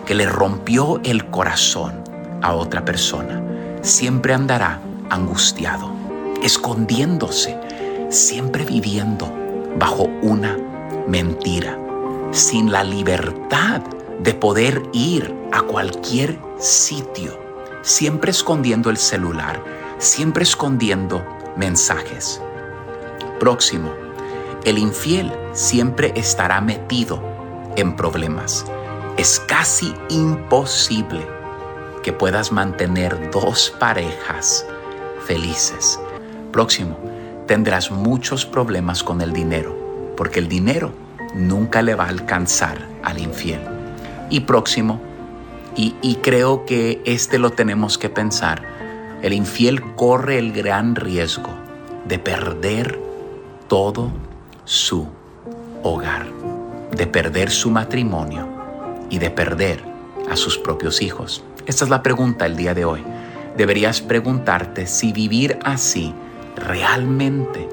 que 0.06 0.16
le 0.16 0.28
rompió 0.28 1.02
el 1.04 1.26
corazón 1.30 2.04
a 2.42 2.54
otra 2.54 2.86
persona. 2.86 3.44
Siempre 3.82 4.34
andará 4.34 4.80
angustiado, 5.10 5.92
escondiéndose, 6.44 7.58
siempre 8.10 8.66
viviendo 8.66 9.32
bajo 9.78 10.04
una 10.22 10.58
mentira, 11.08 11.78
sin 12.32 12.72
la 12.72 12.84
libertad 12.84 13.82
de 14.20 14.34
poder 14.34 14.82
ir 14.94 15.34
a 15.52 15.62
cualquier 15.62 16.40
sitio, 16.58 17.45
siempre 17.86 18.32
escondiendo 18.32 18.90
el 18.90 18.98
celular, 18.98 19.64
siempre 20.00 20.42
escondiendo 20.42 21.24
mensajes. 21.56 22.42
Próximo, 23.40 23.94
el 24.64 24.80
infiel 24.80 25.32
siempre 25.54 26.12
estará 26.16 26.62
metido 26.62 27.22
en 27.76 27.96
problemas. 27.96 28.66
Es 29.18 29.40
casi 29.40 29.94
imposible 30.10 31.28
que 32.02 32.12
puedas 32.12 32.52
mantener 32.52 33.30
dos 33.30 33.72
parejas 33.80 34.66
felices. 35.28 36.00
Próximo, 36.52 36.98
tendrás 37.46 37.92
muchos 37.92 38.48
problemas 38.48 39.04
con 39.04 39.22
el 39.22 39.32
dinero, 39.32 40.14
porque 40.18 40.40
el 40.40 40.48
dinero 40.48 40.92
nunca 41.36 41.84
le 41.84 41.94
va 41.94 42.06
a 42.06 42.10
alcanzar 42.10 42.80
al 43.04 43.20
infiel. 43.20 43.62
Y 44.32 44.40
próximo, 44.40 45.00
y, 45.78 46.16
creo 46.22 46.66
que 46.66 47.02
este 47.06 47.38
lo 47.38 47.52
tenemos 47.52 47.98
que 47.98 48.10
pensar, 48.10 48.64
el 49.22 49.34
infiel 49.34 49.82
corre 49.96 50.38
el 50.38 50.54
gran 50.54 50.96
riesgo 50.96 51.54
de 52.08 52.20
perder 52.20 53.00
todo 53.68 54.12
su 54.64 55.08
hogar, 55.84 56.28
de 56.92 57.08
perder 57.08 57.50
su 57.50 57.72
matrimonio 57.72 58.48
y 59.10 59.20
de 59.20 59.30
perder 59.30 59.84
a 60.30 60.36
sus 60.36 60.58
propios 60.58 61.02
hijos. 61.02 61.44
Esta 61.66 61.84
es 61.84 61.90
la 61.90 62.04
pregunta 62.04 62.46
el 62.46 62.56
día 62.56 62.74
de 62.74 62.86
hoy. 62.86 63.04
Deberías 63.58 64.02
preguntarte 64.02 64.88
si 64.88 65.12
vivir 65.12 65.60
así 65.64 66.14
realmente 66.56 67.68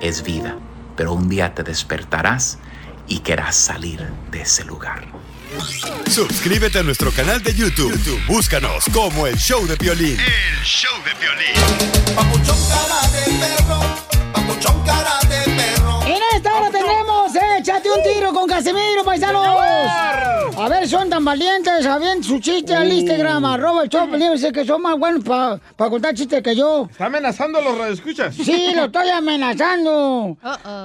es 0.00 0.22
vida, 0.22 0.56
pero 0.96 1.12
un 1.12 1.28
día 1.28 1.54
te 1.54 1.62
despertarás 1.62 2.58
y 3.08 3.20
querrás 3.20 3.56
salir 3.56 4.00
de 4.30 4.42
ese 4.42 4.64
lugar. 4.64 5.06
Suscríbete 6.10 6.78
a 6.78 6.82
nuestro 6.82 7.10
canal 7.10 7.42
de 7.42 7.54
YouTube. 7.54 7.92
YouTube, 7.92 8.26
Búscanos 8.26 8.84
como 8.92 9.26
el 9.26 9.36
show 9.36 9.66
de 9.66 9.76
violín. 9.76 10.18
El 10.20 10.64
show 10.64 10.92
de 11.04 11.14
violín. 11.14 11.54
En 16.06 16.22
esta 16.36 16.54
hora 16.54 16.70
tenemos, 16.70 17.32
échate 17.58 17.90
un 17.90 18.02
tiro 18.02 18.32
con 18.32 18.46
Casimiro, 18.46 19.04
paisanos. 19.04 19.67
Son 20.88 21.10
tan 21.10 21.22
valientes, 21.22 21.84
saben 21.84 22.24
su 22.24 22.38
chiste 22.38 22.74
al 22.74 22.90
Instagram, 22.90 23.44
arroba 23.44 23.82
el 23.82 23.90
show, 23.90 24.08
dice 24.10 24.50
que 24.52 24.64
son 24.64 24.80
más 24.80 24.98
buenos 24.98 25.22
para 25.22 25.60
contar 25.90 26.14
chistes 26.14 26.42
que 26.42 26.56
yo. 26.56 26.88
¿Está 26.90 27.04
amenazando 27.06 27.58
a 27.58 27.60
los 27.60 27.76
radioescuchas? 27.76 28.34
Sí, 28.34 28.72
lo 28.74 28.86
estoy 28.86 29.10
amenazando. 29.10 30.38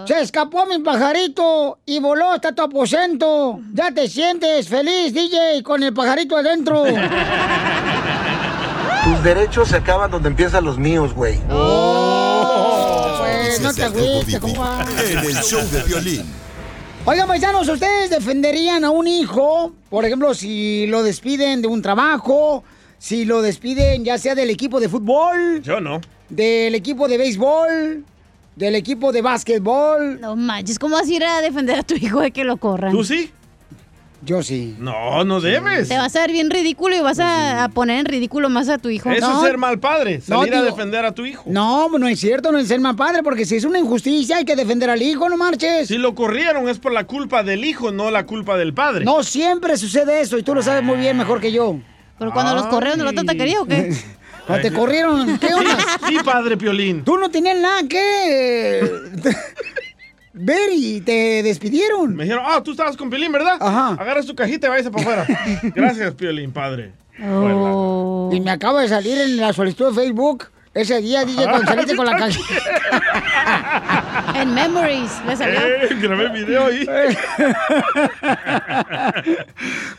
Se 0.06 0.20
escapó 0.20 0.66
mi 0.66 0.80
pajarito 0.80 1.80
y 1.86 2.02
voló 2.02 2.32
hasta 2.32 2.54
tu 2.54 2.64
aposento. 2.64 3.62
Ya 3.74 3.92
te 3.92 4.10
sientes 4.10 4.68
feliz, 4.68 5.14
DJ, 5.14 5.64
con 5.64 5.82
el 5.82 5.94
pajarito 5.94 6.36
adentro. 6.36 6.84
Tus 9.06 9.24
derechos 9.24 9.70
se 9.70 9.78
acaban 9.78 10.12
donde 10.12 10.28
empiezan 10.28 10.66
los 10.66 10.78
míos, 10.78 11.14
güey. 11.14 11.40
Oh, 11.50 13.20
pues 13.20 13.62
no 13.62 13.74
te 13.74 13.86
agüites, 13.86 14.38
compa. 14.40 14.86
En 15.10 15.20
el 15.20 15.36
show 15.36 15.62
de 15.72 15.82
violín. 15.84 16.44
Oigan, 17.06 17.28
paisanos, 17.28 17.68
¿ustedes 17.68 18.10
defenderían 18.10 18.86
a 18.86 18.90
un 18.90 19.08
hijo? 19.08 19.74
Por 19.90 20.06
ejemplo, 20.06 20.34
si 20.34 20.88
lo 20.88 21.04
despiden 21.04 21.62
de 21.62 21.68
un 21.68 21.82
trabajo, 21.82 22.64
si 22.98 23.26
lo 23.26 23.42
despiden 23.42 24.06
ya 24.06 24.18
sea 24.18 24.36
del 24.36 24.50
equipo 24.50 24.80
de 24.80 24.88
fútbol, 24.88 25.62
Yo 25.62 25.82
no. 25.82 26.00
del 26.30 26.74
equipo 26.76 27.10
de 27.10 27.18
béisbol, 27.18 28.06
del 28.56 28.76
equipo 28.76 29.12
de 29.12 29.22
básquetbol. 29.22 30.22
No 30.22 30.38
manches, 30.38 30.80
¿cómo 30.80 30.96
vas 30.96 31.10
a 31.10 31.12
ir 31.12 31.26
a 31.26 31.42
defender 31.42 31.80
a 31.80 31.84
tu 31.84 31.96
hijo 31.96 32.22
de 32.22 32.32
que 32.32 32.46
lo 32.46 32.56
corran? 32.56 32.94
¿Tú 32.94 33.04
sí? 33.04 33.30
Yo 34.26 34.42
sí. 34.42 34.76
No, 34.80 35.24
no 35.26 35.42
debes. 35.42 35.90
Te 35.90 35.98
vas 35.98 36.16
a 36.16 36.22
ver 36.22 36.32
bien 36.32 36.50
ridículo 36.50 36.96
y 36.96 37.02
vas 37.02 37.20
a, 37.20 37.66
a 37.66 37.70
poner 37.70 38.00
en 38.00 38.06
ridículo 38.06 38.50
más 38.50 38.70
a 38.70 38.78
tu 38.78 38.90
hijo. 38.90 39.10
Eso 39.12 39.28
No. 39.28 39.38
es 39.42 39.48
ser 39.50 39.58
mal 39.58 39.80
padre, 39.80 40.22
No, 40.28 40.40
salir 40.40 40.56
a 40.56 40.62
defender 40.62 41.04
a 41.06 41.12
tu 41.14 41.26
hijo. 41.26 41.44
No, 41.48 41.90
no 41.90 42.08
es 42.08 42.20
cierto, 42.20 42.52
no 42.52 42.58
es 42.58 42.68
ser 42.70 42.80
mal 42.80 42.96
padre, 42.96 43.22
porque 43.24 43.46
si 43.46 43.56
es 43.58 43.66
una 43.66 43.80
injusticia 43.80 44.38
hay 44.38 44.46
que 44.46 44.56
defender 44.56 44.90
al 44.90 45.02
hijo, 45.02 45.28
no 45.28 45.36
marches. 45.38 45.88
Si 45.90 45.98
lo 45.98 46.16
corrieron 46.16 46.70
es 46.70 46.80
por 46.80 46.94
la 46.94 47.04
culpa 47.04 47.44
del 47.44 47.66
hijo, 47.66 47.92
no 47.92 48.12
la 48.12 48.26
culpa 48.26 48.58
del 48.58 48.74
padre. 48.74 49.04
No 49.04 49.24
siempre 49.24 49.76
sucede 49.78 50.22
eso 50.22 50.38
y 50.38 50.44
tú 50.44 50.56
lo 50.56 50.62
sabes 50.64 50.84
muy 50.84 50.98
bien 50.98 51.18
mejor 51.18 51.42
que 51.42 51.52
yo. 51.52 51.78
Pero 52.18 52.32
cuando 52.32 52.56
los 52.56 52.68
corrieron 52.68 53.00
de 53.00 53.04
la 53.06 53.12
otra 53.12 53.24
taquería 53.26 53.62
o 53.62 53.66
qué? 53.66 53.94
Cuando 54.46 54.68
te 54.70 54.74
corrieron, 54.76 55.40
¿qué 55.40 55.54
onda? 55.54 55.78
Sí, 56.06 56.18
padre 56.22 56.58
Piolín. 56.58 57.06
Tú 57.06 57.18
no 57.18 57.30
tenías 57.32 57.58
nada 57.58 57.82
que 57.88 58.82
ver 60.34 60.72
y 60.74 61.02
te 61.02 61.44
despidieron. 61.44 62.16
Me 62.16 62.24
dijeron, 62.24 62.44
ah, 62.46 62.62
tú 62.64 62.72
estabas 62.72 62.98
con 62.98 63.10
Piolín, 63.10 63.32
¿verdad? 63.32 63.58
Ajá. 63.60 63.90
Agarras 64.00 64.26
tu 64.26 64.36
cajita 64.36 64.68
y 64.68 64.70
váyase 64.70 64.92
para 64.92 65.22
afuera. 65.22 65.28
Gracias, 65.76 66.14
Piolín, 66.16 66.52
padre. 66.52 66.92
Y 67.18 68.42
me 68.42 68.52
acaba 68.52 68.82
de 68.82 68.88
salir 68.88 69.18
en 69.18 69.38
la 69.38 69.54
solicitud 69.54 69.90
de 69.90 70.02
Facebook 70.02 70.48
ese 70.74 71.02
día, 71.02 71.24
DJ, 71.24 71.44
cuando 71.48 71.68
saliste 71.68 71.96
con 71.96 72.06
la 72.06 72.18
calle. 72.18 72.40
En 74.36 74.54
Memories, 74.54 75.12
le 75.28 75.36
salió. 75.36 75.60
Eh, 75.60 75.90
grabé 76.02 76.30
video 76.30 76.66
ahí. 76.66 76.88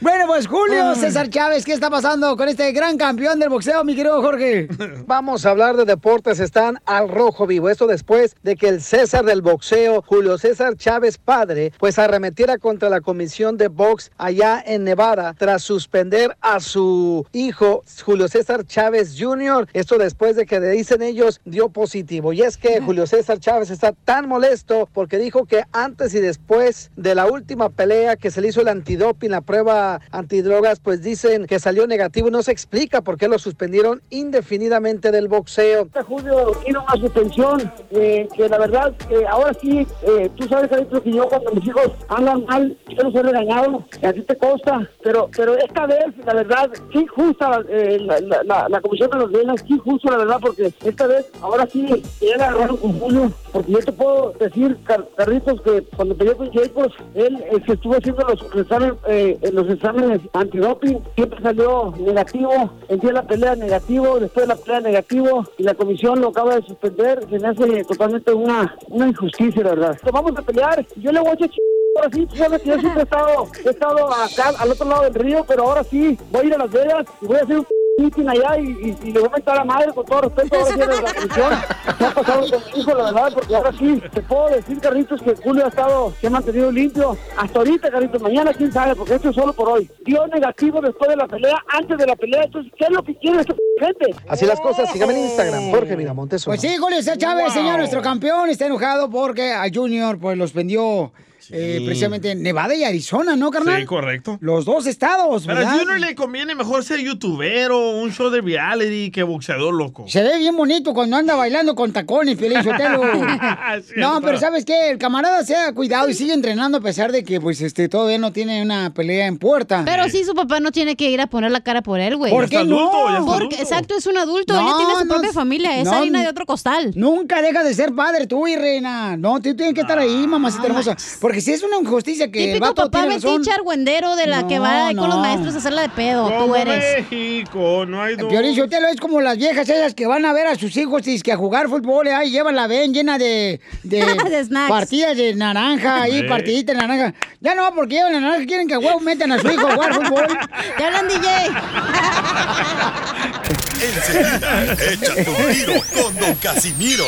Bueno, 0.00 0.26
pues 0.26 0.46
Julio 0.46 0.94
César 0.96 1.30
Chávez, 1.30 1.64
¿qué 1.64 1.72
está 1.72 1.88
pasando 1.88 2.36
con 2.36 2.48
este 2.48 2.72
gran 2.72 2.98
campeón 2.98 3.38
del 3.38 3.48
boxeo, 3.48 3.84
mi 3.84 3.94
querido 3.94 4.20
Jorge? 4.20 4.68
Vamos 5.06 5.46
a 5.46 5.50
hablar 5.50 5.76
de 5.76 5.84
deportes, 5.84 6.40
están 6.40 6.78
al 6.84 7.08
rojo 7.08 7.46
vivo. 7.46 7.70
Esto 7.70 7.86
después 7.86 8.36
de 8.42 8.56
que 8.56 8.68
el 8.68 8.82
César 8.82 9.24
del 9.24 9.40
boxeo, 9.40 10.02
Julio 10.02 10.36
César 10.36 10.76
Chávez 10.76 11.16
padre, 11.16 11.72
pues 11.78 11.98
arremetiera 11.98 12.58
contra 12.58 12.90
la 12.90 13.00
comisión 13.00 13.56
de 13.56 13.68
box 13.68 14.10
allá 14.18 14.62
en 14.66 14.84
Nevada 14.84 15.34
tras 15.38 15.62
suspender 15.62 16.36
a 16.40 16.60
su 16.60 17.26
hijo 17.32 17.82
Julio 18.04 18.28
César 18.28 18.66
Chávez 18.66 19.16
Jr. 19.18 19.68
Esto 19.72 19.96
después 19.96 20.36
de 20.36 20.44
que 20.44 20.60
le 20.64 20.70
dicen 20.70 21.02
ellos 21.02 21.40
dio 21.44 21.68
positivo. 21.68 22.32
Y 22.32 22.42
es 22.42 22.56
que 22.56 22.80
Julio 22.80 23.06
César 23.06 23.38
Chávez 23.38 23.70
está 23.70 23.92
tan 23.92 24.28
molesto 24.28 24.88
porque 24.92 25.18
dijo 25.18 25.44
que 25.46 25.64
antes 25.72 26.14
y 26.14 26.20
después 26.20 26.90
de 26.96 27.14
la 27.14 27.26
última 27.26 27.68
pelea 27.70 28.16
que 28.16 28.30
se 28.30 28.40
le 28.40 28.48
hizo 28.48 28.60
el 28.60 28.68
antidoping, 28.68 29.30
la 29.30 29.40
prueba 29.40 30.00
antidrogas, 30.10 30.80
pues 30.80 31.02
dicen 31.02 31.46
que 31.46 31.58
salió 31.58 31.86
negativo 31.86 32.30
no 32.30 32.42
se 32.42 32.52
explica 32.52 33.00
por 33.02 33.16
qué 33.18 33.28
lo 33.28 33.38
suspendieron 33.38 34.02
indefinidamente 34.10 35.10
del 35.10 35.28
boxeo. 35.28 35.88
Julio 36.06 36.52
tiene 36.64 36.78
una 36.78 36.96
suspensión 37.00 37.72
eh, 37.90 38.28
que 38.36 38.48
la 38.48 38.58
verdad, 38.58 38.94
eh, 39.10 39.24
ahora 39.28 39.52
sí, 39.60 39.86
eh, 40.06 40.30
tú 40.36 40.46
sabes, 40.48 40.68
Carlitos, 40.68 41.02
que 41.02 41.12
yo 41.12 41.28
cuando 41.28 41.52
mis 41.52 41.66
hijos 41.66 41.90
andan 42.08 42.44
mal, 42.46 42.76
yo 42.88 43.02
los 43.02 43.14
he 43.14 43.22
regañado, 43.22 43.84
y 44.00 44.06
a 44.06 44.12
ti 44.12 44.22
te 44.22 44.36
consta, 44.36 44.88
pero 45.02 45.30
pero 45.36 45.56
esta 45.56 45.86
vez, 45.86 46.06
la 46.24 46.34
verdad, 46.34 46.70
sí 46.92 47.06
justa 47.06 47.60
eh, 47.68 47.98
la, 48.00 48.20
la, 48.20 48.42
la, 48.44 48.68
la 48.68 48.80
comisión 48.80 49.10
de 49.10 49.18
los 49.18 49.30
bienes, 49.30 49.64
sí 49.66 49.78
justo, 49.78 50.10
la 50.10 50.18
verdad, 50.18 50.38
porque 50.40 50.53
esta 50.58 51.06
vez, 51.06 51.30
ahora 51.40 51.66
sí, 51.66 52.02
ya 52.20 52.36
la 52.36 52.48
agarraron 52.48 52.76
con 52.76 52.98
Julio, 52.98 53.32
porque 53.52 53.72
yo 53.72 53.78
te 53.78 53.92
puedo 53.92 54.32
decir, 54.38 54.76
Car- 54.84 55.08
Carlitos, 55.16 55.60
que 55.62 55.82
cuando 55.96 56.14
peleé 56.16 56.34
con 56.34 56.50
Jacobs, 56.52 56.94
él 57.14 57.38
se 57.66 57.72
estuvo 57.72 57.94
haciendo 57.94 58.22
los 58.24 58.42
exámenes, 58.54 58.94
eh, 59.08 59.38
los 59.52 59.68
exámenes 59.70 60.20
antidoping, 60.32 61.00
siempre 61.14 61.42
salió 61.42 61.92
negativo, 61.98 62.70
el 62.88 63.00
día 63.00 63.12
la 63.12 63.22
pelea 63.26 63.54
negativo, 63.56 64.20
después 64.20 64.46
de 64.46 64.54
la 64.54 64.60
pelea 64.60 64.80
negativo, 64.80 65.44
y 65.58 65.62
la 65.62 65.74
comisión 65.74 66.20
lo 66.20 66.28
acaba 66.28 66.56
de 66.56 66.62
suspender, 66.62 67.26
se 67.28 67.38
me 67.38 67.48
hace 67.48 67.84
totalmente 67.84 68.32
una, 68.32 68.76
una 68.88 69.08
injusticia, 69.08 69.62
la 69.62 69.70
verdad. 69.70 69.98
Vamos 70.12 70.32
a 70.36 70.42
pelear, 70.42 70.84
yo 70.96 71.12
le 71.12 71.20
voy 71.20 71.30
a 71.30 71.34
echar 71.34 71.48
ch... 71.50 71.56
Ahora 71.96 72.10
sí, 72.12 72.26
tú 72.26 72.34
sabes 72.34 72.60
que 72.62 72.70
yo 72.70 72.78
siempre 72.80 73.02
he 73.02 73.04
estado, 73.04 73.46
he 73.64 73.70
estado 73.70 74.12
acá, 74.12 74.52
al 74.58 74.70
otro 74.72 74.88
lado 74.88 75.02
del 75.04 75.14
río, 75.14 75.44
pero 75.46 75.62
ahora 75.62 75.84
sí, 75.84 76.18
voy 76.32 76.42
a 76.42 76.46
ir 76.46 76.54
a 76.54 76.58
Las 76.58 76.70
Vegas 76.72 77.06
y 77.22 77.26
voy 77.26 77.36
a 77.36 77.42
hacer 77.42 77.58
un 77.58 77.66
allá 77.98 78.58
y, 78.58 78.64
y- 78.64 78.98
y 79.08 79.12
le 79.12 79.20
voy 79.20 79.28
a 79.28 79.36
meter 79.36 79.52
a 79.52 79.56
la 79.56 79.64
madre 79.64 79.92
con 79.92 80.04
todo 80.04 80.22
respeto 80.22 80.56
a 80.56 80.76
la 80.76 81.14
comisión. 81.14 81.52
Se 81.98 82.04
ha 82.04 82.10
pasado 82.10 82.40
con 82.50 82.60
mi 82.74 82.80
hijo, 82.80 82.94
la 82.94 83.04
verdad, 83.04 83.32
porque 83.34 83.56
ahora 83.56 83.72
sí, 83.78 84.02
te 84.12 84.20
puedo 84.22 84.48
decir, 84.48 84.80
Carlitos, 84.80 85.22
que 85.22 85.34
Julio 85.36 85.64
ha 85.64 85.68
estado, 85.68 86.12
se 86.20 86.26
ha 86.26 86.30
mantenido 86.30 86.72
limpio. 86.72 87.16
Hasta 87.36 87.58
ahorita, 87.58 87.90
Carlitos, 87.90 88.20
mañana 88.22 88.52
quién 88.52 88.72
sabe, 88.72 88.94
porque 88.96 89.14
esto 89.14 89.30
es 89.30 89.36
solo 89.36 89.52
por 89.52 89.68
hoy. 89.68 89.88
Dio 90.04 90.26
negativo 90.26 90.80
después 90.80 91.08
de 91.10 91.16
la 91.16 91.26
pelea, 91.26 91.56
antes 91.68 91.96
de 91.98 92.06
la 92.06 92.16
pelea, 92.16 92.44
entonces, 92.44 92.72
¿qué 92.76 92.84
es 92.84 92.90
lo 92.90 93.02
que 93.02 93.16
quiere 93.16 93.40
esta 93.40 93.54
gente? 93.80 94.14
Así 94.28 94.44
las 94.46 94.60
cosas, 94.60 94.90
sígame 94.92 95.14
en 95.14 95.24
Instagram, 95.26 95.70
Jorge 95.70 95.96
Miramontes. 95.96 96.44
Pues 96.44 96.60
sí, 96.60 96.76
Julio 96.76 96.96
César 96.98 97.18
Chávez, 97.18 97.52
señor, 97.52 97.78
nuestro 97.78 98.02
campeón, 98.02 98.48
está 98.50 98.66
enojado 98.66 99.08
porque 99.10 99.52
a 99.52 99.64
Junior 99.72 100.18
pues 100.18 100.36
los 100.36 100.52
vendió 100.52 101.12
eh, 101.50 101.82
precisamente 101.84 102.30
en 102.32 102.42
Nevada 102.42 102.74
y 102.74 102.84
Arizona, 102.84 103.36
¿no, 103.36 103.50
carnal? 103.50 103.80
Sí, 103.80 103.86
correcto. 103.86 104.38
Los 104.40 104.64
dos 104.64 104.86
estados, 104.86 105.44
Pero 105.46 105.58
a 105.58 105.60
¿verdad? 105.60 105.78
Junior 105.78 106.00
le 106.00 106.14
conviene 106.14 106.54
mejor 106.54 106.84
ser 106.84 107.00
youtuber 107.00 107.70
o 107.70 107.90
un 108.00 108.12
show 108.12 108.30
de 108.30 108.40
reality 108.40 109.10
que 109.10 109.22
boxeador 109.22 109.74
loco. 109.74 110.04
Se 110.08 110.22
ve 110.22 110.38
bien 110.38 110.56
bonito 110.56 110.94
cuando 110.94 111.16
anda 111.16 111.34
bailando 111.34 111.74
con 111.74 111.92
tacones, 111.92 112.36
Piolín 112.36 112.62
Sotelo. 112.62 113.02
no, 113.96 114.20
pero 114.20 114.38
¿sabes 114.38 114.64
qué? 114.64 114.90
El 114.90 114.98
camarada 114.98 115.44
se 115.44 115.56
ha 115.56 115.72
cuidado 115.72 116.08
y 116.08 116.14
sigue 116.14 116.32
entrenando 116.32 116.78
a 116.78 116.80
pesar 116.80 117.12
de 117.12 117.24
que, 117.24 117.40
pues, 117.40 117.60
este, 117.60 117.88
todavía 117.88 118.18
no 118.18 118.32
tiene 118.32 118.62
una 118.62 118.92
pelea 118.94 119.26
en 119.26 119.38
puerta. 119.38 119.82
Pero 119.84 120.08
sí, 120.08 120.24
su 120.24 120.34
papá 120.34 120.60
no 120.60 120.72
tiene 120.72 120.96
que 120.96 121.10
ir 121.10 121.20
a 121.20 121.26
poner 121.26 121.50
la 121.50 121.60
cara 121.62 121.82
por 121.82 122.00
él, 122.00 122.16
güey. 122.16 122.32
¿Por 122.32 122.48
qué 122.48 122.56
está 122.56 122.68
no? 122.68 122.78
adulto, 122.78 123.08
ya 123.08 123.18
está 123.18 123.24
Porque, 123.24 123.56
adulto. 123.56 123.62
exacto, 123.62 123.96
es 123.96 124.06
un 124.06 124.18
adulto. 124.18 124.54
él 124.54 124.60
No, 124.60 124.70
ya 124.70 124.76
tiene 124.76 125.00
su 125.00 125.04
no, 125.06 125.14
propia 125.14 125.32
familia. 125.32 125.78
Es 125.78 125.84
no, 125.84 125.92
harina 125.92 126.22
de 126.22 126.28
otro 126.28 126.46
costal. 126.46 126.92
Nunca 126.94 127.42
deja 127.42 127.62
de 127.64 127.74
ser 127.74 127.94
padre 127.94 128.26
tú 128.26 128.46
y 128.46 128.56
reina. 128.56 129.16
No, 129.16 129.40
tú 129.40 129.54
tienes 129.54 129.74
que 129.74 129.80
estar 129.80 129.98
ahí, 129.98 130.26
mamacita 130.26 130.66
hermosa. 130.66 130.96
Porque 131.20 131.33
si 131.40 131.52
es 131.52 131.62
una 131.62 131.78
injusticia 131.78 132.30
que 132.30 132.38
el 132.44 132.50
Típico 132.54 132.66
vato 132.66 132.82
papá 132.90 133.00
tiene 133.00 133.14
razón. 133.16 133.42
argüendero 133.54 134.16
de 134.16 134.26
la 134.26 134.46
que 134.46 134.58
va 134.58 134.92
No, 134.92 135.02
con 135.02 135.10
los 135.10 135.18
maestros 135.20 135.54
a 135.54 135.58
hacerla 135.58 135.82
de 135.82 135.88
pedo. 135.90 136.28
Tú 136.46 136.54
eres. 136.54 137.04
México, 137.10 137.84
no 137.86 138.02
hay 138.02 138.16
dos. 138.16 138.28
Piolín 138.28 138.56
Sotelo 138.56 138.88
es 138.88 139.00
como 139.00 139.20
las 139.20 139.38
viejas 139.38 139.68
ellas 139.68 139.94
que 139.94 140.06
van 140.06 140.24
a 140.24 140.32
ver 140.32 140.46
a 140.46 140.56
sus 140.56 140.76
hijos 140.76 141.06
y 141.06 141.14
es 141.14 141.22
que 141.22 141.32
a 141.32 141.36
jugar 141.36 141.68
fútbol, 141.68 142.08
ahí 142.08 142.30
llevan 142.30 142.56
la 142.56 142.66
ven 142.66 142.92
llena 142.94 143.18
de, 143.18 143.60
de, 143.82 144.04
De 144.30 144.44
snacks. 144.44 144.70
partidas 144.70 145.16
de 145.16 145.34
naranja, 145.34 146.02
ahí 146.02 146.20
Sí. 146.20 146.22
partiditas 146.28 146.76
de 146.76 146.82
naranja. 146.82 147.14
Ya 147.40 147.54
no, 147.54 147.74
porque 147.74 147.94
llevan 147.96 148.12
la 148.12 148.20
naranja, 148.20 148.46
quieren 148.46 148.68
que 148.68 148.74
a 148.74 148.78
huevo 148.78 149.00
metan 149.00 149.32
a 149.32 149.38
su 149.38 149.48
hijo 149.50 149.66
a 149.66 149.74
jugar 149.74 149.94
fútbol. 149.94 150.26
¿Te 150.76 150.84
hablan, 150.84 151.08
DJ? 151.08 151.18
Enseguida, 153.84 154.72
échate 154.72 155.28
un 155.28 155.52
tiro 155.52 155.74
con 155.94 156.16
Don 156.16 156.34
Casimiro. 156.36 157.04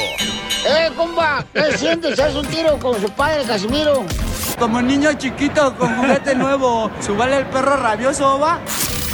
¡Eh, 0.66 0.90
compa! 0.94 1.44
¿Qué 1.54 1.78
sientes? 1.78 2.18
¿Haz 2.18 2.34
un 2.34 2.46
tiro 2.46 2.78
con 2.78 3.00
su 3.00 3.10
padre, 3.10 3.44
Casimiro? 3.44 4.04
Como 4.58 4.82
niño 4.82 5.12
chiquito 5.14 5.74
con 5.76 5.96
juguete 5.96 6.34
nuevo, 6.34 6.90
¿subale 7.00 7.38
el 7.38 7.46
perro 7.46 7.76
rabioso, 7.76 8.38
va? 8.38 8.60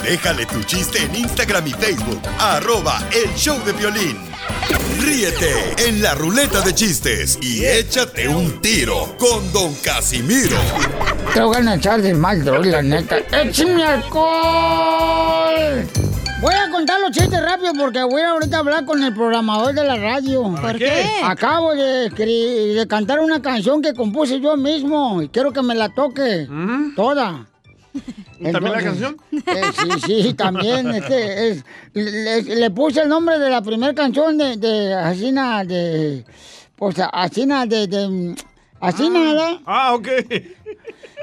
Déjale 0.03 0.47
tu 0.47 0.63
chiste 0.65 1.05
en 1.05 1.15
Instagram 1.15 1.67
y 1.69 1.73
Facebook, 1.73 2.21
arroba 2.41 3.01
el 3.13 3.33
show 3.37 3.57
de 3.65 3.73
violín. 3.73 4.32
Ríete 5.01 5.89
en 5.89 6.03
la 6.03 6.15
ruleta 6.15 6.61
de 6.61 6.75
chistes 6.75 7.39
y 7.41 7.65
échate 7.65 8.29
un 8.29 8.61
tiro 8.61 9.17
con 9.19 9.53
Don 9.53 9.75
Casimiro. 9.77 10.57
Te 11.35 11.41
voy 11.41 11.67
a 11.67 11.75
echar 11.75 12.03
de 12.03 12.15
mal, 12.15 12.45
droga, 12.45 12.71
la 12.71 12.83
neta. 12.83 13.19
¡Échame 13.33 13.85
alcohol! 13.85 15.87
Voy 16.41 16.55
a 16.55 16.71
contar 16.73 17.01
los 17.01 17.13
chistes 17.13 17.41
rápido 17.41 17.73
porque 17.79 18.03
voy 18.03 18.21
a 18.23 18.31
ahorita 18.31 18.59
hablar 18.59 18.85
con 18.85 19.03
el 19.03 19.15
programador 19.15 19.75
de 19.75 19.85
la 19.85 19.97
radio. 19.97 20.43
¿Por 20.61 20.77
qué? 20.77 21.07
Acabo 21.23 21.73
de, 21.75 22.11
de 22.11 22.87
cantar 22.89 23.21
una 23.21 23.41
canción 23.41 23.81
que 23.81 23.95
compuse 23.95 24.41
yo 24.41 24.57
mismo 24.57 25.23
y 25.23 25.29
quiero 25.29 25.53
que 25.53 25.63
me 25.63 25.75
la 25.75 25.89
toque. 25.91 26.49
Toda. 26.97 27.47
¿También 28.53 28.73
la 28.73 28.83
canción? 28.83 29.17
eh, 29.33 29.63
sí, 30.05 30.23
sí, 30.23 30.35
también. 30.35 30.89
Este, 30.95 31.51
es- 31.51 31.65
le, 31.93 32.43
le 32.43 32.71
puse 32.71 33.03
el 33.03 33.09
nombre 33.09 33.39
de 33.39 33.51
la 33.51 33.61
primera 33.63 33.95
canción 33.95 34.37
de, 34.39 34.57
de 34.57 34.95
Asina, 34.95 35.65
de. 35.65 36.25
Pues 36.77 36.97
Asina, 37.13 37.67
de. 37.67 37.87
de 37.87 38.35
Asina, 38.81 39.21
¿verdad? 39.21 39.61
Ah, 39.67 39.95
ok. 39.95 40.09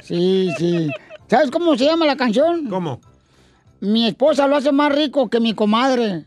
Sí, 0.03 0.51
sí. 0.57 0.89
¿Sabes 1.29 1.51
cómo 1.51 1.75
se 1.77 1.85
llama 1.85 2.05
la 2.05 2.15
canción? 2.15 2.67
¿Cómo? 2.69 3.01
Mi 3.81 4.07
esposa 4.07 4.47
lo 4.47 4.55
hace 4.55 4.71
más 4.71 4.93
rico 4.93 5.29
que 5.29 5.39
mi 5.39 5.53
comadre. 5.53 6.25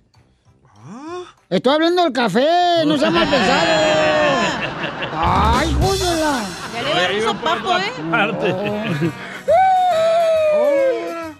Estoy 1.50 1.74
hablando 1.74 2.02
del 2.04 2.12
café, 2.12 2.46
no 2.86 2.96
sea 2.96 3.10
mal 3.10 3.28
pensado. 3.28 3.66
Ay, 5.14 5.74
júdela. 5.80 6.44
Ya 6.74 6.82
le 6.82 6.88
voy 6.88 6.98
a 6.98 7.02
dar 7.02 7.14
un 7.14 7.22
sopapo, 7.22 7.78
¿eh? 7.78 9.10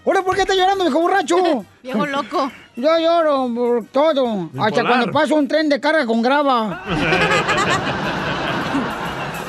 Ahora, 0.05 0.21
¿por 0.21 0.35
qué 0.35 0.41
estás 0.41 0.57
llorando, 0.57 0.83
viejo 0.83 0.99
borracho? 0.99 1.65
Viejo 1.83 2.05
loco. 2.05 2.51
Yo 2.75 2.97
lloro 2.97 3.51
por 3.53 3.85
todo. 3.87 4.49
Hasta 4.59 4.81
cuando 4.85 5.11
paso 5.11 5.35
un 5.35 5.47
tren 5.47 5.69
de 5.69 5.79
carga 5.79 6.05
con 6.05 6.21
grava. 6.21 6.83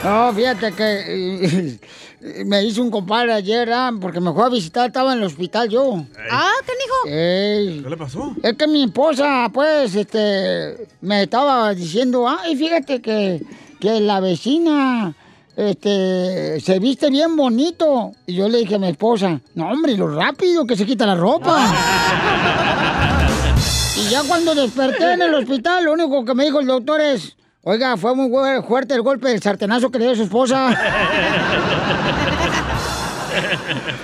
No, 0.05 0.35
fíjate 0.35 0.71
que 0.73 1.79
me 2.45 2.63
hizo 2.63 2.83
un 2.83 2.91
compadre 2.91 3.33
ayer, 3.33 3.73
ah, 3.73 3.91
porque 3.99 4.21
me 4.21 4.35
fue 4.35 4.45
a 4.45 4.51
visitar, 4.51 4.89
estaba 4.89 5.15
en 5.15 5.21
el 5.21 5.25
hospital 5.25 5.71
yo. 5.71 6.05
Ah, 6.31 6.53
canijo. 6.61 7.07
Ey. 7.07 7.81
¿Qué 7.83 7.89
le 7.89 7.97
pasó? 7.97 8.35
Es 8.43 8.53
que 8.53 8.67
mi 8.67 8.85
esposa, 8.85 9.49
pues, 9.51 9.95
este, 9.95 10.89
me 11.01 11.23
estaba 11.23 11.73
diciendo, 11.73 12.29
ay, 12.29 12.55
fíjate 12.55 13.01
que, 13.01 13.41
que 13.81 14.01
la 14.01 14.21
vecina 14.21 15.15
este, 15.57 16.61
se 16.61 16.79
viste 16.79 17.11
bien 17.11 17.37
bonito. 17.37 18.13
Y 18.27 18.35
yo 18.35 18.49
le 18.49 18.59
dije 18.59 18.77
a 18.77 18.79
mi 18.79 18.89
esposa, 18.89 19.41
no 19.55 19.71
hombre, 19.71 19.97
lo 19.97 20.09
rápido 20.09 20.67
que 20.67 20.77
se 20.77 20.87
quita 20.87 21.07
la 21.07 21.15
ropa. 21.15 21.67
y 23.97 24.11
ya 24.11 24.23
cuando 24.25 24.55
desperté 24.55 25.13
en 25.13 25.23
el 25.23 25.35
hospital, 25.35 25.85
lo 25.85 25.93
único 25.93 26.25
que 26.25 26.35
me 26.35 26.45
dijo 26.45 26.61
el 26.61 26.67
doctor 26.67 27.01
es, 27.01 27.37
oiga, 27.63 27.97
fue 27.97 28.15
muy 28.15 28.31
fuerte 28.63 28.95
el 28.95 29.03
golpe 29.03 29.29
del 29.29 29.43
sartenazo 29.43 29.91
que 29.91 29.99
le 29.99 30.07
dio 30.07 30.17
su 30.17 30.23
esposa. 30.23 30.77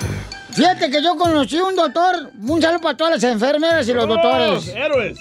Fíjate 0.53 0.89
que 0.91 1.01
yo 1.01 1.15
conocí 1.15 1.57
un 1.59 1.75
doctor, 1.75 2.31
un 2.41 2.61
saludo 2.61 2.81
para 2.81 2.97
todas 2.97 3.13
las 3.15 3.23
enfermeras 3.23 3.87
y 3.87 3.93
los 3.93 4.07
doctores. 4.07 4.67
héroes. 4.67 5.17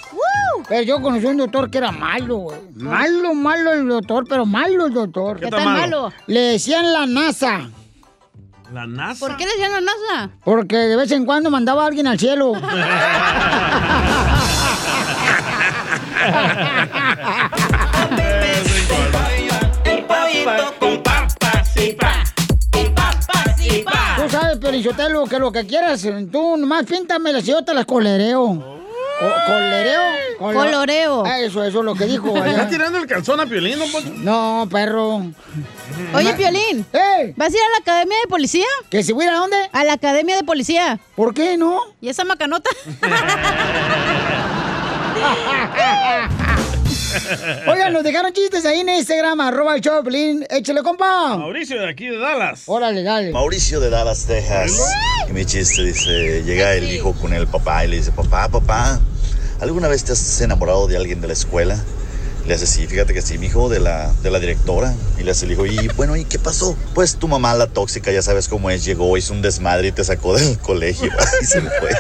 Pero 0.68 0.82
yo 0.82 1.00
conocí 1.00 1.26
un 1.26 1.36
doctor 1.38 1.70
que 1.70 1.78
era 1.78 1.90
malo, 1.92 2.36
güey. 2.36 2.58
Malo, 2.76 3.34
malo 3.34 3.72
el 3.72 3.88
doctor, 3.88 4.24
pero 4.28 4.44
malo 4.46 4.86
el 4.86 4.92
doctor. 4.92 5.38
¿Qué 5.38 5.46
¿Qué 5.46 5.50
tan 5.50 5.64
malo? 5.64 5.80
malo? 6.02 6.12
Le 6.26 6.40
decían 6.40 6.92
la 6.92 7.06
NASA. 7.06 7.70
La 8.72 8.86
NASA. 8.86 9.26
¿Por 9.26 9.36
qué 9.36 9.46
le 9.46 9.52
decían 9.52 9.72
la 9.72 9.80
NASA? 9.80 10.30
Porque 10.44 10.76
de 10.76 10.96
vez 10.96 11.10
en 11.12 11.24
cuando 11.26 11.50
mandaba 11.50 11.84
a 11.84 11.86
alguien 11.86 12.06
al 12.06 12.18
cielo. 12.18 12.52
El 19.84 20.04
pollito 20.04 20.74
con 20.78 21.02
papas 21.02 21.76
y. 21.76 21.96
Sabes, 24.30 24.58
Pelichotelo, 24.58 25.24
que 25.26 25.38
lo 25.38 25.50
que 25.50 25.66
quieras, 25.66 26.06
tú 26.30 26.56
nomás 26.56 26.84
píntame 26.86 27.32
las 27.32 27.42
y 27.44 27.50
yo 27.50 27.62
te 27.64 27.74
las 27.74 27.84
colereo. 27.84 28.78
Co- 29.18 29.32
¿Colereo? 29.46 30.00
Colo- 30.38 30.60
Coloreo. 30.60 31.22
Ah, 31.26 31.40
Eso, 31.40 31.62
eso 31.64 31.78
es 31.80 31.84
lo 31.84 31.94
que 31.94 32.06
dijo. 32.06 32.34
¿Está 32.36 32.68
tirando 32.68 32.98
el 32.98 33.06
calzón 33.06 33.40
a 33.40 33.46
Piolín, 33.46 33.78
don 33.78 33.90
Poncho? 33.90 34.10
No, 34.18 34.66
perro. 34.70 35.22
Oye, 36.14 36.32
Piolín. 36.34 36.86
¿Vas 37.36 37.52
a 37.52 37.56
ir 37.56 37.62
a 37.62 37.70
la 37.72 37.78
academia 37.80 38.16
de 38.22 38.28
policía? 38.28 38.66
¿Que 38.88 39.02
si 39.02 39.12
voy 39.12 39.26
a 39.26 39.34
dónde? 39.34 39.56
A 39.72 39.84
la 39.84 39.94
academia 39.94 40.36
de 40.36 40.44
policía. 40.44 40.98
¿Por 41.16 41.34
qué 41.34 41.56
no? 41.58 41.80
¿Y 42.00 42.08
esa 42.08 42.24
macanota? 42.24 42.70
Oigan, 47.66 47.92
nos 47.92 48.02
dejaron 48.02 48.32
chistes 48.32 48.64
ahí 48.64 48.80
en 48.80 48.88
Instagram, 48.88 49.40
arroba 49.40 49.74
el 49.74 49.80
Choplin. 49.80 50.46
Échale, 50.48 50.82
compa. 50.82 51.36
Mauricio 51.36 51.80
de 51.80 51.88
aquí 51.88 52.06
de 52.06 52.18
Dallas. 52.18 52.62
Órale, 52.66 53.02
dale. 53.02 53.32
Mauricio 53.32 53.80
de 53.80 53.90
Dallas, 53.90 54.26
Texas. 54.26 54.80
Y 55.28 55.32
mi 55.32 55.44
chiste 55.44 55.84
dice, 55.84 56.42
llega 56.42 56.74
el 56.74 56.90
hijo 56.90 57.12
con 57.14 57.32
el 57.32 57.46
papá 57.46 57.84
y 57.84 57.88
le 57.88 57.96
dice, 57.96 58.12
papá, 58.12 58.48
papá, 58.48 59.00
¿alguna 59.60 59.88
vez 59.88 60.04
te 60.04 60.12
has 60.12 60.40
enamorado 60.40 60.86
de 60.86 60.96
alguien 60.96 61.20
de 61.20 61.28
la 61.28 61.32
escuela? 61.32 61.82
Le 62.50 62.56
hace, 62.56 62.66
sí, 62.66 62.88
fíjate 62.88 63.14
que 63.14 63.22
sí, 63.22 63.38
mi 63.38 63.46
hijo, 63.46 63.68
de 63.68 63.78
la, 63.78 64.12
de 64.24 64.28
la 64.28 64.40
directora. 64.40 64.92
Y 65.20 65.22
le 65.22 65.30
hace 65.30 65.46
el 65.46 65.52
hijo, 65.52 65.66
y 65.66 65.86
bueno, 65.94 66.16
¿y 66.16 66.24
qué 66.24 66.36
pasó? 66.36 66.76
Pues 66.94 67.14
tu 67.14 67.28
mamá, 67.28 67.54
la 67.54 67.68
tóxica, 67.68 68.10
ya 68.10 68.22
sabes 68.22 68.48
cómo 68.48 68.70
es, 68.70 68.84
llegó, 68.84 69.16
hizo 69.16 69.32
un 69.32 69.40
desmadre 69.40 69.86
y 69.86 69.92
te 69.92 70.02
sacó 70.02 70.36
del 70.36 70.58
colegio. 70.62 71.12
y 71.42 71.44
se 71.44 71.60
fue. 71.60 71.90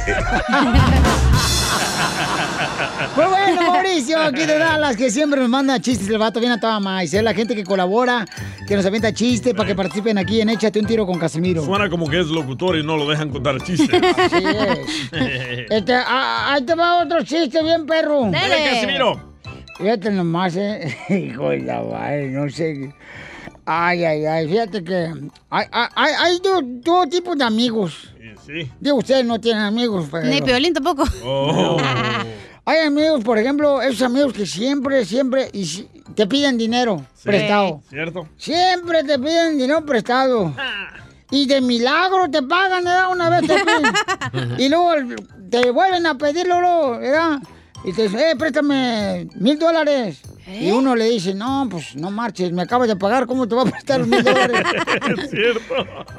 Muy 3.14 3.26
bueno, 3.26 3.62
Mauricio, 3.62 4.20
aquí 4.20 4.44
de 4.44 4.58
Dallas, 4.58 4.96
que 4.96 5.12
siempre 5.12 5.38
nos 5.38 5.48
manda 5.48 5.80
chistes. 5.80 6.08
El 6.08 6.18
vato 6.18 6.40
viene 6.40 6.56
a 6.56 6.60
toda 6.60 6.80
más. 6.80 7.14
Es 7.14 7.22
la 7.22 7.32
gente 7.32 7.54
que 7.54 7.62
colabora, 7.62 8.26
que 8.66 8.74
nos 8.74 8.84
avienta 8.84 9.14
chistes 9.14 9.54
para 9.54 9.68
que 9.68 9.76
participen 9.76 10.18
aquí 10.18 10.40
en 10.40 10.48
Échate 10.48 10.80
un 10.80 10.86
tiro 10.86 11.06
con 11.06 11.16
Casimiro. 11.16 11.64
Suena 11.64 11.88
como 11.88 12.08
que 12.08 12.18
es 12.18 12.26
locutor 12.26 12.76
y 12.76 12.82
no 12.82 12.96
lo 12.96 13.08
dejan 13.08 13.30
contar 13.30 13.62
chistes. 13.62 13.88
Así 14.18 14.44
es. 14.44 15.66
Este, 15.70 15.94
ah, 15.94 16.54
ahí 16.54 16.62
te 16.62 16.74
va 16.74 17.04
otro 17.04 17.22
chiste 17.22 17.62
bien, 17.62 17.86
perro. 17.86 18.28
Dale, 18.32 18.64
Casimiro. 18.64 19.29
Fíjate 19.80 20.10
nomás, 20.10 20.56
eh. 20.56 20.96
Hijo 21.08 21.50
de 21.50 21.60
la 21.60 21.82
madre, 21.82 22.28
no 22.30 22.48
sé. 22.50 22.94
Ay, 23.64 24.04
ay, 24.04 24.26
ay, 24.26 24.48
fíjate 24.48 24.82
que 24.84 25.12
hay, 25.48 25.66
hay, 25.72 26.12
hay- 26.18 26.38
dos, 26.42 26.62
dos 26.64 27.08
tipos 27.08 27.36
de 27.38 27.44
amigos. 27.44 28.12
Sí. 28.46 28.70
Digo, 28.80 28.96
ustedes 28.96 29.24
no 29.24 29.40
tienen 29.40 29.62
amigos, 29.62 30.08
pero... 30.10 30.26
Ni 30.26 30.40
Piolín 30.42 30.72
tampoco. 30.74 31.04
Oh. 31.24 31.76
Hay 32.66 32.80
amigos, 32.86 33.24
por 33.24 33.38
ejemplo, 33.38 33.80
esos 33.82 34.02
amigos 34.02 34.32
que 34.32 34.46
siempre, 34.46 35.04
siempre 35.04 35.48
y 35.52 35.64
si- 35.64 35.88
te 36.14 36.26
piden 36.26 36.56
dinero 36.58 37.04
prestado. 37.24 37.80
¿Cierto? 37.88 38.28
Siempre 38.36 39.02
te 39.02 39.18
piden 39.18 39.56
dinero 39.58 39.84
prestado. 39.84 40.54
Y 41.30 41.46
de 41.46 41.60
milagro 41.60 42.30
te 42.30 42.42
pagan, 42.42 42.84
¿verdad? 42.84 43.10
Una 43.10 43.28
vez 43.30 43.40
te 43.46 43.54
piden. 43.54 44.54
y 44.58 44.68
luego 44.68 44.92
te 45.50 45.70
vuelven 45.70 46.06
a 46.06 46.16
pedirlo, 46.16 46.60
luego, 46.60 46.98
¿verdad? 46.98 47.38
Y 47.84 47.92
te 47.92 48.02
dicen, 48.02 48.20
eh, 48.20 48.36
préstame 48.36 49.26
mil 49.36 49.58
dólares. 49.58 50.20
Y 50.58 50.70
uno 50.70 50.94
le 50.96 51.04
dice, 51.10 51.34
no, 51.34 51.66
pues 51.70 51.94
no 51.96 52.10
marches, 52.10 52.52
me 52.52 52.62
acabas 52.62 52.88
de 52.88 52.96
pagar, 52.96 53.26
¿cómo 53.26 53.46
te 53.46 53.54
voy 53.54 53.68
a 53.68 53.70
prestar 53.70 54.06
mil 54.06 54.22
dólares? 54.22 54.60
es 55.22 55.30
cierto. 55.30 55.74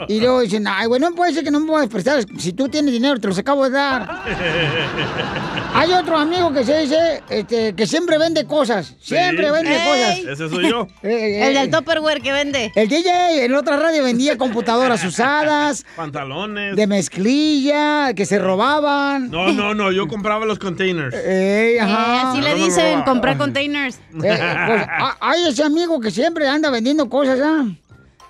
Y 0.08 0.20
luego 0.20 0.42
dicen, 0.42 0.66
ay, 0.68 0.88
güey, 0.88 1.00
no 1.02 1.12
puede 1.14 1.34
ser 1.34 1.44
que 1.44 1.52
no 1.52 1.60
me 1.60 1.68
puedas 1.68 1.88
prestar. 1.90 2.24
Si 2.38 2.54
tú 2.54 2.70
tienes 2.70 2.94
dinero, 2.94 3.20
te 3.20 3.28
los 3.28 3.38
acabo 3.38 3.64
de 3.66 3.72
dar. 3.72 4.22
Hay 5.74 5.92
otro 5.94 6.18
amigo 6.18 6.52
que 6.52 6.64
se 6.66 6.78
dice 6.82 7.24
este, 7.30 7.74
que 7.74 7.88
siempre 7.88 8.18
vende 8.18 8.46
cosas. 8.46 8.94
Siempre 9.00 9.46
Sí. 9.48 9.52
vende 9.54 9.72
Ey. 9.76 10.22
cosas. 10.24 10.34
Ese 10.40 10.50
soy 10.50 10.70
yo. 10.70 10.88
Eh, 11.04 11.48
El 11.48 11.56
eh, 11.58 11.60
del 11.62 11.72
Tupperware 11.72 12.22
que 12.22 12.32
vende. 12.32 12.72
El 12.76 12.88
DJ 12.88 13.46
en 13.46 13.54
otra 13.56 13.78
radio 13.78 14.04
vendía 14.04 14.38
computadoras 14.38 15.04
usadas, 15.04 15.86
Pantalones. 15.96 16.76
de 16.76 16.88
mezclilla, 16.88 18.14
que 18.14 18.26
se 18.26 18.38
robaban. 18.40 19.32
No, 19.32 19.52
no, 19.54 19.74
no, 19.74 19.92
yo 19.92 20.08
compraba 20.08 20.46
los 20.46 20.60
containers. 20.60 21.16
Ey, 21.16 21.76
Eh, 21.76 21.80
ajá. 21.82 22.32
así 22.32 22.42
le 22.42 22.56
dicen, 22.56 23.02
comprar 23.04 23.38
containers. 23.38 24.00
Eh, 24.24 24.40
pues, 24.68 24.84
hay 25.20 25.48
ese 25.48 25.64
amigo 25.64 26.00
que 26.00 26.12
siempre 26.12 26.48
anda 26.48 26.70
vendiendo 26.70 27.10
cosas, 27.10 27.40
¿ah? 27.44 27.66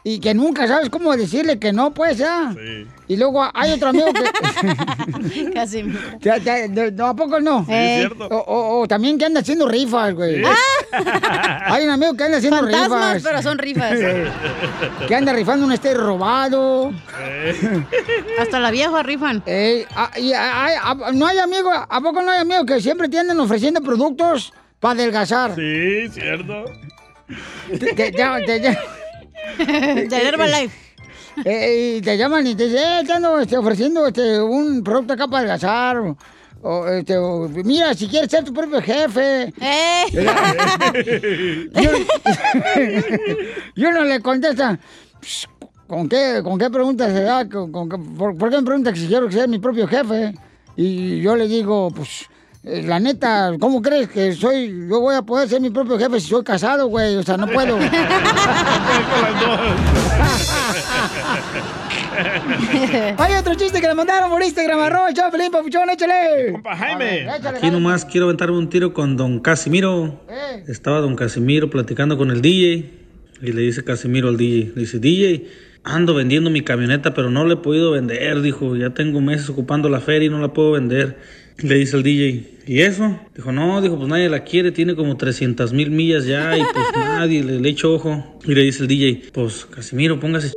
Y 0.04 0.20
que 0.20 0.34
nunca 0.34 0.68
sabes 0.68 0.90
cómo 0.90 1.16
decirle 1.16 1.60
que 1.60 1.72
no, 1.72 1.92
pues, 1.94 2.20
¿ah? 2.22 2.56
Y 3.08 3.18
luego 3.18 3.48
hay 3.54 3.72
otro 3.74 3.90
amigo 3.90 4.08
que... 4.12 5.52
Casi. 5.54 5.84
Ya, 6.22 6.38
ya, 6.38 6.68
no, 6.68 6.90
no, 6.92 7.06
¿A 7.08 7.16
poco 7.16 7.40
no? 7.40 7.66
Sí, 7.68 7.74
es 7.74 8.00
cierto. 8.00 8.26
O, 8.26 8.38
o- 8.38 8.82
o 8.82 8.88
también 8.88 9.20
que 9.20 9.26
anda 9.26 9.42
haciendo 9.42 9.68
rifas, 9.68 10.14
güey. 10.16 10.42
Hay 11.66 11.84
un 11.86 11.92
amigo 11.92 12.16
que 12.16 12.24
anda 12.24 12.38
haciendo 12.40 12.60
Fantasmas, 12.62 13.14
rifas. 13.16 13.24
pero 13.32 13.42
son 13.44 13.58
rifas. 13.60 13.94
que 15.08 15.16
anda 15.16 15.34
rifando 15.34 15.66
un 15.68 15.72
estéreo 15.72 16.04
robado. 16.04 16.92
Hasta 18.40 18.60
la 18.60 18.72
vieja 18.72 19.04
rifan. 19.04 19.44
Ah, 19.96 20.12
y 20.18 20.34
hay- 20.34 20.76
ah, 20.82 21.12
no 21.14 21.28
hay 21.28 21.38
amigo, 21.40 21.72
¿a 21.72 22.02
poco 22.02 22.22
no 22.24 22.32
hay 22.32 22.40
amigos 22.40 22.66
que 22.66 22.82
siempre 22.82 23.08
te 23.08 23.20
andan 23.20 23.40
ofreciendo 23.40 23.82
productos 23.82 24.52
para 24.82 24.94
adelgazar? 25.00 25.56
Sí, 25.56 26.10
cierto. 26.10 26.66
Te, 27.70 27.94
te 27.94 28.12
llaman- 28.12 28.46
te 28.46 28.60
llaman- 28.60 28.78
De 30.10 30.18
Herbalife. 30.28 30.76
Eh, 31.46 31.96
y 31.98 32.02
te 32.02 32.18
llaman 32.18 32.46
y 32.46 32.56
te 32.56 32.68
dicen, 32.68 32.80
eh, 32.84 33.04
te 33.06 33.14
ando 33.14 33.40
este, 33.40 33.58
ofreciendo 33.58 34.06
este, 34.06 34.42
un 34.42 34.84
producto 34.84 35.14
acá 35.14 35.28
para 35.28 35.38
adelgazar. 35.40 35.98
O, 36.64 36.88
este, 36.88 37.18
o, 37.18 37.48
mira, 37.50 37.94
si 37.94 38.08
quieres 38.08 38.30
ser 38.30 38.44
tu 38.44 38.54
propio 38.54 38.82
jefe. 38.82 39.52
¡Eh! 39.62 40.04
Y 41.74 41.88
uno, 41.88 41.98
y 43.76 43.86
uno 43.86 44.04
le 44.04 44.20
contesta, 44.22 44.78
"Pss, 45.22 45.48
¿con 45.88 46.08
qué, 46.10 46.42
con 46.44 46.60
qué 46.60 46.70
pregunta 46.70 47.08
se 47.08 47.22
da? 47.24 47.48
¿Con- 47.50 47.72
con 47.72 47.90
qué- 47.90 47.98
por, 47.98 48.38
por 48.38 48.50
qué 48.50 48.58
me 48.58 48.64
pregunta 48.64 48.94
que 48.94 49.00
si 49.00 49.08
quiero 49.08 49.32
ser 49.32 49.48
mi 49.48 49.58
propio 49.60 49.88
jefe? 49.88 50.34
Y 50.76 51.22
yo 51.22 51.36
le 51.36 51.48
digo, 51.48 51.90
pues, 51.96 52.26
eh, 52.64 52.84
la 52.84 53.00
neta, 53.00 53.54
¿cómo 53.60 53.82
crees 53.82 54.08
que 54.08 54.34
soy? 54.34 54.88
Yo 54.88 55.00
voy 55.00 55.16
a 55.16 55.22
poder 55.22 55.50
ser 55.50 55.60
mi 55.62 55.70
propio 55.70 55.98
jefe 55.98 56.20
si 56.20 56.28
soy 56.28 56.44
casado, 56.44 56.88
güey. 56.88 57.16
O 57.16 57.24
sea, 57.24 57.38
no 57.38 57.48
puedo. 57.48 57.78
Hay 63.18 63.34
otro 63.36 63.56
chiste 63.56 63.82
que 63.82 63.88
le 63.88 63.96
mandaron 63.96 64.30
por 64.30 64.44
Instagram, 64.44 64.80
arroba 64.80 65.10
el 65.10 65.16
Chaplin, 65.16 65.52
papuchón, 65.52 65.90
échale. 65.90 66.52
Compa 66.52 66.76
Jaime. 66.76 67.28
Aquí 67.30 67.72
nomás 67.72 68.06
quiero 68.06 68.28
aventarme 68.28 68.58
un 68.58 68.70
tiro 68.70 68.94
con 68.94 69.18
don 69.18 69.40
Casimiro. 69.40 70.22
Eh. 70.30 70.64
Estaba 70.68 71.00
don 71.00 71.16
Casimiro 71.16 71.70
platicando 71.70 72.18
con 72.18 72.30
el 72.30 72.42
DJ 72.42 73.02
y 73.42 73.52
le 73.54 73.62
dice 73.62 73.84
Casimiro 73.84 74.30
al 74.30 74.38
DJ, 74.38 74.74
le 74.76 74.82
dice, 74.82 75.00
DJ, 75.00 75.48
ando 75.84 76.14
vendiendo 76.14 76.50
mi 76.50 76.62
camioneta 76.62 77.14
pero 77.14 77.30
no 77.30 77.44
la 77.46 77.56
he 77.56 77.58
podido 77.58 77.92
vender, 77.92 78.42
dijo, 78.42 78.76
ya 78.76 78.92
tengo 78.92 79.20
meses 79.20 79.50
ocupando 79.50 79.90
la 79.90 80.00
feria 80.00 80.28
y 80.28 80.30
no 80.30 80.40
la 80.40 80.54
puedo 80.54 80.72
vender. 80.72 81.18
Le 81.58 81.76
dice 81.76 81.96
el 81.98 82.04
DJ, 82.04 82.58
¿y 82.66 82.82
eso? 82.82 83.20
Dijo, 83.36 83.52
no, 83.52 83.82
dijo, 83.82 83.98
pues 83.98 84.10
nadie 84.10 84.30
la 84.30 84.44
quiere, 84.44 84.72
tiene 84.72 84.96
como 84.96 85.16
300 85.18 85.74
mil 85.74 85.92
millas 85.92 86.26
ya 86.26 86.58
y 86.58 86.62
pues 86.62 86.86
nadie 86.96 87.44
le, 87.44 87.60
le 87.60 87.70
echo 87.70 87.94
ojo. 87.94 88.40
Y 88.46 88.54
le 88.56 88.62
dice 88.64 88.82
el 88.84 88.88
DJ, 88.88 89.24
pues 89.34 89.66
Casimiro, 89.66 90.20
póngase 90.20 90.54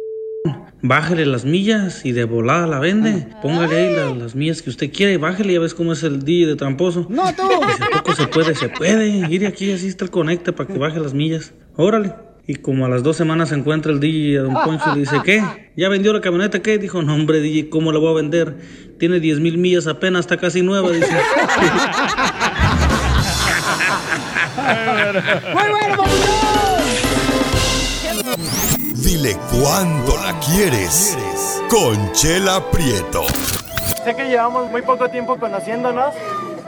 Bájele 0.86 1.24
las 1.24 1.46
millas 1.46 2.04
y 2.04 2.12
de 2.12 2.24
volada 2.24 2.66
la 2.66 2.78
vende. 2.78 3.26
Póngale 3.40 3.74
ahí 3.88 3.96
la- 3.96 4.14
las 4.14 4.34
millas 4.34 4.60
que 4.60 4.68
usted 4.68 4.92
quiere. 4.92 5.16
Bájele, 5.16 5.54
ya 5.54 5.60
ves 5.60 5.72
cómo 5.72 5.94
es 5.94 6.02
el 6.02 6.22
DJ 6.22 6.46
de 6.48 6.56
tramposo. 6.56 7.06
No, 7.08 7.34
tú. 7.34 7.42
Dice, 7.66 7.82
¿a 7.84 8.02
poco 8.02 8.14
se 8.14 8.26
puede? 8.26 8.54
Se 8.54 8.68
puede. 8.68 9.08
Ir 9.32 9.46
aquí, 9.46 9.72
así 9.72 9.86
está 9.88 10.04
el 10.04 10.10
conecte 10.10 10.52
para 10.52 10.70
que 10.70 10.78
baje 10.78 11.00
las 11.00 11.14
millas. 11.14 11.54
Órale. 11.76 12.12
Y 12.46 12.56
como 12.56 12.84
a 12.84 12.90
las 12.90 13.02
dos 13.02 13.16
semanas 13.16 13.48
se 13.48 13.54
encuentra 13.54 13.90
el 13.90 14.00
DJ 14.00 14.38
a 14.38 14.42
Don 14.42 14.54
Poncho 14.64 14.84
y 14.90 14.94
le 14.94 15.00
dice, 15.00 15.16
¿qué? 15.24 15.42
¿Ya 15.76 15.88
vendió 15.88 16.12
la 16.12 16.20
camioneta? 16.20 16.60
¿Qué? 16.60 16.76
Dijo, 16.76 17.00
no, 17.02 17.14
hombre, 17.14 17.40
DJ, 17.40 17.70
¿cómo 17.70 17.90
la 17.90 17.98
voy 17.98 18.10
a 18.10 18.16
vender? 18.16 18.54
Tiene 18.98 19.18
10 19.18 19.40
mil 19.40 19.56
millas 19.56 19.86
apenas, 19.86 20.20
está 20.20 20.36
casi 20.36 20.60
nueva, 20.60 20.90
dice. 20.90 21.08
Muy 25.54 25.70
bueno, 25.70 25.96
papuchón. 25.96 26.34
Dile 29.02 29.36
cuándo 29.50 30.16
la 30.16 30.38
quieres. 30.40 31.16
Conchela 31.70 32.70
Prieto. 32.70 33.24
Sé 34.04 34.14
que 34.14 34.24
llevamos 34.24 34.70
muy 34.70 34.82
poco 34.82 35.08
tiempo 35.08 35.38
conociéndonos. 35.38 36.14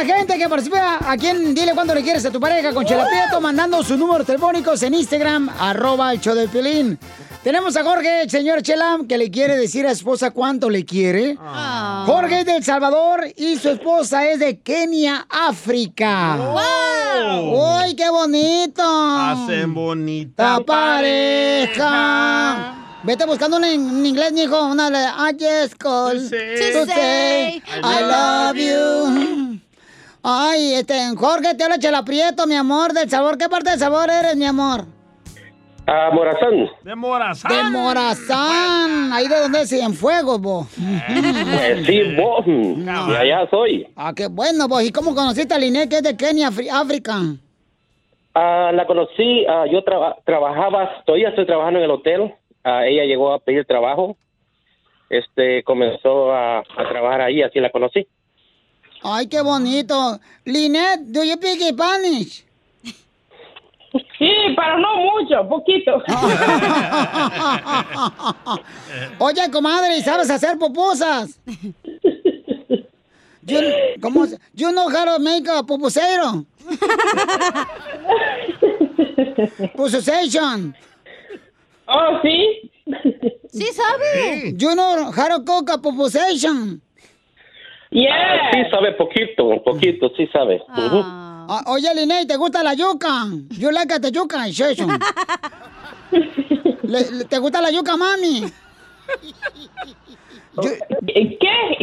La 0.00 0.16
gente 0.16 0.38
que 0.38 0.48
participa 0.48 0.98
aquí 1.06 1.26
en 1.26 1.54
Dile 1.54 1.74
Cuánto 1.74 1.94
Le 1.94 2.02
Quieres 2.02 2.24
a 2.24 2.30
tu 2.30 2.40
pareja 2.40 2.72
con 2.72 2.86
Chela 2.86 3.06
Prieto, 3.06 3.38
mandando 3.38 3.82
sus 3.82 3.98
números 3.98 4.26
telefónicos 4.26 4.82
en 4.82 4.94
Instagram, 4.94 5.50
arroba 5.58 6.10
el 6.12 6.20
show 6.20 6.34
de 6.34 6.48
Piolín. 6.48 6.98
Tenemos 7.44 7.76
a 7.76 7.84
Jorge, 7.84 8.22
el 8.22 8.30
señor 8.30 8.62
Chelam, 8.62 9.06
que 9.06 9.18
le 9.18 9.30
quiere 9.30 9.58
decir 9.58 9.86
a 9.86 9.90
su 9.90 9.96
esposa 9.96 10.30
cuánto 10.30 10.70
le 10.70 10.86
quiere. 10.86 11.36
Jorge 12.06 12.40
es 12.40 12.46
de 12.46 12.56
El 12.56 12.64
Salvador 12.64 13.26
y 13.36 13.56
su 13.56 13.68
esposa 13.68 14.26
es 14.26 14.38
de 14.38 14.60
Kenia, 14.60 15.26
África. 15.28 16.36
¡Wow! 16.36 17.82
¡Uy, 17.84 17.94
qué 17.94 18.08
bonito! 18.08 18.82
Hacen 18.82 19.74
bonita 19.74 20.60
La 20.60 20.64
pareja. 20.64 22.06
Vete 23.02 23.26
buscando 23.26 23.58
en, 23.58 23.64
en 23.64 24.06
inglés, 24.06 24.32
mijo. 24.32 24.64
Una 24.66 24.88
de 24.88 24.98
I 24.98 25.32
just 25.38 25.76
call 25.76 26.14
to 26.14 26.22
To 26.22 26.28
say, 26.30 26.86
say, 26.86 27.62
I 27.82 28.00
love 28.00 28.56
you. 28.56 29.60
Ay, 30.22 30.74
este, 30.74 30.94
Jorge, 31.16 31.54
te 31.54 31.64
habla 31.64 31.78
Chela 31.78 32.04
Prieto, 32.04 32.46
mi 32.46 32.54
amor, 32.54 32.92
del 32.92 33.08
sabor. 33.08 33.38
¿Qué 33.38 33.48
parte 33.48 33.70
del 33.70 33.78
sabor 33.78 34.10
eres, 34.10 34.36
mi 34.36 34.44
amor? 34.44 34.84
Ah, 35.86 36.10
Morazán. 36.12 36.68
De 36.82 36.94
Morazán. 36.94 37.50
De 37.50 37.70
Morazán. 37.78 39.12
Ahí 39.12 39.26
de 39.28 39.40
donde 39.40 39.62
es, 39.62 39.72
en 39.72 39.94
fuego, 39.94 40.38
vos. 40.38 40.66
Pues 40.76 41.86
sí, 41.86 42.14
vos. 42.16 42.44
De 42.46 43.16
allá 43.18 43.48
soy. 43.50 43.88
Ah, 43.96 44.12
qué 44.14 44.26
bueno, 44.28 44.68
vos. 44.68 44.82
¿Y 44.84 44.92
cómo 44.92 45.14
conociste 45.14 45.54
a 45.54 45.58
Linet, 45.58 45.88
que 45.88 45.96
es 45.96 46.02
de 46.02 46.16
Kenia, 46.16 46.48
África? 46.72 47.14
Ah, 48.34 48.70
la 48.72 48.86
conocí, 48.86 49.44
ah, 49.48 49.64
yo 49.70 49.82
traba- 49.82 50.16
trabajaba, 50.24 51.02
todavía 51.04 51.30
estoy 51.30 51.46
trabajando 51.46 51.78
en 51.80 51.86
el 51.86 51.90
hotel. 51.90 52.34
Ah, 52.62 52.86
ella 52.86 53.04
llegó 53.04 53.32
a 53.32 53.38
pedir 53.40 53.64
trabajo. 53.64 54.16
Este, 55.08 55.64
comenzó 55.64 56.30
a, 56.30 56.58
a 56.58 56.88
trabajar 56.88 57.22
ahí, 57.22 57.42
así 57.42 57.58
la 57.58 57.70
conocí. 57.70 58.06
Ay, 59.02 59.26
qué 59.28 59.40
bonito. 59.40 60.20
Linet, 60.44 61.00
do 61.06 61.24
you 61.24 61.32
speak 61.34 61.60
Spanish? 61.72 62.44
Sí, 64.18 64.30
pero 64.54 64.78
no 64.78 64.96
mucho, 64.98 65.48
poquito. 65.48 65.92
Oye, 69.18 69.50
comadre, 69.50 69.96
¿y 69.96 70.02
sabes 70.02 70.28
hacer 70.30 70.58
pupusas? 70.58 71.40
You, 73.42 73.58
¿Cómo? 74.00 74.26
You 74.54 74.70
know 74.72 74.90
how 74.90 75.04
to 75.06 75.18
make 75.18 75.48
a 75.48 75.62
pupusero? 75.62 76.44
Pupusation. 79.74 80.74
Oh, 81.88 82.18
sí. 82.22 82.70
Sí 83.52 83.66
sabe. 83.72 84.54
You 84.56 84.74
know 84.74 85.10
how 85.10 85.28
to 85.28 85.42
cook 85.44 85.70
a 85.70 85.78
pupusation. 85.78 86.80
Ah, 87.92 88.50
sí 88.52 88.58
sabe 88.70 88.92
poquito, 88.92 89.62
poquito, 89.64 90.10
sí 90.16 90.26
sabe. 90.32 90.62
Ujú. 90.68 91.02
Ah, 91.04 91.64
oye, 91.66 91.92
Linnea, 91.94 92.24
¿te 92.26 92.36
gusta 92.36 92.62
la 92.62 92.74
yuca? 92.74 93.24
You 93.58 93.70
like 93.72 93.98
the 94.00 94.12
yuca. 94.12 94.46
Le- 96.82 97.24
¿Te 97.24 97.38
gusta 97.38 97.60
la 97.60 97.70
yuca, 97.70 97.96
mami? 97.96 98.44
¿Qué? 100.62 100.78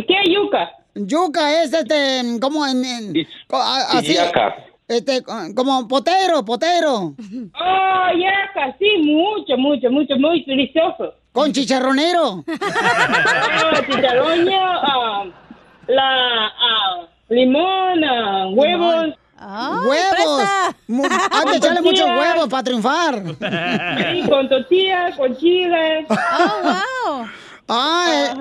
¿Qué 0.07 0.31
yuca? 0.33 0.69
Yuca 0.95 1.61
es 1.63 1.73
este, 1.73 2.39
como 2.41 2.65
en... 2.65 2.83
en- 2.85 3.27
a- 3.51 3.97
así, 3.97 4.13
Yaca. 4.15 4.55
este, 4.87 5.21
co- 5.23 5.33
como 5.55 5.87
potero, 5.87 6.43
potero. 6.43 7.13
Oh, 7.59 8.07
yaca, 8.17 8.75
sí, 8.79 8.87
mucho, 9.03 9.57
mucho, 9.57 9.89
mucho, 9.91 10.15
muy 10.17 10.43
delicioso. 10.45 11.13
Con 11.33 11.51
chicharronero. 11.51 12.43
Ah, 13.69 13.81
chicharroño, 13.85 14.57
ah, 14.59 15.25
la 15.87 16.45
ah, 16.47 17.01
limón, 17.29 18.03
ah, 18.03 18.47
huevos. 18.51 19.13
¡Huevos! 19.39 20.43
Mu- 20.87 21.03
Hay 21.05 21.45
que 21.51 21.57
echarle 21.57 21.81
muchos 21.81 22.07
huevos 22.09 22.47
para 22.49 22.63
triunfar. 22.63 23.21
Sí, 24.11 24.27
con 24.27 24.49
tortillas, 24.49 25.15
con 25.15 25.35
chile. 25.37 26.05
¡Oh, 26.09 26.61
wow! 26.63 27.27
Ah, 27.69 28.31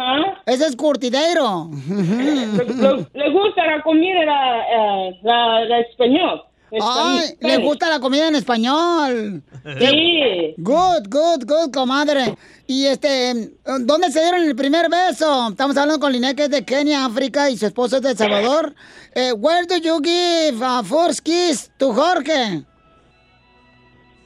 eh, 0.46 0.52
ese 0.54 0.66
es 0.66 0.76
curtidero. 0.76 1.68
Le, 1.88 3.06
le 3.12 3.30
gusta 3.30 3.66
la 3.66 3.82
comida 3.82 4.24
la, 4.24 4.60
eh, 4.62 5.18
la, 5.22 5.64
la 5.64 5.80
español. 5.80 6.42
Ay, 6.82 7.34
le 7.40 7.56
gusta 7.58 7.88
la 7.88 8.00
comida 8.00 8.28
en 8.28 8.34
español. 8.36 9.42
Sí. 9.78 10.54
Good, 10.58 11.08
good, 11.08 11.44
good, 11.46 11.70
comadre. 11.72 12.34
Y 12.66 12.86
este, 12.86 13.50
¿dónde 13.80 14.10
se 14.10 14.20
dieron 14.20 14.42
el 14.42 14.56
primer 14.56 14.88
beso? 14.90 15.48
Estamos 15.50 15.76
hablando 15.76 16.00
con 16.00 16.12
Linet, 16.12 16.36
que 16.36 16.44
es 16.44 16.50
de 16.50 16.64
Kenia, 16.64 17.04
África, 17.04 17.48
y 17.50 17.56
su 17.56 17.66
esposo 17.66 17.96
es 17.96 18.02
de 18.02 18.10
El 18.10 18.16
Salvador. 18.16 18.74
Eh, 19.14 19.32
where 19.32 19.66
do 19.66 19.76
you 19.76 20.00
give 20.02 20.60
a 20.64 20.82
first 20.82 21.20
kiss 21.24 21.70
to 21.78 21.92
Jorge? 21.92 22.64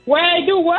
Where 0.06 0.44
do 0.46 0.58
what? 0.60 0.78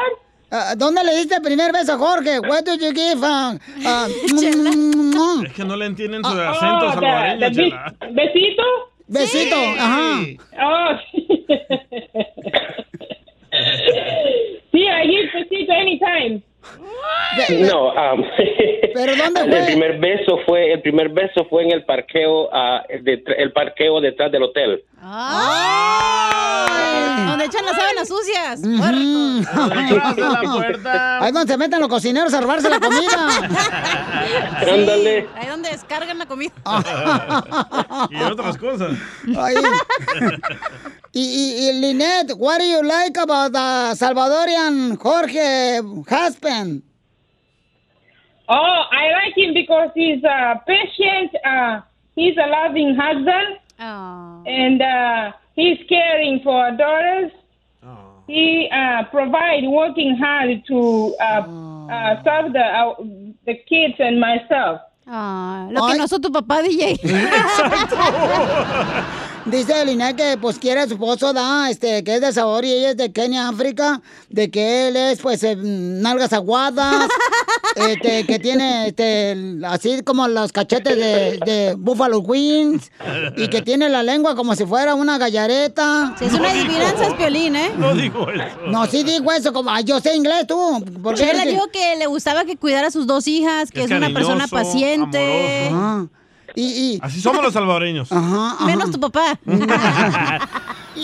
Ah, 0.53 0.73
¿Dónde 0.75 1.01
le 1.03 1.15
diste 1.15 1.35
el 1.35 1.41
primer 1.41 1.71
beso 1.71 1.93
a 1.93 1.97
Jorge? 1.97 2.39
Where 2.39 2.61
do 2.63 2.73
you 2.75 2.91
give 2.91 3.23
a... 3.25 3.51
a- 3.85 4.07
mm, 4.33 5.45
Es 5.45 5.53
que 5.53 5.63
no 5.63 5.77
le 5.77 5.85
entienden 5.85 6.21
Ah, 6.25 6.29
su 6.31 6.39
acento 6.41 6.85
Oh, 6.87 6.93
salvadoreño, 6.93 7.51
Chela. 7.53 7.93
¿Besito? 8.11 8.63
Besito, 9.07 9.55
ajá. 9.55 10.19
Oh, 10.61 10.97
sí, 14.71 14.87
I 14.87 15.07
give 15.07 15.29
besito 15.33 15.71
anytime. 15.73 16.41
No, 17.71 17.87
um, 18.13 18.23
¿Pero 18.93 19.15
dónde 19.15 19.41
El 19.59 19.65
primer 19.67 19.99
beso 19.99 20.37
fue, 20.45 20.73
el 20.73 20.81
primer 20.81 21.09
beso 21.09 21.45
fue 21.49 21.63
en 21.63 21.71
el 21.71 21.85
parqueo, 21.85 22.49
de- 23.01 23.23
el 23.37 23.51
parqueo 23.53 24.01
detrás 24.01 24.31
del 24.31 24.43
hotel. 24.43 24.83
Donde 27.27 27.45
echan 27.45 27.65
las 27.65 27.75
sábanas 27.75 28.07
sucias. 28.07 28.61
Ahí 31.21 31.31
donde 31.31 31.51
se 31.53 31.57
meten 31.57 31.79
los 31.79 31.89
cocineros 31.89 32.33
a 32.33 32.41
robarse 32.41 32.69
la 32.69 32.79
comida. 32.79 33.49
Ándale. 34.73 35.27
Ahí 35.35 35.47
donde 35.47 35.69
descargan 35.69 36.17
la 36.17 36.25
comida. 36.25 36.51
Y 38.09 38.21
otras 38.23 38.57
cosas. 38.57 38.91
Ay. 39.37 39.55
Y, 41.13 41.21
y, 41.21 41.69
y 41.69 41.73
Lynette, 41.81 42.33
what 42.37 42.59
do 42.59 42.65
you 42.65 42.81
like 42.83 43.17
about 43.19 43.51
the 43.53 43.95
Salvadorian 43.95 44.97
Jorge 44.97 45.79
husband? 46.09 46.83
Oh, 48.53 48.83
I 48.91 49.11
like 49.13 49.37
him 49.37 49.53
because 49.53 49.91
he's 49.95 50.21
uh, 50.25 50.55
patient. 50.67 51.31
Uh, 51.45 51.79
he's 52.15 52.35
a 52.35 52.47
loving 52.47 52.95
husband, 52.99 53.55
and 54.45 54.81
uh, 54.81 55.31
he's 55.55 55.77
caring 55.87 56.41
for 56.43 56.59
our 56.59 56.71
daughters. 56.75 57.31
He 58.27 58.69
uh, 58.71 59.03
provide 59.09 59.63
working 59.67 60.15
hard 60.17 60.63
to 60.67 61.15
uh, 61.19 61.41
uh, 61.91 62.23
serve 62.23 62.53
the 62.53 62.63
uh, 62.63 62.95
the 63.45 63.55
kids 63.67 63.95
and 63.99 64.19
myself. 64.19 64.81
Ah, 65.07 65.67
lo 65.71 65.87
que 65.87 65.97
no 65.97 66.03
hizo 66.05 66.19
tu 66.19 66.31
papá, 66.31 66.61
DJ. 66.61 66.95
Dice 69.45 69.85
Lynette 69.85 70.15
que 70.17 70.37
pues 70.37 70.59
quiere 70.59 70.81
a 70.81 70.87
su 70.87 70.93
esposo, 70.93 71.33
da, 71.33 71.69
este, 71.69 72.03
que 72.03 72.15
es 72.15 72.21
de 72.21 72.31
sabor 72.31 72.63
y 72.63 72.71
ella 72.71 72.91
es 72.91 72.97
de 72.97 73.11
Kenia, 73.11 73.47
África, 73.49 74.01
de 74.29 74.51
que 74.51 74.87
él 74.87 74.95
es 74.95 75.19
pues 75.19 75.43
eh, 75.43 75.55
nalgas 75.57 76.31
aguadas, 76.33 77.07
este, 77.75 78.25
que 78.27 78.37
tiene 78.39 78.87
este, 78.87 79.35
así 79.65 80.01
como 80.03 80.27
los 80.27 80.51
cachetes 80.51 80.95
de, 80.95 81.39
de 81.45 81.75
Buffalo 81.77 82.19
Wings 82.19 82.91
y 83.35 83.47
que 83.47 83.61
tiene 83.63 83.89
la 83.89 84.03
lengua 84.03 84.35
como 84.35 84.55
si 84.55 84.65
fuera 84.65 84.93
una 84.93 85.17
gallareta. 85.17 86.15
Sí, 86.19 86.25
es 86.25 86.33
una 86.33 86.51
adivinanza, 86.51 87.07
es 87.07 87.13
Piolín, 87.15 87.55
¿eh? 87.55 87.71
No 87.77 87.95
digo 87.95 88.29
eso. 88.29 88.45
No, 88.67 88.85
sí 88.85 89.03
digo 89.03 89.31
eso, 89.31 89.51
como, 89.53 89.71
ay, 89.71 89.83
yo 89.85 89.99
sé 89.99 90.15
inglés 90.15 90.45
tú. 90.47 90.85
¿por 91.01 91.15
qué 91.15 91.21
Chela 91.21 91.31
crees 91.41 91.45
que- 91.45 91.51
dijo 91.51 91.67
que 91.71 91.95
le 91.97 92.05
gustaba 92.05 92.45
que 92.45 92.57
cuidara 92.57 92.87
a 92.87 92.91
sus 92.91 93.07
dos 93.07 93.27
hijas, 93.27 93.71
que 93.71 93.79
Es 93.83 93.91
es, 93.91 93.97
una 93.97 94.09
persona 94.13 94.47
paciente. 94.47 95.67
amoroso. 95.69 96.09
Y, 96.55 96.99
Así 97.01 97.21
somos 97.21 97.43
los 97.43 97.53
salvadoreños. 97.53 98.09
Menos 98.65 98.91
tu 98.91 98.99
papá. 98.99 99.37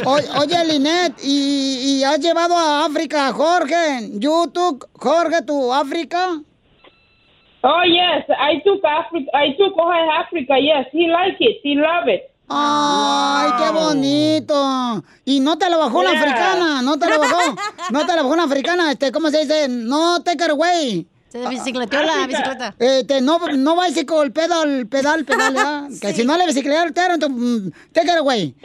O- 0.05 0.39
oye, 0.41 0.65
Linet, 0.65 1.13
¿y, 1.23 1.99
y 1.99 2.03
has 2.03 2.19
llevado 2.19 2.55
a 2.57 2.85
África 2.85 3.29
a 3.29 3.33
Jorge? 3.33 4.09
¿You 4.19 4.47
took 4.53 4.89
Jorge 4.93 5.41
to 5.43 5.73
África? 5.73 6.41
Oh 7.63 7.81
yes, 7.85 8.25
I 8.29 8.61
took 8.63 8.83
Africa. 8.83 9.31
I 9.33 9.55
took 9.57 9.75
Ohio 9.77 10.11
Africa. 10.11 10.55
Yes, 10.59 10.87
he 10.91 11.07
liked 11.07 11.37
it. 11.39 11.57
He 11.63 11.75
loved 11.75 12.09
it. 12.09 12.21
Ay, 12.49 13.49
qué 13.57 13.71
bonito. 13.71 15.03
Y 15.25 15.39
no 15.39 15.57
te 15.57 15.69
la 15.69 15.77
bajó 15.77 16.01
Yeah. 16.03 16.11
africana, 16.21 16.81
no 16.81 16.97
te 16.99 17.09
la 17.09 17.17
bajó. 17.17 17.55
No 17.91 18.05
te 18.05 18.15
la 18.15 18.21
bajó 18.23 18.33
una 18.33 18.43
africana, 18.43 18.91
este, 18.91 19.11
¿cómo 19.11 19.29
se 19.29 19.39
dice? 19.39 19.67
No 19.69 20.21
take 20.21 20.43
her 20.43 20.51
away. 20.51 21.07
Se 21.29 21.45
bicicleteó 21.49 22.01
la 22.03 22.25
bicicleta. 22.25 22.73
Este, 22.79 23.19
no, 23.21 23.37
no 23.39 23.75
bicycle, 23.81 24.31
pedal, 24.31 24.87
pedal, 24.87 25.25
pedal, 25.25 25.53
¿verdad? 25.53 25.89
Que 26.01 26.13
si 26.13 26.23
no 26.23 26.37
le 26.37 26.45
bicicletearon, 26.45 27.15
entonces, 27.15 27.29
mm, 27.37 27.71
take 27.93 28.09
her 28.09 28.19
away. 28.19 28.55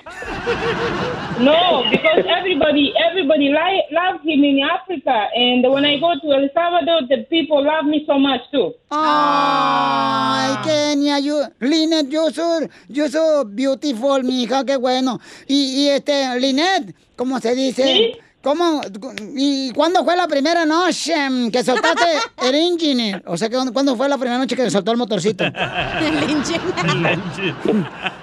No, 1.40 1.82
because 1.90 2.24
everybody 2.38 2.92
everybody 3.10 3.48
li- 3.48 3.84
loves 3.90 4.20
him 4.24 4.44
in 4.44 4.60
Africa, 4.62 5.28
and 5.34 5.64
when 5.72 5.84
I 5.84 5.98
go 5.98 6.12
to 6.20 6.32
El 6.32 6.48
Salvador, 6.54 7.02
the 7.08 7.24
people 7.28 7.64
love 7.64 7.84
me 7.86 8.04
so 8.06 8.18
much 8.18 8.42
too. 8.52 8.72
Ay, 8.90 10.56
Kenia, 10.64 11.18
you, 11.20 11.42
Lynette, 11.60 12.08
yo 12.10 12.30
soy, 12.30 12.68
yo 12.88 13.08
soy 13.08 13.44
beautiful, 13.46 14.22
mi 14.22 14.42
hija, 14.44 14.64
qué 14.64 14.76
bueno. 14.76 15.18
Y, 15.48 15.82
y 15.84 15.88
este, 15.88 16.38
Lynette, 16.38 16.94
¿cómo 17.16 17.40
se 17.40 17.54
dice? 17.54 17.82
¿Sí? 17.84 18.12
¿Cómo? 18.42 18.80
¿Y 19.36 19.70
cuándo 19.72 20.04
fue 20.04 20.16
la 20.16 20.26
primera 20.26 20.66
noche 20.66 21.14
que 21.52 21.62
soltaste 21.62 22.04
el 22.42 22.54
engine? 22.54 23.22
O 23.26 23.36
sea, 23.36 23.48
que 23.48 23.54
¿cuándo- 23.54 23.72
¿cuándo 23.72 23.96
fue 23.96 24.08
la 24.08 24.18
primera 24.18 24.38
noche 24.38 24.56
que 24.56 24.68
soltó 24.70 24.90
el 24.92 24.98
motorcito? 24.98 25.44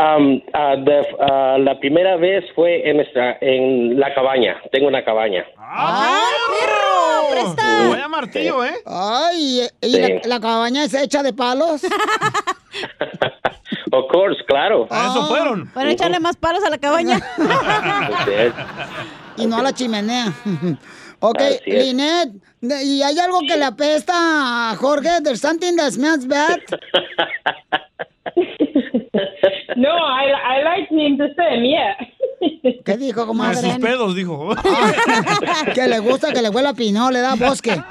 Um, 0.00 0.40
ah, 0.54 0.76
de- 0.76 1.16
ah, 1.20 1.56
la 1.58 1.78
primera 1.80 2.16
vez 2.16 2.44
fue 2.54 2.88
en, 2.88 2.98
nuestra, 2.98 3.36
en 3.40 3.98
la 3.98 4.14
cabaña. 4.14 4.54
Tengo 4.70 4.86
una 4.86 5.04
cabaña. 5.04 5.44
¡Ay, 5.58 6.34
perro! 6.60 7.30
¡Presta! 7.32 7.88
Vaya 7.90 8.06
martillo, 8.08 8.64
¿eh? 8.64 8.74
Ay, 8.86 9.62
¿y 9.80 9.90
Sí. 9.90 10.00
la, 10.00 10.20
la 10.36 10.40
cabaña 10.40 10.84
es 10.84 10.94
hecha 10.94 11.22
de 11.24 11.32
palos? 11.32 11.82
Of 13.90 14.04
course, 14.12 14.36
claro. 14.46 14.86
A 14.90 15.06
eso 15.08 15.26
fueron. 15.26 15.68
Para 15.72 15.90
echarle 15.90 16.20
más 16.20 16.36
palos 16.36 16.62
a 16.64 16.70
la 16.70 16.78
cabaña. 16.78 17.18
y 19.36 19.46
no 19.46 19.56
a 19.56 19.62
la 19.62 19.72
chimenea. 19.72 20.32
ok, 21.20 21.38
de- 21.38 22.30
¿y 22.84 23.02
hay 23.02 23.18
algo 23.18 23.40
que 23.40 23.56
le 23.56 23.64
apesta 23.64 24.70
a 24.70 24.76
Jorge? 24.76 25.08
There's 25.24 25.40
something 25.40 25.74
that 25.76 25.90
smells 25.92 26.26
bad? 26.26 26.60
No, 29.78 29.90
I 29.90 30.32
I 30.32 30.62
like 30.64 30.88
him 30.90 31.16
the 31.18 31.32
same, 31.36 31.64
yeah. 31.64 31.94
¿Qué 32.84 32.96
dijo, 32.96 33.22
A 33.22 33.26
comadre? 33.26 33.56
sus 33.62 33.78
pedos, 33.78 34.14
dijo. 34.16 34.50
que 35.74 35.86
le 35.86 35.98
gusta 36.00 36.32
que 36.32 36.42
le 36.42 36.48
huela 36.50 36.70
a 36.70 36.74
pino, 36.74 37.10
le 37.10 37.20
da 37.20 37.36
bosque. 37.36 37.80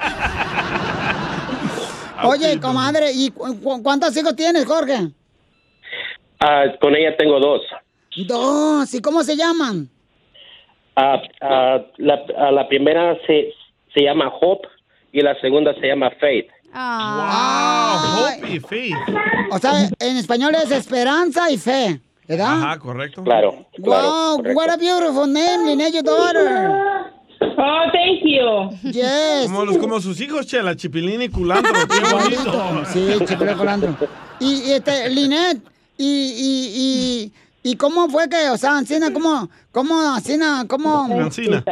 Oye, 2.24 2.58
comadre, 2.60 3.12
¿y 3.14 3.30
cu- 3.30 3.60
cu- 3.62 3.82
cuántos 3.82 4.16
hijos 4.16 4.34
tienes, 4.34 4.66
Jorge? 4.66 5.08
Ah, 6.40 6.64
con 6.80 6.94
ella 6.96 7.16
tengo 7.16 7.38
dos. 7.40 7.62
Dos, 8.26 8.92
¿y 8.94 9.00
cómo 9.00 9.22
se 9.22 9.36
llaman? 9.36 9.88
Ah, 10.96 11.22
la, 11.98 12.50
la 12.50 12.68
primera 12.68 13.16
se, 13.26 13.52
se 13.94 14.02
llama 14.02 14.28
Hope 14.40 14.66
y 15.12 15.20
la 15.22 15.40
segunda 15.40 15.72
se 15.74 15.86
llama 15.86 16.10
Faith. 16.20 16.48
Wow, 16.72 18.26
Hope 18.26 18.50
y 18.50 18.60
Faith. 18.60 18.94
O 19.50 19.58
sea, 19.58 19.88
en 19.98 20.16
español 20.16 20.54
es 20.54 20.70
esperanza 20.70 21.50
y 21.50 21.58
fe, 21.58 22.00
¿verdad? 22.26 22.62
Ajá, 22.62 22.78
correcto. 22.78 23.24
Claro, 23.24 23.66
Wow, 23.78 24.42
what 24.54 24.70
a 24.70 24.76
beautiful 24.76 25.26
name, 25.26 25.66
Lynette, 25.66 25.94
your 25.94 26.02
daughter. 26.04 27.14
Oh, 27.40 27.84
thank 27.92 28.22
you. 28.24 28.90
Yes. 28.90 29.46
Como, 29.46 29.64
los, 29.64 29.78
como 29.78 30.00
sus 30.00 30.20
hijos, 30.20 30.46
Chela, 30.46 30.76
Chipilín 30.76 31.22
y 31.22 31.28
Culantro. 31.28 31.72
Qué 31.88 32.14
bonito. 32.14 32.84
Sí, 32.86 33.16
chipilín 33.24 33.54
y 33.54 33.58
culantro. 33.58 33.96
Y, 34.40 34.62
y, 34.68 34.72
este, 34.72 35.08
Lynette, 35.08 35.62
y, 35.96 36.04
y, 36.04 37.32
y, 37.64 37.70
y 37.70 37.76
cómo 37.76 38.08
fue 38.08 38.28
que, 38.28 38.50
o 38.50 38.56
sea, 38.56 38.76
Ancina, 38.76 39.12
cómo, 39.12 39.48
cómo, 39.72 40.00
Ancina, 40.00 40.64
cómo... 40.68 41.04
Ancina. 41.04 41.64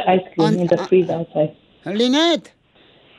Lynette. 1.85 2.56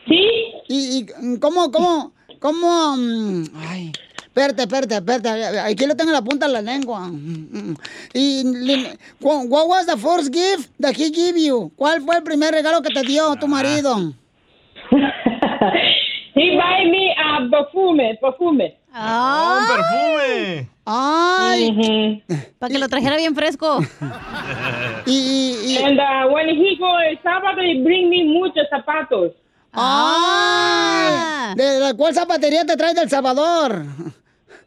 ¿Sí? 0.09 0.29
¿Y, 0.69 0.99
y 0.99 1.39
cómo, 1.39 1.71
cómo, 1.71 2.13
cómo, 2.41 2.97
mm, 2.97 3.45
ay, 3.57 3.93
espérate, 4.27 4.63
espérate, 4.63 4.95
espérate, 4.97 5.59
aquí 5.61 5.87
lo 5.87 5.97
tengo 5.97 6.11
en 6.11 6.15
la 6.15 6.23
punta 6.23 6.47
de 6.47 6.53
la 6.53 6.63
lengua. 6.63 7.09
Mm, 7.09 7.49
mm. 7.53 7.77
Y, 8.15 8.45
what 9.21 9.69
was 9.69 9.87
the 9.87 9.97
first 9.97 10.33
gift 10.33 10.71
that 10.81 10.95
he 10.95 11.11
gave 11.11 11.39
you? 11.39 11.71
¿Cuál 11.77 12.01
fue 12.03 12.17
el 12.17 12.23
primer 12.23 12.53
regalo 12.53 12.81
que 12.83 12.93
te 12.93 13.03
dio 13.03 13.35
tu 13.37 13.47
marido? 13.49 14.15
He 16.35 16.55
buy 16.55 16.89
me 16.89 17.15
a 17.17 17.51
perfume, 17.51 18.17
perfume. 18.21 18.77
¡Oh, 18.95 19.59
un 19.59 19.67
perfume! 19.67 20.69
Ay. 20.85 22.23
Para 22.59 22.73
que 22.73 22.79
lo 22.79 22.89
trajera 22.89 23.17
bien 23.17 23.35
fresco. 23.35 23.81
y, 25.07 25.77
And 25.85 25.99
uh, 25.99 26.33
when 26.33 26.49
he 26.49 26.77
go 26.79 26.99
El 27.01 27.19
Sábado, 27.23 27.61
he 27.61 27.83
bring 27.83 28.09
me 28.09 28.25
muchos 28.25 28.69
zapatos. 28.71 29.33
¡Ay! 29.81 31.55
¿De 31.57 31.81
la 31.81 31.95
cuál 31.95 32.15
zapatería 32.15 32.65
te 32.65 32.77
traes 32.77 32.95
del 32.95 33.09
Salvador? 33.09 33.83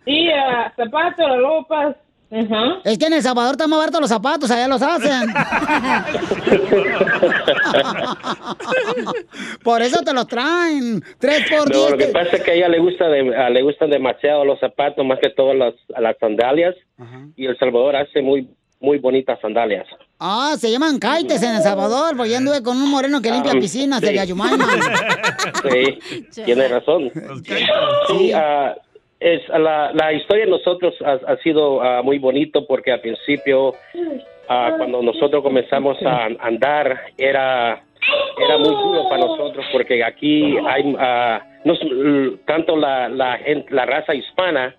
Sí, 0.06 0.28
uh, 0.30 0.70
zapatos, 0.76 1.28
ropas. 1.40 1.96
Es 2.86 2.98
que 2.98 3.08
en 3.08 3.14
El 3.14 3.22
Salvador 3.22 3.52
están 3.56 3.70
más 3.70 3.80
baratos 3.80 4.00
los 4.00 4.10
zapatos, 4.10 4.50
allá 4.50 4.66
los 4.70 4.82
hacen. 4.82 5.34
por 9.64 9.82
eso 9.82 10.02
te 10.02 10.14
los 10.14 10.28
traen. 10.28 11.02
Tres 11.20 11.42
por 11.50 11.70
No, 11.70 11.78
diez. 11.78 11.92
lo 11.92 11.98
que 11.98 12.06
pasa 12.08 12.38
es 12.38 12.44
que 12.44 12.52
a 12.52 12.54
ella 12.54 12.70
le 12.70 12.80
gusta 12.80 13.10
de- 13.10 13.36
ah, 13.36 13.50
le 13.50 13.62
gustan 13.62 13.90
demasiado 13.90 14.46
los 14.46 14.58
zapatos, 14.62 15.06
más 15.06 15.20
que 15.20 15.30
todo 15.32 15.54
las, 15.54 15.74
las 15.90 16.16
sandalias. 16.20 16.74
Y 17.36 17.48
El 17.48 17.58
Salvador 17.58 17.98
hace 17.98 18.22
muy 18.22 18.48
muy 18.80 18.98
bonitas 18.98 19.38
sandalias. 19.42 19.86
Ah, 20.24 20.54
se 20.56 20.70
llaman 20.72 21.00
kaites 21.00 21.42
en 21.42 21.56
El 21.56 21.64
Salvador, 21.64 22.16
porque 22.16 22.30
yo 22.32 22.38
anduve 22.38 22.62
con 22.62 22.78
un 22.78 22.92
moreno 22.92 23.20
que 23.24 23.32
limpia 23.32 23.54
Ah, 23.56 23.60
piscinas 23.60 24.00
sí. 24.02 24.06
de 24.06 24.14
Yayumaima. 24.16 24.66
Sí, 25.72 26.00
tiene 26.46 26.68
razón. 26.68 27.12
Sí, 28.08 28.32
ah, 28.34 28.76
es, 29.20 29.42
la, 29.50 29.92
la 29.94 30.14
historia 30.14 30.46
de 30.46 30.52
nosotros 30.52 30.94
ha, 31.04 31.14
ha 31.32 31.38
sido 31.38 31.82
ah, 31.82 32.02
muy 32.04 32.20
bonito 32.20 32.66
porque 32.68 32.92
al 32.92 33.02
principio, 33.02 33.74
ah, 34.48 34.74
cuando 34.78 35.02
nosotros 35.02 35.42
comenzamos 35.42 35.98
a 36.06 36.28
andar, 36.40 37.00
era, 37.18 37.84
era 38.44 38.58
muy 38.60 38.70
duro 38.70 39.10
para 39.10 39.26
nosotros 39.26 39.66
porque 39.72 40.04
aquí 40.04 40.56
hay 40.68 40.96
ah, 41.00 41.42
l- 41.66 42.38
tanto 42.46 42.76
la, 42.78 43.10
la, 43.10 43.40
la 43.70 43.86
raza 43.86 44.14
hispana 44.14 44.76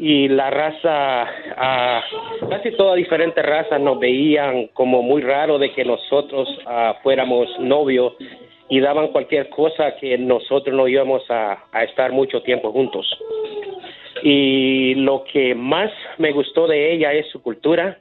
y 0.00 0.28
la 0.28 0.48
raza, 0.48 1.28
ah, 1.58 2.02
casi 2.48 2.70
todas 2.72 2.96
diferentes 2.96 3.44
razas 3.44 3.78
nos 3.78 4.00
veían 4.00 4.68
como 4.68 5.02
muy 5.02 5.20
raro 5.20 5.58
de 5.58 5.72
que 5.72 5.84
nosotros 5.84 6.48
ah, 6.64 6.96
fuéramos 7.02 7.46
novios 7.58 8.14
y 8.70 8.80
daban 8.80 9.08
cualquier 9.08 9.50
cosa 9.50 9.96
que 9.96 10.16
nosotros 10.16 10.74
no 10.74 10.88
íbamos 10.88 11.22
a, 11.28 11.66
estar 11.82 12.12
mucho 12.12 12.40
tiempo 12.42 12.72
juntos. 12.72 13.06
Y 14.22 14.94
lo 14.94 15.24
que 15.24 15.54
más 15.54 15.90
me 16.16 16.32
gustó 16.32 16.66
de 16.66 16.94
ella 16.94 17.12
es 17.12 17.26
su 17.30 17.42
cultura. 17.42 17.98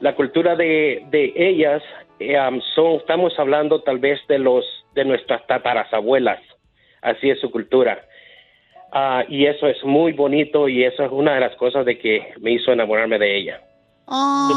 La 0.00 0.14
cultura 0.14 0.54
de, 0.54 1.02
ellas 1.34 1.82
eh, 2.20 2.36
son, 2.74 2.96
estamos 2.96 3.38
hablando 3.38 3.80
tal 3.80 3.98
vez 3.98 4.20
de 4.28 4.38
los 4.38 4.66
de 4.94 5.06
nuestras 5.06 5.46
tatarabuelas. 5.46 6.40
Así 7.00 7.30
es 7.30 7.40
su 7.40 7.50
cultura. 7.50 8.04
Ah, 8.92 9.24
y 9.26 9.46
eso 9.46 9.66
es 9.66 9.82
muy 9.84 10.12
bonito 10.12 10.68
y 10.68 10.84
eso 10.84 11.02
es 11.04 11.10
una 11.10 11.34
de 11.34 11.40
las 11.40 11.56
cosas 11.56 11.86
de 11.86 11.98
que 11.98 12.34
me 12.40 12.52
hizo 12.52 12.72
enamorarme 12.72 13.18
de 13.18 13.38
ella. 13.38 13.60
Su 14.06 14.54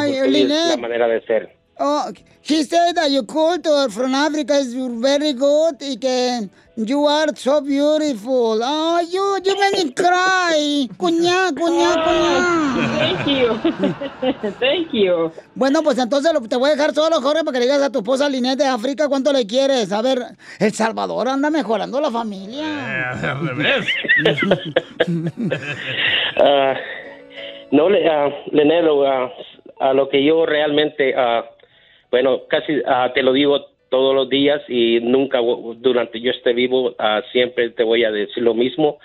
Ay, 0.00 0.12
y 0.12 0.44
la 0.44 0.76
manera 0.78 1.06
de 1.06 1.20
ser. 1.22 1.50
Oh, 1.78 2.10
he 2.40 2.62
said 2.64 2.94
that 2.96 3.10
your 3.10 3.24
culture 3.26 3.90
from 3.90 4.14
Africa 4.14 4.54
is 4.54 4.72
very 4.74 5.34
good 5.34 5.74
y 5.82 5.96
que 5.98 6.48
you 6.76 7.06
are 7.06 7.28
so 7.36 7.60
beautiful. 7.60 8.60
Oh, 8.62 9.00
you, 9.00 9.38
you 9.44 9.60
make 9.60 9.84
me 9.84 9.92
cry. 9.92 10.88
Cuñá, 10.96 11.52
cuñá, 11.54 11.94
cuñá. 12.04 12.96
Thank 12.98 13.26
you. 13.28 14.52
Thank 14.60 14.92
you. 14.92 15.30
Bueno, 15.54 15.82
pues 15.82 15.98
entonces 15.98 16.32
lo- 16.32 16.40
te 16.40 16.56
voy 16.56 16.70
a 16.70 16.76
dejar 16.76 16.94
solo, 16.94 17.20
Jorge, 17.20 17.44
para 17.44 17.52
que 17.52 17.58
le 17.58 17.64
digas 17.66 17.82
a 17.82 17.90
tu 17.90 17.98
esposa 17.98 18.26
Linette 18.28 18.62
de 18.62 18.68
África 18.68 19.08
cuánto 19.08 19.30
le 19.32 19.46
quieres. 19.46 19.92
A 19.92 20.00
ver, 20.00 20.22
El 20.58 20.72
Salvador 20.72 21.28
anda 21.28 21.50
mejorando 21.50 22.00
la 22.00 22.10
familia. 22.10 22.64
Eh, 22.64 23.26
Al 23.26 23.48
revés. 23.48 23.86
Ah, 26.38 26.74
no, 27.70 27.88
le, 27.88 28.08
ah, 28.08 28.28
Lenelo, 28.52 29.06
ah, 29.06 29.30
a 29.80 29.92
lo 29.92 30.08
que 30.08 30.22
yo 30.24 30.46
realmente, 30.46 31.14
ah, 31.16 31.44
bueno, 32.16 32.44
casi 32.48 32.78
uh, 32.78 33.12
te 33.12 33.22
lo 33.22 33.34
digo 33.34 33.66
todos 33.90 34.14
los 34.14 34.30
días 34.30 34.62
y 34.68 35.00
nunca 35.02 35.38
durante 35.76 36.18
yo 36.18 36.30
esté 36.30 36.54
vivo 36.54 36.92
uh, 36.92 37.20
siempre 37.30 37.68
te 37.68 37.82
voy 37.82 38.04
a 38.04 38.10
decir 38.10 38.42
lo 38.42 38.54
mismo, 38.54 38.98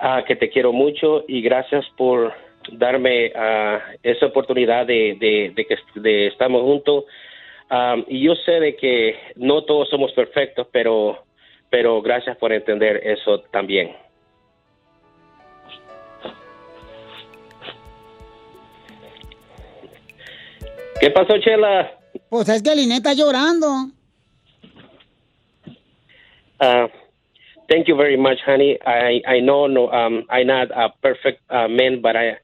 uh, 0.00 0.24
que 0.24 0.34
te 0.36 0.48
quiero 0.48 0.72
mucho 0.72 1.26
y 1.28 1.42
gracias 1.42 1.84
por 1.94 2.32
darme 2.70 3.32
esa 4.02 4.24
oportunidad 4.24 4.86
de, 4.86 5.52
que 5.54 6.26
estamos 6.28 6.62
juntos. 6.62 7.04
Um, 7.70 8.02
y 8.08 8.22
yo 8.22 8.34
sé 8.34 8.60
de 8.60 8.76
que 8.76 9.14
no 9.36 9.64
todos 9.64 9.90
somos 9.90 10.10
perfectos, 10.12 10.66
pero, 10.72 11.24
pero 11.68 12.00
gracias 12.00 12.38
por 12.38 12.50
entender 12.54 12.98
eso 13.04 13.40
también. 13.50 13.94
¿Qué 20.98 21.10
pasó, 21.10 21.36
Chela? 21.36 21.98
Pues 22.32 22.48
es 22.48 22.62
que 22.62 22.74
Linet 22.74 23.04
está 23.04 23.12
llorando. 23.12 23.90
Uh, 26.58 26.88
thank 27.68 27.86
you 27.86 27.94
very 27.94 28.16
much, 28.16 28.38
honey. 28.46 28.78
I 28.86 29.20
I 29.26 29.40
know 29.40 29.66
no 29.66 29.92
um 29.92 30.24
I'm 30.30 30.46
not 30.46 30.70
a 30.70 30.88
perfect 31.02 31.42
uh, 31.50 31.68
man, 31.68 32.00
but 32.00 32.16
I 32.16 32.38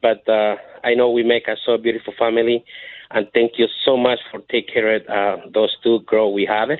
but 0.00 0.22
uh, 0.28 0.54
I 0.84 0.94
know 0.94 1.10
we 1.10 1.24
make 1.24 1.48
a 1.48 1.56
so 1.66 1.76
beautiful 1.76 2.14
family, 2.16 2.64
and 3.10 3.26
thank 3.34 3.58
you 3.58 3.66
so 3.84 3.96
much 3.96 4.20
for 4.30 4.38
take 4.52 4.72
care 4.72 4.94
of 4.94 5.02
uh, 5.08 5.36
those 5.52 5.76
two 5.82 5.98
girls 6.06 6.32
we 6.32 6.46
have. 6.46 6.70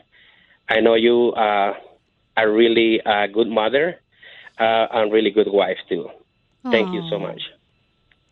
I 0.69 0.79
know 0.79 0.95
you 0.95 1.33
uh, 1.33 1.75
are 2.37 2.53
really 2.53 3.01
a 3.05 3.27
good 3.27 3.49
mother 3.49 3.99
uh, 4.61 4.87
and 4.93 5.13
really 5.13 5.33
good 5.33 5.51
wife 5.51 5.79
too. 5.89 6.09
Thank 6.71 6.95
you 6.95 7.03
so 7.11 7.19
much. 7.19 7.43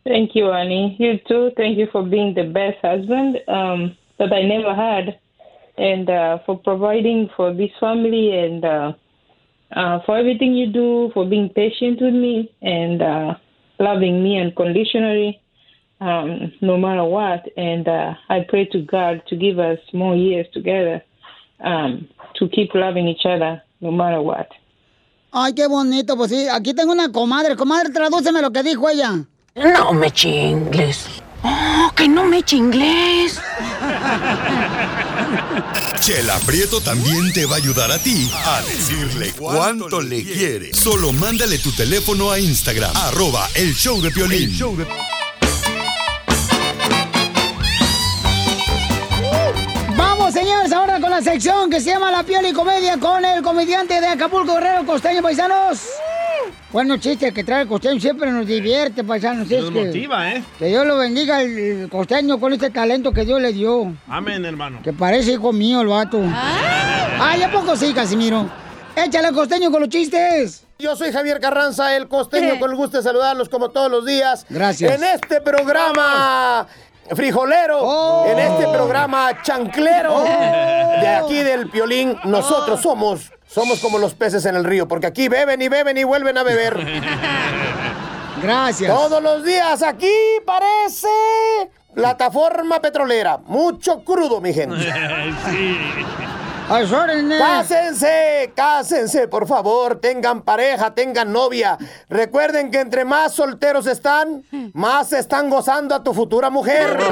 Thank 0.05 0.33
you, 0.33 0.49
Annie. 0.49 0.95
You 0.97 1.19
too. 1.27 1.51
Thank 1.57 1.77
you 1.77 1.87
for 1.91 2.03
being 2.03 2.33
the 2.33 2.45
best 2.45 2.77
husband 2.81 3.41
um, 3.49 3.97
that 4.27 4.33
I 4.33 4.43
never 4.43 4.73
had, 4.73 5.19
and 5.77 6.09
uh, 6.09 6.39
for 6.45 6.57
providing 6.57 7.29
for 7.35 7.53
this 7.53 7.71
family 7.79 8.31
and 8.37 8.63
uh, 8.63 8.93
uh, 9.75 9.99
for 10.05 10.17
everything 10.17 10.53
you 10.53 10.71
do, 10.71 11.11
for 11.13 11.25
being 11.25 11.49
patient 11.49 12.01
with 12.01 12.13
me 12.13 12.53
and 12.61 13.01
uh, 13.01 13.33
loving 13.79 14.23
me 14.23 14.39
unconditionally, 14.39 15.41
um, 15.99 16.51
no 16.61 16.77
matter 16.77 17.03
what. 17.03 17.41
And 17.57 17.87
uh, 17.87 18.13
I 18.29 18.45
pray 18.47 18.65
to 18.65 18.81
God 18.81 19.23
to 19.27 19.35
give 19.35 19.59
us 19.59 19.79
more 19.93 20.15
years 20.15 20.45
together 20.53 21.01
um, 21.63 22.07
to 22.35 22.47
keep 22.49 22.73
loving 22.75 23.07
each 23.07 23.25
other 23.25 23.61
no 23.81 23.91
matter 23.91 24.21
what. 24.21 24.49
Ay, 25.35 25.53
qué 25.55 25.67
bonito, 25.67 26.15
pues 26.15 26.29
sí. 26.29 26.47
Aquí 26.47 26.75
tengo 26.75 26.91
una 26.91 27.11
comadre. 27.11 27.55
Comadre, 27.55 27.91
tradúceme 27.91 28.39
lo 28.41 28.51
que 28.51 28.61
dijo 28.61 28.87
ella. 28.87 29.25
No 29.55 29.91
me 29.93 30.11
chingles. 30.11 31.22
Oh, 31.43 31.91
que 31.95 32.07
no 32.07 32.23
me 32.23 32.41
chingles. 32.41 33.39
Chela 35.99 36.39
Prieto 36.45 36.81
también 36.81 37.31
te 37.33 37.45
va 37.45 37.55
a 37.55 37.57
ayudar 37.57 37.91
a 37.91 37.99
ti 37.99 38.29
a 38.45 38.61
decirle 38.61 39.33
cuánto 39.37 40.01
le 40.01 40.23
quiere. 40.23 40.73
Solo 40.73 41.11
mándale 41.11 41.57
tu 41.59 41.71
teléfono 41.71 42.31
a 42.31 42.39
Instagram, 42.39 42.95
arroba 42.95 43.47
el 43.55 43.73
show 43.73 44.01
de 44.01 44.11
Piolín. 44.11 44.57
Vamos, 49.97 50.33
señores, 50.33 50.71
ahora 50.71 50.99
con 50.99 51.09
la 51.09 51.21
sección 51.21 51.69
que 51.69 51.79
se 51.81 51.91
llama 51.91 52.11
La 52.11 52.23
Piel 52.23 52.45
y 52.47 52.53
Comedia 52.53 52.97
con 52.99 53.23
el 53.23 53.41
comediante 53.41 53.99
de 53.99 54.07
Acapulco, 54.07 54.55
Guerrero 54.55 54.85
Costeño, 54.85 55.21
paisanos. 55.21 55.79
Bueno, 56.73 56.97
chiste 56.97 57.31
que 57.31 57.43
trae 57.43 57.61
el 57.61 57.67
costeño 57.67 58.01
siempre 58.01 58.31
nos 58.31 58.47
divierte, 58.47 59.03
paisanos. 59.03 59.47
Nos 59.47 59.69
que- 59.71 59.85
motiva, 59.85 60.31
¿eh? 60.33 60.43
Que 60.57 60.65
Dios 60.65 60.85
lo 60.87 60.97
bendiga 60.97 61.41
el, 61.43 61.55
el 61.57 61.89
costeño 61.89 62.39
con 62.39 62.51
este 62.51 62.71
talento 62.71 63.11
que 63.13 63.23
Dios 63.25 63.39
le 63.39 63.53
dio. 63.53 63.93
Amén, 64.07 64.43
hermano. 64.43 64.79
Que 64.83 64.91
parece 64.91 65.33
hijo 65.33 65.53
mío 65.53 65.81
el 65.81 65.87
vato. 65.87 66.19
Ay, 67.19 67.43
¿a 67.43 67.51
poco 67.51 67.75
sí, 67.75 67.93
Casimiro? 67.93 68.49
Échale 68.95 69.31
costeño 69.31 69.69
con 69.71 69.81
los 69.81 69.89
chistes. 69.89 70.65
Yo 70.79 70.95
soy 70.95 71.11
Javier 71.11 71.39
Carranza, 71.39 71.95
el 71.95 72.07
costeño, 72.07 72.59
con 72.59 72.71
el 72.71 72.75
gusto 72.75 72.97
de 72.97 73.03
saludarlos 73.03 73.49
como 73.49 73.69
todos 73.69 73.89
los 73.91 74.05
días. 74.05 74.45
Gracias. 74.49 74.95
En 74.95 75.03
este 75.03 75.41
programa 75.41 76.67
frijolero, 77.15 78.25
en 78.25 78.39
este 78.39 78.67
programa 78.67 79.41
chanclero 79.41 80.23
de 80.23 81.07
aquí 81.07 81.35
del 81.35 81.69
Piolín, 81.69 82.17
nosotros 82.23 82.81
somos, 82.81 83.31
somos 83.47 83.79
como 83.79 83.97
los 83.97 84.13
peces 84.13 84.45
en 84.45 84.55
el 84.55 84.63
río, 84.63 84.87
porque 84.87 85.07
aquí 85.07 85.27
beben 85.27 85.61
y 85.61 85.67
beben 85.67 85.97
y 85.97 86.03
vuelven 86.03 86.37
a 86.37 86.43
beber. 86.43 86.77
Gracias. 88.41 88.93
Todos 88.93 89.21
los 89.21 89.43
días 89.43 89.81
aquí 89.83 90.13
parece 90.45 91.07
plataforma 91.93 92.81
petrolera. 92.81 93.37
Mucho 93.45 94.03
crudo, 94.03 94.41
mi 94.41 94.53
gente. 94.53 94.83
sí. 95.49 95.77
Cásense, 97.37 98.51
cásense, 98.55 99.27
por 99.27 99.47
favor, 99.47 99.99
tengan 99.99 100.41
pareja, 100.41 100.93
tengan 100.93 101.31
novia. 101.31 101.77
Recuerden 102.09 102.71
que 102.71 102.79
entre 102.79 103.05
más 103.05 103.33
solteros 103.33 103.87
están, 103.87 104.43
más 104.73 105.13
están 105.13 105.49
gozando 105.49 105.95
a 105.95 106.03
tu 106.03 106.13
futura 106.13 106.49
mujer. 106.49 106.97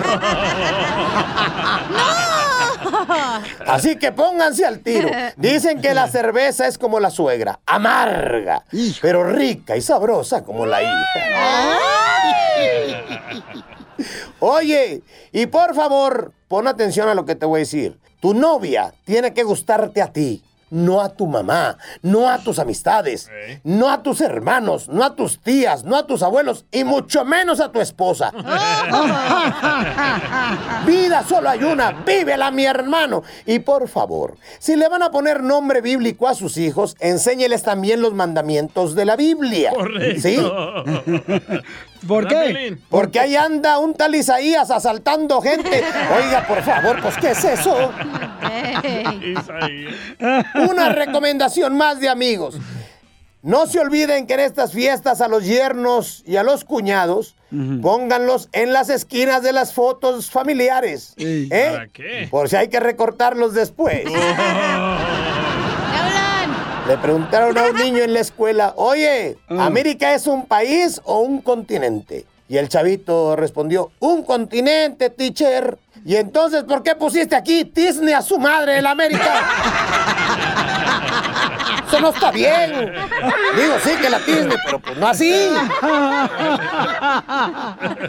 Así 3.68 3.95
que 3.97 4.12
pónganse 4.12 4.66
al 4.66 4.80
tiro. 4.80 5.10
Dicen 5.38 5.82
que 5.82 5.93
la 5.93 6.08
cerveza 6.08 6.68
es 6.68 6.78
como 6.78 6.99
la 6.99 7.10
suegra, 7.10 7.60
amarga, 7.66 8.64
pero 9.02 9.24
rica 9.24 9.76
y 9.76 9.82
sabrosa 9.82 10.43
como 10.43 10.66
la 10.66 10.82
hija. 10.82 11.78
Oye, 14.39 15.04
y 15.32 15.45
por 15.45 15.76
favor, 15.76 16.34
pon 16.47 16.68
atención 16.68 17.08
a 17.08 17.14
lo 17.14 17.26
que 17.26 17.36
te 17.36 17.45
voy 17.45 17.60
a 17.60 17.60
decir. 17.60 17.99
Tu 18.22 18.34
novia 18.36 18.93
tiene 19.03 19.34
que 19.34 19.43
gustarte 19.43 20.01
a 20.01 20.13
ti, 20.13 20.41
no 20.69 21.01
a 21.01 21.09
tu 21.09 21.28
mamá, 21.28 21.78
no 22.03 22.30
a 22.30 22.38
tus 22.38 22.59
amistades, 22.59 23.30
no 23.63 23.89
a 23.89 24.03
tus 24.03 24.22
hermanos, 24.22 24.88
no 24.89 25.03
a 25.03 25.15
tus 25.15 25.39
tías, 25.39 25.84
no 25.84 25.97
a 25.97 26.07
tus 26.07 26.24
abuelos 26.24 26.65
y 26.72 26.84
mucho 26.84 27.26
menos 27.26 27.59
a 27.59 27.72
tu 27.72 27.82
esposa. 27.82 28.32
Vida 30.86 31.26
solo 31.28 31.49
hay 31.49 31.63
una, 31.63 31.91
vívela 31.91 32.51
mi 32.51 32.65
hermano. 32.65 33.24
Y 33.45 33.59
por 33.59 33.88
favor, 33.88 34.38
si 34.59 34.76
le 34.76 34.88
van 34.88 35.03
a 35.03 35.11
poner 35.11 35.43
nombre 35.43 35.82
bíblico 35.82 36.28
a 36.28 36.36
sus 36.36 36.57
hijos, 36.57 36.95
enséñeles 36.99 37.63
también 37.63 38.01
los 38.01 38.13
mandamientos 38.13 38.95
de 38.95 39.05
la 39.05 39.15
Biblia. 39.15 39.72
Correcto. 39.74 40.22
¿Sí? 40.22 40.38
¿Por 42.08 42.28
qué? 42.28 42.78
Porque 42.89 43.20
ahí 43.20 43.36
anda 43.36 43.80
un 43.80 43.93
tal 43.93 44.16
Isaías 44.16 44.72
asaltando 44.72 45.41
gente. 45.41 45.84
Oiga, 46.16 46.45
por 46.47 46.62
favor, 46.64 47.02
pues 47.02 47.16
¿qué 47.18 47.32
es 47.32 47.43
eso? 47.43 47.91
Una 50.70 50.89
recomendación 50.89 51.76
más 51.78 51.99
de 51.99 52.10
amigos. 52.10 52.58
No 53.43 53.66
se 53.66 53.80
olviden 53.80 54.28
que 54.28 54.36
en 54.36 54.41
estas 54.41 54.72
fiestas 54.72 55.20
a 55.20 55.28
los 55.28 55.45
yernos 55.45 56.24
y 56.28 56.36
a 56.36 56.43
los 56.43 56.64
cuñados 56.64 57.36
pónganlos 57.82 58.49
en 58.54 58.72
las 58.72 58.89
esquinas 58.89 59.41
de 59.43 59.52
las 59.52 59.74
fotos 59.74 60.30
familiares. 60.30 61.14
¿eh? 61.18 61.70
¿Para 61.72 61.88
qué? 61.88 62.28
Por 62.30 62.49
si 62.49 62.56
hay 62.56 62.70
que 62.70 62.80
recortarlos 62.80 63.54
después. 63.54 64.04
Le 66.91 66.97
preguntaron 66.97 67.57
a 67.57 67.67
un 67.67 67.75
niño 67.77 68.03
en 68.03 68.13
la 68.13 68.19
escuela, 68.19 68.73
oye, 68.75 69.37
¿América 69.47 70.13
es 70.13 70.27
un 70.27 70.45
país 70.45 70.99
o 71.05 71.19
un 71.19 71.39
continente? 71.39 72.25
Y 72.49 72.57
el 72.57 72.67
chavito 72.67 73.37
respondió, 73.37 73.91
un 73.99 74.23
continente, 74.23 75.09
teacher. 75.09 75.77
Y 76.03 76.17
entonces, 76.17 76.65
¿por 76.65 76.83
qué 76.83 76.93
pusiste 76.95 77.33
aquí 77.33 77.63
Disney 77.63 78.13
a 78.13 78.21
su 78.21 78.37
madre 78.37 78.79
en 78.79 78.87
América? 78.87 79.41
Eso 81.87 82.01
no 82.01 82.09
está 82.09 82.29
bien. 82.29 82.91
Digo, 83.55 83.73
sí 83.81 83.91
que 84.01 84.09
la 84.09 84.19
Disney, 84.19 84.57
pero 84.65 84.79
pues 84.79 84.97
no 84.97 85.07
así. 85.07 85.47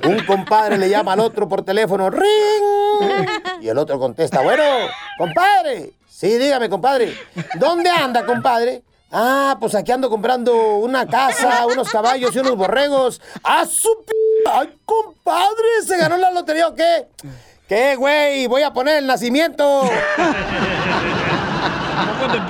Un 0.08 0.26
compadre 0.26 0.76
le 0.76 0.90
llama 0.90 1.12
al 1.12 1.20
otro 1.20 1.48
por 1.48 1.64
teléfono, 1.64 2.10
ring. 2.10 3.28
Y 3.60 3.68
el 3.68 3.78
otro 3.78 4.00
contesta, 4.00 4.40
bueno, 4.40 4.64
compadre. 5.18 5.92
Sí, 6.22 6.38
dígame, 6.38 6.70
compadre. 6.70 7.18
¿Dónde 7.54 7.90
anda, 7.90 8.24
compadre? 8.24 8.84
Ah, 9.10 9.56
pues 9.58 9.74
aquí 9.74 9.90
ando 9.90 10.08
comprando 10.08 10.54
una 10.76 11.04
casa, 11.04 11.66
unos 11.66 11.90
caballos 11.90 12.32
y 12.36 12.38
unos 12.38 12.54
borregos. 12.54 13.20
¡Ah, 13.42 13.66
su 13.66 13.88
p... 14.06 14.12
¡Ay, 14.48 14.72
compadre! 14.84 15.82
¿Se 15.84 15.96
ganó 15.96 16.16
la 16.16 16.30
lotería 16.30 16.68
o 16.68 16.76
qué? 16.76 17.08
¿Qué, 17.68 17.96
güey? 17.96 18.46
Voy 18.46 18.62
a 18.62 18.72
poner 18.72 18.98
el 18.98 19.06
nacimiento. 19.08 19.82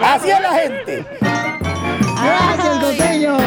Así 0.05 0.31
es 0.31 0.41
la 0.43 0.53
gente. 0.53 1.07
Gracias, 2.23 2.79
costeño. 2.79 3.39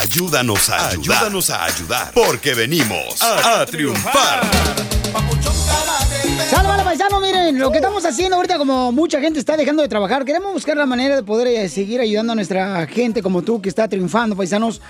Ayúdanos 0.00 0.68
a 0.68 0.88
ayudar. 0.88 1.16
Ayúdanos 1.16 1.48
a 1.48 1.64
ayudar. 1.64 2.10
Porque 2.12 2.52
venimos 2.52 3.22
a, 3.22 3.62
a 3.62 3.64
triunfar. 3.64 4.42
Sálvale, 6.48 6.84
paisano, 6.84 7.20
miren, 7.20 7.58
lo 7.58 7.70
que 7.70 7.78
estamos 7.78 8.04
haciendo 8.04 8.36
ahorita, 8.36 8.58
como 8.58 8.92
mucha 8.92 9.20
gente 9.20 9.38
está 9.38 9.56
dejando 9.56 9.82
de 9.82 9.88
trabajar, 9.88 10.24
queremos 10.24 10.52
buscar 10.52 10.76
la 10.76 10.86
manera 10.86 11.16
de 11.16 11.22
poder 11.22 11.46
eh, 11.48 11.68
seguir 11.68 12.00
ayudando 12.00 12.32
a 12.32 12.36
nuestra 12.36 12.86
gente 12.86 13.22
como 13.22 13.42
tú 13.42 13.60
que 13.60 13.68
está 13.68 13.88
triunfando, 13.88 14.36
paisanos. 14.36 14.80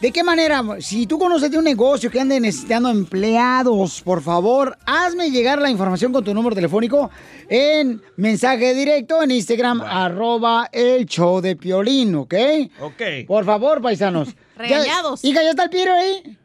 ¿De 0.00 0.12
qué 0.12 0.22
manera? 0.22 0.62
Si 0.80 1.06
tú 1.06 1.18
conoces 1.18 1.50
de 1.50 1.56
un 1.56 1.64
negocio 1.64 2.10
que 2.10 2.20
ande 2.20 2.38
necesitando 2.38 2.90
empleados, 2.90 4.02
por 4.02 4.20
favor, 4.20 4.76
hazme 4.84 5.30
llegar 5.30 5.58
la 5.58 5.70
información 5.70 6.12
con 6.12 6.22
tu 6.22 6.34
número 6.34 6.54
telefónico 6.54 7.10
en 7.48 8.02
mensaje 8.16 8.74
directo 8.74 9.22
en 9.22 9.30
Instagram, 9.30 9.80
arroba 9.80 10.68
el 10.70 11.06
show 11.06 11.40
de 11.40 11.56
Piolín, 11.56 12.14
¿ok? 12.14 12.34
Ok. 12.82 13.02
Por 13.26 13.46
favor, 13.46 13.80
paisanos. 13.80 14.28
Regañados. 14.56 15.24
Hija, 15.24 15.42
¿ya 15.42 15.50
está 15.50 15.64
el 15.64 15.70
Piero 15.70 15.94
ahí? 15.94 16.36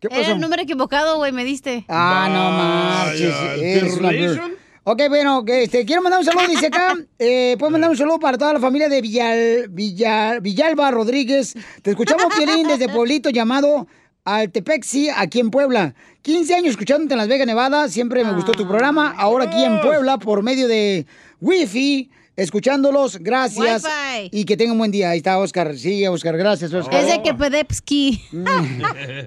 ¿Qué 0.00 0.08
Era 0.10 0.32
el 0.32 0.40
número 0.40 0.62
equivocado, 0.62 1.16
güey, 1.16 1.32
me 1.32 1.44
diste. 1.44 1.84
Ah, 1.88 2.28
no 2.30 2.50
marches. 2.52 4.38
Ok, 4.88 5.02
bueno, 5.08 5.44
que 5.44 5.64
este, 5.64 5.84
quiero 5.84 6.00
mandar 6.00 6.20
un 6.20 6.26
saludo, 6.26 6.46
dice 6.48 6.66
acá. 6.66 6.94
Eh, 7.18 7.56
Puedes 7.58 7.72
mandar 7.72 7.90
un 7.90 7.96
saludo 7.96 8.20
para 8.20 8.38
toda 8.38 8.52
la 8.52 8.60
familia 8.60 8.88
de 8.88 9.00
Villal, 9.00 9.68
Villal, 9.70 10.40
Villalba 10.40 10.90
Rodríguez. 10.90 11.54
Te 11.82 11.90
escuchamos, 11.90 12.26
Piolín, 12.36 12.68
desde 12.68 12.88
pueblito 12.88 13.30
llamado 13.30 13.88
al 14.24 14.52
Tepexi, 14.52 15.08
aquí 15.08 15.40
en 15.40 15.50
Puebla. 15.50 15.94
15 16.22 16.54
años 16.54 16.70
escuchándote 16.70 17.14
en 17.14 17.18
Las 17.18 17.28
Vegas, 17.28 17.46
Nevada. 17.46 17.88
Siempre 17.88 18.22
me 18.22 18.32
gustó 18.32 18.52
tu 18.52 18.68
programa. 18.68 19.14
Ahora 19.16 19.46
aquí 19.46 19.64
en 19.64 19.80
Puebla, 19.80 20.18
por 20.18 20.42
medio 20.42 20.68
de 20.68 21.06
Wi-Fi, 21.40 22.10
escuchándolos. 22.36 23.18
Gracias. 23.18 23.84
Wi-Fi. 23.84 24.28
Y 24.32 24.44
que 24.44 24.56
tengan 24.56 24.72
un 24.72 24.78
buen 24.78 24.90
día. 24.90 25.10
Ahí 25.10 25.18
está 25.18 25.38
Oscar. 25.38 25.76
Sí, 25.76 26.06
Oscar, 26.06 26.36
gracias, 26.36 26.72
Oscar. 26.72 27.02
Es 27.04 27.10
de 27.12 27.22
que 27.22 27.34
Pedepski. 27.34 28.22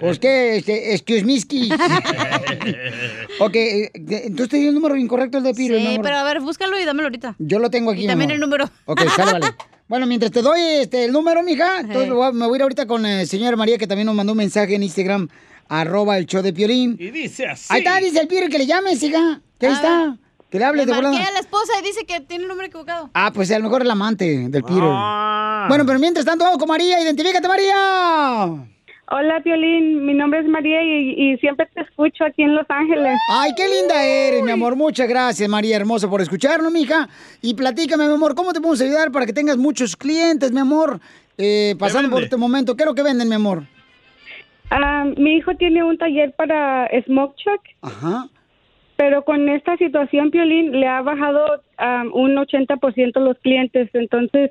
Pues 0.00 0.18
qué, 0.18 0.56
este, 0.56 0.94
excuse 0.94 1.24
me, 1.24 1.38
ski. 1.40 1.70
ok, 3.40 3.54
eh, 3.56 3.90
entonces 3.94 4.48
te 4.48 4.56
di 4.56 4.66
el 4.68 4.74
número 4.74 4.96
incorrecto 4.96 5.38
el 5.38 5.44
de 5.44 5.54
Piro. 5.54 5.78
Sí, 5.78 5.98
pero 6.02 6.16
a 6.16 6.22
ver, 6.24 6.40
búscalo 6.40 6.78
y 6.78 6.84
dámelo 6.84 7.06
ahorita. 7.06 7.34
Yo 7.38 7.58
lo 7.58 7.70
tengo 7.70 7.90
aquí. 7.90 8.04
Y 8.04 8.06
también 8.06 8.30
el 8.30 8.40
número. 8.40 8.70
Ok, 8.86 9.02
sale, 9.14 9.32
vale. 9.32 9.46
Bueno, 9.90 10.06
mientras 10.06 10.30
te 10.30 10.40
doy 10.40 10.60
este, 10.60 11.04
el 11.04 11.10
número, 11.10 11.42
mija, 11.42 11.80
entonces 11.80 12.06
me 12.06 12.14
voy 12.14 12.28
a- 12.28 12.30
me 12.30 12.46
voy 12.46 12.54
a 12.54 12.56
ir 12.58 12.62
ahorita 12.62 12.86
con 12.86 13.04
eh, 13.04 13.26
señora 13.26 13.56
María, 13.56 13.76
que 13.76 13.88
también 13.88 14.06
nos 14.06 14.14
mandó 14.14 14.34
un 14.34 14.38
mensaje 14.38 14.76
en 14.76 14.84
Instagram, 14.84 15.28
arroba 15.68 16.16
el 16.16 16.26
show 16.26 16.42
de 16.42 16.52
Piolín. 16.52 16.94
Y 16.96 17.10
dice 17.10 17.48
así. 17.48 17.66
Ahí 17.70 17.80
está, 17.80 17.98
dice 17.98 18.20
el 18.20 18.28
Piro, 18.28 18.46
que 18.48 18.58
le 18.58 18.66
llames, 18.66 19.02
hija. 19.02 19.40
Que 19.58 19.66
ahí 19.66 19.72
está. 19.72 20.16
Que 20.50 20.58
le 20.58 20.64
hables 20.64 20.86
Le 20.86 20.92
de 20.92 20.96
volada. 21.00 21.16
a 21.28 21.30
la 21.32 21.38
esposa 21.38 21.72
y 21.80 21.84
dice 21.84 22.04
que 22.04 22.20
tiene 22.20 22.42
el 22.44 22.48
número 22.48 22.66
equivocado. 22.66 23.10
Ah, 23.14 23.30
pues 23.32 23.50
a 23.52 23.58
lo 23.58 23.64
mejor 23.64 23.82
el 23.82 23.90
amante 23.90 24.48
del 24.48 24.64
Piro. 24.64 24.90
Ah. 24.92 25.66
Bueno, 25.68 25.86
pero 25.86 25.98
mientras 25.98 26.24
tanto, 26.26 26.44
vamos 26.44 26.58
con 26.58 26.68
María. 26.68 27.00
Identifícate, 27.00 27.46
María. 27.46 28.46
Hola, 29.12 29.40
Piolín. 29.42 30.04
Mi 30.06 30.14
nombre 30.14 30.40
es 30.40 30.46
María 30.46 30.82
y, 30.82 31.14
y 31.32 31.36
siempre 31.38 31.68
te 31.74 31.80
escucho 31.82 32.24
aquí 32.24 32.42
en 32.42 32.54
Los 32.54 32.66
Ángeles. 32.68 33.18
Ay, 33.32 33.52
qué 33.56 33.68
linda 33.68 34.02
eres, 34.04 34.42
mi 34.42 34.50
amor. 34.52 34.76
Muchas 34.76 35.08
gracias, 35.08 35.48
María 35.48 35.76
Hermosa, 35.76 36.08
por 36.08 36.20
escucharnos, 36.20 36.72
mija. 36.72 37.08
Y 37.42 37.54
platícame, 37.54 38.06
mi 38.06 38.14
amor, 38.14 38.34
¿cómo 38.34 38.52
te 38.52 38.60
podemos 38.60 38.80
ayudar 38.80 39.10
para 39.12 39.26
que 39.26 39.32
tengas 39.32 39.56
muchos 39.56 39.96
clientes, 39.96 40.52
mi 40.52 40.60
amor? 40.60 41.00
Eh, 41.38 41.74
pasando 41.78 42.10
por 42.10 42.22
este 42.22 42.36
momento. 42.36 42.76
¿Qué 42.76 42.82
es 42.82 42.86
lo 42.86 42.94
que 42.94 43.02
venden, 43.02 43.28
mi 43.28 43.34
amor? 43.34 43.64
Ah, 44.70 45.04
mi 45.16 45.34
hijo 45.36 45.54
tiene 45.56 45.82
un 45.82 45.98
taller 45.98 46.32
para 46.36 46.88
Smoke 47.06 47.34
Chuck. 47.36 47.60
Ajá. 47.82 48.28
Pero 49.00 49.24
con 49.24 49.48
esta 49.48 49.78
situación, 49.78 50.30
Piolín, 50.30 50.78
le 50.78 50.86
ha 50.86 51.00
bajado 51.00 51.62
ah, 51.78 52.04
un 52.12 52.36
80% 52.36 53.18
los 53.18 53.38
clientes. 53.38 53.88
Entonces, 53.94 54.50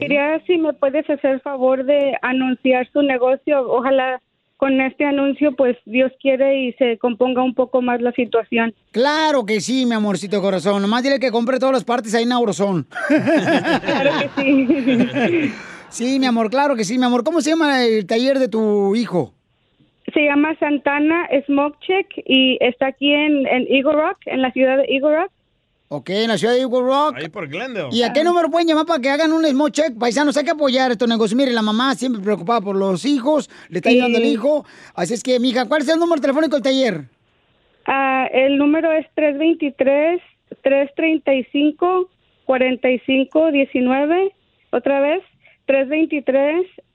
quería 0.00 0.42
si 0.48 0.58
me 0.58 0.72
puedes 0.72 1.08
hacer 1.08 1.40
favor 1.42 1.84
de 1.84 2.18
anunciar 2.20 2.90
su 2.92 3.02
negocio. 3.02 3.70
Ojalá 3.70 4.20
con 4.56 4.80
este 4.80 5.04
anuncio, 5.04 5.54
pues 5.54 5.76
Dios 5.86 6.10
quiere 6.20 6.64
y 6.64 6.72
se 6.72 6.98
componga 6.98 7.44
un 7.44 7.54
poco 7.54 7.82
más 7.82 8.02
la 8.02 8.10
situación. 8.10 8.74
Claro 8.90 9.46
que 9.46 9.60
sí, 9.60 9.86
mi 9.86 9.94
amorcito 9.94 10.42
corazón. 10.42 10.82
Nomás 10.82 11.04
dile 11.04 11.20
que 11.20 11.30
compre 11.30 11.60
todas 11.60 11.74
las 11.74 11.84
partes 11.84 12.16
ahí 12.16 12.24
en 12.24 12.32
Auroson. 12.32 12.88
claro 13.06 14.10
que 14.34 14.42
sí. 14.42 15.52
sí, 15.88 16.18
mi 16.18 16.26
amor, 16.26 16.50
claro 16.50 16.74
que 16.74 16.82
sí, 16.82 16.98
mi 16.98 17.04
amor. 17.04 17.22
¿Cómo 17.22 17.40
se 17.40 17.50
llama 17.50 17.84
el 17.84 18.06
taller 18.06 18.40
de 18.40 18.48
tu 18.48 18.96
hijo? 18.96 19.34
Se 20.14 20.20
llama 20.24 20.56
Santana 20.58 21.28
Smoke 21.46 21.76
Check 21.80 22.06
y 22.24 22.56
está 22.60 22.86
aquí 22.86 23.12
en, 23.12 23.46
en 23.46 23.66
Eagle 23.68 23.92
Rock, 23.92 24.18
en 24.26 24.40
la 24.42 24.50
ciudad 24.52 24.76
de 24.78 24.84
Eagle 24.84 25.16
Rock. 25.22 25.30
Ok, 25.88 26.10
en 26.10 26.28
la 26.28 26.38
ciudad 26.38 26.54
de 26.54 26.60
Eagle 26.60 26.80
Rock. 26.80 27.16
Ahí 27.16 27.28
por 27.28 27.46
Glendale. 27.48 27.88
¿Y 27.92 28.02
a 28.02 28.12
qué 28.12 28.24
número 28.24 28.48
pueden 28.50 28.66
llamar 28.68 28.86
para 28.86 29.00
que 29.00 29.10
hagan 29.10 29.32
un 29.32 29.44
smoke 29.44 29.72
check? 29.72 29.98
Paisanos, 29.98 30.36
hay 30.36 30.44
que 30.44 30.50
apoyar 30.52 30.90
estos 30.90 31.08
negocios. 31.08 31.36
Mire, 31.36 31.52
la 31.52 31.62
mamá 31.62 31.94
siempre 31.94 32.22
preocupada 32.22 32.60
por 32.60 32.74
los 32.76 33.04
hijos, 33.04 33.50
le 33.68 33.78
está 33.78 33.90
Sí. 33.90 33.96
ayudando 33.96 34.18
el 34.18 34.24
hijo. 34.26 34.64
Así 34.94 35.14
es 35.14 35.22
que, 35.22 35.38
mija, 35.40 35.66
¿cuál 35.68 35.82
es 35.82 35.88
el 35.88 35.98
número 35.98 36.20
telefónico 36.20 36.56
del 36.56 36.62
taller? 36.62 37.04
Ah, 37.86 38.26
el 38.32 38.56
número 38.56 38.90
es 38.92 39.06
323-335-4519. 42.74 44.32
Otra 44.70 45.00
vez, 45.00 45.22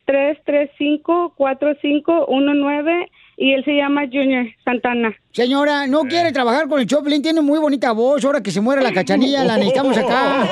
323-335-4519. 0.09 3.09
Y 3.41 3.53
él 3.53 3.63
se 3.63 3.73
llama 3.73 4.01
Junior 4.11 4.47
Santana. 4.65 5.15
Señora, 5.31 5.87
no 5.87 6.01
quiere 6.01 6.33
trabajar 6.33 6.67
con 6.67 6.81
el 6.81 6.87
Choplin, 6.87 7.21
tiene 7.21 7.39
muy 7.39 7.57
bonita 7.57 7.93
voz. 7.93 8.25
Ahora 8.25 8.43
que 8.43 8.51
se 8.51 8.59
muere 8.59 8.81
la 8.81 8.91
cachanilla, 8.91 9.45
la 9.45 9.55
necesitamos 9.55 9.97
acá. 9.97 10.45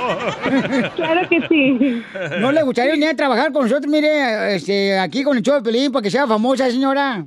Claro 0.95 1.27
que 1.27 1.41
sí. 1.49 2.01
¿No 2.39 2.53
le 2.53 2.63
gustaría 2.63 2.93
venir 2.93 3.09
a 3.09 3.15
trabajar 3.15 3.51
con 3.51 3.63
nosotros, 3.63 3.91
mire, 3.91 4.55
este, 4.55 4.97
aquí 4.97 5.21
con 5.23 5.35
el 5.35 5.43
Choplin, 5.43 5.91
para 5.91 6.03
que 6.03 6.09
sea 6.09 6.25
famosa, 6.25 6.71
señora? 6.71 7.25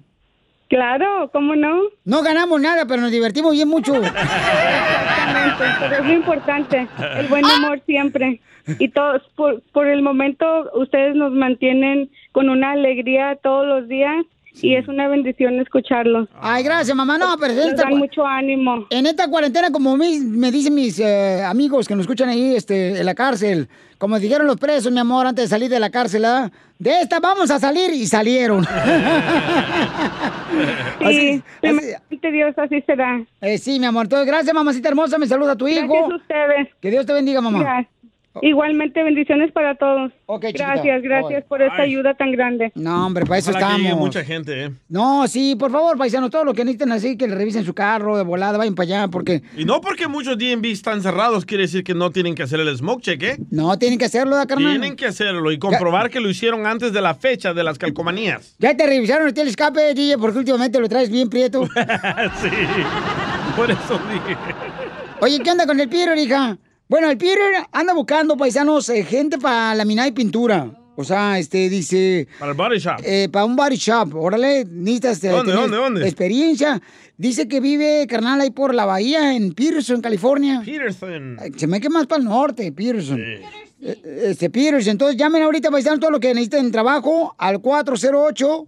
Claro, 0.70 1.28
¿cómo 1.32 1.56
no? 1.56 1.82
No 2.04 2.22
ganamos 2.22 2.60
nada, 2.60 2.86
pero 2.86 3.02
nos 3.02 3.10
divertimos 3.10 3.52
bien 3.52 3.68
mucho. 3.68 3.96
Exactamente, 3.96 5.64
pero 5.80 5.96
es 5.96 6.06
lo 6.06 6.12
importante, 6.12 6.86
el 7.18 7.26
buen 7.26 7.44
humor 7.44 7.82
siempre. 7.84 8.40
Y 8.78 8.88
todos, 8.88 9.20
por, 9.34 9.62
por 9.72 9.88
el 9.88 10.00
momento, 10.00 10.70
ustedes 10.74 11.16
nos 11.16 11.32
mantienen 11.32 12.08
con 12.32 12.48
una 12.48 12.72
alegría 12.72 13.36
todos 13.42 13.66
los 13.66 13.88
días 13.88 14.24
y 14.62 14.74
es 14.74 14.88
una 14.88 15.06
bendición 15.08 15.60
escucharlos. 15.60 16.28
Ay, 16.40 16.62
gracias, 16.64 16.94
mamá. 16.96 17.16
No, 17.18 17.36
pero 17.40 17.54
Nos 17.54 17.66
esta- 17.66 17.84
dan 17.84 17.98
mucho 17.98 18.26
ánimo. 18.26 18.86
En 18.90 19.06
esta 19.06 19.28
cuarentena, 19.28 19.70
como 19.70 19.96
me, 19.96 20.18
me 20.20 20.50
dicen 20.50 20.74
mis 20.74 20.98
eh, 20.98 21.42
amigos 21.44 21.86
que 21.86 21.94
nos 21.94 22.02
escuchan 22.02 22.28
ahí 22.28 22.56
este, 22.56 22.98
en 22.98 23.06
la 23.06 23.14
cárcel, 23.14 23.68
como 23.98 24.18
dijeron 24.18 24.46
los 24.46 24.56
presos, 24.56 24.90
mi 24.92 24.98
amor, 24.98 25.26
antes 25.26 25.44
de 25.44 25.48
salir 25.48 25.70
de 25.70 25.78
la 25.78 25.90
cárcel, 25.90 26.24
¿ah? 26.24 26.50
de 26.78 26.90
esta 27.00 27.20
vamos 27.20 27.50
a 27.50 27.58
salir 27.60 27.90
y 27.92 28.06
salieron. 28.06 28.66
Sí, 31.08 31.42
primeramente 31.60 32.30
Dios, 32.32 32.54
así 32.58 32.82
será. 32.82 33.22
Eh, 33.40 33.58
sí, 33.58 33.78
mi 33.80 33.86
amor. 33.86 34.04
Entonces, 34.06 34.26
gracias, 34.26 34.54
mamacita 34.54 34.88
hermosa. 34.88 35.16
Me 35.18 35.26
saluda 35.26 35.52
a 35.52 35.56
tu 35.56 35.66
hijo. 35.68 35.86
Gracias 35.86 36.10
a 36.10 36.16
ustedes. 36.16 36.68
Que 36.80 36.90
Dios 36.90 37.06
te 37.06 37.12
bendiga, 37.12 37.40
mamá. 37.40 37.60
Gracias. 37.60 37.94
Igualmente, 38.42 39.02
bendiciones 39.02 39.50
para 39.52 39.74
todos. 39.74 40.12
chiquita. 40.40 40.66
gracias, 40.66 41.02
gracias 41.02 41.44
por 41.44 41.60
esta 41.62 41.82
Ay. 41.82 41.90
ayuda 41.90 42.14
tan 42.14 42.30
grande. 42.30 42.70
No, 42.76 43.06
hombre, 43.06 43.26
para 43.26 43.38
eso 43.38 43.50
Ojalá 43.50 43.76
estamos. 43.76 43.98
mucha 43.98 44.24
gente, 44.24 44.64
¿eh? 44.66 44.70
No, 44.88 45.26
sí, 45.26 45.56
por 45.56 45.72
favor, 45.72 45.98
paisanos, 45.98 46.30
todo 46.30 46.44
lo 46.44 46.54
que 46.54 46.64
necesiten 46.64 46.92
así, 46.92 47.16
que 47.16 47.26
le 47.26 47.34
revisen 47.34 47.64
su 47.64 47.74
carro 47.74 48.16
de 48.16 48.22
volada, 48.22 48.56
vayan 48.56 48.74
para 48.76 48.84
allá, 48.84 49.08
porque 49.08 49.42
Y 49.56 49.64
no 49.64 49.80
porque 49.80 50.06
muchos 50.06 50.38
DMV 50.38 50.66
están 50.66 51.02
cerrados 51.02 51.44
quiere 51.44 51.62
decir 51.62 51.82
que 51.82 51.94
no 51.94 52.10
tienen 52.10 52.34
que 52.36 52.44
hacer 52.44 52.60
el 52.60 52.76
smoke 52.76 53.02
check, 53.02 53.22
¿eh? 53.22 53.36
no 53.50 53.76
tienen 53.78 53.98
que 53.98 54.04
hacerlo, 54.04 54.36
¿da, 54.36 54.46
carnal? 54.46 54.70
Tienen 54.78 54.96
que 54.96 55.06
hacerlo 55.06 55.50
y 55.50 55.58
comprobar 55.58 56.08
que 56.08 56.20
lo 56.20 56.30
hicieron 56.30 56.66
antes 56.66 56.92
de 56.92 57.00
la 57.00 57.14
fecha 57.14 57.52
de 57.52 57.64
las 57.64 57.78
calcomanías. 57.78 58.54
Ya 58.58 58.76
te 58.76 58.86
revisaron 58.86 59.26
el 59.26 59.48
escape, 59.48 59.94
DJ, 59.94 60.18
porque 60.18 60.38
últimamente 60.38 60.78
lo 60.78 60.88
traes 60.88 61.10
bien 61.10 61.28
prieto. 61.28 61.66
sí, 62.40 62.48
por 63.56 63.70
eso 63.70 63.98
dije. 64.12 64.36
Oye, 65.20 65.40
¿qué 65.40 65.50
onda 65.50 65.66
con 65.66 65.78
el 65.80 65.88
Peter, 65.88 66.16
hija? 66.16 66.56
Bueno, 66.90 67.08
el 67.08 67.16
Peter 67.18 67.38
anda 67.70 67.94
buscando, 67.94 68.36
paisanos, 68.36 68.88
eh, 68.88 69.04
gente 69.04 69.38
para 69.38 69.76
laminar 69.76 70.08
y 70.08 70.10
pintura. 70.12 70.72
O 70.96 71.04
sea, 71.04 71.38
este, 71.38 71.68
dice... 71.68 72.26
Para 72.40 72.50
el 72.50 72.58
body 72.58 72.78
shop. 72.78 72.96
Eh, 73.04 73.28
para 73.30 73.44
un 73.44 73.54
body 73.54 73.76
shop. 73.76 74.12
Órale, 74.16 74.64
necesitas 74.64 75.22
eh, 75.22 75.28
¿Dónde, 75.28 75.52
dónde, 75.52 75.76
dónde? 75.76 76.04
experiencia. 76.04 76.82
Dice 77.16 77.46
que 77.46 77.60
vive, 77.60 78.06
carnal, 78.08 78.40
ahí 78.40 78.50
por 78.50 78.74
la 78.74 78.86
bahía, 78.86 79.36
en 79.36 79.52
Peterson, 79.54 80.00
California. 80.00 80.62
Peterson. 80.64 81.36
Ay, 81.40 81.52
Se 81.56 81.68
me 81.68 81.80
queda 81.80 81.90
más 81.90 82.06
para 82.08 82.18
el 82.22 82.28
norte, 82.28 82.72
Peterson. 82.72 83.20
Eh, 83.20 83.40
Este, 84.24 84.50
Peterson. 84.50 84.90
Entonces, 84.90 85.16
llamen 85.16 85.44
ahorita, 85.44 85.70
paisanos, 85.70 86.00
todo 86.00 86.10
lo 86.10 86.18
que 86.18 86.34
necesiten 86.34 86.72
trabajo 86.72 87.36
al 87.38 87.60
408 87.60 88.66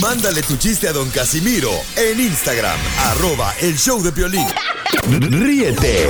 Mándale 0.01 0.41
tu 0.43 0.55
chiste 0.57 0.87
a 0.87 0.93
don 0.93 1.09
Casimiro 1.09 1.71
en 1.97 2.19
Instagram, 2.19 2.79
arroba 3.05 3.53
el 3.61 3.77
show 3.77 4.01
de 4.01 4.11
Piolín. 4.11 4.47
Ríete 5.09 6.09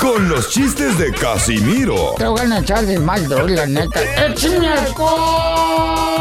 con 0.00 0.28
los 0.28 0.48
chistes 0.50 0.98
de 0.98 1.12
Casimiro 1.12 2.14
Te 2.16 2.26
voy 2.26 2.40
a 2.40 2.58
echar 2.58 2.84
de 2.84 2.98
mal, 2.98 3.28
droga, 3.28 3.54
la 3.54 3.66
neta. 3.66 4.26
¡Échame 4.26 4.68
alcohol! 4.68 6.18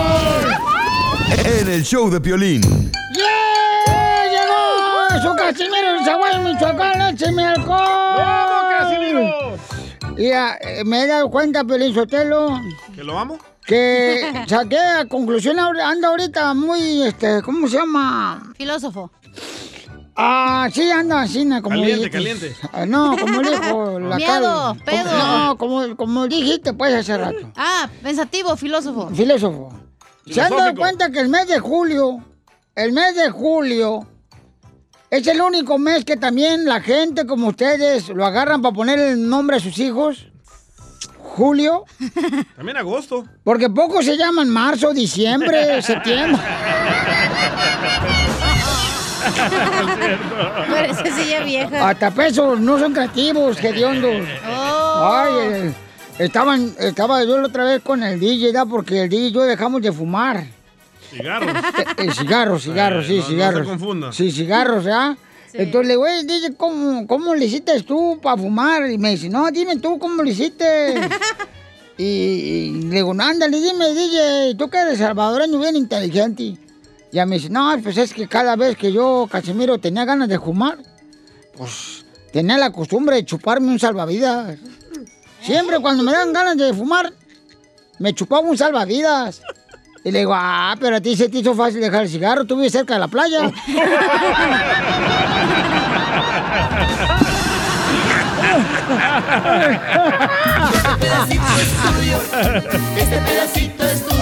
en 1.45 1.67
el 1.69 1.83
show 1.83 2.09
de 2.09 2.19
Piolín. 2.19 2.61
¡Yeah! 3.15 4.29
¡Llegó! 4.29 5.21
¡Su 5.21 5.35
Casimiro 5.35 5.93
de 5.93 6.05
Zaguay, 6.05 6.43
Michoacán! 6.43 7.01
¡Écheme 7.13 7.45
alcohol! 7.45 8.17
¡Vamos, 8.17 8.63
Casimiro! 8.79 9.57
Mira, 10.15 10.57
eh, 10.61 10.83
me 10.83 11.03
he 11.03 11.07
dado 11.07 11.29
cuenta, 11.29 11.63
Pelín 11.63 11.93
Sotelo, 11.93 12.59
¿Que 12.95 13.03
lo 13.03 13.17
amo? 13.17 13.37
que 13.65 14.45
saqué 14.47 14.79
a 14.79 15.05
conclusión, 15.05 15.59
anda 15.59 16.07
ahorita 16.07 16.53
muy, 16.53 17.03
este, 17.03 17.41
¿cómo 17.41 17.67
se 17.67 17.77
llama? 17.77 18.53
Filósofo. 18.57 19.11
Ah, 20.19 20.67
sí, 20.73 20.89
anda 20.89 21.21
así, 21.21 21.45
¿no? 21.45 21.61
como 21.61 21.75
Caliente, 21.75 22.09
dijiste. 22.09 22.11
caliente. 22.11 22.55
Ah, 22.73 22.85
No, 22.87 23.15
como 23.17 23.39
dijo 23.41 23.99
la 23.99 24.15
Miedo, 24.15 24.75
pedo. 24.83 25.11
No, 25.15 25.57
como, 25.57 25.95
como 25.95 26.27
dijiste, 26.27 26.73
pues, 26.73 26.93
hace 26.95 27.17
rato. 27.17 27.51
Ah, 27.55 27.87
pensativo, 28.01 28.57
filósofo. 28.57 29.09
Filósofo. 29.13 29.71
¿Se 30.29 30.41
han 30.41 30.49
dado 30.49 30.75
cuenta 30.75 31.11
que 31.11 31.19
el 31.19 31.29
mes 31.29 31.47
de 31.47 31.59
julio, 31.59 32.17
el 32.75 32.91
mes 32.93 33.15
de 33.15 33.29
julio, 33.29 34.07
es 35.09 35.25
el 35.27 35.39
único 35.39 35.77
mes 35.77 36.03
que 36.03 36.17
también 36.17 36.65
la 36.65 36.81
gente 36.81 37.25
como 37.25 37.47
ustedes 37.49 38.09
lo 38.09 38.25
agarran 38.25 38.61
para 38.61 38.73
poner 38.73 38.99
el 38.99 39.29
nombre 39.29 39.57
a 39.57 39.59
sus 39.59 39.77
hijos? 39.79 40.27
Julio. 41.19 41.83
También 42.55 42.77
agosto. 42.77 43.23
Porque 43.43 43.69
pocos 43.69 44.03
se 44.03 44.17
llaman 44.17 44.49
marzo, 44.49 44.91
diciembre, 44.91 45.79
septiembre. 45.83 46.41
Parece 50.69 51.11
silla 51.11 51.43
vieja. 51.43 51.89
Hasta 51.89 52.11
pesos, 52.11 52.59
no 52.59 52.79
son 52.79 52.93
creativos, 52.93 53.63
hediondos. 53.63 54.27
Oh. 54.49 55.11
Ay, 55.13 55.33
eh, 55.51 55.73
estaban, 56.19 56.73
estaba 56.79 57.23
yo 57.23 57.37
la 57.37 57.47
otra 57.47 57.63
vez 57.63 57.81
con 57.81 58.03
el 58.03 58.19
DJ, 58.19 58.51
¿da? 58.51 58.65
porque 58.65 59.03
el 59.03 59.09
DJ 59.09 59.27
y 59.27 59.31
yo 59.31 59.41
dejamos 59.43 59.81
de 59.81 59.91
fumar. 59.91 60.45
Cigarros. 61.09 61.49
Eh, 61.97 62.11
cigarros, 62.13 62.63
cigarros, 62.63 63.05
Eh, 63.05 63.07
sí, 63.07 63.13
no- 63.15 63.19
no 63.21 63.25
se 63.27 63.31
cigarros. 63.33 63.67
confunda. 63.67 64.11
Sí, 64.11 64.31
cigarros, 64.31 64.83
¿ya? 64.85 65.15
Entonces 65.53 65.87
le 65.87 65.93
digo, 65.93 66.03
"Oye, 66.03 66.23
DJ, 66.25 66.53
¿cómo, 66.57 67.07
¿cómo 67.07 67.33
le 67.33 67.45
hiciste 67.45 67.81
tú 67.83 68.19
para 68.21 68.37
fumar? 68.37 68.91
Y 68.91 68.97
me 68.97 69.11
dice, 69.11 69.29
no, 69.29 69.49
dime 69.49 69.77
tú 69.77 69.97
cómo 69.97 70.21
le 70.21 70.31
hiciste. 70.31 70.93
y, 71.97 72.03
y 72.03 72.71
le 72.89 72.95
digo, 72.97 73.13
"No, 73.13 73.23
ándale, 73.23 73.57
dime, 73.59 73.89
DJ, 73.93 74.55
tú 74.57 74.69
que 74.69 74.77
eres 74.77 74.99
salvadoreño 74.99 75.57
bien 75.57 75.77
inteligente. 75.77 76.57
Ya 77.11 77.25
me 77.25 77.35
dice, 77.37 77.49
no, 77.49 77.73
pues 77.81 77.97
es 77.97 78.13
que 78.13 78.27
cada 78.27 78.55
vez 78.55 78.77
que 78.77 78.91
yo, 78.91 79.27
Casimiro, 79.31 79.77
tenía 79.77 80.05
ganas 80.05 80.27
de 80.27 80.39
fumar, 80.39 80.77
pues 81.57 82.05
tenía 82.31 82.57
la 82.57 82.71
costumbre 82.71 83.15
de 83.15 83.25
chuparme 83.25 83.67
un 83.67 83.79
salvavidas. 83.79 84.57
Siempre 85.41 85.79
cuando 85.79 86.03
me 86.03 86.11
dan 86.11 86.33
ganas 86.33 86.57
de 86.57 86.73
fumar, 86.73 87.13
me 87.99 88.13
chupaba 88.13 88.41
un 88.41 88.57
salvavidas. 88.57 89.41
Y 90.03 90.11
le 90.11 90.19
digo, 90.19 90.33
ah, 90.35 90.75
pero 90.79 90.97
a 90.97 91.01
ti 91.01 91.15
se 91.15 91.29
te 91.29 91.39
hizo 91.39 91.53
fácil 91.55 91.81
dejar 91.81 92.03
el 92.03 92.09
cigarro, 92.09 92.45
tú 92.45 92.55
vives 92.55 92.71
cerca 92.71 92.93
de 92.93 92.99
la 92.99 93.07
playa. 93.07 93.51
Este 100.73 100.95
pedacito 100.99 101.43
es 101.59 101.73
tuyo. 101.97 102.17
Este 102.95 103.19
pedacito 103.19 103.83
es 103.83 104.05
tuyo. 104.05 104.17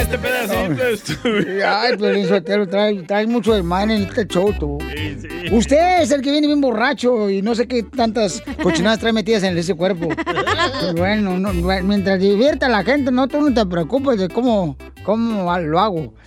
Este 0.00 0.18
pedacito 0.18 0.88
es 0.88 1.02
tuyo. 1.02 1.68
Ay, 1.68 1.96
Piolín 1.96 2.26
Sotelo, 2.26 2.66
trae, 2.66 3.02
trae 3.02 3.26
mucho 3.26 3.52
de 3.52 3.62
mal 3.62 3.90
en 3.90 4.02
este 4.02 4.26
show, 4.26 4.52
tú. 4.58 4.78
Usted 5.52 6.02
es 6.02 6.10
el 6.10 6.22
que 6.22 6.30
viene 6.30 6.46
bien 6.46 6.60
borracho 6.60 7.28
y 7.28 7.42
no 7.42 7.54
sé 7.54 7.68
qué 7.68 7.82
tantas 7.82 8.42
cochinadas 8.62 8.98
trae 8.98 9.12
metidas 9.12 9.42
en 9.42 9.58
ese 9.58 9.74
cuerpo. 9.74 10.08
Pero 10.16 10.94
bueno, 10.94 11.38
no, 11.38 11.52
bueno, 11.52 11.86
mientras 11.86 12.18
divierta 12.18 12.66
a 12.66 12.70
la 12.70 12.82
gente, 12.82 13.12
no, 13.12 13.28
tú 13.28 13.40
no 13.42 13.52
te 13.52 13.66
preocupes 13.66 14.18
de 14.18 14.28
cómo, 14.28 14.76
cómo 15.04 15.58
lo 15.58 15.80
hago. 15.80 16.14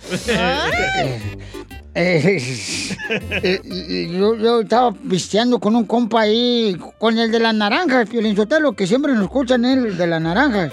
Eh, 1.96 2.42
eh, 3.30 3.60
eh, 3.64 4.08
yo, 4.10 4.34
yo 4.34 4.62
estaba 4.62 4.90
pisteando 4.90 5.60
con 5.60 5.76
un 5.76 5.84
compa 5.84 6.22
ahí, 6.22 6.76
con 6.98 7.16
el 7.16 7.30
de 7.30 7.38
las 7.38 7.54
naranjas, 7.54 8.08
Piolín 8.08 8.34
Sotelo, 8.34 8.72
que 8.72 8.88
siempre 8.88 9.12
nos 9.12 9.22
escuchan 9.22 9.64
el 9.64 9.96
de 9.96 10.06
las 10.08 10.20
naranjas. 10.20 10.72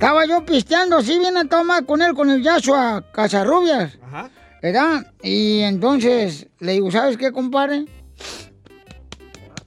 Estaba 0.00 0.24
yo 0.24 0.42
pisteando 0.46 0.96
así 0.96 1.18
bien 1.18 1.36
a 1.36 1.44
tomar 1.46 1.84
con 1.84 2.00
él, 2.00 2.14
con 2.14 2.30
el 2.30 2.42
Yashua 2.42 3.04
Casarrubias. 3.12 3.98
¿Verdad? 4.62 5.12
Y 5.22 5.60
entonces 5.60 6.46
le 6.58 6.72
digo, 6.72 6.90
¿sabes 6.90 7.18
qué, 7.18 7.30
compadre? 7.30 7.84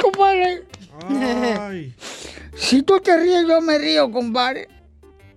Compadre. 0.01 0.63
Si 2.55 2.81
tú 2.81 2.99
te 2.99 3.15
ríes, 3.15 3.47
yo 3.47 3.61
me 3.61 3.77
río, 3.77 4.11
compadre. 4.11 4.67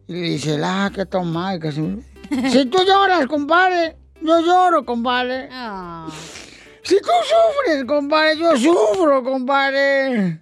Y 0.07 0.15
le 0.15 0.21
dice, 0.31 0.59
ah, 0.65 0.91
qué 0.95 1.05
toma. 1.05 1.59
Si 2.51 2.65
tú 2.65 2.79
lloras, 2.87 3.27
compadre, 3.27 3.97
yo 4.23 4.41
lloro, 4.41 4.87
compadre. 4.87 5.51
Si 6.83 6.97
tú 7.01 7.11
sufres, 7.23 7.85
compadre, 7.85 8.39
yo 8.39 8.57
sufro, 8.57 9.23
compadre. 9.23 10.41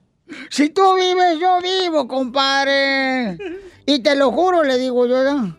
Si 0.49 0.69
tú 0.69 0.95
vives, 0.95 1.41
yo 1.41 1.59
vivo, 1.61 2.07
compadre. 2.07 3.37
Y 3.87 4.01
te 4.01 4.17
lo 4.17 4.31
juro, 4.33 4.63
le 4.63 4.79
digo 4.79 5.07
yo, 5.07 5.23
¿no? 5.25 5.57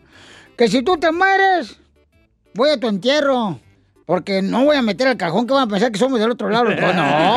que 0.56 0.68
si 0.68 0.82
tú 0.82 0.96
te 0.96 1.12
mueres, 1.12 1.76
voy 2.54 2.70
a 2.70 2.80
tu 2.80 2.88
entierro. 2.88 3.60
Porque 4.06 4.40
no 4.40 4.64
voy 4.64 4.76
a 4.76 4.82
meter 4.82 5.08
al 5.08 5.16
cajón 5.16 5.46
que 5.46 5.52
van 5.52 5.64
a 5.64 5.66
pensar 5.70 5.90
que 5.90 5.98
somos 5.98 6.20
del 6.20 6.30
otro 6.30 6.48
lado. 6.48 6.66
Pues 6.76 6.94
no, 6.94 7.02
no. 7.02 7.34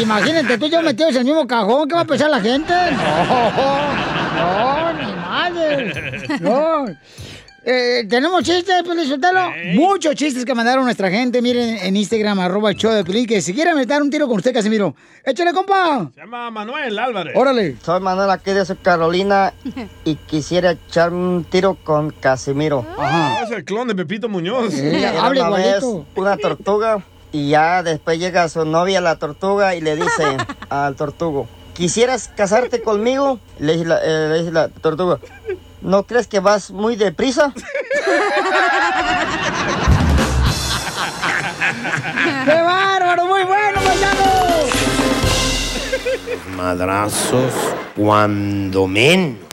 Imagínate 0.00 0.56
tú 0.56 0.66
y 0.66 0.70
yo 0.70 0.80
metidos 0.82 1.10
en 1.12 1.18
el 1.18 1.24
mismo 1.26 1.46
cajón, 1.46 1.86
¿qué 1.86 1.94
va 1.94 2.00
a 2.00 2.06
pensar 2.06 2.30
la 2.30 2.40
gente? 2.40 2.72
No, 4.32 4.92
no, 4.92 4.92
ni 4.94 5.12
madre. 5.12 5.92
No. 6.40 6.86
Eh, 7.64 8.04
¿Tenemos 8.08 8.42
chistes, 8.42 8.82
Pelín 8.82 9.06
Sotelo? 9.06 9.50
Muchos 9.74 10.16
chistes 10.16 10.44
que 10.44 10.54
mandaron 10.54 10.84
nuestra 10.84 11.10
gente. 11.10 11.40
Miren 11.40 11.78
en 11.78 11.96
Instagram, 11.96 12.40
arroba 12.40 12.70
el 12.70 12.76
show 12.76 12.92
de 12.92 13.04
Pelín, 13.04 13.26
que 13.26 13.40
si 13.40 13.54
quieren 13.54 13.76
meter 13.76 14.02
un 14.02 14.10
tiro 14.10 14.26
con 14.26 14.38
usted, 14.38 14.52
Casimiro. 14.52 14.96
Échale, 15.24 15.52
compa. 15.52 16.10
Se 16.12 16.20
llama 16.20 16.50
Manuel 16.50 16.98
Álvarez. 16.98 17.36
Órale. 17.36 17.76
Soy 17.84 18.00
Manuel 18.00 18.30
aquí 18.30 18.50
de 18.50 18.64
Carolina 18.82 19.54
y 20.04 20.16
quisiera 20.16 20.72
echarme 20.72 21.18
un 21.18 21.44
tiro 21.44 21.76
con 21.84 22.10
Casimiro. 22.10 22.84
Ah, 22.98 23.42
es 23.44 23.50
el 23.52 23.64
clon 23.64 23.86
de 23.86 23.94
Pepito 23.94 24.28
Muñoz. 24.28 24.74
Era 24.74 25.30
una 25.30 25.50
vez 25.50 25.84
una 26.16 26.36
tortuga 26.36 27.04
y 27.32 27.50
ya 27.50 27.82
después 27.82 28.18
llega 28.18 28.48
su 28.48 28.64
novia 28.64 29.00
la 29.00 29.18
tortuga 29.18 29.74
y 29.74 29.80
le 29.80 29.96
dice 29.96 30.36
al 30.68 30.94
tortugo, 30.96 31.48
¿quisieras 31.74 32.28
casarte 32.36 32.82
conmigo? 32.82 33.40
Le 33.58 33.72
dice 33.72 33.84
la, 33.86 33.98
eh, 34.04 34.28
le 34.28 34.38
dice 34.40 34.52
la 34.52 34.68
tortuga, 34.68 35.18
¿no 35.82 36.04
crees 36.04 36.26
que 36.26 36.40
vas 36.40 36.70
muy 36.70 36.96
deprisa? 36.96 37.52
¡Qué 42.44 42.62
bárbaro! 42.62 43.26
¡Muy 43.26 43.44
bueno, 43.44 43.80
paisano! 43.80 44.22
Madrazos 46.56 47.52
cuando 47.96 48.86
menos. 48.86 49.51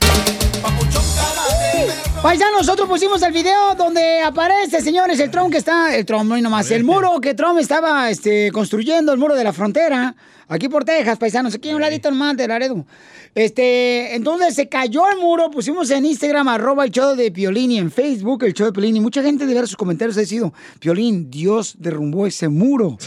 Paisano, 2.22 2.58
nosotros 2.58 2.86
pusimos 2.86 3.22
el 3.22 3.32
video 3.32 3.74
donde 3.76 4.20
aparece, 4.20 4.82
señores, 4.82 5.18
el 5.20 5.30
Trump 5.30 5.50
que 5.50 5.56
está, 5.56 5.96
el 5.96 6.04
Trump, 6.04 6.24
no 6.24 6.34
hay 6.34 6.42
nomás, 6.42 6.70
el 6.70 6.84
muro 6.84 7.18
que 7.18 7.32
Trump 7.32 7.58
estaba 7.58 8.10
este, 8.10 8.52
construyendo, 8.52 9.10
el 9.14 9.18
muro 9.18 9.34
de 9.34 9.42
la 9.42 9.54
frontera, 9.54 10.14
aquí 10.46 10.68
por 10.68 10.84
Texas, 10.84 11.16
paisanos, 11.16 11.54
aquí 11.54 11.72
un 11.72 11.80
ladito 11.80 12.10
nomás 12.10 12.36
de 12.36 12.46
Laredo. 12.46 12.84
Este, 13.34 14.14
entonces 14.14 14.54
se 14.54 14.68
cayó 14.68 15.08
el 15.08 15.16
muro, 15.16 15.50
pusimos 15.50 15.90
en 15.90 16.04
Instagram, 16.04 16.46
arroba 16.48 16.84
el 16.84 16.90
show 16.90 17.16
de 17.16 17.32
Piolín 17.32 17.72
y 17.72 17.78
en 17.78 17.90
Facebook 17.90 18.44
el 18.44 18.52
show 18.52 18.66
de 18.66 18.72
Piolín 18.74 18.96
y 18.96 19.00
mucha 19.00 19.22
gente 19.22 19.46
de 19.46 19.54
ver 19.54 19.66
sus 19.66 19.78
comentarios 19.78 20.18
ha 20.18 20.24
sido, 20.26 20.52
Piolín, 20.78 21.30
Dios 21.30 21.76
derrumbó 21.78 22.26
ese 22.26 22.48
muro. 22.48 22.98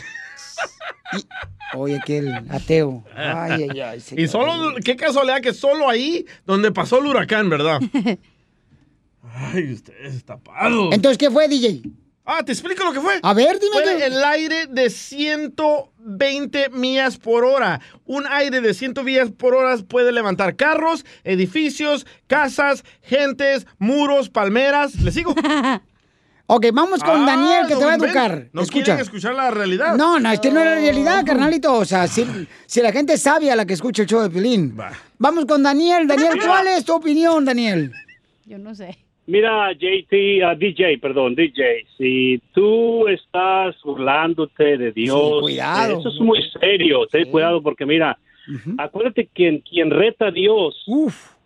Y, 1.12 1.24
oye, 1.78 1.98
aquel 1.98 2.34
ateo. 2.50 3.04
Ay, 3.16 3.68
ay, 3.70 3.80
ay. 3.80 4.04
Y 4.18 4.28
solo, 4.28 4.74
qué 4.84 4.96
casualidad 4.96 5.40
que 5.40 5.54
solo 5.54 5.88
ahí 5.88 6.26
donde 6.48 6.72
pasó 6.72 6.98
el 6.98 7.06
huracán, 7.06 7.48
¿verdad? 7.52 7.80
Ay, 9.34 9.74
ustedes 9.74 10.24
tapados. 10.24 10.94
Entonces, 10.94 11.18
¿qué 11.18 11.32
fue, 11.32 11.48
DJ? 11.48 11.82
Ah, 12.26 12.42
te 12.46 12.52
explico 12.54 12.84
lo 12.86 12.94
que 12.94 13.02
fue. 13.02 13.20
A 13.22 13.34
ver, 13.34 13.60
dime 13.60 13.74
Fue 13.74 13.98
qué- 13.98 14.06
el 14.06 14.24
aire 14.24 14.68
de 14.68 14.90
120 14.90 16.70
millas 16.70 17.18
por 17.18 17.44
hora. 17.44 17.82
Un 18.06 18.26
aire 18.28 18.62
de 18.62 18.74
100 18.74 18.94
millas 19.04 19.32
por 19.32 19.56
hora 19.56 19.76
puede 19.88 20.12
levantar 20.12 20.56
carros, 20.56 21.06
edificios, 21.24 22.06
casas, 22.28 22.84
gentes, 23.02 23.66
muros, 23.78 24.30
palmeras. 24.30 24.96
¿Le 24.96 25.12
sigo? 25.12 25.36
Ok, 26.46 26.66
vamos 26.74 27.02
con 27.02 27.24
Ah, 27.24 27.26
Daniel, 27.26 27.68
que 27.68 27.76
te 27.78 27.86
va 27.86 27.94
a 27.94 27.96
educar. 27.96 28.50
¿No 28.52 28.64
Escucha. 28.64 28.84
quieren 28.84 29.02
escuchar 29.02 29.34
la 29.34 29.50
realidad? 29.50 29.96
No, 29.96 30.20
no, 30.20 30.30
este 30.30 30.52
no 30.52 30.60
es 30.60 30.66
la 30.66 30.76
realidad, 30.76 31.26
carnalito. 31.26 31.74
O 31.74 31.86
sea, 31.86 32.06
si, 32.06 32.28
si 32.68 32.82
la 32.82 32.92
gente 32.92 33.14
es 33.14 33.22
sabia 33.22 33.56
la 33.56 33.66
que 33.66 33.74
escucha 33.74 34.02
el 34.02 34.10
show 34.10 34.22
de 34.22 34.30
Pilín. 34.30 34.78
Vamos 35.18 35.46
con 35.46 35.64
Daniel. 35.64 36.06
Daniel, 36.06 36.38
¿cuál 36.46 36.68
es 36.68 36.84
tu 36.84 36.94
opinión, 36.96 37.46
Daniel? 37.46 37.94
Yo 38.46 38.58
no 38.58 38.76
sé. 38.76 38.98
Mira, 39.26 39.72
JT, 39.72 40.44
ah, 40.44 40.54
DJ, 40.56 40.98
perdón, 40.98 41.34
DJ, 41.34 41.86
si 41.98 42.42
tú 42.54 43.08
estás 43.08 43.76
burlándote 43.82 44.78
de 44.78 44.92
Dios, 44.92 45.42
cuidado. 45.42 46.00
eso 46.00 46.10
es 46.10 46.20
muy 46.20 46.40
serio, 46.60 47.08
ten 47.10 47.32
cuidado 47.32 47.62
porque 47.62 47.86
mira, 47.86 48.18
acuérdate 48.78 49.30
que 49.34 49.62
quien 49.62 49.92
reta 49.92 50.28
a 50.28 50.32
Dios, 50.32 50.76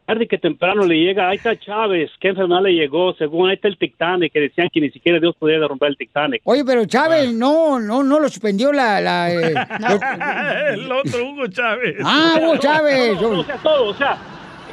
tarde 0.07 0.27
que 0.27 0.39
temprano 0.39 0.85
le 0.85 0.95
llega, 0.95 1.29
ahí 1.29 1.37
está 1.37 1.55
Chávez, 1.55 2.09
¿qué 2.19 2.29
enfermedad 2.29 2.63
le 2.63 2.73
llegó? 2.73 3.13
Según 3.13 3.49
ahí 3.49 3.55
está 3.55 3.67
el 3.67 3.77
Titanic, 3.77 4.33
que 4.33 4.39
decían 4.39 4.69
que 4.73 4.81
ni 4.81 4.89
siquiera 4.89 5.19
Dios 5.19 5.35
podía 5.37 5.59
derrumbar 5.59 5.89
el 5.89 5.97
Titanic. 5.97 6.41
Oye, 6.45 6.65
pero 6.65 6.85
Chávez 6.85 7.31
no, 7.31 7.79
no, 7.79 8.01
no 8.01 8.19
lo 8.19 8.27
suspendió 8.27 8.73
la... 8.73 8.99
la 9.01 9.31
eh, 9.31 9.53
el 10.73 10.91
otro 10.91 11.29
Hugo 11.29 11.47
Chávez. 11.47 11.97
Ah, 12.03 12.39
Hugo 12.41 12.57
Chávez. 12.59 13.19
Todo, 13.19 13.39
o 13.39 13.43
sea, 13.43 13.57
todo, 13.57 13.89
o 13.89 13.93
sea, 13.93 14.17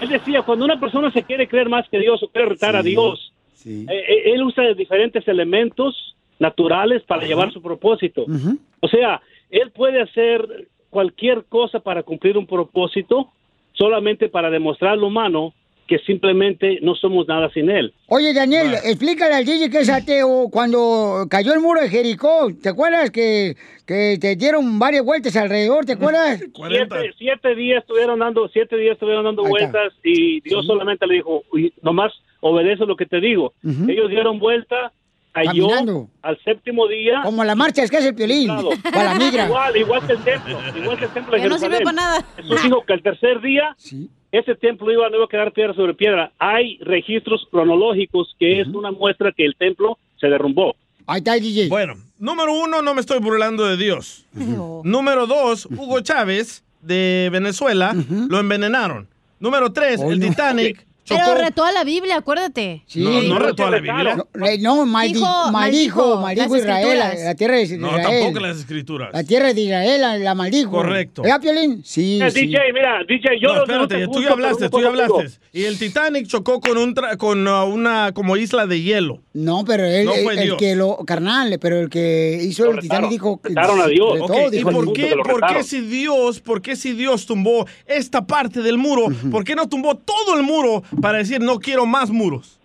él 0.00 0.08
decía, 0.08 0.42
cuando 0.42 0.64
una 0.64 0.78
persona 0.78 1.10
se 1.10 1.22
quiere 1.22 1.48
creer 1.48 1.68
más 1.68 1.88
que 1.88 1.98
Dios 1.98 2.22
o 2.22 2.28
quiere 2.28 2.48
retar 2.48 2.76
a 2.76 2.82
Dios, 2.82 3.32
eh, 3.66 3.86
eh, 3.88 4.32
él 4.32 4.42
usa 4.42 4.74
diferentes 4.74 5.26
elementos 5.26 6.16
naturales 6.38 7.02
para 7.04 7.26
llevar 7.26 7.52
su 7.52 7.62
propósito. 7.62 8.26
O 8.80 8.88
sea, 8.88 9.22
él 9.50 9.70
puede 9.70 10.02
hacer 10.02 10.68
cualquier 10.90 11.44
cosa 11.44 11.80
para 11.80 12.02
cumplir 12.02 12.36
un 12.36 12.46
propósito 12.46 13.32
solamente 13.72 14.28
para 14.28 14.50
demostrar 14.50 14.92
al 14.92 15.02
humano 15.02 15.54
que 15.86 15.98
simplemente 15.98 16.78
no 16.82 16.94
somos 16.94 17.28
nada 17.28 17.50
sin 17.52 17.68
él. 17.70 17.92
Oye, 18.06 18.32
Daniel, 18.32 18.74
explícale 18.84 19.34
al 19.34 19.44
DJ 19.44 19.68
que 19.70 19.78
es 19.80 19.88
ateo. 19.90 20.48
Cuando 20.50 21.26
cayó 21.28 21.52
el 21.52 21.60
muro 21.60 21.80
de 21.80 21.88
Jericó, 21.90 22.48
¿te 22.62 22.70
acuerdas 22.70 23.10
que, 23.10 23.54
que 23.86 24.16
te 24.20 24.34
dieron 24.36 24.78
varias 24.78 25.04
vueltas 25.04 25.36
alrededor? 25.36 25.84
¿Te 25.84 25.92
acuerdas? 25.92 26.40
Siete, 26.68 27.12
siete 27.18 27.54
días 27.54 27.82
estuvieron 27.82 28.18
dando, 28.18 28.48
siete 28.48 28.76
días 28.76 28.94
estuvieron 28.94 29.24
dando 29.24 29.44
vueltas 29.44 29.92
y 30.02 30.40
Dios 30.40 30.64
solamente 30.66 31.06
le 31.06 31.14
dijo, 31.16 31.42
"Uy, 31.52 31.72
nomás 31.82 32.12
obedece 32.40 32.84
lo 32.86 32.96
que 32.96 33.06
te 33.06 33.20
digo. 33.20 33.52
Ujú. 33.64 33.90
Ellos 33.90 34.10
dieron 34.10 34.38
vuelta, 34.38 34.92
cayó 35.32 35.66
Caminando. 35.66 36.08
al 36.22 36.38
séptimo 36.44 36.86
día. 36.88 37.20
Como 37.24 37.42
la 37.42 37.54
marcha 37.54 37.82
es 37.82 37.90
que 37.90 37.96
hace 37.96 38.08
el 38.08 38.14
piolín. 38.14 38.48
Para 38.92 39.12
la 39.12 39.14
migra. 39.18 39.46
Igual, 39.46 39.76
igual 39.76 40.06
que 40.06 40.12
el 40.12 40.18
templo, 40.24 40.58
igual 40.76 40.98
que 40.98 41.04
el 41.06 41.10
templo 41.10 41.32
de 41.36 41.42
Ya 41.42 41.48
no 41.48 41.58
sirve 41.58 41.76
Jerusalén. 41.78 41.84
para 41.84 41.96
nada. 41.96 42.26
Jesús 42.36 42.62
dijo 42.62 42.84
que 42.86 42.92
el 42.92 43.02
tercer 43.02 43.40
día 43.40 43.74
ese 44.38 44.54
templo 44.56 44.90
iba, 44.92 45.08
no 45.08 45.16
iba 45.16 45.24
a 45.26 45.28
quedar 45.28 45.52
piedra 45.52 45.74
sobre 45.74 45.94
piedra. 45.94 46.32
Hay 46.38 46.78
registros 46.80 47.46
cronológicos 47.50 48.34
que 48.38 48.60
es 48.60 48.66
una 48.68 48.90
muestra 48.90 49.32
que 49.32 49.44
el 49.44 49.54
templo 49.56 49.98
se 50.20 50.26
derrumbó. 50.28 50.74
Ahí 51.06 51.18
está, 51.18 51.34
DJ. 51.34 51.68
Bueno, 51.68 51.94
número 52.18 52.52
uno, 52.52 52.82
no 52.82 52.94
me 52.94 53.00
estoy 53.00 53.20
burlando 53.20 53.64
de 53.64 53.76
Dios. 53.76 54.26
Número 54.32 55.26
dos, 55.26 55.66
Hugo 55.66 56.00
Chávez 56.00 56.64
de 56.80 57.28
Venezuela 57.30 57.94
lo 58.28 58.40
envenenaron. 58.40 59.06
Número 59.38 59.72
tres, 59.72 60.00
el 60.00 60.20
Titanic 60.20 60.84
chocó. 61.04 61.20
Pero 61.24 61.40
retó 61.40 61.64
a 61.64 61.72
la 61.72 61.84
Biblia, 61.84 62.16
acuérdate. 62.16 62.84
No, 62.94 63.22
no 63.22 63.38
retó 63.38 63.66
a 63.66 63.70
la 63.70 63.78
Biblia. 63.78 64.16
No, 64.16 64.26
no 64.60 64.86
maldi- 64.86 65.12
Dijo- 65.14 65.50
maldijo, 65.52 66.20
maldijo 66.20 66.56
Israel, 66.56 66.98
la, 66.98 67.14
la 67.14 67.34
tierra 67.34 67.56
de 67.56 67.62
Israel. 67.62 67.80
No, 67.80 67.90
tampoco 67.96 68.40
las 68.40 68.56
escrituras. 68.58 69.10
La 69.12 69.24
tierra 69.24 69.52
de 69.52 69.60
Israel 69.60 70.00
la, 70.00 70.18
la 70.18 70.34
maldijo. 70.34 70.70
Correcto. 70.70 71.22
¿Verdad, 71.22 71.40
Piolín? 71.40 71.82
Sí, 71.84 72.20
Eh, 72.22 72.30
sí. 72.30 72.46
DJ, 72.46 72.58
mira, 72.72 72.98
DJ, 73.06 73.38
yo 73.40 73.48
no, 73.54 73.60
espérate, 73.62 73.78
no 73.78 73.88
te 73.88 74.08
tú 74.08 74.22
ya 74.22 74.30
hablaste, 74.32 74.68
tú 74.70 74.80
ya 74.80 74.88
hablaste. 74.88 75.38
Y 75.52 75.64
el 75.64 75.78
Titanic 75.78 76.26
chocó 76.26 76.60
con 76.60 76.76
un 76.78 76.94
tra- 76.94 77.16
con 77.16 77.46
uh, 77.46 77.64
una 77.66 78.12
como 78.12 78.36
isla 78.36 78.66
de 78.66 78.80
hielo. 78.82 79.20
No, 79.34 79.64
pero 79.66 79.84
él, 79.84 80.04
No 80.06 80.14
el, 80.30 80.56
que 80.56 80.76
lo, 80.76 80.96
carnal, 80.98 81.58
pero 81.60 81.80
el 81.80 81.90
que 81.90 82.38
hizo 82.40 82.70
el 82.70 82.78
Titanic 82.78 83.10
dijo 83.10 83.40
que... 83.42 83.48
retaron 83.48 83.80
a 83.80 83.88
Dios. 83.88 84.12
retó, 84.20 84.46
¿Y 84.46 84.50
dijo 84.50 84.68
el- 84.70 84.74
por 84.76 84.92
qué, 84.92 85.16
por 85.16 85.46
qué 85.46 85.62
si 85.64 85.80
Dios, 85.80 86.40
por 86.40 86.62
qué 86.62 86.76
si 86.76 86.92
Dios 86.92 87.26
tumbó 87.26 87.66
esta 87.86 88.24
parte 88.26 88.62
del 88.62 88.78
muro, 88.78 89.06
por 89.32 89.42
qué 89.44 89.56
no 89.56 89.68
tumbó 89.68 89.96
todo 89.96 90.38
el 90.38 90.44
muro 90.44 90.84
para 91.02 91.18
decir 91.18 91.40
no 91.40 91.58
quiero 91.58 91.84
más 91.84 92.10
muros? 92.10 92.60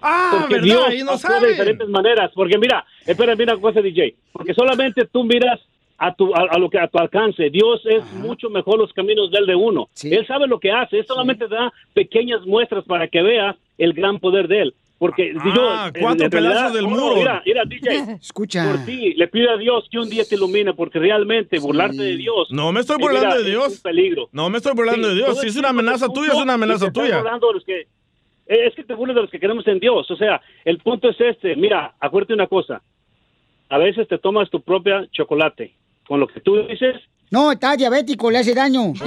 Ah, 0.00 0.36
porque 0.38 0.54
¿verdad? 0.56 0.66
Dios 0.66 0.84
Ahí 0.88 1.02
no 1.02 1.12
actúa 1.12 1.30
de 1.30 1.36
saben. 1.40 1.50
diferentes 1.52 1.88
maneras. 1.88 2.30
Porque 2.34 2.58
mira, 2.58 2.84
espera, 3.06 3.34
mira 3.34 3.56
cosa, 3.56 3.80
DJ. 3.80 4.14
Porque 4.32 4.52
solamente 4.54 5.06
tú 5.10 5.24
miras 5.24 5.58
a, 5.98 6.14
tu, 6.14 6.34
a, 6.34 6.40
a 6.50 6.58
lo 6.58 6.68
que 6.68 6.78
a 6.78 6.88
tu 6.88 6.98
alcance. 6.98 7.48
Dios 7.50 7.80
es 7.86 8.04
mucho 8.12 8.50
mejor 8.50 8.78
los 8.78 8.92
caminos 8.92 9.30
del 9.30 9.46
de 9.46 9.54
uno. 9.54 9.88
Él 10.02 10.26
sabe 10.26 10.46
lo 10.46 10.60
que 10.60 10.70
hace. 10.70 10.98
Él 10.98 11.06
solamente 11.06 11.48
da 11.48 11.72
pequeñas 11.94 12.44
muestras 12.46 12.84
para 12.84 13.08
que 13.08 13.22
vea 13.22 13.56
el 13.78 13.92
gran 13.94 14.18
poder 14.20 14.46
de 14.46 14.60
él. 14.62 14.74
Porque 15.04 15.34
Ah, 15.38 15.90
yo, 15.94 16.00
cuatro 16.00 16.30
pedazos 16.30 16.72
del 16.72 16.86
muro. 16.88 17.16
Mira, 17.16 17.42
mira, 17.44 17.62
DJ. 17.66 18.12
Escucha. 18.22 18.64
Por 18.70 18.86
ti, 18.86 19.12
le 19.12 19.28
pido 19.28 19.50
a 19.50 19.58
Dios 19.58 19.86
que 19.90 19.98
un 19.98 20.08
día 20.08 20.24
te 20.26 20.34
ilumine, 20.34 20.72
porque 20.72 20.98
realmente 20.98 21.58
burlarte 21.58 21.98
de 22.02 22.16
Dios. 22.16 22.48
No 22.50 22.72
me 22.72 22.80
estoy 22.80 22.96
mira, 22.96 23.10
burlando 23.12 23.34
de 23.36 23.40
es 23.42 23.46
Dios. 23.48 23.68
un 23.76 23.82
peligro. 23.82 24.28
No 24.32 24.48
me 24.48 24.56
estoy 24.56 24.72
burlando 24.74 25.08
Sí, 25.08 25.14
de 25.14 25.20
Dios. 25.20 25.40
Si 25.42 25.46
es 25.48 25.56
una 25.56 25.68
amenaza 25.68 26.08
tuya, 26.08 26.32
es 26.32 26.38
una 26.38 26.54
amenaza 26.54 26.90
tuya. 26.90 27.18
burlando 27.18 27.48
de 27.48 27.52
los 27.52 27.64
que- 27.66 27.80
eh, 27.82 28.66
es 28.66 28.74
que 28.74 28.84
te 28.84 28.94
burlas 28.94 29.14
de 29.16 29.20
los 29.22 29.30
que 29.30 29.38
queremos 29.38 29.66
en 29.66 29.78
Dios. 29.78 30.10
O 30.10 30.16
sea, 30.16 30.40
el 30.64 30.78
punto 30.78 31.10
es 31.10 31.20
este. 31.20 31.54
Mira, 31.54 31.94
acuérdate 32.00 32.32
una 32.32 32.46
cosa. 32.46 32.80
A 33.68 33.76
veces 33.76 34.08
te 34.08 34.16
tomas 34.16 34.48
tu 34.48 34.62
propia 34.62 35.06
chocolate. 35.12 35.74
Con 36.08 36.18
lo 36.18 36.26
que 36.28 36.40
tú 36.40 36.56
dices, 36.66 36.96
No, 37.30 37.52
está 37.52 37.76
diabético, 37.76 38.30
le 38.30 38.38
hace 38.38 38.54
daño. 38.54 38.92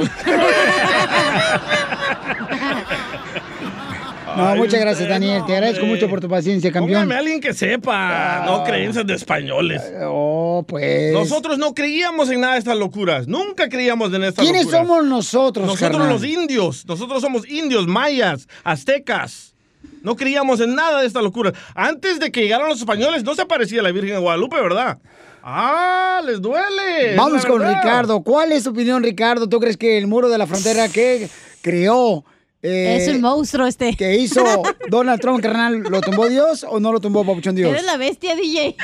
No, 4.38 4.48
Ay, 4.50 4.58
muchas 4.60 4.80
gracias, 4.80 5.10
Daniel. 5.10 5.44
Te 5.46 5.54
agradezco 5.54 5.84
hombre. 5.84 5.96
mucho 6.00 6.10
por 6.10 6.22
tu 6.22 6.30
paciencia, 6.30 6.72
campeón. 6.72 6.94
Póngame 7.02 7.16
a 7.16 7.18
alguien 7.20 7.42
que 7.42 7.54
sepa, 7.54 8.44
no 8.46 8.64
creencias 8.64 9.06
de 9.06 9.16
españoles. 9.16 9.82
Oh, 10.04 10.64
pues. 10.68 11.12
Nosotros 11.14 11.58
no 11.58 11.74
creíamos 11.74 12.30
en 12.30 12.42
nada 12.42 12.54
de 12.54 12.60
estas 12.60 12.78
locuras. 12.78 13.28
Nunca 13.28 13.68
creíamos 13.68 14.14
en 14.14 14.24
estas 14.24 14.44
¿Quiénes 14.46 14.66
locuras. 14.66 14.88
somos 14.88 15.06
nosotros, 15.06 15.66
Nosotros 15.66 15.92
carnal? 15.98 16.10
los 16.14 16.24
indios. 16.24 16.86
Nosotros 16.86 17.22
somos 17.22 17.50
indios, 17.50 17.88
mayas, 17.88 18.48
aztecas. 18.64 19.56
No 20.04 20.16
creíamos 20.16 20.60
en 20.62 20.76
nada 20.76 21.02
de 21.02 21.08
estas 21.08 21.24
locuras. 21.24 21.54
Antes 21.76 22.20
de 22.20 22.32
que 22.32 22.42
llegaran 22.44 22.70
los 22.70 22.80
españoles, 22.80 23.24
no 23.24 23.36
se 23.36 23.42
aparecía 23.42 23.82
la 23.82 23.92
Virgen 23.92 24.14
de 24.14 24.20
Guadalupe, 24.20 24.56
¿verdad? 24.62 25.00
Ah, 25.44 26.22
les 26.26 26.42
duele. 26.42 27.16
Vamos 27.16 27.46
con. 27.46 27.62
Ricardo. 27.66 28.22
¿Cuál 28.22 28.52
es 28.52 28.64
tu 28.66 28.70
opinión, 28.72 29.02
Ricardo? 29.02 29.48
¿Tú 29.50 29.60
crees 29.60 29.78
que 29.78 29.98
el 29.98 30.06
muro 30.08 30.30
de 30.30 30.38
la 30.38 30.46
frontera 30.46 30.88
que 30.90 31.30
creó... 31.62 32.24
eh, 32.68 32.96
Es 32.98 33.08
un 33.08 33.22
monstruo 33.22 33.66
este. 33.68 33.96
Que 33.96 34.16
hizo 34.16 34.44
Donald 34.90 35.20
Trump, 35.22 35.42
carnal, 35.42 35.80
¿lo 35.84 36.02
tumbó 36.02 36.28
Dios 36.28 36.66
o 36.70 36.80
no 36.80 36.92
lo 36.92 37.00
tumbó 37.00 37.26
Papuchón 37.26 37.56
Dios? 37.56 37.70
Eres 37.72 37.86
la 37.86 37.98
bestia, 37.98 38.36
DJ. 38.36 38.76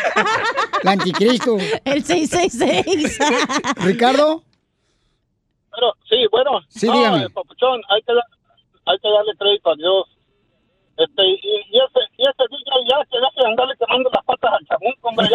El 0.83 0.89
anticristo. 0.89 1.57
El 1.85 2.03
666. 2.03 3.19
Ricardo. 3.77 4.43
Pero, 5.75 5.93
sí, 6.09 6.15
bueno. 6.31 6.61
Sí, 6.69 6.87
no, 6.87 6.93
dígame. 6.93 7.23
eh, 7.23 7.29
Papuchón, 7.33 7.81
hay 7.89 8.01
que, 8.03 8.13
dar- 8.13 8.23
hay 8.85 8.97
que 8.99 9.09
darle 9.09 9.31
crédito 9.39 9.71
a 9.71 9.75
Dios. 9.75 10.05
Este, 10.95 11.23
y, 11.23 11.39
y 11.71 11.77
ese, 11.79 11.99
y 12.19 12.21
ese 12.21 12.43
DJ 12.51 12.69
ya 12.87 12.97
que 13.09 13.17
deje 13.17 13.41
de 13.41 13.47
andarle 13.49 13.73
quemando 13.79 14.11
las 14.13 14.23
patas 14.25 14.51
al 14.53 14.67
chamún, 14.67 14.93
hombre. 15.01 15.27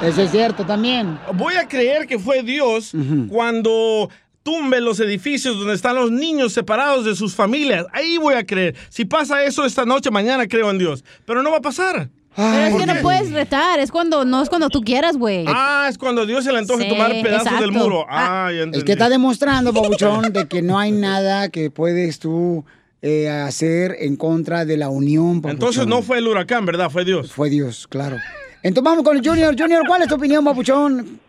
Ya 0.00 0.06
Eso 0.08 0.22
es 0.22 0.30
cierto 0.30 0.64
también. 0.64 1.18
Voy 1.34 1.54
a 1.56 1.66
creer 1.66 2.06
que 2.06 2.20
fue 2.20 2.44
Dios 2.44 2.92
cuando 3.28 4.08
tumbe 4.48 4.80
los 4.80 4.98
edificios 4.98 5.58
donde 5.58 5.74
están 5.74 5.94
los 5.94 6.10
niños 6.10 6.54
separados 6.54 7.04
de 7.04 7.14
sus 7.14 7.34
familias. 7.34 7.84
Ahí 7.92 8.16
voy 8.16 8.34
a 8.34 8.46
creer. 8.46 8.74
Si 8.88 9.04
pasa 9.04 9.44
eso 9.44 9.66
esta 9.66 9.84
noche, 9.84 10.10
mañana 10.10 10.48
creo 10.48 10.70
en 10.70 10.78
Dios. 10.78 11.04
Pero 11.26 11.42
no 11.42 11.50
va 11.50 11.58
a 11.58 11.60
pasar. 11.60 12.08
Pero 12.34 12.64
es 12.64 12.74
que 12.76 12.86
no 12.86 12.94
puedes 13.02 13.30
retar, 13.30 13.78
es 13.78 13.90
cuando 13.90 14.24
no 14.24 14.40
es 14.40 14.48
cuando 14.48 14.70
tú 14.70 14.80
quieras, 14.80 15.18
güey. 15.18 15.44
Ah, 15.46 15.86
es 15.90 15.98
cuando 15.98 16.24
Dios 16.24 16.44
se 16.44 16.52
le 16.52 16.60
antoje 16.60 16.84
Sí, 16.84 16.88
tomar 16.88 17.10
pedazos 17.10 17.48
exacto. 17.48 17.60
del 17.60 17.72
muro. 17.72 18.06
Ah, 18.08 18.48
ya 18.50 18.58
entendí. 18.58 18.78
Es 18.78 18.84
que 18.84 18.92
está 18.92 19.10
demostrando, 19.10 19.74
Pabuchón, 19.74 20.32
de 20.32 20.48
que 20.48 20.62
no 20.62 20.78
hay 20.78 20.92
nada 20.92 21.50
que 21.50 21.70
puedes 21.70 22.18
tú 22.18 22.64
eh, 23.02 23.28
hacer 23.28 23.96
en 23.98 24.16
contra 24.16 24.64
de 24.64 24.78
la 24.78 24.88
unión, 24.88 25.42
Pabuchón. 25.42 25.50
Entonces 25.50 25.86
no 25.86 26.00
fue 26.00 26.18
el 26.18 26.26
huracán, 26.26 26.64
¿verdad? 26.64 26.88
Fue 26.88 27.04
Dios. 27.04 27.32
Fue 27.32 27.50
Dios, 27.50 27.86
claro. 27.86 28.16
Entonces 28.62 28.84
vamos 28.84 29.04
con 29.04 29.14
el 29.16 29.28
Junior. 29.28 29.54
Junior, 29.58 29.82
¿cuál 29.86 30.02
es 30.02 30.08
tu 30.08 30.14
opinión, 30.14 30.42
Papuchón? 30.42 31.20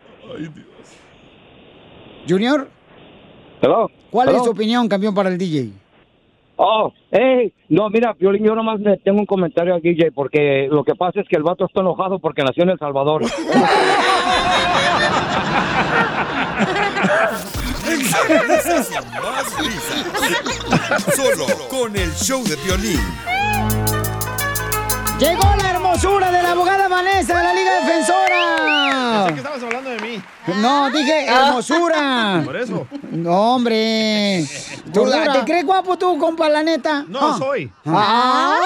Junior, 2.28 2.70
Hello. 3.62 3.90
¿cuál 4.10 4.30
es 4.30 4.42
tu 4.42 4.50
opinión, 4.50 4.88
campeón, 4.88 5.14
para 5.14 5.28
el 5.28 5.36
DJ? 5.38 5.70
Oh, 6.56 6.92
hey, 7.10 7.52
no, 7.68 7.88
mira, 7.88 8.14
Violín, 8.18 8.44
yo 8.44 8.54
nomás 8.54 8.80
le 8.80 8.98
tengo 8.98 9.18
un 9.18 9.26
comentario 9.26 9.74
a 9.74 9.80
DJ 9.80 10.12
porque 10.12 10.68
lo 10.70 10.84
que 10.84 10.94
pasa 10.94 11.20
es 11.20 11.28
que 11.28 11.36
el 11.36 11.42
vato 11.42 11.64
está 11.64 11.80
enojado 11.80 12.18
porque 12.18 12.42
nació 12.42 12.64
en 12.64 12.70
El 12.70 12.78
Salvador. 12.78 13.22
Más 19.22 19.58
risas. 19.62 20.04
Solo 21.16 21.46
con 21.68 21.96
el 21.96 22.12
show 22.12 22.42
de 22.44 22.56
violín. 22.56 23.00
Llegó 25.20 25.42
la 25.62 25.70
hermosura 25.70 26.32
de 26.32 26.42
la 26.42 26.52
abogada 26.52 26.88
Vanessa 26.88 27.36
de 27.36 27.42
la 27.44 27.52
Liga 27.54 27.74
Defensora. 27.84 29.26
Pensé 29.26 29.32
que 29.34 29.38
estabas 29.40 29.62
hablando 29.62 29.90
de 29.90 29.98
mí. 30.00 30.22
No, 30.62 30.90
dije 30.90 31.26
hermosura. 31.26 32.42
Por 32.44 32.56
eso. 32.56 32.86
No, 33.10 33.54
hombre. 33.56 34.44
¿Tú, 34.92 35.00
Gordura. 35.00 35.32
¿Te 35.34 35.44
crees 35.44 35.66
guapo 35.66 35.98
tú, 35.98 36.16
compa, 36.18 36.48
la 36.48 36.62
neta? 36.62 37.04
No, 37.06 37.18
Ah. 37.20 37.36
soy. 37.38 37.70
Ah. 37.84 38.56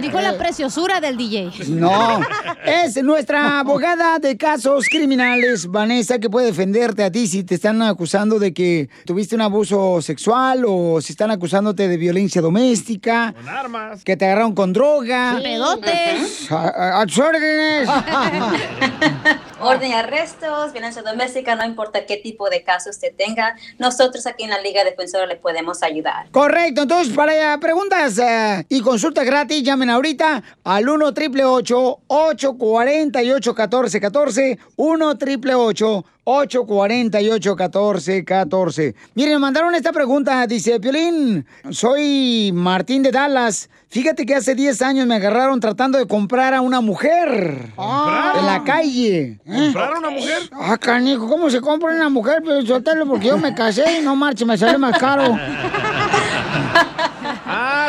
Dijo 0.00 0.20
la 0.20 0.36
preciosura 0.38 1.00
del 1.00 1.16
DJ. 1.16 1.50
No, 1.68 2.20
es 2.64 3.02
nuestra 3.02 3.60
abogada 3.60 4.18
de 4.18 4.36
casos 4.36 4.86
criminales, 4.88 5.66
Vanessa, 5.66 6.18
que 6.18 6.28
puede 6.30 6.46
defenderte 6.46 7.04
a 7.04 7.10
ti 7.10 7.26
si 7.26 7.44
te 7.44 7.54
están 7.56 7.82
acusando 7.82 8.38
de 8.38 8.52
que 8.54 8.88
tuviste 9.06 9.34
un 9.34 9.42
abuso 9.42 10.00
sexual 10.02 10.64
o 10.66 11.00
si 11.00 11.12
están 11.12 11.30
acusándote 11.30 11.88
de 11.88 11.96
violencia 11.96 12.40
doméstica. 12.42 13.32
Con 13.36 13.48
armas. 13.48 14.02
Que 14.04 14.16
te 14.16 14.24
agarraron 14.26 14.39
con 14.54 14.72
droga. 14.72 15.38
Pedotes. 15.42 16.50
A, 16.50 16.68
a- 16.68 17.02
a 17.02 17.06
órdenes. 17.18 17.88
Orden 19.62 19.90
de 19.90 19.94
arrestos, 19.94 20.72
violencia 20.72 21.02
doméstica, 21.02 21.54
no 21.54 21.64
importa 21.66 22.06
qué 22.06 22.16
tipo 22.16 22.48
de 22.48 22.62
caso 22.62 22.88
usted 22.88 23.12
tenga, 23.14 23.54
nosotros 23.78 24.26
aquí 24.26 24.44
en 24.44 24.50
la 24.50 24.58
Liga 24.60 24.84
Defensora 24.84 25.26
le 25.26 25.36
podemos 25.36 25.82
ayudar. 25.82 26.30
Correcto, 26.30 26.82
entonces 26.82 27.14
para 27.14 27.58
preguntas 27.58 28.18
eh, 28.18 28.64
y 28.70 28.80
consulta 28.80 29.22
gratis, 29.22 29.62
llamen 29.62 29.90
ahorita 29.90 30.42
al 30.64 30.88
1 30.88 31.04
888 31.08 31.98
848 32.06 33.50
1414 33.50 34.58
1 34.76 35.06
888 35.08 35.96
848 35.98 36.19
1414 36.24 38.94
Miren, 39.14 39.34
me 39.34 39.38
mandaron 39.38 39.74
esta 39.74 39.92
pregunta, 39.92 40.46
dice 40.46 40.78
Piolín, 40.78 41.46
soy 41.70 42.52
Martín 42.54 43.02
de 43.02 43.10
Dallas. 43.10 43.68
Fíjate 43.88 44.24
que 44.24 44.36
hace 44.36 44.54
10 44.54 44.82
años 44.82 45.06
me 45.06 45.16
agarraron 45.16 45.58
tratando 45.58 45.98
de 45.98 46.06
comprar 46.06 46.54
a 46.54 46.60
una 46.60 46.80
mujer 46.80 47.72
en 47.76 48.46
la 48.46 48.62
calle. 48.64 49.40
¿Comprar 49.44 49.94
a 49.94 49.98
una 49.98 50.10
mujer? 50.10 50.48
Ah, 50.52 50.78
canijo, 50.78 51.28
¿cómo 51.28 51.50
se 51.50 51.60
compra 51.60 51.94
una 51.94 52.08
mujer? 52.08 52.42
Pero 52.44 52.62
suéltalo 52.62 53.06
porque 53.06 53.28
yo 53.28 53.38
me 53.38 53.54
casé 53.54 53.98
y 53.98 54.04
no 54.04 54.14
marche, 54.14 54.44
me 54.44 54.56
sale 54.56 54.78
más 54.78 54.96
caro. 54.98 55.24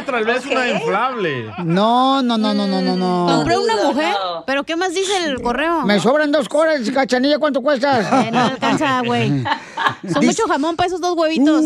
Tal 0.05 0.25
vez 0.25 0.45
una 0.45 0.69
inflable. 0.69 1.51
No, 1.63 2.21
no, 2.21 2.37
no, 2.37 2.53
no, 2.53 2.67
no, 2.67 2.81
no, 2.81 2.95
no. 2.95 3.35
Compré 3.37 3.57
una 3.57 3.75
mujer, 3.83 4.15
pero 4.45 4.63
¿qué 4.63 4.75
más 4.75 4.93
dice 4.93 5.11
el 5.25 5.41
correo? 5.41 5.83
Me 5.83 5.99
sobran 5.99 6.31
dos 6.31 6.47
coras, 6.49 6.81
cachanilla, 6.91 7.39
¿cuánto 7.39 7.61
cuestas? 7.61 8.05
Eh, 8.25 8.31
no 8.31 8.39
alcanza, 8.41 9.01
güey. 9.01 9.43
Son 10.13 10.25
mucho 10.25 10.43
jamón 10.47 10.75
para 10.75 10.87
esos 10.87 11.01
dos 11.01 11.15
huevitos. 11.17 11.65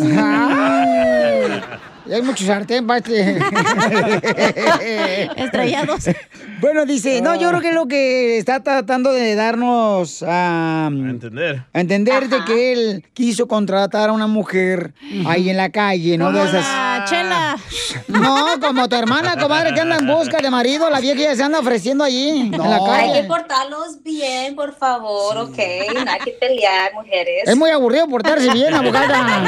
Y 2.07 2.13
hay 2.13 2.21
mucho 2.21 2.45
sartén 2.45 2.85
para 2.85 2.99
este. 2.99 3.37
Estrellados. 5.37 6.05
Bueno, 6.61 6.85
dice, 6.85 7.21
no, 7.21 7.35
yo 7.35 7.49
creo 7.49 7.61
que 7.61 7.71
lo 7.73 7.87
que 7.87 8.37
está 8.37 8.61
tratando 8.63 9.11
de 9.11 9.35
darnos 9.35 10.23
a, 10.25 10.89
Entender. 10.91 11.63
a 11.73 11.79
entender 11.79 12.29
de 12.29 12.43
que 12.45 12.71
él 12.73 13.03
quiso 13.13 13.47
contratar 13.47 14.09
a 14.09 14.13
una 14.13 14.27
mujer 14.27 14.93
ahí 15.27 15.49
en 15.49 15.57
la 15.57 15.69
calle, 15.69 16.17
¿no? 16.17 16.31
De 16.31 16.39
Como 16.39 16.49
esas. 16.49 16.63
la 16.65 17.05
chela. 17.07 17.57
No, 18.07 18.59
como 18.61 18.87
tu 18.87 18.95
hermana, 18.95 19.35
comadre, 19.37 19.73
que 19.73 19.81
anda 19.81 19.97
en 19.97 20.07
busca 20.07 20.37
de 20.37 20.49
marido, 20.49 20.89
la 20.89 20.99
vieja 21.01 21.19
ya 21.21 21.35
se 21.35 21.43
anda 21.43 21.59
ofreciendo 21.59 22.03
allí, 22.03 22.29
en 22.29 22.51
la 22.51 22.77
Hay 22.77 23.07
que 23.07 23.13
calle. 23.13 23.23
portarlos 23.27 24.01
bien, 24.03 24.55
por 24.55 24.73
favor, 24.75 25.37
¿ok? 25.37 25.57
No 26.05 26.11
hay 26.11 26.19
que 26.23 26.31
pelear, 26.39 26.93
mujeres. 26.93 27.43
Es 27.47 27.55
muy 27.57 27.69
aburrido 27.69 28.07
portarse 28.07 28.49
bien, 28.51 28.73
abogada. 28.73 29.43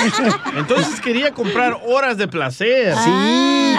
Entonces 0.56 1.00
quería 1.00 1.32
comprar 1.32 1.76
horas 1.96 2.16
de 2.16 2.28
placer. 2.28 2.94
Sí, 2.96 3.10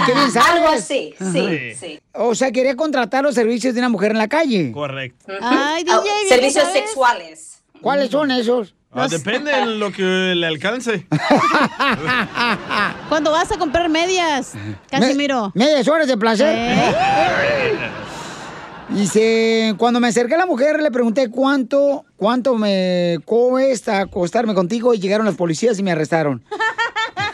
qué 0.06 0.14
bien 0.14 0.32
sabes. 0.32 0.50
Algo 0.52 0.68
así, 0.70 1.14
sí, 1.32 1.74
sí. 1.80 2.00
O 2.14 2.36
sea, 2.36 2.52
quería 2.52 2.76
contratar 2.76 3.24
los 3.24 3.36
servicios 3.36 3.74
de 3.74 3.80
una 3.80 3.90
mujer 3.90 4.12
en 4.12 4.18
la 4.18 4.28
calle. 4.28 4.72
Correcto. 4.72 5.26
Ay, 5.42 5.86
Ah, 5.90 6.02
DJ, 6.02 6.28
servicios 6.30 6.64
sabes. 6.66 6.80
sexuales. 6.84 7.62
¿Cuáles 7.82 8.10
son 8.12 8.32
esos? 8.32 8.74
Ah, 8.92 9.08
depende 9.08 9.52
de 9.52 9.66
lo 9.66 9.92
que 9.92 10.02
le 10.02 10.48
alcance. 10.48 11.06
Cuando 13.10 13.32
vas 13.32 13.52
a 13.52 13.58
comprar 13.58 13.90
medias, 13.90 14.54
Casimiro. 14.90 15.52
Medias 15.54 15.88
horas 15.88 16.08
de 16.08 16.18
placer. 16.18 16.58
Dice, 18.90 19.76
cuando 19.78 20.00
me 20.00 20.08
acerqué 20.08 20.36
a 20.36 20.38
la 20.38 20.46
mujer 20.46 20.82
le 20.82 20.90
pregunté 20.92 21.30
cuánto, 21.30 22.06
cuánto 22.16 22.56
me 22.56 23.18
cuesta 23.26 24.00
acostarme 24.00 24.54
contigo 24.54 24.94
y 24.94 25.00
llegaron 25.00 25.26
los 25.26 25.36
policías 25.36 25.78
y 25.78 25.84
me 25.84 25.92
arrestaron. 25.92 26.42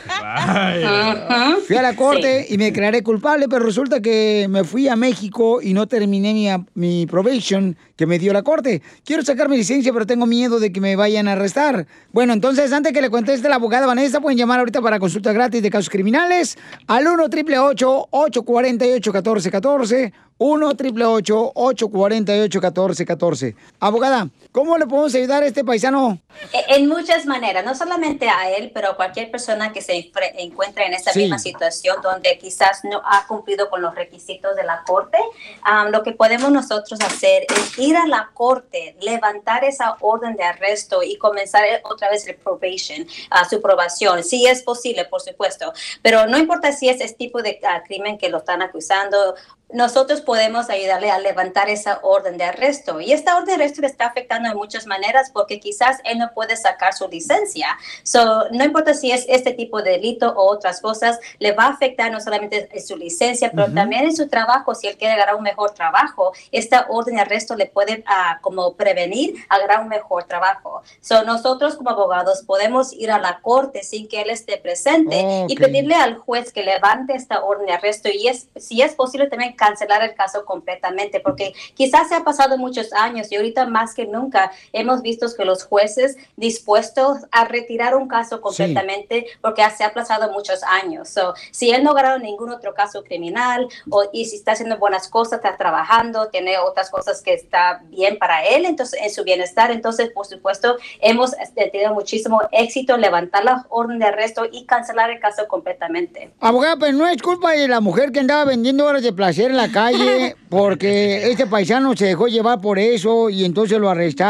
Fui 1.67 1.75
a 1.75 1.81
la 1.81 1.95
corte 1.95 2.45
y 2.49 2.57
me 2.57 2.65
declaré 2.65 3.03
culpable, 3.03 3.47
pero 3.49 3.65
resulta 3.65 4.01
que 4.01 4.47
me 4.49 4.63
fui 4.63 4.87
a 4.87 4.95
México 4.95 5.61
y 5.61 5.73
no 5.73 5.87
terminé 5.87 6.33
mi, 6.33 6.47
mi 6.75 7.05
probation 7.05 7.75
que 7.95 8.05
me 8.05 8.19
dio 8.19 8.33
la 8.33 8.41
corte. 8.41 8.81
Quiero 9.03 9.23
sacar 9.23 9.49
mi 9.49 9.57
licencia, 9.57 9.91
pero 9.91 10.05
tengo 10.05 10.25
miedo 10.25 10.59
de 10.59 10.71
que 10.71 10.81
me 10.81 10.95
vayan 10.95 11.27
a 11.27 11.33
arrestar. 11.33 11.87
Bueno, 12.11 12.33
entonces, 12.33 12.71
antes 12.71 12.93
que 12.93 13.01
le 13.01 13.09
conteste 13.09 13.49
la 13.49 13.55
abogada 13.55 13.85
Vanessa, 13.85 14.21
pueden 14.21 14.37
llamar 14.37 14.59
ahorita 14.59 14.81
para 14.81 14.99
consulta 14.99 15.33
gratis 15.33 15.61
de 15.61 15.69
casos 15.69 15.89
criminales 15.89 16.57
al 16.87 17.07
1 17.07 17.23
888 17.23 18.07
848 18.09 19.11
1414 19.11 20.13
1 20.37 20.67
888 20.67 21.51
848 21.55 22.59
1414 22.59 23.55
Abogada, 23.79 24.29
¿cómo 24.53 24.77
le 24.77 24.85
podemos 24.87 25.13
ayudar 25.15 25.43
a 25.43 25.47
este 25.47 25.65
paisano? 25.65 26.17
E- 26.53 26.75
En 26.75 26.87
muchas 26.87 27.25
maneras, 27.25 27.65
no 27.65 27.75
solamente 27.75 28.29
a 28.29 28.49
él, 28.51 28.71
pero 28.73 28.91
a 28.91 28.95
cualquier 28.95 29.29
persona 29.29 29.73
que 29.73 29.81
se 29.81 30.09
encuentre 30.37 30.85
en 30.85 30.93
esa 30.93 31.11
Sí. 31.11 31.19
misma 31.23 31.39
situación 31.39 32.01
donde 32.01 32.37
quizás 32.37 32.85
no 32.85 33.01
ha 33.05 33.27
cumplido 33.27 33.69
con 33.69 33.81
los 33.81 33.93
requisitos 33.95 34.55
de 34.55 34.63
la 34.63 34.83
corte, 34.85 35.17
am, 35.63 35.89
lo 35.89 36.03
que 36.03 36.13
podemos 36.13 36.49
nosotros 36.51 37.01
hacer 37.01 37.45
es 37.53 37.77
ir 37.77 37.97
a 37.97 38.07
la 38.07 38.29
corte, 38.33 38.95
levantar 39.01 39.63
esa 39.65 39.97
orden 39.99 40.35
de 40.37 40.43
arresto 40.43 41.03
y 41.03 41.17
comenzar 41.17 41.65
el- 41.65 41.81
otra 41.83 42.09
vez 42.09 42.25
el 42.27 42.35
probation, 42.35 43.05
a 43.31 43.47
su 43.49 43.61
probación, 43.61 44.23
si 44.23 44.45
es 44.47 44.61
posible, 44.63 45.05
por 45.05 45.19
supuesto, 45.21 45.73
pero 46.01 46.27
no 46.27 46.37
importa 46.37 46.71
si 46.71 46.87
es 46.89 47.01
este 47.01 47.17
tipo 47.17 47.41
de 47.41 47.59
ah, 47.67 47.81
crimen 47.85 48.17
que 48.17 48.29
lo 48.29 48.37
están 48.37 48.61
acusando, 48.61 49.35
nosotros 49.71 50.21
podemos 50.21 50.69
ayudarle 50.69 51.09
a 51.09 51.17
levantar 51.17 51.67
esa 51.67 51.97
orden 52.03 52.37
de 52.37 52.43
arresto. 52.43 53.01
Y 53.01 53.11
esta 53.11 53.35
orden 53.35 53.47
de 53.47 53.53
arresto 53.55 53.81
le 53.81 53.87
está 53.87 54.05
afectando 54.05 54.42
de 54.49 54.55
muchas 54.55 54.87
maneras 54.87 55.29
porque 55.33 55.59
quizás 55.59 55.99
él 56.05 56.17
no 56.19 56.31
puede 56.33 56.55
sacar 56.55 56.93
su 56.93 57.07
licencia. 57.07 57.67
So, 58.03 58.49
no 58.51 58.63
importa 58.63 58.93
si 58.93 59.11
es 59.11 59.25
este 59.27 59.51
tipo 59.53 59.81
de 59.81 59.91
delito 59.91 60.29
o 60.29 60.49
otras 60.49 60.79
cosas, 60.79 61.19
le 61.39 61.51
va 61.51 61.65
a 61.65 61.69
afectar 61.69 62.11
no 62.11 62.21
solamente 62.21 62.69
en 62.71 62.85
su 62.85 62.95
licencia, 62.95 63.51
pero 63.51 63.65
Ujú. 63.65 63.75
también 63.75 64.05
en 64.05 64.15
su 64.15 64.29
trabajo. 64.29 64.73
Si 64.73 64.87
él 64.87 64.97
quiere 64.97 65.13
agarrar 65.15 65.35
un 65.35 65.43
mejor 65.43 65.71
trabajo, 65.71 66.31
esta 66.51 66.85
orden 66.89 67.15
de 67.15 67.21
arresto 67.21 67.55
le 67.55 67.65
puede 67.65 68.03
ah, 68.07 68.39
como 68.41 68.73
prevenir 68.75 69.35
agarrar 69.49 69.81
un 69.81 69.89
mejor 69.89 70.23
trabajo. 70.23 70.81
So, 71.01 71.23
nosotros 71.23 71.75
como 71.75 71.89
abogados 71.89 72.43
podemos 72.43 72.93
ir 72.93 73.11
a 73.11 73.19
la 73.19 73.41
corte 73.41 73.83
sin 73.83 74.07
que 74.07 74.21
él 74.21 74.29
esté 74.29 74.57
presente 74.57 75.45
y 75.47 75.53
Ok. 75.53 75.59
pedirle 75.59 75.95
al 75.95 76.17
juez 76.17 76.53
que 76.53 76.63
levante 76.63 77.13
esta 77.13 77.43
orden 77.43 77.65
de 77.67 77.73
arresto 77.73 78.09
y 78.09 78.27
es, 78.27 78.47
si 78.55 78.81
es 78.81 78.95
posible 78.95 79.27
también 79.27 79.53
cancelar 79.53 80.01
el 80.03 80.13
el 80.13 80.15
caso 80.15 80.45
completamente, 80.45 81.19
porque 81.19 81.53
quizás 81.73 82.07
se 82.09 82.15
ha 82.15 82.23
pasado 82.23 82.57
muchos 82.57 82.93
años 82.93 83.31
y 83.31 83.35
ahorita 83.35 83.65
más 83.65 83.93
que 83.93 84.05
nunca 84.05 84.32
hemos 84.71 85.01
visto 85.01 85.27
que 85.35 85.45
los 85.45 85.63
jueces 85.63 86.17
dispuestos 86.35 87.19
a 87.31 87.45
retirar 87.45 87.95
un 87.95 88.07
caso 88.07 88.41
completamente 88.41 89.27
porque 89.41 89.63
se 89.75 89.83
ha 89.83 89.87
aplazado 89.87 90.31
muchos 90.31 90.61
años. 90.63 91.09
So, 91.09 91.33
si 91.51 91.71
él 91.71 91.83
no 91.83 91.91
ha 91.91 91.95
ganado 91.95 92.19
ningún 92.19 92.51
otro 92.51 92.73
caso 92.73 93.03
criminal 93.03 93.67
o, 93.89 94.03
y 94.11 94.25
si 94.25 94.37
está 94.37 94.53
haciendo 94.53 94.77
buenas 94.77 95.07
cosas, 95.07 95.39
está 95.43 95.57
trabajando, 95.57 96.27
tiene 96.29 96.57
otras 96.57 96.89
cosas 96.89 97.21
que 97.21 97.33
está 97.33 97.81
bien 97.85 98.17
para 98.17 98.45
él, 98.45 98.65
entonces 98.65 98.99
en 99.01 99.09
su 99.09 99.23
bienestar, 99.23 99.71
entonces 99.71 100.09
por 100.09 100.25
supuesto 100.25 100.77
hemos 101.01 101.33
este, 101.33 101.69
tenido 101.69 101.93
muchísimo 101.93 102.41
éxito 102.51 102.95
en 102.95 103.01
levantar 103.01 103.43
la 103.45 103.65
orden 103.69 103.99
de 103.99 104.05
arresto 104.05 104.45
y 104.51 104.65
cancelar 104.65 105.09
el 105.09 105.19
caso 105.19 105.47
completamente. 105.47 106.31
Abogada, 106.39 106.77
pero 106.77 106.93
no 106.93 107.07
es 107.07 107.21
culpa 107.21 107.51
de 107.51 107.67
la 107.67 107.79
mujer 107.79 108.11
que 108.11 108.19
andaba 108.19 108.45
vendiendo 108.45 108.85
horas 108.85 109.03
de 109.03 109.13
placer 109.13 109.51
en 109.51 109.57
la 109.57 109.71
calle 109.71 110.35
porque 110.49 111.31
este 111.31 111.47
paisano 111.47 111.95
se 111.95 112.05
dejó 112.05 112.27
llevar 112.27 112.61
por 112.61 112.79
eso 112.79 113.29
y 113.29 113.45
entonces 113.45 113.79
lo 113.79 113.89
arrestaron. 113.89 114.22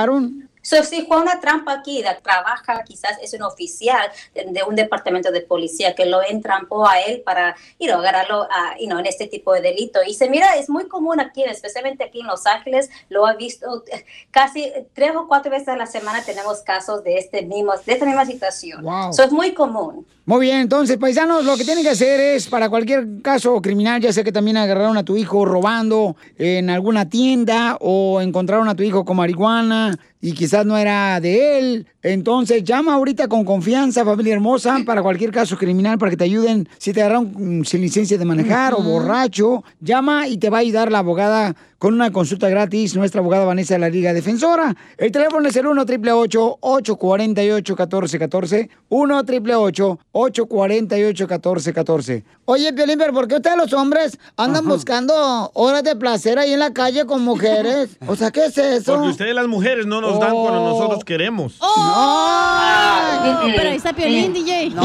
So, 0.63 0.81
si 0.83 1.05
fue 1.05 1.21
una 1.21 1.41
trampa 1.41 1.73
aquí, 1.73 2.01
de, 2.01 2.09
trabaja, 2.23 2.83
quizás 2.85 3.17
es 3.21 3.33
un 3.33 3.43
oficial 3.43 4.09
de, 4.33 4.45
de 4.45 4.63
un 4.63 4.75
departamento 4.75 5.29
de 5.29 5.41
policía 5.41 5.93
que 5.93 6.05
lo 6.05 6.21
entrampó 6.23 6.87
a 6.87 7.01
él 7.01 7.21
para 7.21 7.55
you 7.79 7.87
know, 7.87 7.99
agarrarlo 7.99 8.43
a, 8.43 8.77
you 8.79 8.87
know, 8.87 8.97
en 8.97 9.05
este 9.05 9.27
tipo 9.27 9.53
de 9.53 9.59
delito. 9.59 9.99
Y 10.07 10.13
se 10.13 10.29
mira, 10.29 10.55
es 10.55 10.69
muy 10.69 10.87
común 10.87 11.19
aquí, 11.19 11.43
especialmente 11.43 12.05
aquí 12.05 12.21
en 12.21 12.27
Los 12.27 12.45
Ángeles, 12.45 12.89
lo 13.09 13.27
ha 13.27 13.33
visto 13.33 13.83
casi 14.31 14.71
tres 14.93 15.11
o 15.15 15.27
cuatro 15.27 15.51
veces 15.51 15.67
a 15.67 15.75
la 15.75 15.85
semana 15.85 16.23
tenemos 16.23 16.61
casos 16.61 17.03
de, 17.03 17.17
este 17.17 17.41
mismo, 17.41 17.73
de 17.85 17.93
esta 17.93 18.05
misma 18.05 18.25
situación. 18.25 18.83
Wow. 18.83 19.11
So, 19.11 19.23
es 19.23 19.33
muy 19.33 19.53
común. 19.53 20.07
Muy 20.25 20.45
bien, 20.45 20.61
entonces, 20.61 20.95
paisanos, 20.95 21.43
lo 21.43 21.57
que 21.57 21.65
tienen 21.65 21.83
que 21.83 21.89
hacer 21.89 22.17
es, 22.21 22.47
para 22.47 22.69
cualquier 22.69 23.21
caso 23.21 23.61
criminal, 23.61 23.99
ya 23.99 24.13
sea 24.13 24.23
que 24.23 24.31
también 24.31 24.55
agarraron 24.55 24.95
a 24.95 25.03
tu 25.03 25.17
hijo 25.17 25.43
robando 25.43 26.15
en 26.37 26.69
alguna 26.69 27.09
tienda 27.09 27.77
o 27.81 28.21
encontraron 28.21 28.69
a 28.69 28.75
tu 28.75 28.83
hijo 28.83 29.03
con 29.03 29.17
marihuana 29.17 29.97
y 30.21 30.31
quizás 30.31 30.65
no 30.65 30.77
era 30.77 31.19
de 31.19 31.59
él, 31.59 31.87
entonces 32.03 32.63
llama 32.63 32.93
ahorita 32.93 33.27
con 33.27 33.43
confianza, 33.45 34.03
familia 34.05 34.33
hermosa, 34.33 34.77
para 34.85 35.01
cualquier 35.01 35.31
caso 35.31 35.57
criminal, 35.57 35.97
para 35.97 36.11
que 36.11 36.17
te 36.17 36.25
ayuden. 36.25 36.67
Si 36.77 36.93
te 36.93 37.01
agarraron 37.01 37.59
mm, 37.59 37.63
sin 37.63 37.81
licencia 37.81 38.17
de 38.17 38.25
manejar 38.25 38.73
o 38.73 38.81
borracho, 38.83 39.63
llama 39.79 40.27
y 40.27 40.37
te 40.37 40.49
va 40.49 40.57
a 40.57 40.61
ayudar 40.61 40.91
la 40.91 40.99
abogada 40.99 41.55
con 41.79 41.93
una 41.93 42.11
consulta 42.11 42.47
gratis, 42.47 42.95
nuestra 42.95 43.19
abogada 43.19 43.43
Vanessa 43.43 43.73
de 43.73 43.79
la 43.79 43.89
Liga 43.89 44.13
Defensora. 44.13 44.73
El 44.97 45.11
teléfono 45.11 45.49
es 45.49 45.55
el 45.57 45.67
1 45.67 45.81
888 45.81 46.57
848 46.61 47.73
1414 47.75 48.69
1 48.89 49.15
888 49.17 49.99
848 50.13 51.27
1414 51.27 52.23
Oye, 52.45 52.73
Piolín, 52.73 52.97
pero 52.97 53.13
¿por 53.13 53.27
qué 53.27 53.35
ustedes 53.35 53.57
los 53.57 53.73
hombres 53.73 54.17
andan 54.37 54.65
buscando 54.67 55.51
horas 55.53 55.83
de 55.83 55.95
placer 55.95 56.37
ahí 56.39 56.53
en 56.53 56.59
la 56.59 56.73
calle 56.73 57.05
con 57.05 57.21
mujeres? 57.23 57.97
O 58.07 58.15
sea, 58.15 58.31
¿qué 58.31 58.45
es 58.45 58.57
eso? 58.57 58.93
Porque 58.95 59.09
ustedes 59.09 59.33
las 59.33 59.47
mujeres 59.47 59.85
no 59.85 60.01
nos 60.01 60.19
dan 60.19 60.31
cuando 60.33 60.61
Oh. 60.61 60.69
nosotros 60.73 61.03
queremos. 61.03 61.57
¡Ay! 61.95 63.29
Ah. 63.29 63.43
Pero 63.55 63.69
ahí 63.69 63.75
está 63.75 63.93
Piolín, 63.93 64.33
DJ. 64.33 64.65
¿Y, 64.65 64.69
tú, 64.71 64.79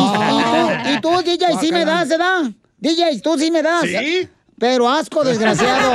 y 0.84 1.00
tú, 1.00 1.22
DJ, 1.22 1.58
sí 1.60 1.72
me 1.72 1.84
das, 1.84 2.08
¿verdad? 2.08 2.50
DJ, 2.78 3.20
tú 3.22 3.38
sí 3.38 3.50
me 3.50 3.62
das. 3.62 3.82
¿Sí? 3.82 4.28
Pero 4.58 4.88
asco, 4.88 5.24
desgraciado. 5.24 5.92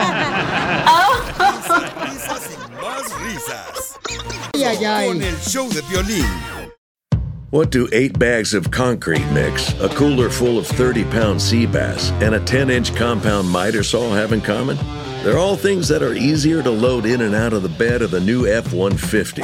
Más 2.81 3.21
risas. 3.23 3.99
Ay, 4.53 4.63
ay, 4.63 4.85
ay. 4.85 5.07
Con 5.09 5.21
el 5.21 5.35
show 5.41 5.69
de 5.69 5.81
violín. 5.83 6.25
What 7.51 7.69
do 7.69 7.87
eight 7.91 8.17
bags 8.17 8.55
of 8.55 8.71
concrete 8.71 9.29
mix, 9.31 9.79
a 9.79 9.87
cooler 9.89 10.31
full 10.31 10.57
of 10.57 10.65
30 10.65 11.03
pound 11.05 11.39
sea 11.39 11.67
bass, 11.67 12.11
and 12.19 12.33
a 12.33 12.39
10 12.39 12.71
inch 12.71 12.95
compound 12.95 13.47
miter 13.51 13.83
saw 13.83 14.11
have 14.11 14.33
in 14.33 14.41
common? 14.41 14.75
They're 15.23 15.37
all 15.37 15.55
things 15.55 15.87
that 15.87 16.03
are 16.03 16.13
easier 16.13 16.61
to 16.61 16.69
load 16.69 17.05
in 17.05 17.21
and 17.21 17.33
out 17.33 17.53
of 17.53 17.63
the 17.63 17.69
bed 17.69 18.01
of 18.01 18.11
the 18.11 18.19
new 18.19 18.45
F 18.45 18.73
150. 18.73 19.41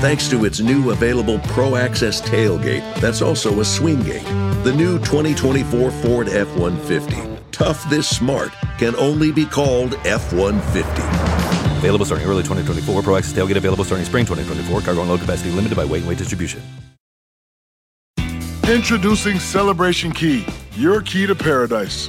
Thanks 0.00 0.30
to 0.30 0.46
its 0.46 0.60
new 0.60 0.92
available 0.92 1.38
Pro 1.40 1.76
Access 1.76 2.22
tailgate 2.22 2.98
that's 3.02 3.20
also 3.20 3.60
a 3.60 3.64
swing 3.66 4.02
gate. 4.02 4.24
The 4.64 4.72
new 4.74 4.98
2024 5.00 5.90
Ford 5.90 6.30
F 6.30 6.48
150. 6.56 7.38
Tough 7.52 7.88
this 7.90 8.08
smart 8.08 8.50
can 8.78 8.96
only 8.96 9.30
be 9.30 9.44
called 9.44 9.92
F 10.06 10.32
150. 10.32 10.88
Available 11.80 12.06
starting 12.06 12.26
early 12.26 12.42
2024. 12.42 13.02
Pro 13.02 13.16
Access 13.16 13.34
tailgate 13.34 13.56
available 13.56 13.84
starting 13.84 14.06
spring 14.06 14.24
2024. 14.24 14.80
Cargo 14.80 15.02
and 15.02 15.10
load 15.10 15.20
capacity 15.20 15.50
limited 15.50 15.76
by 15.76 15.84
weight 15.84 15.98
and 15.98 16.08
weight 16.08 16.16
distribution. 16.16 16.62
Introducing 18.66 19.38
Celebration 19.38 20.12
Key, 20.12 20.46
your 20.76 21.02
key 21.02 21.26
to 21.26 21.34
paradise. 21.34 22.08